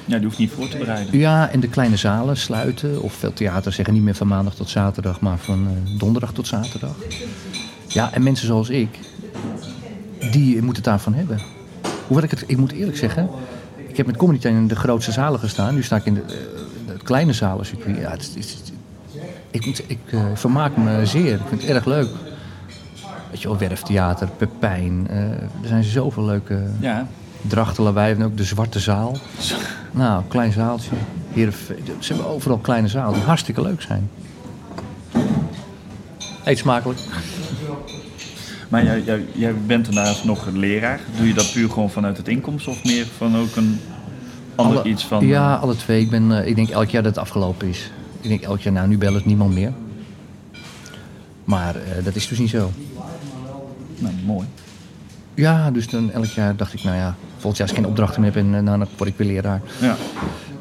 ja, 0.05 0.15
die 0.17 0.25
hoeft 0.25 0.37
niet 0.37 0.51
voor 0.51 0.67
te 0.67 0.77
bereiden. 0.77 1.17
Ja, 1.19 1.49
en 1.49 1.59
de 1.59 1.67
kleine 1.67 1.95
zalen 1.95 2.37
sluiten. 2.37 3.01
Of 3.01 3.13
veel 3.13 3.33
theater 3.33 3.71
zeggen 3.71 3.93
niet 3.93 4.03
meer 4.03 4.15
van 4.15 4.27
maandag 4.27 4.55
tot 4.55 4.69
zaterdag, 4.69 5.19
maar 5.19 5.37
van 5.37 5.67
eh, 5.67 5.99
donderdag 5.99 6.33
tot 6.33 6.47
zaterdag. 6.47 6.95
Ja, 7.87 8.13
en 8.13 8.23
mensen 8.23 8.47
zoals 8.47 8.69
ik, 8.69 8.99
die 10.31 10.53
moeten 10.55 10.75
het 10.75 10.83
daarvan 10.83 11.13
hebben. 11.13 11.39
Hoewel 12.07 12.25
ik 12.25 12.31
het, 12.31 12.43
ik 12.47 12.57
moet 12.57 12.71
eerlijk 12.71 12.97
zeggen, 12.97 13.29
ik 13.87 13.97
heb 13.97 14.05
met 14.05 14.17
Comedy 14.17 14.47
in 14.47 14.67
de 14.67 14.75
grootste 14.75 15.11
zalen 15.11 15.39
gestaan. 15.39 15.73
Nu 15.75 15.83
sta 15.83 15.95
ik 15.95 16.05
in 16.05 16.13
de, 16.13 16.49
het 17.01 17.09
kleine 17.09 17.33
zalencircuit. 17.33 17.97
Ja, 17.97 18.09
het, 18.11 18.31
het, 18.35 18.71
ik 19.51 19.65
moet, 19.65 19.83
ik 19.87 19.99
eh, 20.11 20.25
vermaak 20.33 20.77
me 20.77 21.05
zeer. 21.05 21.33
Ik 21.33 21.47
vind 21.47 21.61
het 21.61 21.69
erg 21.69 21.85
leuk. 21.85 22.07
Weet 23.31 23.41
je 23.41 23.47
wel, 23.47 23.57
Werftheater, 23.57 24.27
Pepijn. 24.37 25.07
eh, 25.09 25.19
er 25.41 25.67
zijn 25.67 25.83
zoveel 25.83 26.23
leuke 26.25 26.63
Ja. 26.79 27.07
Drachtelen 27.41 27.93
wij 27.93 28.07
hebben 28.07 28.25
ook 28.25 28.37
de 28.37 28.43
Zwarte 28.43 28.79
Zaal. 28.79 29.17
Nou, 29.91 30.23
klein 30.27 30.51
zaaltje. 30.51 30.91
Heerenveen. 31.33 31.77
Ze 31.99 32.13
hebben 32.13 32.31
overal 32.31 32.57
kleine 32.57 32.87
zalen 32.87 33.13
die 33.13 33.23
hartstikke 33.23 33.61
leuk 33.61 33.81
zijn. 33.81 34.09
Eet 36.43 36.57
smakelijk. 36.57 36.99
Maar 38.69 38.83
jij, 38.83 39.01
jij, 39.03 39.25
jij 39.33 39.55
bent 39.65 39.85
daarnaast 39.85 40.23
nog 40.23 40.45
een 40.45 40.57
leraar. 40.57 40.99
Doe 41.17 41.27
je 41.27 41.33
dat 41.33 41.51
puur 41.53 41.69
gewoon 41.69 41.89
vanuit 41.89 42.17
het 42.17 42.27
inkomsten 42.27 42.71
of 42.71 42.83
meer 42.83 43.05
van 43.17 43.37
ook 43.37 43.55
een 43.55 43.79
Alle- 44.55 44.83
iets 44.83 45.05
van... 45.05 45.27
Ja, 45.27 45.55
eh, 45.55 45.61
alle 45.61 45.75
twee. 45.75 46.01
Ik, 46.01 46.09
ben, 46.09 46.41
eh, 46.41 46.47
ik 46.47 46.55
denk 46.55 46.69
elk 46.69 46.89
jaar 46.89 47.03
dat 47.03 47.15
het 47.15 47.23
afgelopen 47.23 47.67
is. 47.67 47.91
Ik 48.21 48.29
denk 48.29 48.41
elk 48.41 48.59
jaar, 48.59 48.73
nou 48.73 48.87
nu 48.87 48.97
belt 48.97 49.25
niemand 49.25 49.53
meer. 49.53 49.71
Maar 51.43 51.75
eh, 51.75 52.03
dat 52.03 52.15
is 52.15 52.27
dus 52.27 52.39
niet 52.39 52.49
zo. 52.49 52.71
nou, 53.97 54.13
mooi. 54.25 54.47
Ja, 55.33 55.71
dus 55.71 55.89
dan 55.89 56.11
elk 56.11 56.25
jaar 56.25 56.55
dacht 56.55 56.73
ik, 56.73 56.83
nou 56.83 56.95
ja, 56.95 57.15
volgend 57.37 57.57
jaar 57.57 57.67
als 57.67 57.77
ik 57.77 57.83
geen 57.83 57.91
opdrachten 57.91 58.21
meer 58.21 58.33
heb 58.33 58.43
en 58.43 58.49
nou, 58.63 58.77
dan 58.79 58.87
word 58.97 59.09
ik 59.09 59.17
weer 59.17 59.27
leraar. 59.27 59.61
Ja. 59.81 59.95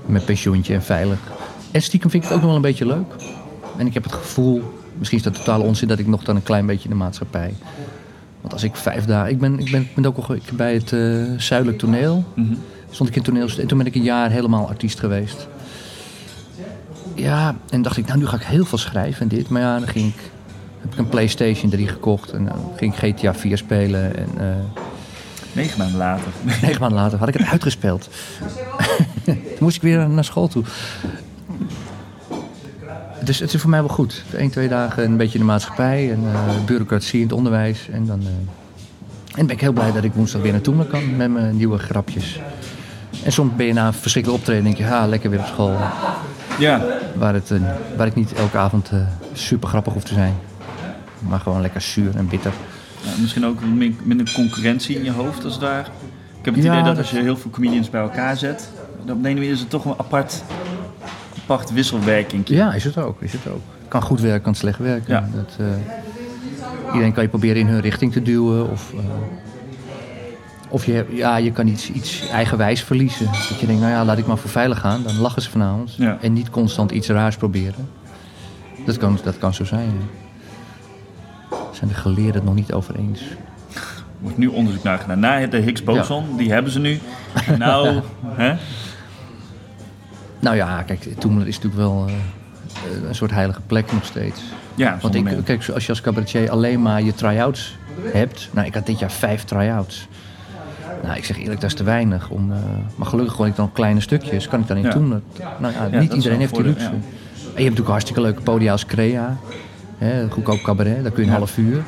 Met 0.07 0.25
pensioentje 0.25 0.75
en 0.75 0.83
veilig. 0.83 1.19
En 1.71 1.83
stiekem 1.83 2.11
vind 2.11 2.23
ik 2.23 2.29
het 2.29 2.39
ook 2.39 2.45
nog 2.45 2.55
wel 2.55 2.65
een 2.65 2.71
beetje 2.71 2.87
leuk. 2.87 3.15
En 3.77 3.87
ik 3.87 3.95
heb 3.95 4.03
het 4.03 4.13
gevoel, 4.13 4.63
misschien 4.99 5.19
is 5.19 5.25
dat 5.25 5.35
totale 5.35 5.65
onzin, 5.65 5.89
dat 5.89 5.99
ik 5.99 6.07
nog 6.07 6.25
dan 6.25 6.37
een 6.37 6.43
klein 6.43 6.67
beetje 6.67 6.85
in 6.85 6.91
de 6.91 6.97
maatschappij. 6.97 7.55
Want 8.41 8.53
als 8.53 8.63
ik 8.63 8.77
vijf 8.77 9.05
dagen. 9.05 9.31
Ik 9.31 9.39
ben, 9.39 9.59
ik 9.59 9.71
ben, 9.71 9.81
ik 9.81 9.95
ben 9.95 10.07
ook 10.07 10.17
al 10.17 10.37
bij 10.53 10.75
het 10.75 10.89
Zuidelijk 11.43 11.79
Toneel. 11.79 12.25
Mhm. 12.35 12.55
Stond 12.91 13.09
ik 13.09 13.17
in 13.17 13.23
toneel. 13.23 13.49
En 13.59 13.67
toen 13.67 13.79
ben 13.79 13.87
ik 13.87 13.95
een 13.95 14.03
jaar 14.03 14.31
helemaal 14.31 14.69
artiest 14.69 15.01
geweest. 15.01 15.49
Ja, 17.15 17.57
en 17.71 17.83
dacht 17.83 17.97
ik, 17.97 18.07
nou 18.07 18.19
nu 18.19 18.27
ga 18.27 18.37
ik 18.37 18.43
heel 18.43 18.65
veel 18.65 18.79
schrijven 18.79 19.23
en 19.23 19.29
dit. 19.29 19.49
Maar 19.49 19.63
ja, 19.63 19.79
dan 19.79 19.89
ging 19.89 20.09
ik, 20.09 20.21
heb 20.81 20.93
ik 20.93 20.99
een 20.99 21.09
Playstation 21.09 21.71
3 21.71 21.89
gekocht 21.89 22.31
en 22.33 22.45
dan 22.45 22.73
ging 22.77 22.95
ik 22.97 23.17
GTA 23.17 23.35
4 23.35 23.59
spelen. 23.59 24.17
En 24.17 24.29
eh, 24.39 24.47
Negen 25.53 25.79
maanden 25.79 25.99
later. 25.99 26.33
negen 26.63 26.81
maanden 26.81 26.99
later 26.99 27.19
had 27.19 27.29
ik 27.29 27.35
het 27.35 27.47
uitgespeeld. 27.47 28.09
Toen 29.25 29.39
moest 29.59 29.77
ik 29.77 29.83
weer 29.83 30.09
naar 30.09 30.25
school 30.25 30.49
toe. 30.49 30.65
Dus 33.25 33.39
het 33.39 33.55
is 33.55 33.61
voor 33.61 33.71
mij 33.71 33.81
wel 33.81 33.89
goed. 33.89 34.25
Eén, 34.33 34.51
twee 34.51 34.69
dagen 34.69 35.05
een 35.05 35.17
beetje 35.17 35.39
in 35.39 35.45
de 35.45 35.51
maatschappij 35.51 36.11
en 36.13 36.21
eh, 36.25 36.65
bureaucratie 36.65 37.21
in 37.21 37.27
het 37.27 37.37
onderwijs. 37.37 37.89
En 37.93 38.07
dan, 38.07 38.21
eh, 38.21 39.39
en 39.39 39.47
ben 39.47 39.55
ik 39.55 39.61
heel 39.61 39.73
blij 39.73 39.93
dat 39.93 40.05
ik 40.05 40.13
woensdag 40.13 40.43
weer 40.43 40.53
naartoe 40.53 40.87
kan 40.87 41.17
met 41.17 41.31
mijn 41.31 41.57
nieuwe 41.57 41.79
grapjes. 41.79 42.41
En 43.25 43.33
soms 43.33 43.57
ben 43.57 43.67
je 43.67 43.73
na 43.73 43.87
een 43.87 43.93
verschrikkelijk 43.93 44.41
optreden 44.41 44.65
denk 44.65 44.77
je, 44.77 44.85
ha, 44.85 45.07
lekker 45.07 45.31
weer 45.31 45.39
op 45.39 45.47
school. 45.47 45.77
Ja. 46.59 46.85
Waar, 47.15 47.35
het, 47.35 47.51
eh, 47.51 47.61
waar 47.97 48.07
ik 48.07 48.15
niet 48.15 48.33
elke 48.33 48.59
avond 48.59 48.91
eh, 48.91 48.99
super 49.33 49.69
grappig 49.69 49.93
hoef 49.93 50.05
te 50.05 50.15
zijn. 50.15 50.35
Maar 51.19 51.41
gewoon 51.41 51.61
lekker 51.61 51.81
zuur 51.81 52.17
en 52.17 52.29
bitter. 52.29 52.53
Ja, 53.03 53.11
misschien 53.21 53.47
ook 53.47 53.59
minder 54.05 54.33
concurrentie 54.35 54.97
in 54.97 55.05
je 55.05 55.13
hoofd 55.13 55.45
als 55.45 55.59
daar. 55.59 55.89
Ik 56.39 56.45
heb 56.45 56.55
het 56.55 56.65
Ja, 56.65 56.73
idee 56.73 56.85
dat 56.85 56.99
als 56.99 57.11
je 57.11 57.21
heel 57.21 57.37
veel 57.37 57.51
comedians 57.51 57.91
bij 57.91 58.01
elkaar 58.01 58.37
zet, 58.37 58.71
dan 59.05 59.17
op 59.17 59.23
de 59.23 59.29
ene 59.29 59.39
manier 59.39 59.53
is 59.55 59.61
het 59.61 59.71
toch 59.71 59.85
een 59.85 59.95
apart, 59.97 60.43
apart 61.43 61.73
wisselwerking. 61.73 62.49
Ja, 62.49 62.73
is 62.73 62.85
het 62.85 62.97
ook. 62.99 63.23
Is 63.23 63.33
het 63.33 63.49
ook. 63.49 63.61
Kan 63.89 64.03
goed 64.03 64.21
werken, 64.21 64.43
kan 64.43 64.55
slecht 64.55 64.79
werken. 64.79 65.15
Ja. 65.15 65.29
Dat, 65.35 65.57
eh, 65.59 65.67
iedereen 66.87 67.13
kan 67.13 67.23
je 67.23 67.29
proberen 67.29 67.57
in 67.57 67.67
hun 67.67 67.81
richting 67.81 68.13
te 68.13 68.23
duwen. 68.23 68.71
Of, 68.71 68.93
of 70.71 70.87
je, 70.87 71.07
ja, 71.11 71.37
je 71.37 71.53
kan 71.53 71.67
iets, 71.67 71.91
iets 71.91 72.29
eigenwijs 72.29 72.83
verliezen. 72.83 73.27
Dat 73.27 73.59
je 73.61 73.67
denkt, 73.67 73.81
nou 73.83 73.93
ja, 73.93 74.05
laat 74.05 74.19
ik 74.19 74.27
maar 74.27 74.39
voor 74.39 74.51
veilig 74.51 74.81
gaan. 74.81 75.03
Dan 75.03 75.19
lachen 75.19 75.43
ze 75.43 75.51
vanavond. 75.51 75.95
Ja. 75.95 76.19
En 76.21 76.33
niet 76.33 76.51
constant 76.51 76.91
iets 76.91 77.09
raars 77.09 77.37
proberen. 77.37 77.89
Dat 78.87 78.97
kan, 78.97 79.19
dat 79.25 79.39
kan 79.39 79.55
zo 79.55 79.65
zijn. 79.65 79.93
ja. 81.51 81.57
Zijn 81.73 81.89
de 81.89 81.97
geleerden 81.97 82.35
het 82.35 82.45
nog 82.45 82.55
niet 82.55 82.73
over 82.73 82.95
eens? 82.97 83.21
Er 83.21 83.37
wordt 84.19 84.39
nu 84.39 84.47
onderzoek 84.47 84.83
naar 84.83 84.99
gedaan. 84.99 85.19
Na 85.19 85.47
de 85.47 85.57
Higgs-boson, 85.57 86.37
die 86.37 86.53
hebben 86.53 86.73
ze 86.73 86.79
nu. 86.79 87.01
Nou, 87.59 88.01
hè? 88.27 88.57
Nou 90.41 90.57
ja, 90.57 90.83
kijk, 90.83 91.09
Toemler 91.19 91.47
is 91.47 91.55
natuurlijk 91.61 91.83
wel 91.83 92.07
eh, 92.07 93.09
een 93.09 93.15
soort 93.15 93.31
heilige 93.31 93.61
plek 93.67 93.93
nog 93.93 94.05
steeds. 94.05 94.41
Ja, 94.75 94.99
Want 95.01 95.15
ik, 95.15 95.25
kijk, 95.45 95.69
als 95.69 95.83
je 95.85 95.89
als 95.89 96.01
cabaretier 96.01 96.51
alleen 96.51 96.83
maar 96.83 97.03
je 97.03 97.15
try-outs 97.15 97.77
hebt. 98.13 98.49
Nou, 98.53 98.67
ik 98.67 98.75
had 98.75 98.87
dit 98.87 98.99
jaar 98.99 99.11
vijf 99.11 99.45
try-outs. 99.45 100.09
Nou, 101.03 101.17
ik 101.17 101.25
zeg 101.25 101.39
eerlijk, 101.39 101.61
dat 101.61 101.71
is 101.71 101.77
te 101.77 101.85
weinig. 101.85 102.29
Om, 102.31 102.53
eh, 102.53 102.59
maar 102.97 103.07
gelukkig 103.07 103.35
gooi 103.35 103.51
ik 103.51 103.57
dan 103.57 103.73
kleine 103.73 104.01
stukjes. 104.01 104.49
Kan 104.49 104.61
ik 104.61 104.67
dan 104.67 104.77
in 104.77 104.83
Ja. 104.83 104.91
doen. 104.91 105.11
Dat, 105.11 105.21
nou 105.59 105.73
ja, 105.75 105.99
niet 106.01 106.13
iedereen 106.13 106.39
heeft 106.39 106.55
die 106.55 106.65
luxe. 106.65 106.85
En 106.85 106.93
je 107.43 107.47
hebt 107.47 107.57
natuurlijk 107.57 107.89
hartstikke 107.89 108.21
leuke 108.21 108.41
podia 108.41 108.73
als 108.73 108.87
Crea. 108.87 109.37
Hè, 109.99 110.31
goedkoop 110.31 110.61
cabaret, 110.63 111.03
daar 111.03 111.13
kun 111.13 111.25
je 111.25 111.31
een 111.31 111.37
half 111.37 111.59
uur. 111.59 111.83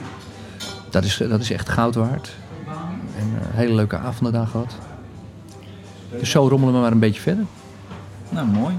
Dat 0.90 1.04
is, 1.04 1.16
dat 1.28 1.40
is 1.40 1.50
echt 1.52 1.68
goud 1.68 1.94
waard. 1.94 2.30
En 3.18 3.30
eh, 3.40 3.46
hele 3.58 3.74
leuke 3.74 3.96
avonden 3.98 4.32
daar 4.32 4.46
gehad. 4.46 4.74
Dus 6.18 6.30
zo 6.30 6.48
rommelen 6.48 6.74
we 6.74 6.80
maar 6.80 6.92
een 6.92 6.98
beetje 6.98 7.20
verder. 7.20 7.44
Nou, 8.28 8.46
mooi. 8.46 8.74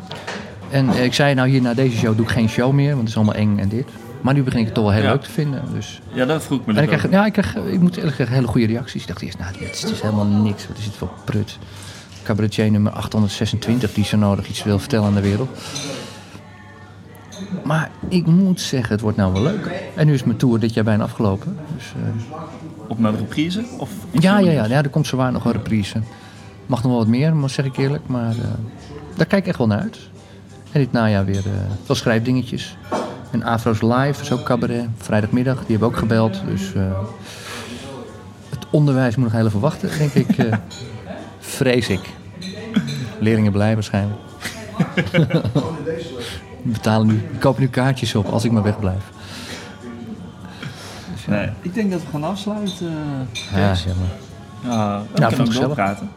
En 0.69 0.89
eh, 0.89 1.03
ik 1.03 1.13
zei, 1.13 1.33
nou 1.33 1.49
hier 1.49 1.61
na 1.61 1.73
deze 1.73 1.97
show 1.97 2.15
doe 2.15 2.25
ik 2.25 2.31
geen 2.31 2.49
show 2.49 2.71
meer, 2.73 2.87
want 2.89 2.99
het 2.99 3.09
is 3.09 3.15
allemaal 3.15 3.35
eng 3.35 3.57
en 3.57 3.67
dit. 3.69 3.87
Maar 4.23 4.33
nu 4.33 4.43
begin 4.43 4.59
ik 4.59 4.65
het 4.65 4.73
toch 4.73 4.83
wel 4.83 4.93
heel 4.93 5.03
Ja. 5.03 5.11
leuk 5.11 5.21
te 5.23 5.31
vinden. 5.31 5.61
Dus. 5.73 6.01
Ja, 6.13 6.25
dat 6.25 6.43
vroeg 6.43 6.59
ik 6.59 6.65
me 6.65 6.73
En 6.73 6.83
ik, 6.83 6.89
net 6.89 6.99
krijg, 6.99 7.13
ja, 7.13 7.25
ik, 7.25 7.33
krijg, 7.33 7.55
ik 7.55 7.79
moet 7.79 7.95
eerlijk 7.97 8.17
hele 8.17 8.47
goede 8.47 8.67
reacties. 8.67 9.01
Ik 9.01 9.07
dacht 9.07 9.21
eerst, 9.21 9.37
nou, 9.37 9.53
dit 9.59 9.69
is, 9.73 9.81
het 9.81 9.91
is 9.91 10.01
helemaal 10.01 10.25
niks. 10.25 10.67
Wat 10.67 10.77
is 10.77 10.83
dit 10.83 10.93
voor 10.95 11.09
prut? 11.25 11.57
Cabaretier 12.23 12.71
nummer 12.71 12.91
826 12.91 13.93
die 13.93 14.05
zo 14.05 14.17
nodig 14.17 14.49
iets 14.49 14.63
wil 14.63 14.79
vertellen 14.79 15.05
aan 15.05 15.13
de 15.13 15.21
wereld. 15.21 15.49
Maar 17.63 17.91
ik 18.07 18.25
moet 18.25 18.61
zeggen, 18.61 18.91
het 18.91 19.01
wordt 19.01 19.17
nou 19.17 19.33
wel 19.33 19.41
leuk. 19.41 19.71
En 19.95 20.05
nu 20.05 20.13
is 20.13 20.23
mijn 20.23 20.37
tour 20.37 20.59
dit 20.59 20.73
jaar 20.73 20.83
bijna 20.83 21.03
afgelopen. 21.03 21.57
Dus, 21.75 21.93
eh, 21.95 22.33
Op 22.87 22.99
naar 22.99 23.11
de 23.11 23.17
reprise? 23.17 23.63
Of 23.77 23.89
ja, 24.11 24.39
ja, 24.39 24.51
ja, 24.51 24.65
ja, 24.65 24.83
er 24.83 24.89
komt 24.89 25.07
zowaar 25.07 25.31
nog 25.31 25.45
een 25.45 25.51
reprise. 25.51 26.01
Mag 26.65 26.81
nog 26.83 26.91
wel 26.91 26.99
wat 26.99 27.09
meer, 27.09 27.35
maar 27.35 27.49
zeg 27.49 27.65
ik 27.65 27.77
eerlijk. 27.77 28.07
Maar 28.07 28.31
eh, 28.31 28.37
daar 29.15 29.25
kijk 29.25 29.41
ik 29.41 29.47
echt 29.47 29.57
wel 29.57 29.67
naar 29.67 29.79
uit. 29.79 29.97
En 30.71 30.79
dit 30.79 30.91
najaar 30.91 31.25
weer 31.25 31.43
veel 31.83 31.95
schrijfdingetjes. 31.95 32.77
En 33.33 33.43
Afro's 33.43 33.81
Live 33.81 34.21
is 34.21 34.31
ook 34.31 34.43
cabaret. 34.43 34.85
Vrijdagmiddag, 34.97 35.57
die 35.57 35.65
hebben 35.69 35.87
ook 35.87 35.97
gebeld. 35.97 36.41
Dus 36.45 36.73
eh, 36.73 36.81
het 38.49 38.65
onderwijs 38.69 39.15
moet 39.15 39.25
nog 39.25 39.33
heel 39.33 39.45
even 39.45 39.59
wachten, 39.59 39.89
denk 39.97 40.13
ik. 40.13 40.37
eh, 40.37 40.53
vrees 41.39 41.89
ik. 41.89 42.09
Leerlingen 43.19 43.51
blij 43.51 43.73
waarschijnlijk. 43.73 44.19
Betalen 46.61 47.07
nu, 47.07 47.13
die 47.31 47.39
kopen 47.39 47.61
nu 47.61 47.67
kaartjes 47.67 48.15
op 48.15 48.25
als 48.25 48.43
ik 48.43 48.51
maar 48.51 48.63
wegblijf. 48.63 49.03
Nee, 51.27 51.49
ik 51.61 51.73
denk 51.73 51.91
dat 51.91 52.01
we 52.01 52.07
gaan 52.11 52.23
afsluiten. 52.23 52.91
Ja, 53.55 53.69
Kees. 53.69 53.83
jammer. 53.83 54.07
Ja, 54.63 55.01
we 55.13 55.27
kunnen 55.27 55.45
ik 55.45 55.61
doorpraten. 55.61 56.09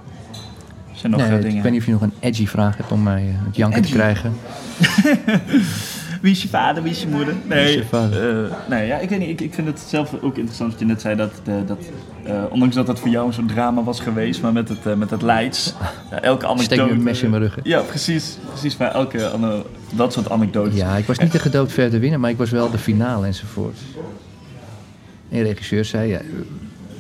Er 0.93 0.99
zijn 0.99 1.13
nog 1.13 1.21
Nee, 1.21 1.31
eh, 1.31 1.37
ik 1.37 1.43
dingen. 1.43 1.63
weet 1.63 1.73
niet 1.73 1.81
of 1.81 1.87
je 1.87 1.93
nog 1.93 2.03
een 2.03 2.13
edgy 2.21 2.47
vraag 2.47 2.77
hebt 2.77 2.93
om 2.93 3.03
mij 3.03 3.23
eh, 3.29 3.45
het 3.47 3.57
janken 3.57 3.83
te 3.83 3.89
krijgen. 3.89 4.33
Wie 6.23 6.31
is 6.31 6.43
je 6.43 6.49
vader, 6.49 6.83
wie 6.83 6.93
is 6.93 7.01
je 7.01 7.09
moeder? 7.09 7.35
Nee, 7.49 7.65
Wie 7.65 7.69
is 7.69 7.83
je 7.83 7.85
vader? 7.89 8.45
eh, 8.45 8.53
nee 8.69 8.87
ja, 8.87 8.99
ik 8.99 9.09
weet 9.09 9.19
niet. 9.19 9.29
Ik, 9.29 9.41
ik 9.41 9.55
vind 9.55 9.67
het 9.67 9.81
zelf 9.81 10.15
ook 10.23 10.37
interessant 10.37 10.71
wat 10.71 10.81
je 10.81 10.87
net 10.87 11.01
zei. 11.01 11.17
Dat, 11.17 11.33
eh, 11.45 11.55
dat, 11.67 11.79
eh, 12.25 12.43
ondanks 12.51 12.75
dat 12.75 12.87
dat 12.87 12.99
voor 12.99 13.09
jou 13.09 13.33
zo'n 13.33 13.47
drama 13.47 13.83
was 13.83 14.01
geweest, 14.01 14.43
maar 14.43 14.53
met 14.53 14.69
het, 14.69 14.97
met 14.97 15.11
het 15.11 15.23
Leids. 15.23 15.75
ja, 16.11 16.21
elke 16.23 16.47
anekdote. 16.47 16.75
Steek 16.83 16.91
een 16.91 17.03
mes 17.03 17.23
in 17.23 17.31
mijn 17.31 17.43
rug. 17.43 17.55
hè? 17.55 17.61
Ja, 17.65 17.81
precies. 17.81 18.39
Precies 18.49 18.77
bij 18.77 18.89
elke 18.89 19.31
dat 19.95 20.13
soort 20.13 20.31
anekdotes. 20.31 20.75
Ja, 20.75 20.97
ik 20.97 21.07
was 21.07 21.19
niet 21.19 21.33
de 21.33 21.39
gedood 21.39 21.73
verder 21.73 22.01
winnen, 22.01 22.21
maar 22.21 22.31
ik 22.31 22.37
was 22.39 22.51
wel 22.51 22.71
de 22.71 22.79
finale 22.79 23.27
enzovoort. 23.27 23.79
En 25.29 25.39
de 25.39 25.43
regisseur 25.43 25.85
zei, 25.85 26.09
ja, 26.11 26.21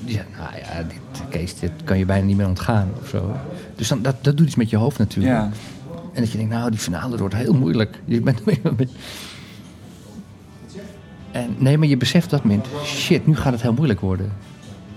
ja, 0.05 0.23
nou 0.39 0.51
ja, 0.63 0.83
dit, 0.83 1.23
Kees, 1.29 1.59
dit 1.59 1.71
kan 1.85 1.99
je 1.99 2.05
bijna 2.05 2.27
niet 2.27 2.37
meer 2.37 2.47
ontgaan 2.47 2.89
of 3.03 3.09
zo. 3.09 3.37
Dus 3.77 3.89
dan, 3.89 4.03
dat, 4.03 4.17
dat 4.21 4.37
doet 4.37 4.47
iets 4.47 4.57
met 4.57 4.71
je 4.71 4.77
hoofd 4.77 4.99
natuurlijk. 4.99 5.35
Ja. 5.35 5.51
En 6.17 6.23
dat 6.23 6.31
je 6.31 6.39
denkt, 6.39 6.53
nou, 6.53 6.71
die 6.71 6.79
finale 6.79 7.17
wordt 7.17 7.35
heel 7.35 7.55
moeilijk. 7.55 8.01
Je 8.05 8.21
bent, 8.21 8.43
en, 11.31 11.55
nee, 11.59 11.79
maar 11.79 11.89
je 11.89 11.97
beseft 11.97 12.31
dat 12.31 12.45
moment, 12.45 12.67
shit, 12.85 13.27
nu 13.27 13.37
gaat 13.37 13.53
het 13.53 13.63
heel 13.63 13.73
moeilijk 13.73 14.01
worden. 14.01 14.33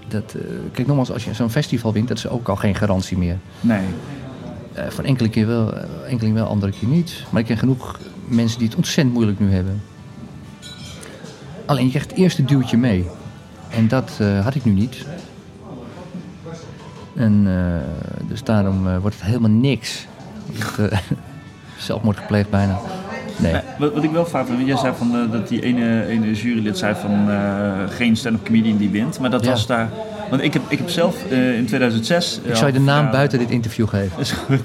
Dat, 0.08 0.34
eh, 0.34 0.42
kijk, 0.72 0.88
nogmaals, 0.88 1.12
als 1.12 1.26
je 1.26 1.34
zo'n 1.34 1.50
festival 1.50 1.94
wint, 1.94 2.08
dat 2.08 2.18
is 2.18 2.28
ook 2.28 2.48
al 2.48 2.56
geen 2.56 2.76
garantie 2.76 3.18
meer. 3.18 3.38
Nee. 3.62 3.86
Eh, 4.74 4.88
van 4.90 5.06
enkele 5.06 5.30
keer 5.30 5.48
wel, 5.48 5.74
eh, 5.74 6.12
enkele 6.12 6.34
wel, 6.34 6.48
andere 6.48 6.72
keer 6.80 6.90
niet. 6.90 7.24
Maar 7.30 7.42
ik 7.42 7.48
ken 7.48 7.58
genoeg 7.58 8.00
mensen 8.28 8.60
die 8.60 8.68
het 8.68 8.78
ontzettend 8.78 9.16
moeilijk 9.16 9.40
nu 9.40 9.52
hebben. 9.52 9.82
Alleen 11.66 11.84
je 11.84 11.90
krijgt 11.90 12.10
het 12.10 12.20
eerste 12.20 12.46
duwtje 12.46 12.78
mee. 12.78 13.06
En 13.70 13.88
dat 13.88 14.20
had 14.44 14.56
ik 14.56 14.66
nu 14.66 14.72
niet. 14.72 15.06
En 17.16 17.48
dus 18.28 18.44
daarom 18.44 19.00
wordt 19.00 19.16
het 19.16 19.26
helemaal 19.26 19.50
niks. 19.50 20.08
Zelfmoord 21.78 22.18
gepleegd 22.18 22.50
bijna. 22.50 22.80
Nee. 23.38 23.52
Nee, 23.52 23.62
wat, 23.80 23.94
wat 23.94 24.04
ik 24.04 24.12
wel 24.12 24.26
vaak 24.26 24.48
jij 24.66 24.78
zei 24.78 24.94
van, 24.98 25.16
eh, 25.16 25.32
dat 25.32 25.48
die 25.48 25.62
ene, 25.62 26.06
ene 26.08 26.34
jurylid 26.34 26.78
zei 26.78 26.96
van 27.02 27.30
eh, 27.30 27.72
geen 27.90 28.16
stand-up 28.18 28.46
comedian 28.46 28.78
die 28.78 28.90
wint. 28.90 29.20
Maar 29.20 29.30
dat 29.30 29.44
Ja. 29.44 29.50
was 29.52 29.68
daar. 29.68 29.90
Want 30.30 30.42
ik 30.42 30.54
heb, 30.54 30.62
ik 30.68 30.78
heb 30.78 30.90
zelf 30.90 31.16
eh, 31.32 31.58
in 31.58 31.66
2006. 31.66 32.40
Ik 32.44 32.56
zou 32.56 32.68
je 32.68 32.74
de 32.74 32.80
naam 32.80 33.12
buiten 33.12 33.40
dit 33.40 33.50
interview 33.50 33.88
geven. 33.88 34.20
Is 34.20 34.32
goed. 34.32 34.60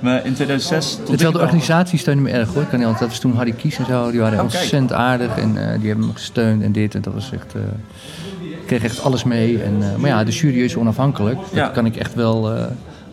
Maar 0.00 0.26
in 0.26 0.34
2006. 0.34 0.90
stond 0.90 1.06
Terwijl 1.06 1.32
de 1.32 1.38
organisatie 1.40 1.98
steunde 1.98 2.22
me 2.22 2.30
erg 2.30 2.48
hoor. 2.54 2.64
Kan 2.64 2.78
niet 2.78 2.88
dat 2.88 3.08
was 3.08 3.18
toen 3.18 3.36
Harry 3.36 3.52
Kies 3.52 3.78
en 3.78 3.86
zo. 3.86 4.10
Die 4.10 4.20
waren 4.20 4.40
Oh, 4.40 4.44
kijk. 4.44 4.52
ontzettend 4.60 4.92
aardig 4.92 5.36
en 5.38 5.52
die 5.78 5.88
hebben 5.88 6.06
me 6.06 6.12
gesteund 6.12 6.62
en 6.62 6.72
dit. 6.72 6.94
En 6.94 7.02
dat 7.02 7.14
was 7.14 7.32
echt. 7.32 7.54
ik 8.40 8.66
kreeg 8.66 8.84
echt 8.84 9.02
alles 9.02 9.24
mee. 9.24 9.62
En, 9.62 9.82
maar 9.98 10.10
ja, 10.10 10.24
de 10.24 10.30
jury 10.32 10.60
is 10.60 10.76
onafhankelijk. 10.76 11.36
Dat 11.38 11.48
Ja. 11.52 11.68
kan 11.68 11.86
ik 11.86 11.96
echt 11.96 12.14
wel 12.14 12.50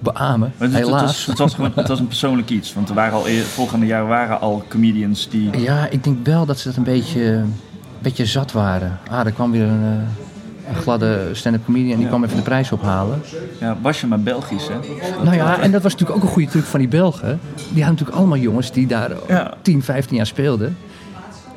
beamen. 0.02 0.54
Het, 0.58 0.74
het 0.74 0.84
Helaas. 0.84 1.02
was, 1.02 1.26
het, 1.26 1.38
was 1.38 1.54
gewoon, 1.54 1.72
het 1.76 1.88
was 1.88 2.00
een 2.00 2.08
persoonlijk 2.08 2.50
iets. 2.50 2.74
Want 2.74 2.90
er 2.90 2.96
waren 2.96 3.14
al, 3.14 3.24
volgende 3.54 3.86
jaar 3.86 4.08
waren 4.08 4.40
al 4.42 4.64
comedians 4.68 5.30
die. 5.30 5.60
Ja, 5.60 5.88
ik 5.90 6.04
denk 6.04 6.26
wel 6.26 6.46
dat 6.46 6.60
ze 6.60 6.68
dat 6.68 6.78
een 6.78 6.84
beetje, 6.84 7.24
een 7.32 7.54
beetje 8.02 8.26
zat 8.26 8.52
waren. 8.52 9.00
Ah, 9.12 9.26
er 9.26 9.32
kwam 9.32 9.52
weer 9.52 9.64
een, 9.68 9.84
eh, 9.84 10.70
een 10.76 10.82
gladde 10.82 11.30
stand-up 11.32 11.66
comedian 11.66 11.90
en 11.92 11.96
die 11.96 12.04
Ja. 12.06 12.10
kwam 12.10 12.24
even 12.24 12.36
de 12.36 12.42
prijs 12.44 12.72
ophalen. 12.72 13.22
Ja, 13.60 13.78
was 13.82 14.02
je 14.02 14.08
maar 14.08 14.20
Belgisch, 14.20 14.68
hè? 14.68 14.76
Nou 15.24 15.36
ja, 15.36 15.60
en 15.60 15.72
dat 15.72 15.82
was 15.82 15.92
natuurlijk 15.92 16.20
ook 16.20 16.26
een 16.26 16.34
goede 16.34 16.50
truc 16.50 16.64
van 16.64 16.80
die 16.80 16.88
Belgen. 16.90 17.40
Die 17.56 17.66
hadden 17.66 17.86
natuurlijk 17.92 18.18
allemaal 18.18 18.38
jongens 18.38 18.72
die 18.72 18.88
daar 18.88 19.12
Ja. 19.28 19.54
10, 19.62 19.84
15 19.84 20.16
jaar 20.18 20.26
speelden. 20.26 20.78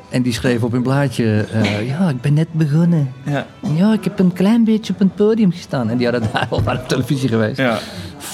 En 0.09 0.21
die 0.21 0.33
schreven 0.33 0.65
op 0.65 0.71
hun 0.71 0.81
blaadje, 0.83 1.45
eh, 1.53 1.87
ja, 1.87 2.09
ik 2.09 2.21
ben 2.21 2.33
net 2.33 2.47
begonnen. 2.51 3.11
Ja. 3.23 3.45
Ja, 3.75 3.93
ik 3.93 4.03
heb 4.03 4.19
een 4.19 4.33
klein 4.33 4.63
beetje 4.63 4.93
op 4.93 4.99
een 5.01 5.11
podium 5.15 5.51
gestaan. 5.51 5.89
En 5.89 5.97
die 5.97 6.07
hadden 6.09 6.29
daar 6.33 6.47
al 6.49 6.61
bij 6.61 6.73
de 6.73 6.83
televisie 6.87 7.29
geweest. 7.29 7.57
ja. 7.57 7.77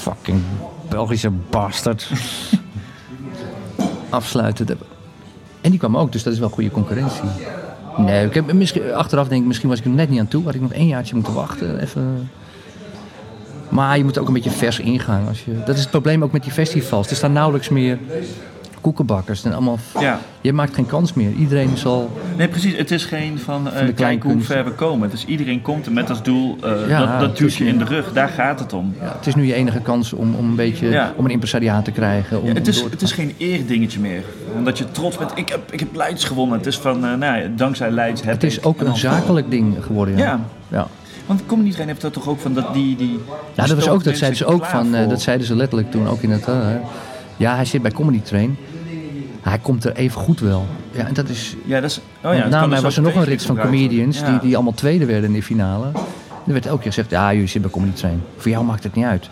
Fucking 0.02 0.42
Belgische 0.90 1.30
bastard. 1.30 2.10
Afsluiten. 4.10 4.68
En 5.62 5.70
die 5.70 5.80
kwam 5.80 5.98
ook, 5.98 6.12
dus 6.12 6.24
dat 6.24 6.34
is 6.34 6.40
wel 6.40 6.50
goede 6.50 6.72
concurrentie. 6.72 7.30
Nee, 7.98 8.26
ik 8.26 8.34
heb, 8.34 8.54
misschien, 8.54 8.94
achteraf 8.94 9.28
denk 9.28 9.42
ik, 9.42 9.48
misschien 9.48 9.70
was 9.70 9.80
ik 9.80 9.86
er 9.86 9.92
net 9.92 10.10
niet 10.10 10.20
aan 10.20 10.28
toe. 10.28 10.44
Had 10.44 10.54
ik 10.54 10.62
nog 10.62 10.74
één 10.74 10.88
jaartje 10.88 11.16
moeten 11.16 11.34
wachten. 11.34 11.80
Even. 11.80 12.30
Maar 13.70 13.98
je 13.98 14.04
moet 14.04 14.18
ook 14.18 14.28
een 14.28 14.34
beetje 14.34 14.50
vers 14.50 14.80
ingaan. 14.80 15.28
Als 15.28 15.46
je, 15.46 15.64
dat 15.66 15.76
is 15.76 15.82
het 15.82 15.90
probleem 15.90 16.24
ook 16.24 16.32
met 16.32 16.44
die 16.44 16.52
festivals. 16.52 17.10
Er 17.10 17.16
staan 17.16 17.34
nauwelijks 17.34 17.70
meer 17.70 18.00
koekenbakkers. 18.82 19.44
En 19.44 19.54
allemaal, 19.54 19.78
Ja. 20.00 20.20
je 20.42 20.54
maakt 20.54 20.74
geen 20.76 20.86
kans 20.86 21.14
meer. 21.14 21.32
Iedereen 21.32 21.78
zal... 21.78 22.12
Nee, 22.38 22.48
precies. 22.48 22.76
Het 22.78 22.92
is 22.92 23.06
geen 23.06 23.40
van, 23.40 23.68
Van 23.74 23.86
de 23.86 23.94
kijk 23.94 24.24
hoe 24.24 24.42
ver 24.42 24.66
we 24.66 24.72
komen. 24.72 25.10
Dus 25.10 25.26
iedereen 25.26 25.62
komt 25.62 25.86
er 25.86 25.92
met 25.92 26.10
als 26.10 26.24
doel, 26.24 26.58
eh, 26.64 26.72
Ja, 26.88 27.00
dat, 27.00 27.08
dat 27.20 27.22
het 27.30 27.38
duwt 27.38 27.50
is 27.50 27.58
je 27.58 27.64
een- 27.64 27.70
in 27.70 27.78
de 27.78 27.86
rug. 27.86 28.14
Daar 28.14 28.30
gaat 28.30 28.60
het 28.60 28.74
om. 28.74 28.96
Ja, 29.02 29.14
het 29.18 29.28
is 29.28 29.36
nu 29.36 29.46
je 29.46 29.54
enige 29.54 29.80
kans 29.80 30.14
om, 30.14 30.36
om 30.36 30.50
een 30.50 30.56
beetje 30.56 31.12
om 31.16 31.26
een 31.26 31.32
impresariaat 31.32 31.86
te 31.86 31.92
krijgen. 31.92 32.42
Om, 32.42 32.48
Ja, 32.48 32.54
het, 32.54 32.68
is, 32.68 32.82
het 32.84 33.02
is 33.02 33.12
geen 33.12 33.34
eerdingetje 33.38 34.00
meer. 34.00 34.24
Omdat 34.56 34.78
je 34.78 34.92
trots 34.92 35.18
bent. 35.18 35.32
Ik 35.36 35.50
heb, 35.50 35.72
ik 35.72 35.80
heb 35.80 35.96
Leids 35.96 36.24
gewonnen. 36.24 36.58
Het 36.58 36.68
is 36.68 36.78
van, 36.78 37.06
eh, 37.06 37.14
nou 37.14 37.42
ja, 37.42 37.48
dankzij 37.56 37.92
Leids 37.92 38.22
heb 38.22 38.34
Het 38.34 38.44
is 38.44 38.64
ook 38.64 38.80
En 38.80 38.88
een 38.88 38.96
zakelijk 38.98 39.50
ding 39.52 39.76
geworden. 39.86 40.18
Ja. 40.18 40.24
Ja. 40.24 40.40
ja. 40.68 40.88
Want 41.26 41.42
kom 41.46 41.66
iedereen 41.66 41.88
heeft 41.88 42.02
dat 42.02 42.14
toch 42.14 42.28
ook 42.28 42.40
van 42.40 42.54
dat 42.54 42.74
die... 42.74 42.96
die 42.96 43.20
Ja, 43.54 43.66
dat, 43.66 43.76
was 43.76 43.90
ook, 43.90 44.04
dat 44.04 44.18
zeiden 44.18 44.38
ze 44.38 44.46
ook 44.46 44.66
van, 44.66 44.92
dat 44.92 45.22
zeiden 45.22 45.48
ze 45.48 45.56
letterlijk 45.56 45.92
toen 45.92 46.08
ook 46.08 46.22
in 46.22 46.32
het. 46.32 46.46
ja, 47.38 47.56
hij 47.56 47.66
zit 47.66 47.82
bij 47.82 47.92
Comedy 47.92 48.22
Train. 48.22 48.58
Hij 49.42 49.58
komt 49.58 49.84
er 49.86 49.96
even 49.96 50.22
goed 50.22 50.40
wel. 50.40 50.66
Ja, 50.92 51.06
en 51.08 51.14
dat 51.14 51.30
is. 51.30 51.56
Ja, 51.66 51.80
dat 51.82 51.90
is... 51.90 52.00
Oh 52.24 52.34
ja, 52.34 52.48
na 52.48 52.60
mij 52.66 52.70
dus 52.70 52.82
was 52.82 52.96
er 52.96 53.02
nog 53.02 53.16
een 53.16 53.24
rits 53.24 53.46
van 53.46 53.58
comedians 53.58 54.20
Ja. 54.20 54.30
die, 54.30 54.40
die 54.40 54.56
allemaal 54.56 54.74
tweede 54.74 55.06
werden 55.06 55.30
in 55.30 55.36
de 55.36 55.44
finale. 55.44 55.86
Er 56.48 56.54
werd 56.54 56.66
elke 56.66 56.82
keer 56.82 56.92
gezegd: 56.92 57.10
ja, 57.10 57.32
jullie 57.32 57.48
zitten 57.48 57.62
bij 57.72 57.80
Comedy 57.80 57.98
Train. 58.00 58.22
Voor 58.38 58.52
jou 58.52 58.66
maakt 58.66 58.84
het 58.84 58.96
niet 58.96 59.06
uit. 59.06 59.30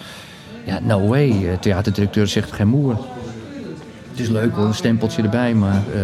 Ja, 0.66 0.80
no 0.84 1.08
way. 1.08 1.30
Eh, 1.30 1.58
Theaterdirecteur 1.60 2.28
zegt 2.28 2.52
geen 2.52 2.68
moer. 2.68 2.98
Het 4.10 4.20
is 4.20 4.30
leuk 4.30 4.54
hoor, 4.56 4.66
een 4.66 4.74
stempeltje 4.74 5.22
erbij, 5.24 5.54
maar. 5.54 5.82
eh, 5.94 6.02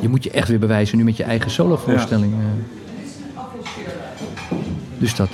je 0.00 0.08
moet 0.08 0.24
je 0.24 0.30
echt 0.30 0.48
weer 0.48 0.58
bewijzen 0.58 0.98
nu 0.98 1.04
met 1.04 1.16
je 1.16 1.22
eigen 1.24 1.50
solovoorstelling. 1.50 2.32
eh. 2.32 2.38
Dus 4.98 5.14
dat. 5.16 5.28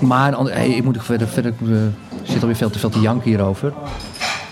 Maar 0.00 0.32
hey, 0.38 0.68
ik 0.68 0.84
moet 0.84 0.96
ook 0.96 1.02
verder, 1.02 1.28
verder 1.28 1.52
ik 1.60 1.68
eh, 1.68 1.76
zit 2.22 2.40
alweer 2.40 2.56
veel 2.56 2.70
te 2.70 2.78
veel 2.78 2.90
te 2.90 3.00
janken 3.00 3.28
hierover. 3.28 3.72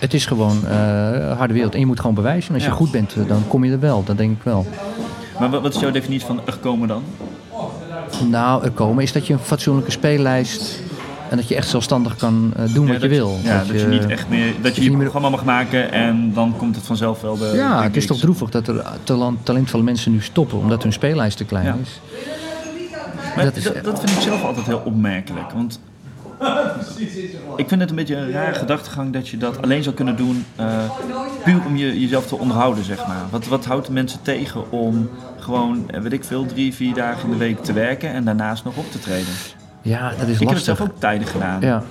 Het 0.03 0.14
is 0.14 0.26
gewoon 0.26 0.66
eh 0.66 1.36
harde 1.38 1.53
wereld 1.55 1.72
en 1.74 1.80
je 1.80 1.86
moet 1.86 2.00
gewoon 2.00 2.14
bewijzen. 2.14 2.48
En 2.48 2.55
als 2.55 2.64
je 2.64 2.70
goed 2.70 2.90
bent, 2.90 3.14
eh, 3.16 3.28
dan 3.28 3.42
kom 3.48 3.64
je 3.64 3.72
er 3.72 3.80
wel. 3.80 4.05
Dat 4.05 4.16
denk 4.16 4.36
ik 4.36 4.42
wel. 4.42 4.66
Maar 5.38 5.50
wat, 5.50 5.62
wat 5.62 5.74
is 5.74 5.80
jouw 5.80 5.90
definitie 5.90 6.26
van 6.26 6.40
er 6.46 6.57
komen 6.61 6.88
dan? 6.88 7.03
Nou, 8.28 8.64
er 8.64 8.70
komen 8.70 9.03
is 9.03 9.12
dat 9.12 9.26
je 9.26 9.32
een 9.32 9.38
fatsoenlijke 9.38 9.90
speellijst 9.90 10.80
en 11.30 11.36
dat 11.36 11.48
je 11.48 11.55
echt 11.55 11.68
zelfstandig 11.68 12.16
kan 12.16 12.53
eh, 12.57 12.74
doen 12.74 12.86
Ja, 12.86 12.92
wat 12.92 13.03
je 13.03 13.09
wil. 13.09 13.38
Ja, 13.42 13.59
dat, 13.64 13.80
je, 13.80 13.86
niet 13.86 14.07
echt 14.07 14.28
meer... 14.28 14.53
Dat 14.62 14.74
je 14.74 14.80
je 14.80 14.82
je 14.82 14.88
niet 14.88 14.90
meer- 14.98 15.11
programma 15.11 15.28
mag 15.28 15.44
maken 15.44 15.92
en 15.92 16.32
dan 16.34 16.55
komt 16.57 16.76
het 16.76 16.84
vanzelf 16.86 17.20
wel 17.20 17.36
de... 17.38 17.53
Ja, 17.55 17.78
de 17.78 17.82
het 17.84 17.96
is 17.96 18.07
toch 18.07 18.18
droevig 18.18 18.50
dat 18.50 18.68
er 18.68 18.84
talent, 19.05 19.38
talentvolle 19.44 19.82
mensen 19.82 20.12
nu 20.12 20.20
stoppen 20.20 20.59
omdat 20.59 20.82
hun 20.82 20.92
speellijst 20.92 21.36
te 21.36 21.44
klein 21.44 21.66
Ja. 21.66 21.76
is. 21.82 22.00
Maar 23.36 23.44
dat, 23.44 23.57
is- 23.57 23.64
dat, 23.82 23.98
vind 23.98 24.11
ik 24.11 24.20
zelf 24.20 24.44
altijd 24.44 24.66
heel 24.66 24.82
opmerkelijk. 24.84 25.50
Want 25.53 25.80
ik 27.62 27.68
vind 27.68 27.80
het 27.80 27.90
een 27.90 27.97
beetje 27.97 28.16
een 28.16 28.30
rare 28.30 28.55
gedachtegang 28.55 29.12
dat 29.12 29.28
je 29.28 29.36
dat 29.36 29.62
alleen 29.62 29.82
zou 29.82 29.95
kunnen 29.95 30.16
doen 30.16 30.45
eh, 30.57 30.66
puur 31.45 31.61
om 31.66 31.76
je, 31.76 32.01
jezelf 32.01 32.26
te 32.26 32.38
onderhouden, 32.38 32.84
zeg 32.84 33.07
maar. 33.07 33.24
Wat, 33.30 33.47
wat 33.47 33.64
houdt 33.64 33.86
de 33.86 33.93
mensen 33.93 34.22
tegen 34.22 34.70
om 34.70 35.09
gewoon, 35.38 35.90
eh, 35.90 36.01
weet 36.01 36.12
ik 36.12 36.24
veel, 36.24 36.47
drie, 36.47 36.74
vier 36.74 36.95
dagen 36.95 37.24
in 37.24 37.30
de 37.30 37.36
week 37.36 37.64
te 37.64 37.72
werken 37.72 38.11
en 38.11 38.24
daarnaast 38.24 38.64
nog 38.64 38.76
op 38.76 38.90
te 38.90 38.99
treden? 38.99 39.32
Ja, 39.82 40.11
dat 40.11 40.11
is 40.11 40.18
Ik 40.18 40.26
heb 40.28 40.38
het 40.38 40.49
lastig. 40.49 40.76
zelf 40.76 40.80
ook 40.80 40.99
tijden 40.99 41.26
gedaan. 41.26 41.61
Ja. 41.61 41.82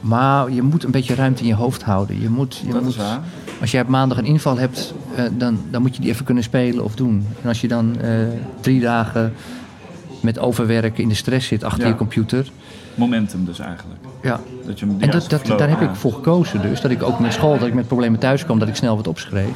Maar 0.00 0.50
je 0.52 0.62
moet 0.62 0.84
een 0.84 0.90
beetje 0.90 1.14
ruimte 1.14 1.42
in 1.42 1.48
je 1.48 1.54
hoofd 1.54 1.82
houden. 1.82 2.20
Je 2.20 2.28
moet, 2.28 2.56
je 2.66 2.72
Dat 2.72 2.82
moet, 2.82 2.90
is 2.90 2.96
waar. 2.96 3.20
Als 3.60 3.70
jij 3.70 3.82
op 3.82 3.88
maandag 3.88 4.18
een 4.18 4.24
inval 4.24 4.58
hebt, 4.58 4.94
eh, 5.16 5.24
dan, 5.32 5.60
dan 5.70 5.82
moet 5.82 5.94
je 5.96 6.00
die 6.00 6.10
even 6.10 6.24
kunnen 6.24 6.42
spelen 6.42 6.84
of 6.84 6.94
doen. 6.94 7.26
En 7.42 7.48
als 7.48 7.60
je 7.60 7.68
dan 7.68 8.00
eh, 8.00 8.10
drie 8.60 8.80
dagen 8.80 9.32
met 10.20 10.38
overwerken 10.38 11.02
in 11.02 11.08
de 11.08 11.14
stress 11.14 11.46
zit 11.48 11.64
achter 11.64 11.82
Ja. 11.82 11.88
je 11.88 11.94
computer. 11.96 12.50
Momentum 12.94 13.44
dus 13.44 13.58
eigenlijk. 13.58 14.00
Ja. 14.22 14.40
Dat 14.66 14.78
je 14.80 14.86
En 14.98 15.10
dat, 15.10 15.28
daar 15.58 15.68
heb 15.68 15.80
ik 15.80 15.94
voor 15.94 16.12
gekozen 16.12 16.62
dus. 16.62 16.80
Dat 16.80 16.90
ik 16.90 17.02
ook 17.02 17.18
met 17.18 17.32
school, 17.32 17.58
dat 17.58 17.68
ik 17.68 17.74
met 17.74 17.86
problemen 17.86 18.18
thuis 18.18 18.44
kwam, 18.44 18.58
dat 18.58 18.68
ik 18.68 18.76
snel 18.76 18.96
wat 18.96 19.06
opschreef. 19.06 19.54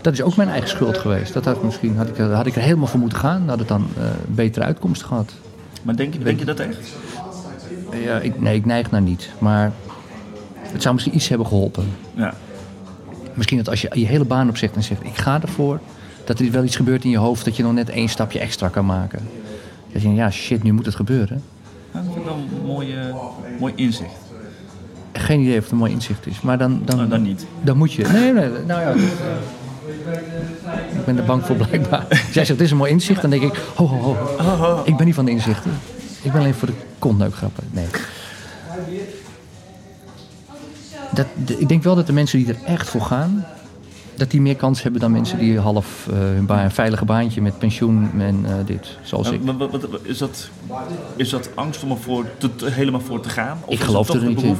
Dat 0.00 0.12
is 0.12 0.22
ook 0.22 0.36
mijn 0.36 0.48
eigen 0.48 0.68
schuld 0.68 0.98
geweest. 0.98 1.32
Dat 1.32 1.44
had, 1.44 1.62
misschien, 1.62 1.96
had, 1.96 2.08
ik, 2.08 2.18
er- 2.18 2.32
had 2.32 2.46
ik 2.46 2.56
er 2.56 2.62
helemaal 2.62 2.86
voor 2.86 3.00
moeten 3.00 3.18
gaan, 3.18 3.48
had 3.48 3.58
het 3.58 3.68
dan 3.68 3.86
eh, 3.98 4.02
een 4.04 4.34
betere 4.34 4.64
uitkomst 4.64 5.02
gehad. 5.02 5.32
Maar 5.82 5.96
denk, 5.96 6.12
je- 6.12 6.18
denk 6.18 6.38
je 6.38 6.44
dat 6.44 6.58
echt? 6.58 6.76
Ja, 8.04 8.18
ik, 8.18 8.40
nee, 8.40 8.54
ik 8.56 8.64
neig 8.66 8.90
naar 8.90 9.02
niet. 9.02 9.30
Maar 9.38 9.72
het 10.60 10.82
zou 10.82 10.94
misschien 10.94 11.16
iets 11.16 11.28
hebben 11.28 11.46
geholpen. 11.46 11.84
Ja. 12.14 12.34
Misschien 13.34 13.58
dat 13.58 13.68
als 13.68 13.80
je 13.80 13.90
je 13.94 14.06
hele 14.06 14.24
baan 14.24 14.48
opzegt 14.48 14.74
en 14.74 14.82
zegt 14.82 15.04
ik 15.04 15.16
ga 15.16 15.42
ervoor, 15.42 15.80
dat 16.24 16.38
er 16.38 16.50
wel 16.50 16.64
iets 16.64 16.76
gebeurt 16.76 17.04
in 17.04 17.10
je 17.10 17.18
hoofd 17.18 17.44
dat 17.44 17.56
je 17.56 17.62
nog 17.62 17.72
net 17.72 17.88
één 17.88 18.08
stapje 18.08 18.38
extra 18.38 18.68
kan 18.68 18.86
maken. 18.86 19.20
Dat 19.92 20.02
je 20.02 20.08
denkt, 20.08 20.16
ja 20.16 20.30
shit, 20.30 20.62
nu 20.62 20.72
moet 20.72 20.86
het 20.86 20.94
gebeuren. 20.94 21.42
Dat 21.92 22.02
vind 22.04 22.16
ik 22.16 22.24
wel 22.24 22.34
een 22.34 22.66
mooi, 22.66 22.94
eh, 22.94 23.14
mooi 23.58 23.72
inzicht. 23.76 24.12
Geen 25.12 25.40
idee 25.40 25.56
of 25.56 25.62
het 25.62 25.72
een 25.72 25.78
mooi 25.78 25.92
inzicht 25.92 26.26
is, 26.26 26.40
maar 26.40 26.58
dan, 26.58 26.82
dan, 26.84 26.96
Nou, 26.96 27.08
dan 27.08 27.22
niet. 27.22 27.46
dan 27.62 27.76
moet 27.76 27.92
je. 27.92 28.02
Nee, 28.12 28.32
nee, 28.32 28.48
nou 28.66 28.80
ja. 28.80 28.92
ik 30.98 31.04
ben 31.04 31.18
er 31.18 31.24
bang 31.24 31.44
voor 31.44 31.56
blijkbaar. 31.56 32.06
Als 32.08 32.18
jij 32.32 32.44
zegt, 32.44 32.48
dit 32.48 32.60
is 32.60 32.70
een 32.70 32.76
mooi 32.76 32.90
inzicht, 32.90 33.20
dan 33.20 33.30
denk 33.30 33.42
ik, 33.42 33.62
ho, 33.74 33.86
ho, 33.86 34.16
ho. 34.38 34.82
Ik 34.84 34.96
ben 34.96 35.06
niet 35.06 35.14
van 35.14 35.24
de 35.24 35.30
inzichten. 35.30 35.70
Ik 36.22 36.32
ben 36.32 36.40
alleen 36.40 36.54
voor 36.54 36.68
de 36.68 36.74
kontneukgrappen. 36.98 37.64
Nee. 37.70 37.86
Dat, 41.12 41.26
ik 41.58 41.68
denk 41.68 41.82
wel 41.82 41.94
dat 41.94 42.06
de 42.06 42.12
mensen 42.12 42.38
die 42.38 42.48
er 42.48 42.58
echt 42.64 42.88
voor 42.88 43.00
gaan, 43.00 43.44
dat 44.14 44.30
die 44.30 44.40
meer 44.40 44.56
kans 44.56 44.82
hebben 44.82 45.00
dan 45.00 45.10
mensen 45.12 45.38
die 45.38 45.58
half 45.58 46.06
eh, 46.10 46.18
hun 46.18 46.46
baan, 46.46 46.64
een 46.64 46.70
veilige 46.70 47.04
baantje 47.04 47.42
met 47.42 47.58
pensioen 47.58 48.10
en 48.20 48.44
eh, 48.46 48.52
dit, 48.64 48.98
zoals 49.02 49.30
ik. 49.30 49.44
Maar 49.44 49.56
wat- 49.56 49.70
wat- 49.70 49.90
wat- 49.90 50.00
is, 50.02 50.18
dat, 50.18 50.48
is 51.16 51.28
dat 51.30 51.50
angst 51.54 51.82
om 51.82 51.90
er 51.90 51.96
voor 51.98 52.24
te, 52.38 52.54
te- 52.56 52.70
helemaal 52.70 53.00
voor 53.00 53.20
te 53.20 53.28
gaan? 53.28 53.58
Of 53.64 53.72
Ik 53.74 53.80
geloof 53.80 54.08
er 54.08 54.22
niet 54.24 54.42
in. 54.42 54.56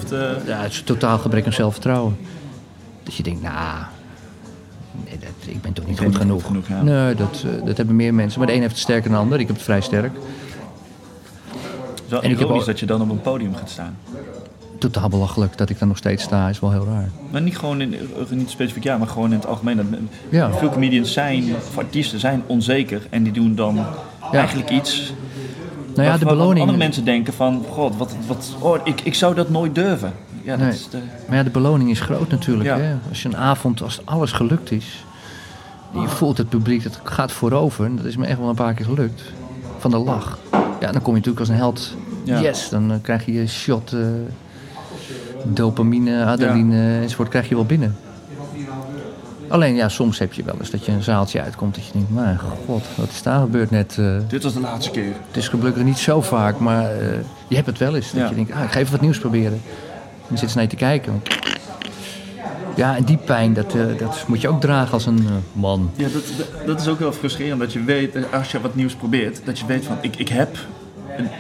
Ja, 0.47 0.61
het 0.63 0.73
is 0.73 0.83
totaal 0.83 1.19
gebrek 1.19 1.47
aan 1.47 1.53
zelfvertrouwen. 1.53 2.17
Dat 3.03 3.15
je 3.15 3.23
denkt, 3.23 3.43
nou, 3.43 3.55
nee, 5.05 5.19
dat, 5.19 5.29
ik 5.55 5.63
ben 5.63 5.73
toch 5.73 5.87
niet 5.87 5.99
goed 5.99 6.17
genoeg. 6.17 6.43
goed 6.43 6.47
genoeg, 6.47 6.69
ja. 6.69 6.83
Nee, 6.83 7.15
dat, 7.15 7.45
eh, 7.47 7.67
dat 7.67 7.77
hebben 7.77 7.97
meer 7.97 8.15
mensen. 8.15 8.39
Maar 8.39 8.49
de 8.49 8.55
een 8.55 8.61
heeft 8.61 8.73
het 8.73 8.83
sterker 8.83 9.03
dan 9.11 9.13
de 9.13 9.19
ander. 9.25 9.41
Ik 9.41 9.47
heb 9.47 9.57
het 9.57 9.65
vrij 9.65 9.81
sterk. 9.81 10.13
Het 10.15 12.03
is 12.05 12.11
wel 12.11 12.23
En 12.23 12.31
ik 12.31 12.39
heb 12.39 12.49
al- 12.49 12.65
dat 12.65 12.81
je 12.81 12.87
dan 12.87 13.01
op 13.03 13.11
een 13.11 13.21
podium 13.21 13.55
gaat 13.55 13.71
staan. 13.71 13.97
Totaal 14.81 15.09
belachelijk 15.09 15.57
dat 15.57 15.71
ik 15.71 15.79
daar 15.79 15.89
nog 15.89 15.97
steeds 15.97 16.23
sta, 16.23 16.49
is 16.49 16.61
wel 16.61 16.71
heel 16.73 16.87
raar. 16.87 17.09
Maar 17.31 17.41
niet 17.43 17.59
gewoon 17.59 17.81
in, 17.81 17.95
eh, 17.95 18.01
niet 18.31 18.51
specifiek 18.51 18.83
ja, 18.85 18.99
maar 18.99 19.07
gewoon 19.09 19.31
in 19.33 19.37
het 19.39 19.47
algemeen. 19.47 19.77
Dat, 19.77 19.87
Ja. 20.29 20.53
Veel 20.53 20.71
comedians 20.71 21.13
zijn, 21.13 21.45
of 21.57 21.79
artiesten 21.79 22.21
zijn 22.21 22.43
onzeker 22.47 23.07
en 23.11 23.23
die 23.23 23.33
doen 23.33 23.55
dan 23.55 23.79
eigenlijk 24.33 24.71
iets. 24.71 25.13
Nou 25.95 26.09
ja, 26.09 26.19
de 26.19 26.25
beloning. 26.25 26.61
andere 26.61 26.79
mensen 26.79 27.05
denken 27.05 27.33
van, 27.33 27.65
god, 27.71 27.97
wat, 27.97 28.15
wat, 28.27 28.57
oh, 28.61 28.77
ik, 28.85 29.01
ik 29.01 29.15
zou 29.15 29.35
dat 29.35 29.51
nooit 29.51 29.75
durven. 29.75 30.13
Ja, 30.43 30.51
dat 30.57 30.67
Nee. 30.67 30.75
is 30.75 30.89
de, 30.91 30.99
Maar 31.29 31.37
ja, 31.37 31.43
de 31.43 31.51
beloning 31.51 31.91
is 31.91 32.01
groot 32.01 32.31
natuurlijk. 32.31 32.69
Ja. 32.69 32.79
Hè? 32.79 32.95
Als 33.09 33.23
je 33.23 33.29
een 33.29 33.37
avond, 33.37 33.83
als 33.83 34.01
alles 34.05 34.33
gelukt 34.33 34.71
is, 34.71 35.05
je 35.93 36.09
voelt 36.09 36.39
het 36.39 36.49
publiek, 36.49 36.85
het 36.85 37.01
gaat 37.03 37.33
voorover. 37.33 37.85
En 37.85 37.97
dat 37.97 38.05
is 38.05 38.17
me 38.17 38.27
echt 38.27 38.39
wel 38.39 38.49
een 38.49 38.55
paar 38.55 38.75
keer 38.75 38.85
gelukt. 38.87 39.23
Van 39.79 39.91
de 39.91 39.99
lach. 39.99 40.39
Ja, 40.81 40.93
dan 40.93 41.03
kom 41.03 41.15
je 41.15 41.19
natuurlijk 41.19 41.39
als 41.41 41.49
een 41.49 41.55
held. 41.55 41.95
Ja. 42.25 42.41
Yes, 42.41 42.69
dan 42.69 42.91
eh, 42.93 42.97
krijg 43.03 43.27
je 43.27 43.33
je 43.33 43.47
shot 43.47 43.93
eh, 43.93 44.01
dopamine, 45.45 46.25
adrenaline 46.25 47.01
enzovoort, 47.01 47.29
krijg 47.29 47.49
je 47.49 47.55
wel 47.55 47.65
binnen. 47.67 47.97
Alleen 49.49 49.75
ja, 49.75 49.89
soms 49.89 50.19
heb 50.19 50.33
je 50.33 50.43
wel 50.43 50.55
eens 50.59 50.71
dat 50.71 50.85
je 50.85 50.93
een 50.93 51.03
zaaltje 51.03 51.43
uitkomt 51.43 51.75
dat 51.75 51.87
je 51.87 51.93
denkt, 51.93 52.11
mijn 52.11 52.39
god, 52.67 52.85
wat 52.97 53.09
is 53.11 53.23
daar 53.23 53.41
gebeurd 53.41 53.71
net? 53.71 53.97
eh, 53.99 54.17
dit 54.29 54.43
was 54.43 54.55
de 54.55 54.61
laatste 54.61 54.91
keer. 54.91 55.13
het 55.27 55.37
is 55.37 55.49
gelukkig 55.49 55.83
niet 55.83 55.99
zo 55.99 56.21
vaak, 56.23 56.59
maar 56.59 56.85
eh, 56.85 57.07
je 57.49 57.55
hebt 57.55 57.67
het 57.67 57.79
wel 57.79 57.95
eens. 57.95 58.11
Dat 58.13 58.21
Ja. 58.21 58.29
je 58.29 58.35
denkt, 58.35 58.53
ah, 58.53 58.63
ik 58.65 58.71
ga 58.71 58.79
even 58.79 58.93
wat 58.93 59.01
nieuws 59.01 59.19
proberen. 59.19 59.53
En 59.53 59.61
dan 60.29 60.39
zit 60.39 60.49
ze 60.51 60.55
naar 60.55 60.65
je 60.65 60.71
te 60.71 60.77
kijken. 60.77 61.23
Ja, 62.77 62.97
en 62.97 63.05
die 63.05 63.17
pijn, 63.17 63.53
dat, 63.55 63.75
eh, 63.75 63.83
dat 63.99 64.25
moet 64.27 64.41
je 64.41 64.49
ook 64.49 64.61
dragen 64.61 64.93
als 64.93 65.07
een 65.07 65.27
man. 65.53 65.91
Ja, 65.97 66.09
dat, 66.13 66.23
dat, 66.37 66.67
dat 66.67 66.81
is 66.81 66.89
ook 66.89 66.99
wel 66.99 67.13
frustrerend 67.13 67.61
dat 67.61 67.73
je 67.73 67.85
weet, 67.85 68.17
als 68.33 68.51
je 68.53 68.61
wat 68.61 68.75
nieuws 68.75 68.95
probeert, 68.95 69.41
dat 69.45 69.59
je 69.59 69.67
weet 69.67 69.85
van, 69.85 69.97
ik, 70.01 70.17
ik 70.17 70.29
heb 70.29 70.57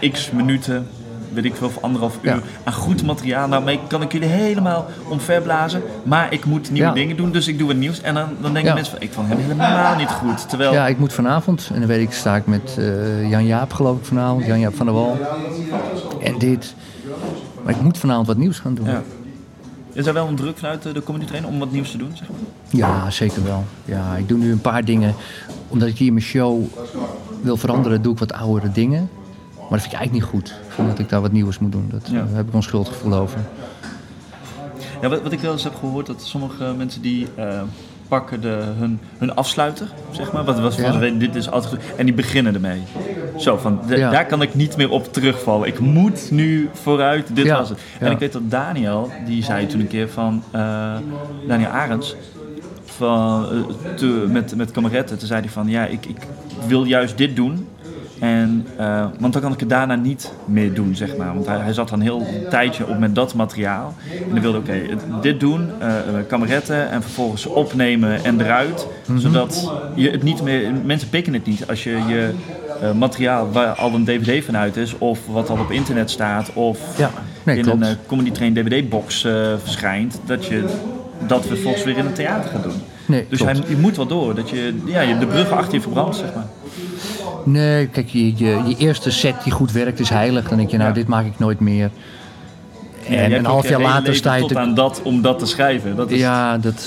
een 0.00 0.10
x 0.12 0.30
minuten, 0.30 0.86
weet 1.32 1.44
ik 1.44 1.54
veel, 1.54 1.70
anderhalf 1.80 2.18
uur 2.22 2.30
Ja. 2.34 2.38
aan 2.64 2.72
goed 2.72 3.02
materiaal. 3.02 3.48
Nou, 3.48 3.64
mee 3.64 3.80
kan 3.88 4.02
ik 4.02 4.12
jullie 4.12 4.28
helemaal 4.28 4.86
omverblazen, 5.08 5.82
maar 6.02 6.32
ik 6.32 6.44
moet 6.44 6.70
nieuwe 6.70 6.88
Ja. 6.88 6.94
dingen 6.94 7.16
doen, 7.16 7.30
dus 7.32 7.48
ik 7.48 7.58
doe 7.58 7.66
wat 7.66 7.76
nieuws. 7.76 8.00
En 8.00 8.14
dan, 8.14 8.28
dan 8.40 8.52
denken 8.52 8.64
Ja. 8.70 8.74
mensen 8.74 8.92
van, 8.92 9.02
ik 9.02 9.12
vond 9.12 9.28
hem 9.28 9.38
helemaal 9.38 9.96
niet 9.96 10.10
goed. 10.10 10.48
Terwijl, 10.48 10.72
Ja, 10.72 10.86
ik 10.86 10.98
moet 10.98 11.12
vanavond, 11.12 11.70
en 11.72 11.78
dan 11.78 11.88
weet 11.88 12.00
ik, 12.02 12.12
sta 12.12 12.36
ik 12.36 12.46
met 12.46 12.76
eh, 12.78 13.30
Jan 13.30 13.46
Jaap 13.46 13.72
geloof 13.72 13.98
ik 13.98 14.04
vanavond, 14.04 14.46
Jan 14.46 14.60
Jaap 14.60 14.74
van 14.76 14.86
der 14.86 14.94
Wal. 14.94 15.18
En 16.22 16.38
dit. 16.38 16.74
Maar 17.64 17.74
ik 17.74 17.80
moet 17.80 17.98
vanavond 17.98 18.26
wat 18.26 18.36
nieuws 18.36 18.58
gaan 18.58 18.74
doen. 18.74 18.86
Ja. 18.86 19.02
is 19.92 20.06
er 20.06 20.12
wel 20.14 20.26
een 20.28 20.36
druk 20.36 20.58
vanuit 20.58 20.82
de 20.82 21.02
comedy 21.02 21.24
train 21.24 21.46
om 21.46 21.58
wat 21.58 21.70
nieuws 21.72 21.90
te 21.90 21.96
doen, 21.96 22.10
zeg 22.14 22.28
maar? 22.28 22.38
Ja, 22.70 23.10
zeker 23.10 23.44
wel. 23.44 23.64
Ja, 23.84 24.16
ik 24.16 24.28
doe 24.28 24.38
nu 24.38 24.52
een 24.52 24.60
paar 24.60 24.84
dingen. 24.84 25.14
Omdat 25.68 25.88
ik 25.88 25.96
hier 25.98 26.12
mijn 26.12 26.24
show 26.24 26.62
wil 27.42 27.56
veranderen, 27.56 28.02
doe 28.02 28.12
ik 28.12 28.18
wat 28.18 28.32
oudere 28.32 28.72
dingen. 28.72 29.08
Maar 29.70 29.78
dat 29.78 29.88
vind 29.88 29.92
ik 29.94 29.98
eigenlijk 30.00 30.12
niet 30.12 30.42
goed. 30.42 30.48
Ik 30.66 30.72
vind 30.74 30.88
dat 30.88 30.98
ik 30.98 31.08
daar 31.08 31.20
wat 31.20 31.32
nieuws 31.32 31.58
moet 31.58 31.72
doen. 31.72 31.88
Dat, 31.92 32.08
Ja. 32.08 32.18
Daar 32.18 32.26
heb 32.36 32.48
ik 32.48 32.54
een 32.54 32.62
schuldgevoel 32.62 33.14
over. 33.14 33.38
Ja, 35.02 35.08
wat, 35.08 35.22
wat 35.22 35.32
ik 35.32 35.40
wel 35.40 35.52
eens 35.52 35.64
heb 35.64 35.74
gehoord, 35.74 36.06
dat 36.06 36.22
sommige 36.22 36.74
mensen 36.76 37.02
die, 37.02 37.26
eh, 37.34 37.60
pakken 38.08 38.40
de, 38.40 38.62
hun, 38.78 39.00
hun 39.18 39.34
afsluiter, 39.34 39.86
zeg 40.10 40.32
maar. 40.32 40.44
Wat 40.44 40.74
Ja. 40.76 40.90
van 40.90 40.98
weten, 40.98 41.18
dit 41.18 41.34
is 41.34 41.50
altijd 41.50 41.74
goed. 41.74 41.82
En 41.96 42.04
die 42.04 42.14
beginnen 42.14 42.54
ermee. 42.54 42.82
Zo, 43.36 43.56
van, 43.56 43.80
de- 43.86 43.96
Ja. 43.96 44.10
daar 44.10 44.26
kan 44.26 44.42
ik 44.42 44.54
niet 44.54 44.76
meer 44.76 44.90
op 44.90 45.12
terugvallen. 45.12 45.68
Ik 45.68 45.78
moet 45.78 46.30
nu 46.30 46.68
vooruit, 46.72 47.36
dit 47.36 47.48
was 47.50 47.68
het. 47.68 47.78
En 47.98 48.10
ik 48.12 48.18
weet 48.18 48.32
dat 48.32 48.50
Daniel, 48.50 49.10
die 49.26 49.44
zei 49.44 49.66
toen 49.66 49.80
een 49.80 49.88
keer 49.88 50.08
van... 50.08 50.42
eh, 50.50 50.96
Daniel 51.48 51.68
Arends, 51.68 52.16
van, 52.84 53.44
eh, 53.52 53.94
te- 53.96 54.24
met, 54.28 54.56
met 54.56 54.70
kameretten. 54.70 55.18
Toen 55.18 55.26
zei 55.26 55.40
hij 55.40 55.50
van, 55.50 55.68
ja, 55.68 55.86
ik, 55.86 56.06
ik 56.06 56.16
wil 56.66 56.84
juist 56.84 57.18
dit 57.18 57.36
doen. 57.36 57.66
En, 58.20 58.66
eh, 58.76 59.04
want 59.18 59.32
dan 59.32 59.42
kan 59.42 59.52
ik 59.52 59.60
het 59.60 59.68
daarna 59.68 59.94
niet 59.94 60.32
meer 60.44 60.74
doen, 60.74 60.94
zeg 60.94 61.16
maar. 61.16 61.34
Want 61.34 61.46
hij, 61.46 61.58
hij 61.58 61.72
zat 61.72 61.88
dan 61.88 62.00
heel 62.00 62.20
een 62.20 62.48
tijdje 62.50 62.86
op 62.86 62.98
met 62.98 63.14
dat 63.14 63.34
materiaal. 63.34 63.94
En 64.28 64.30
dan 64.32 64.40
wilde 64.40 64.58
oké, 64.58 64.72
het- 64.72 65.22
dit 65.22 65.40
doen, 65.40 65.68
eh, 65.80 65.88
kameretten 66.28 66.90
en 66.90 67.02
vervolgens 67.02 67.46
opnemen 67.46 68.24
en 68.24 68.40
eruit. 68.40 68.86
Mhm. 69.06 69.18
Zodat 69.18 69.72
je 69.94 70.10
het 70.10 70.22
niet 70.22 70.42
meer, 70.42 70.72
mensen 70.84 71.08
pikken 71.08 71.32
het 71.34 71.46
niet 71.46 71.68
als 71.68 71.84
je 71.84 71.90
je 72.08 72.30
materiaal 72.94 73.50
waar 73.52 73.68
al 73.74 73.94
een 73.94 74.04
dvd 74.04 74.44
van 74.44 74.56
uit 74.56 74.76
is, 74.76 74.98
of 74.98 75.18
wat 75.26 75.50
al 75.50 75.58
op 75.58 75.70
internet 75.70 76.10
staat, 76.10 76.52
of 76.52 76.78
Ja, 76.98 77.10
nee, 77.42 77.56
in 77.56 77.62
klopt. 77.62 77.82
een 77.86 77.96
Comedy 78.06 78.30
Train 78.30 78.54
dvd-box 78.54 79.26
verschijnt, 79.62 80.20
dat 80.26 80.46
je 80.46 80.64
dat 81.26 81.46
vervolgens 81.46 81.84
weer 81.84 81.96
in 81.96 82.06
een 82.06 82.12
theater 82.12 82.50
gaat 82.50 82.62
doen. 82.62 82.72
Nee, 83.06 83.26
Dus 83.28 83.38
klopt. 83.38 83.58
hij, 83.58 83.68
je 83.68 83.76
moet 83.76 83.96
wel 83.96 84.06
door, 84.06 84.34
dat 84.34 84.50
je 84.50 84.74
ja, 84.84 85.00
je 85.00 85.18
de 85.18 85.26
bruggen 85.26 85.56
achter 85.56 85.74
je 85.74 85.80
verbrandt, 85.80 86.16
zeg 86.16 86.34
maar. 86.34 86.46
Nee, 87.44 87.86
kijk, 87.86 88.08
je, 88.08 88.36
je, 88.36 88.62
je 88.66 88.74
eerste 88.78 89.10
set 89.10 89.34
die 89.44 89.52
goed 89.52 89.72
werkt 89.72 90.00
is 90.00 90.08
heilig. 90.08 90.48
Dan 90.48 90.58
denk 90.58 90.70
je, 90.70 90.76
nou, 90.76 90.88
Ja. 90.88 90.94
dit 90.94 91.06
maak 91.06 91.26
ik 91.26 91.38
nooit 91.38 91.60
meer. 91.60 91.90
En 93.08 93.32
een 93.32 93.44
half 93.44 93.68
jaar 93.68 93.80
later 93.80 94.14
sta 94.14 94.34
je 94.34 94.40
tot 94.46 94.56
aan 94.56 94.74
dat 94.74 95.00
om 95.04 95.22
dat 95.22 95.38
te 95.38 95.46
schrijven. 95.46 95.96
Dat 95.96 96.10
is, 96.10 96.20
Ja, 96.20 96.58
dat... 96.58 96.86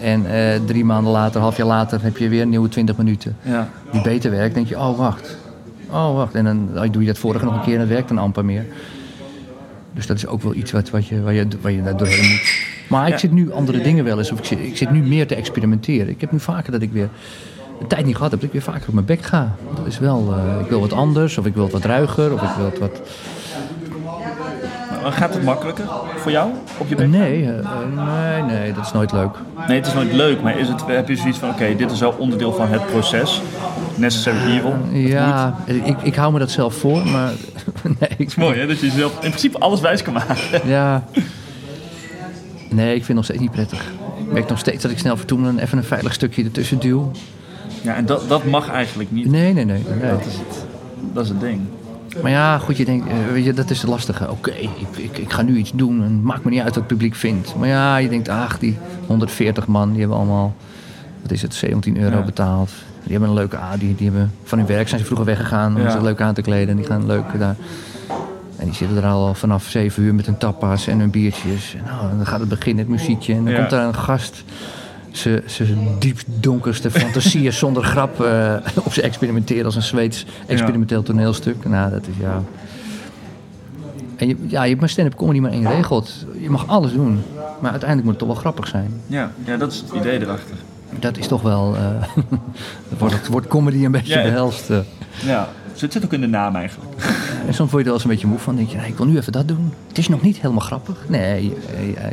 En 0.00 0.26
eh, 0.34 0.60
drie 0.66 0.84
maanden 0.84 1.12
later, 1.12 1.40
half 1.40 1.56
jaar 1.56 1.66
later, 1.66 2.02
heb 2.02 2.16
je 2.16 2.28
weer 2.28 2.42
een 2.42 2.48
nieuwe 2.48 2.68
20 2.68 2.96
minuten. 2.96 3.36
ja. 3.42 3.68
Die 3.92 4.02
beter 4.02 4.30
werkt, 4.30 4.54
denk 4.54 4.68
je, 4.68 4.76
oh, 4.78 4.98
wacht. 4.98 5.36
Oh, 5.90 6.14
wacht. 6.14 6.34
En 6.34 6.44
dan 6.44 6.68
oh, 6.74 6.82
doe 6.90 7.02
je 7.02 7.08
dat 7.08 7.18
vorige 7.18 7.44
nog 7.44 7.54
een 7.54 7.60
keer 7.62 7.72
en 7.74 7.78
dat 7.80 7.88
werkt 7.88 8.08
dan 8.08 8.18
amper 8.18 8.44
meer. 8.44 8.66
Dus 9.94 10.06
dat 10.06 10.16
is 10.16 10.26
ook 10.26 10.42
wel 10.42 10.54
iets 10.54 10.72
wat, 10.72 10.90
wat 10.90 11.06
je, 11.06 11.22
waar, 11.22 11.32
je, 11.34 11.46
waar 11.60 11.72
je 11.72 11.82
daar 11.82 11.96
doorheen 11.96 12.28
moet. 12.30 12.60
Maar 12.88 13.08
ik 13.08 13.18
zit 13.18 13.32
nu 13.32 13.52
andere 13.52 13.80
dingen 13.80 14.04
wel 14.04 14.18
eens. 14.18 14.32
Of 14.32 14.38
ik, 14.38 14.44
zit, 14.44 14.58
ik 14.58 14.76
zit 14.76 14.90
nu 14.90 15.02
meer 15.02 15.26
te 15.26 15.34
experimenteren. 15.34 16.08
Ik 16.08 16.20
heb 16.20 16.32
nu 16.32 16.40
vaker 16.40 16.72
dat 16.72 16.82
ik 16.82 16.92
weer 16.92 17.08
een 17.82 17.88
tijd 17.88 18.04
niet 18.04 18.16
gehad 18.16 18.30
heb, 18.30 18.40
dat 18.40 18.48
ik 18.48 18.54
weer 18.54 18.72
vaker 18.72 18.88
op 18.88 18.94
mijn 18.94 19.06
bek 19.06 19.22
ga. 19.22 19.54
Dat 19.76 19.86
is 19.86 19.98
wel, 19.98 20.34
eh, 20.36 20.60
ik 20.60 20.68
wil 20.68 20.80
wat 20.80 20.92
anders, 20.92 21.38
of 21.38 21.46
ik 21.46 21.54
wil 21.54 21.62
het 21.62 21.72
wat 21.72 21.84
ruiger, 21.84 22.32
of 22.32 22.42
ik 22.42 22.56
wil 22.56 22.64
het 22.64 22.78
wat... 22.78 23.00
Gaat 25.10 25.34
het 25.34 25.42
makkelijker 25.42 25.84
voor 26.16 26.30
jou 26.30 26.50
op 26.78 26.88
je 26.88 26.94
bek? 26.94 27.08
Nee, 27.08 27.42
eh, 27.42 27.58
eh, 27.58 27.64
nee, 27.94 28.42
nee, 28.42 28.72
dat 28.72 28.84
is 28.84 28.92
nooit 28.92 29.12
leuk. 29.12 29.36
Nee, 29.68 29.76
het 29.76 29.86
is 29.86 29.94
nooit 29.94 30.12
leuk, 30.12 30.42
maar 30.42 30.58
is 30.58 30.68
het, 30.68 30.86
heb 30.86 31.08
je 31.08 31.16
zoiets 31.16 31.38
van: 31.38 31.48
oké, 31.48 31.76
dit 31.76 31.90
is 31.90 32.00
wel 32.00 32.14
onderdeel 32.18 32.52
van 32.52 32.68
het 32.68 32.86
proces. 32.86 33.40
Necessary 33.94 34.50
evil. 34.50 34.74
Het. 34.90 35.08
Ja, 35.08 35.56
ik, 35.64 35.96
ik 36.02 36.14
hou 36.14 36.32
me 36.32 36.38
dat 36.38 36.50
zelf 36.50 36.74
voor, 36.74 37.06
maar 37.06 37.32
nee, 37.98 38.10
ik, 38.16 38.36
Mooi 38.36 38.58
hè, 38.58 38.66
dat 38.66 38.80
je 38.80 38.90
zelf 38.90 39.12
in 39.12 39.28
principe 39.28 39.58
alles 39.58 39.80
wijs 39.80 40.02
kan 40.02 40.12
maken. 40.12 40.68
Ja. 40.68 41.04
Nee, 42.68 42.94
ik 42.94 43.04
vind 43.04 43.06
het 43.06 43.16
nog 43.16 43.24
steeds 43.24 43.40
niet 43.40 43.50
prettig. 43.50 43.80
Ik 44.18 44.32
merk 44.32 44.48
nog 44.48 44.58
steeds 44.58 44.82
dat 44.82 44.90
ik 44.90 44.98
snel 44.98 45.16
vertoen 45.16 45.46
en 45.46 45.58
even 45.58 45.78
een 45.78 45.84
veilig 45.84 46.12
stukje 46.12 46.44
ertussen 46.44 46.78
duw. 46.78 47.10
Ja, 47.80 47.94
en 47.94 48.06
dat, 48.06 48.28
dat 48.28 48.44
mag 48.44 48.68
eigenlijk 48.70 49.10
niet. 49.12 49.26
Nee, 49.30 49.52
nee, 49.52 49.64
nee. 49.64 49.82
nee. 50.00 50.10
Dat, 50.10 50.26
is 50.26 50.32
het, 50.34 50.64
dat 51.12 51.22
is 51.24 51.28
het 51.30 51.40
ding. 51.40 51.60
Maar 52.22 52.30
ja, 52.30 52.58
goed, 52.58 52.76
je 52.76 52.84
denkt, 52.84 53.08
eh, 53.08 53.14
weet 53.32 53.44
je, 53.44 53.52
dat 53.52 53.70
is 53.70 53.80
het 53.80 53.90
lastige. 53.90 54.30
Oké, 54.30 54.50
ik, 54.50 54.70
ik, 54.96 55.18
ik 55.18 55.32
ga 55.32 55.42
nu 55.42 55.56
iets 55.56 55.72
doen 55.74 55.96
en 56.02 56.12
het 56.12 56.22
maakt 56.22 56.44
me 56.44 56.50
niet 56.50 56.58
uit 56.58 56.68
wat 56.68 56.76
het 56.78 56.86
publiek 56.86 57.14
vindt. 57.14 57.54
Maar 57.58 57.68
ja, 57.68 57.96
je 57.96 58.08
denkt, 58.08 58.28
ach, 58.28 58.58
die 58.58 58.76
140 59.06 59.66
man, 59.66 59.90
die 59.90 60.00
hebben 60.00 60.16
allemaal, 60.16 60.54
wat 61.22 61.30
is 61.30 61.42
het, 61.42 61.54
17 61.54 61.98
euro 62.00 62.16
Ja. 62.16 62.22
betaald. 62.24 62.70
Die 63.02 63.10
hebben 63.12 63.28
een 63.28 63.34
leuke 63.34 63.56
A, 63.56 63.76
die, 63.76 63.94
die 63.94 64.06
hebben 64.08 64.32
van 64.44 64.58
hun 64.58 64.66
werk 64.66 64.88
zijn 64.88 65.00
ze 65.00 65.06
vroeger 65.06 65.26
weggegaan 65.26 65.76
om 65.76 65.82
Ja. 65.82 65.90
zich 65.90 66.02
leuk 66.02 66.20
aan 66.20 66.34
te 66.34 66.42
kleden. 66.42 66.68
En 66.68 66.76
die 66.76 66.86
gaan 66.86 67.06
leuk 67.06 67.38
daar. 67.38 67.56
En 68.56 68.64
die 68.64 68.74
zitten 68.74 68.96
er 68.96 69.04
al 69.04 69.34
vanaf 69.34 69.64
7 69.68 70.02
uur 70.02 70.14
met 70.14 70.26
hun 70.26 70.36
tapas 70.38 70.86
en 70.86 70.98
hun 70.98 71.10
biertjes. 71.10 71.74
En 71.78 71.84
nou, 71.84 72.16
dan 72.16 72.26
gaat 72.26 72.40
het 72.40 72.48
beginnen, 72.48 72.84
het 72.84 72.92
muziekje. 72.92 73.34
En 73.34 73.44
dan 73.44 73.52
Ja. 73.52 73.58
komt 73.58 73.70
daar 73.70 73.86
een 73.86 73.94
gast. 73.94 74.44
Ze, 75.12 75.42
diep 75.98 76.18
donkerste 76.26 76.90
fantasieën 76.90 77.52
zonder 77.62 77.84
grap 77.84 78.20
eh, 78.20 78.54
op 78.84 78.92
ze 78.92 79.02
experimenteren 79.02 79.64
als 79.64 79.76
een 79.76 79.82
Zweeds 79.82 80.26
experimenteel 80.46 81.02
toneelstuk. 81.02 81.64
Nou, 81.68 81.90
dat 81.90 82.06
is 82.06 82.14
ja. 82.20 82.42
En 84.16 84.28
je, 84.28 84.36
ja, 84.46 84.62
je 84.62 84.68
hebt 84.68 84.80
maar 84.80 84.88
stand-up 84.88 85.14
comedy 85.16 85.38
maar 85.38 85.50
één 85.50 85.68
regel. 85.68 86.04
Je 86.40 86.50
mag 86.50 86.66
alles 86.66 86.92
doen, 86.92 87.22
maar 87.60 87.70
uiteindelijk 87.70 88.02
moet 88.02 88.08
het 88.08 88.18
toch 88.18 88.28
wel 88.28 88.36
grappig 88.36 88.66
zijn. 88.68 88.90
Ja, 89.06 89.32
ja 89.44 89.56
dat 89.56 89.72
is 89.72 89.80
het 89.80 89.90
idee 89.92 90.20
erachter. 90.20 90.56
Dat 90.98 91.16
is 91.18 91.26
toch 91.26 91.42
wel. 91.42 91.74
het 92.90 92.98
wordt, 92.98 93.26
wordt 93.26 93.46
comedy 93.46 93.84
een 93.84 93.90
beetje 93.90 94.14
Ja. 94.18 94.22
behelst. 94.22 94.70
eh. 94.70 94.78
Ja, 95.24 95.48
het 95.80 95.92
zit 95.92 96.04
ook 96.04 96.12
in 96.12 96.20
de 96.20 96.26
naam 96.26 96.56
eigenlijk. 96.56 96.90
En 97.46 97.54
soms 97.54 97.70
word 97.70 97.72
je 97.72 97.78
er 97.78 97.84
wel 97.84 97.94
eens 97.94 98.04
een 98.04 98.10
beetje 98.10 98.26
moe 98.26 98.38
van. 98.38 98.56
denk 98.56 98.68
je, 98.68 98.78
ik 98.78 98.96
wil 98.96 99.06
nu 99.06 99.16
even 99.16 99.32
dat 99.32 99.48
doen. 99.48 99.72
Het 99.88 99.98
is 99.98 100.08
nog 100.08 100.22
niet 100.22 100.36
helemaal 100.36 100.64
grappig. 100.64 101.04
Nee, 101.08 101.44
je, 101.44 101.54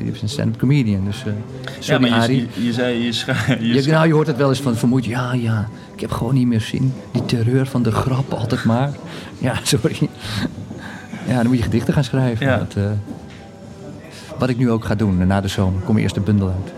bent 0.03 0.21
een 0.21 0.29
stand-up 0.29 0.59
comedian. 0.59 1.05
Dus, 1.05 1.23
eh 1.25 1.33
sorry, 1.79 2.05
ja, 2.05 2.17
maar 2.17 2.31
je, 2.31 2.47
je, 2.53 2.65
je 2.65 2.73
zei, 2.73 3.03
je 3.03 3.11
schrijft. 3.11 3.47
Je 3.61 3.83
Je, 3.83 3.91
nou, 3.91 4.07
je 4.07 4.13
hoort 4.13 4.27
het 4.27 4.37
wel 4.37 4.49
eens 4.49 4.61
van 4.61 4.75
vermoed. 4.75 5.05
Ja, 5.05 5.33
ja, 5.33 5.67
ik 5.93 5.99
heb 5.99 6.11
gewoon 6.11 6.33
niet 6.33 6.47
meer 6.47 6.61
zin. 6.61 6.93
Die 7.11 7.25
terreur 7.25 7.65
van 7.65 7.83
de 7.83 7.91
grap 7.91 8.33
altijd 8.33 8.63
maar. 8.63 8.91
Ja, 9.37 9.59
sorry. 9.63 10.09
Ja, 11.27 11.35
dan 11.35 11.47
moet 11.47 11.57
je 11.57 11.63
gedichten 11.63 11.93
gaan 11.93 12.03
schrijven. 12.03 12.45
Ja. 12.45 12.57
Dat, 12.57 12.75
eh, 12.75 12.83
wat 14.37 14.49
ik 14.49 14.57
nu 14.57 14.71
ook 14.71 14.85
ga 14.85 14.95
doen, 14.95 15.27
na 15.27 15.41
de 15.41 15.47
zomer, 15.47 15.81
kom 15.81 15.97
eerst 15.97 16.15
de 16.15 16.21
bundel 16.21 16.47
uit. 16.47 16.73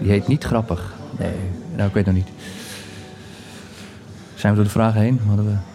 Die 0.00 0.10
heet 0.10 0.28
Niet 0.28 0.44
Grappig. 0.44 0.94
Nee, 1.18 1.32
nou, 1.76 1.88
ik 1.88 1.94
weet 1.94 2.06
nog 2.06 2.14
niet. 2.14 2.28
Zijn 4.34 4.52
we 4.52 4.58
door 4.58 4.68
de 4.68 4.78
vragen 4.78 5.00
heen? 5.00 5.20
Hadden 5.26 5.44
we... 5.44 5.71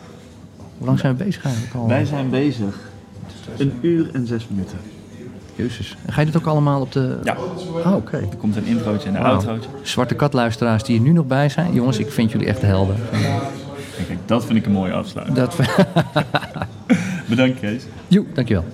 Hoe 0.78 0.88
lang 0.88 1.00
zijn 1.00 1.18
we 1.18 1.24
bezig 1.24 1.44
eigenlijk 1.46 1.76
al? 1.76 1.88
Wij 1.88 2.06
zijn 2.06 2.30
bezig. 2.30 2.80
Een 3.58 3.74
uur 3.82 4.10
en 4.14 4.28
zes 4.28 4.48
minuten. 4.48 4.78
Jezus. 5.56 5.98
En 6.06 6.14
ga 6.14 6.20
je 6.20 6.26
dit 6.26 6.38
ook 6.38 6.46
allemaal 6.46 6.82
op 6.82 6.92
de... 6.92 7.20
Ja. 7.24 7.38
Oh, 7.86 7.96
oké. 7.96 8.18
Er 8.18 8.38
komt 8.38 8.56
een 8.56 8.66
introotje 8.66 9.10
en 9.10 9.16
een 9.16 9.22
Wauw. 9.22 9.34
outrootje. 9.34 9.70
Zwarte 9.82 10.16
katluisteraars 10.16 10.84
die 10.84 10.98
er 10.98 11.04
nu 11.04 11.12
nog 11.12 11.28
bij 11.28 11.50
zijn. 11.50 11.74
Jongens, 11.74 11.98
ik 11.98 12.12
vind 12.12 12.32
jullie 12.32 12.48
echt 12.48 12.62
helden. 12.62 12.96
Kijk, 14.08 14.20
dat 14.26 14.46
vind 14.46 14.58
ik 14.58 14.66
een 14.66 14.72
mooie 14.72 14.94
afsluiting. 14.94 15.38
Dat... 15.38 15.56
Bedankt, 17.30 17.60
Kees. 17.60 17.84
Joe, 18.08 18.26
dankjewel. 18.34 18.66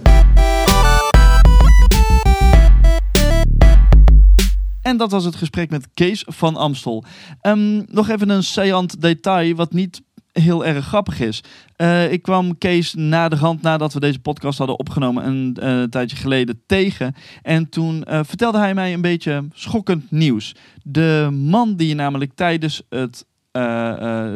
En 4.82 4.98
dat 4.98 5.12
was 5.12 5.26
het 5.26 5.36
gesprek 5.36 5.70
met 5.70 5.88
Kees 5.94 6.26
van 6.28 6.56
Amstel. 6.56 7.04
Ehm, 7.42 7.84
nog 7.86 8.10
even 8.10 8.30
een 8.30 8.44
saillant 8.44 9.02
detail 9.02 9.56
wat 9.56 9.74
niet 9.74 10.02
heel 10.34 10.66
erg 10.66 10.86
grappig 10.86 11.20
is. 11.20 11.44
Eh, 11.76 12.12
ik 12.12 12.22
kwam 12.22 12.58
Kees 12.58 12.94
na 12.94 13.30
de 13.30 13.36
hand 13.36 13.62
nadat 13.62 13.94
we 13.94 14.00
deze 14.00 14.20
podcast 14.20 14.58
hadden 14.58 14.80
opgenomen 14.80 15.28
een 15.28 15.58
eh, 15.60 15.84
tijdje 15.84 16.16
geleden 16.18 16.62
tegen. 16.66 17.16
En 17.42 17.70
toen 17.70 18.04
eh, 18.04 18.20
vertelde 18.24 18.58
hij 18.58 18.74
mij 18.74 18.94
een 18.94 19.02
beetje 19.02 19.48
schokkend 19.54 20.12
nieuws. 20.12 20.56
De 20.84 21.30
man 21.32 21.76
die 21.76 21.88
je 21.88 21.96
namelijk 21.96 22.32
tijdens 22.36 22.82
het 22.90 23.26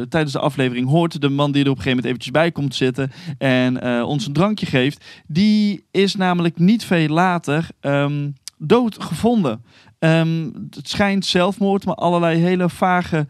tijdens 0.08 0.32
de 0.32 0.38
aflevering 0.38 0.88
hoort. 0.88 1.20
De 1.20 1.28
man 1.28 1.52
die 1.52 1.64
er 1.64 1.70
op 1.70 1.76
een 1.76 1.82
gegeven 1.82 1.88
moment 1.88 2.06
eventjes 2.06 2.32
bij 2.32 2.52
komt 2.52 2.74
zitten 2.74 3.10
en 3.38 4.02
ons 4.04 4.26
een 4.26 4.32
drankje 4.32 4.66
geeft. 4.66 5.04
Die 5.26 5.84
is 5.90 6.14
namelijk 6.14 6.58
niet 6.58 6.84
veel 6.84 7.08
later 7.08 7.68
ehm, 7.80 8.30
dood 8.58 9.02
gevonden. 9.02 9.64
Ehm, 9.98 10.50
het 10.70 10.88
schijnt 10.88 11.26
zelfmoord, 11.26 11.84
maar 11.84 11.94
allerlei 11.94 12.38
hele 12.38 12.68
vage 12.68 13.26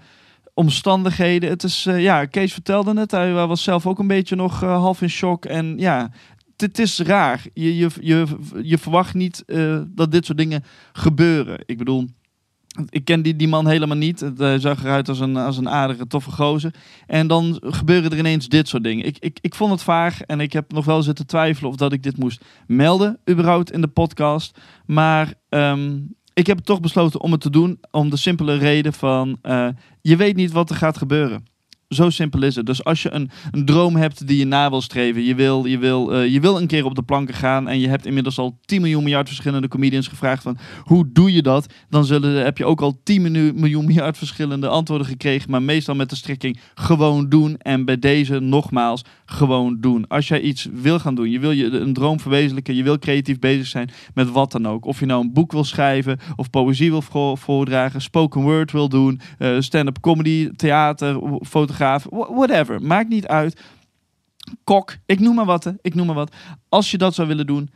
omstandigheden. 0.58 1.48
Het 1.50 1.62
is, 1.62 1.86
eh, 1.86 2.02
ja, 2.02 2.24
Kees 2.24 2.52
vertelde 2.52 3.00
het. 3.00 3.10
Hij 3.10 3.32
was 3.32 3.62
zelf 3.62 3.86
ook 3.86 3.98
een 3.98 4.06
beetje 4.06 4.36
nog 4.36 4.62
eh, 4.62 4.68
half 4.80 5.02
in 5.02 5.08
shock. 5.10 5.44
En 5.44 5.78
ja, 5.78 6.10
het- 6.56 6.78
is 6.78 6.98
raar. 6.98 7.42
Je, 7.54 7.76
je, 7.76 7.88
je, 8.00 8.26
je 8.62 8.78
verwacht 8.78 9.14
niet 9.14 9.44
eh, 9.46 9.80
dat 9.88 10.12
dit 10.12 10.26
soort 10.26 10.38
dingen 10.38 10.64
gebeuren. 10.92 11.58
Ik 11.66 11.78
bedoel, 11.78 12.04
ik 12.88 13.04
ken 13.04 13.22
die, 13.22 13.36
die 13.36 13.48
man 13.48 13.66
helemaal 13.68 13.96
niet. 13.96 14.22
Eh, 14.38 14.54
zag 14.58 14.84
eruit 14.84 15.08
als 15.08 15.20
een, 15.20 15.36
als 15.36 15.56
een 15.56 15.68
aardige, 15.68 16.06
toffe 16.06 16.30
gozer. 16.30 16.74
En 17.06 17.26
dan 17.26 17.58
gebeuren 17.60 18.10
er 18.10 18.18
ineens 18.18 18.48
dit 18.48 18.68
soort 18.68 18.82
dingen. 18.84 19.04
Ik, 19.06 19.16
ik, 19.18 19.38
ik 19.40 19.54
vond 19.54 19.70
het 19.70 19.82
vaag 19.82 20.22
en 20.22 20.40
ik 20.40 20.52
heb 20.52 20.72
nog 20.72 20.84
wel 20.84 21.02
zitten 21.02 21.26
twijfelen 21.26 21.70
of 21.70 21.76
dat 21.76 21.92
ik 21.92 22.02
dit 22.02 22.16
moest 22.16 22.44
melden, 22.66 23.18
überhaupt 23.30 23.72
in 23.72 23.80
de 23.80 23.88
podcast. 23.88 24.58
Maar 24.86 25.34
ehm, 25.48 25.98
ik 26.38 26.46
heb 26.46 26.58
toch 26.58 26.80
besloten 26.80 27.20
om 27.20 27.32
het 27.32 27.40
te 27.40 27.50
doen. 27.50 27.80
Om 27.90 28.10
de 28.10 28.16
simpele 28.16 28.54
reden 28.54 28.92
van, 28.92 29.38
eh, 29.42 29.68
je 30.00 30.16
weet 30.16 30.36
niet 30.36 30.52
wat 30.52 30.70
er 30.70 30.76
gaat 30.76 30.98
gebeuren. 30.98 31.44
Zo 31.88 32.10
simpel 32.10 32.42
is 32.42 32.56
het. 32.56 32.66
Dus 32.66 32.84
als 32.84 33.02
je 33.02 33.12
een, 33.12 33.30
een 33.50 33.64
droom 33.64 33.96
hebt 33.96 34.26
die 34.26 34.38
je 34.38 34.44
na 34.44 34.70
wil 34.70 34.80
streven, 34.80 35.22
je 35.22 35.34
wil, 35.34 35.64
je, 35.66 35.78
wil, 35.78 36.14
eh, 36.14 36.32
je 36.32 36.40
wil 36.40 36.60
een 36.60 36.66
keer 36.66 36.84
op 36.84 36.94
de 36.94 37.02
planken 37.02 37.34
gaan 37.34 37.68
en 37.68 37.80
je 37.80 37.88
hebt 37.88 38.06
inmiddels 38.06 38.38
al 38.38 38.58
10 38.64 38.80
miljoen 38.80 39.02
miljard 39.02 39.26
verschillende 39.28 39.68
comedians 39.68 40.08
gevraagd 40.08 40.42
van 40.42 40.58
hoe 40.82 41.08
doe 41.12 41.32
je 41.32 41.42
dat? 41.42 41.72
Dan 41.88 42.04
zullen, 42.04 42.44
heb 42.44 42.58
je 42.58 42.64
ook 42.64 42.80
al 42.80 43.00
10 43.02 43.22
minu- 43.22 43.52
miljoen 43.54 43.84
miljard 43.86 44.18
verschillende 44.18 44.68
antwoorden 44.68 45.06
gekregen, 45.06 45.50
maar 45.50 45.62
meestal 45.62 45.94
met 45.94 46.10
de 46.10 46.16
strekking 46.16 46.58
gewoon 46.74 47.28
doen. 47.28 47.56
En 47.58 47.84
bij 47.84 47.98
deze 47.98 48.38
nogmaals, 48.38 49.04
gewoon 49.24 49.76
doen. 49.80 50.06
Als 50.08 50.28
jij 50.28 50.40
iets 50.40 50.68
wil 50.72 50.98
gaan 50.98 51.14
doen, 51.14 51.30
je 51.30 51.38
wil 51.38 51.50
je 51.50 51.64
een 51.78 51.92
droom 51.92 52.20
verwezenlijken, 52.20 52.74
je 52.74 52.82
wil 52.82 52.98
creatief 52.98 53.38
bezig 53.38 53.66
zijn 53.66 53.90
met 54.14 54.30
wat 54.30 54.52
dan 54.52 54.68
ook. 54.68 54.84
Of 54.84 55.00
je 55.00 55.06
nou 55.06 55.22
een 55.22 55.32
boek 55.32 55.52
wil 55.52 55.64
schrijven, 55.64 56.18
of 56.36 56.50
poëzie 56.50 56.90
wil 56.90 57.02
vo- 57.02 57.36
voordragen, 57.36 58.00
spoken 58.00 58.40
word 58.40 58.72
wil 58.72 58.88
doen, 58.88 59.20
eh, 59.38 59.56
stand-up 59.58 60.00
comedy, 60.00 60.48
theater, 60.56 61.18
whatever. 62.10 62.82
Maakt 62.82 63.08
niet 63.08 63.26
uit. 63.26 63.60
Kok, 64.64 64.96
ik 65.06 65.20
noem 65.20 65.34
maar 65.34 65.44
wat. 65.44 65.72
Ik 65.82 65.94
noem 65.94 66.06
maar 66.06 66.14
wat. 66.14 66.34
Als 66.68 66.90
je 66.90 66.98
dat 66.98 67.14
zou 67.14 67.28
willen 67.28 67.46
doen, 67.46 67.70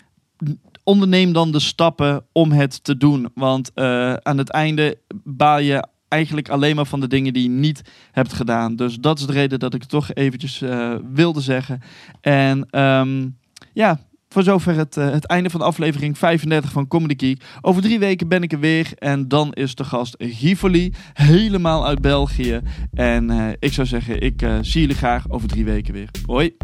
onderneem 0.84 1.32
dan 1.32 1.52
de 1.52 1.60
stappen 1.60 2.24
om 2.32 2.52
het 2.52 2.84
te 2.84 2.96
doen. 2.96 3.30
Want 3.34 3.70
eh, 3.74 4.14
aan 4.14 4.38
het 4.38 4.50
einde 4.50 4.98
baal 5.24 5.58
je 5.58 5.86
eigenlijk 6.08 6.48
alleen 6.48 6.76
maar 6.76 6.86
van 6.86 7.00
de 7.00 7.08
dingen 7.08 7.32
die 7.32 7.42
je 7.42 7.48
niet 7.48 7.82
hebt 8.12 8.32
gedaan. 8.32 8.76
Dus 8.76 8.96
dat 8.96 9.18
is 9.18 9.26
de 9.26 9.32
reden 9.32 9.58
dat 9.58 9.74
ik 9.74 9.80
het 9.80 9.90
toch 9.90 10.12
eventjes 10.14 10.62
eh, 10.62 10.94
wilde 11.12 11.40
zeggen. 11.40 11.80
En 12.20 12.66
ehm, 12.70 13.28
ja, 13.72 14.00
voor 14.32 14.42
zover 14.42 14.74
het, 14.74 14.96
eh, 14.96 15.10
het 15.10 15.26
einde 15.26 15.50
van 15.50 15.60
de 15.60 15.66
aflevering 15.66 16.18
35 16.18 16.72
van 16.72 16.88
Comedy 16.88 17.26
Geek. 17.26 17.42
Over 17.60 17.82
drie 17.82 17.98
weken 17.98 18.28
ben 18.28 18.42
ik 18.42 18.52
er 18.52 18.60
weer. 18.60 18.92
En 18.98 19.28
dan 19.28 19.52
is 19.52 19.74
de 19.74 19.84
gast 19.84 20.14
Givoli, 20.18 20.92
helemaal 21.12 21.86
uit 21.86 22.00
België. 22.00 22.60
En 22.92 23.30
eh, 23.30 23.48
ik 23.58 23.72
zou 23.72 23.86
zeggen, 23.86 24.20
ik 24.20 24.42
eh, 24.42 24.58
zie 24.60 24.80
jullie 24.80 24.96
graag 24.96 25.30
over 25.30 25.48
drie 25.48 25.64
weken 25.64 25.92
weer. 25.94 26.08
Hoi! 26.26 26.56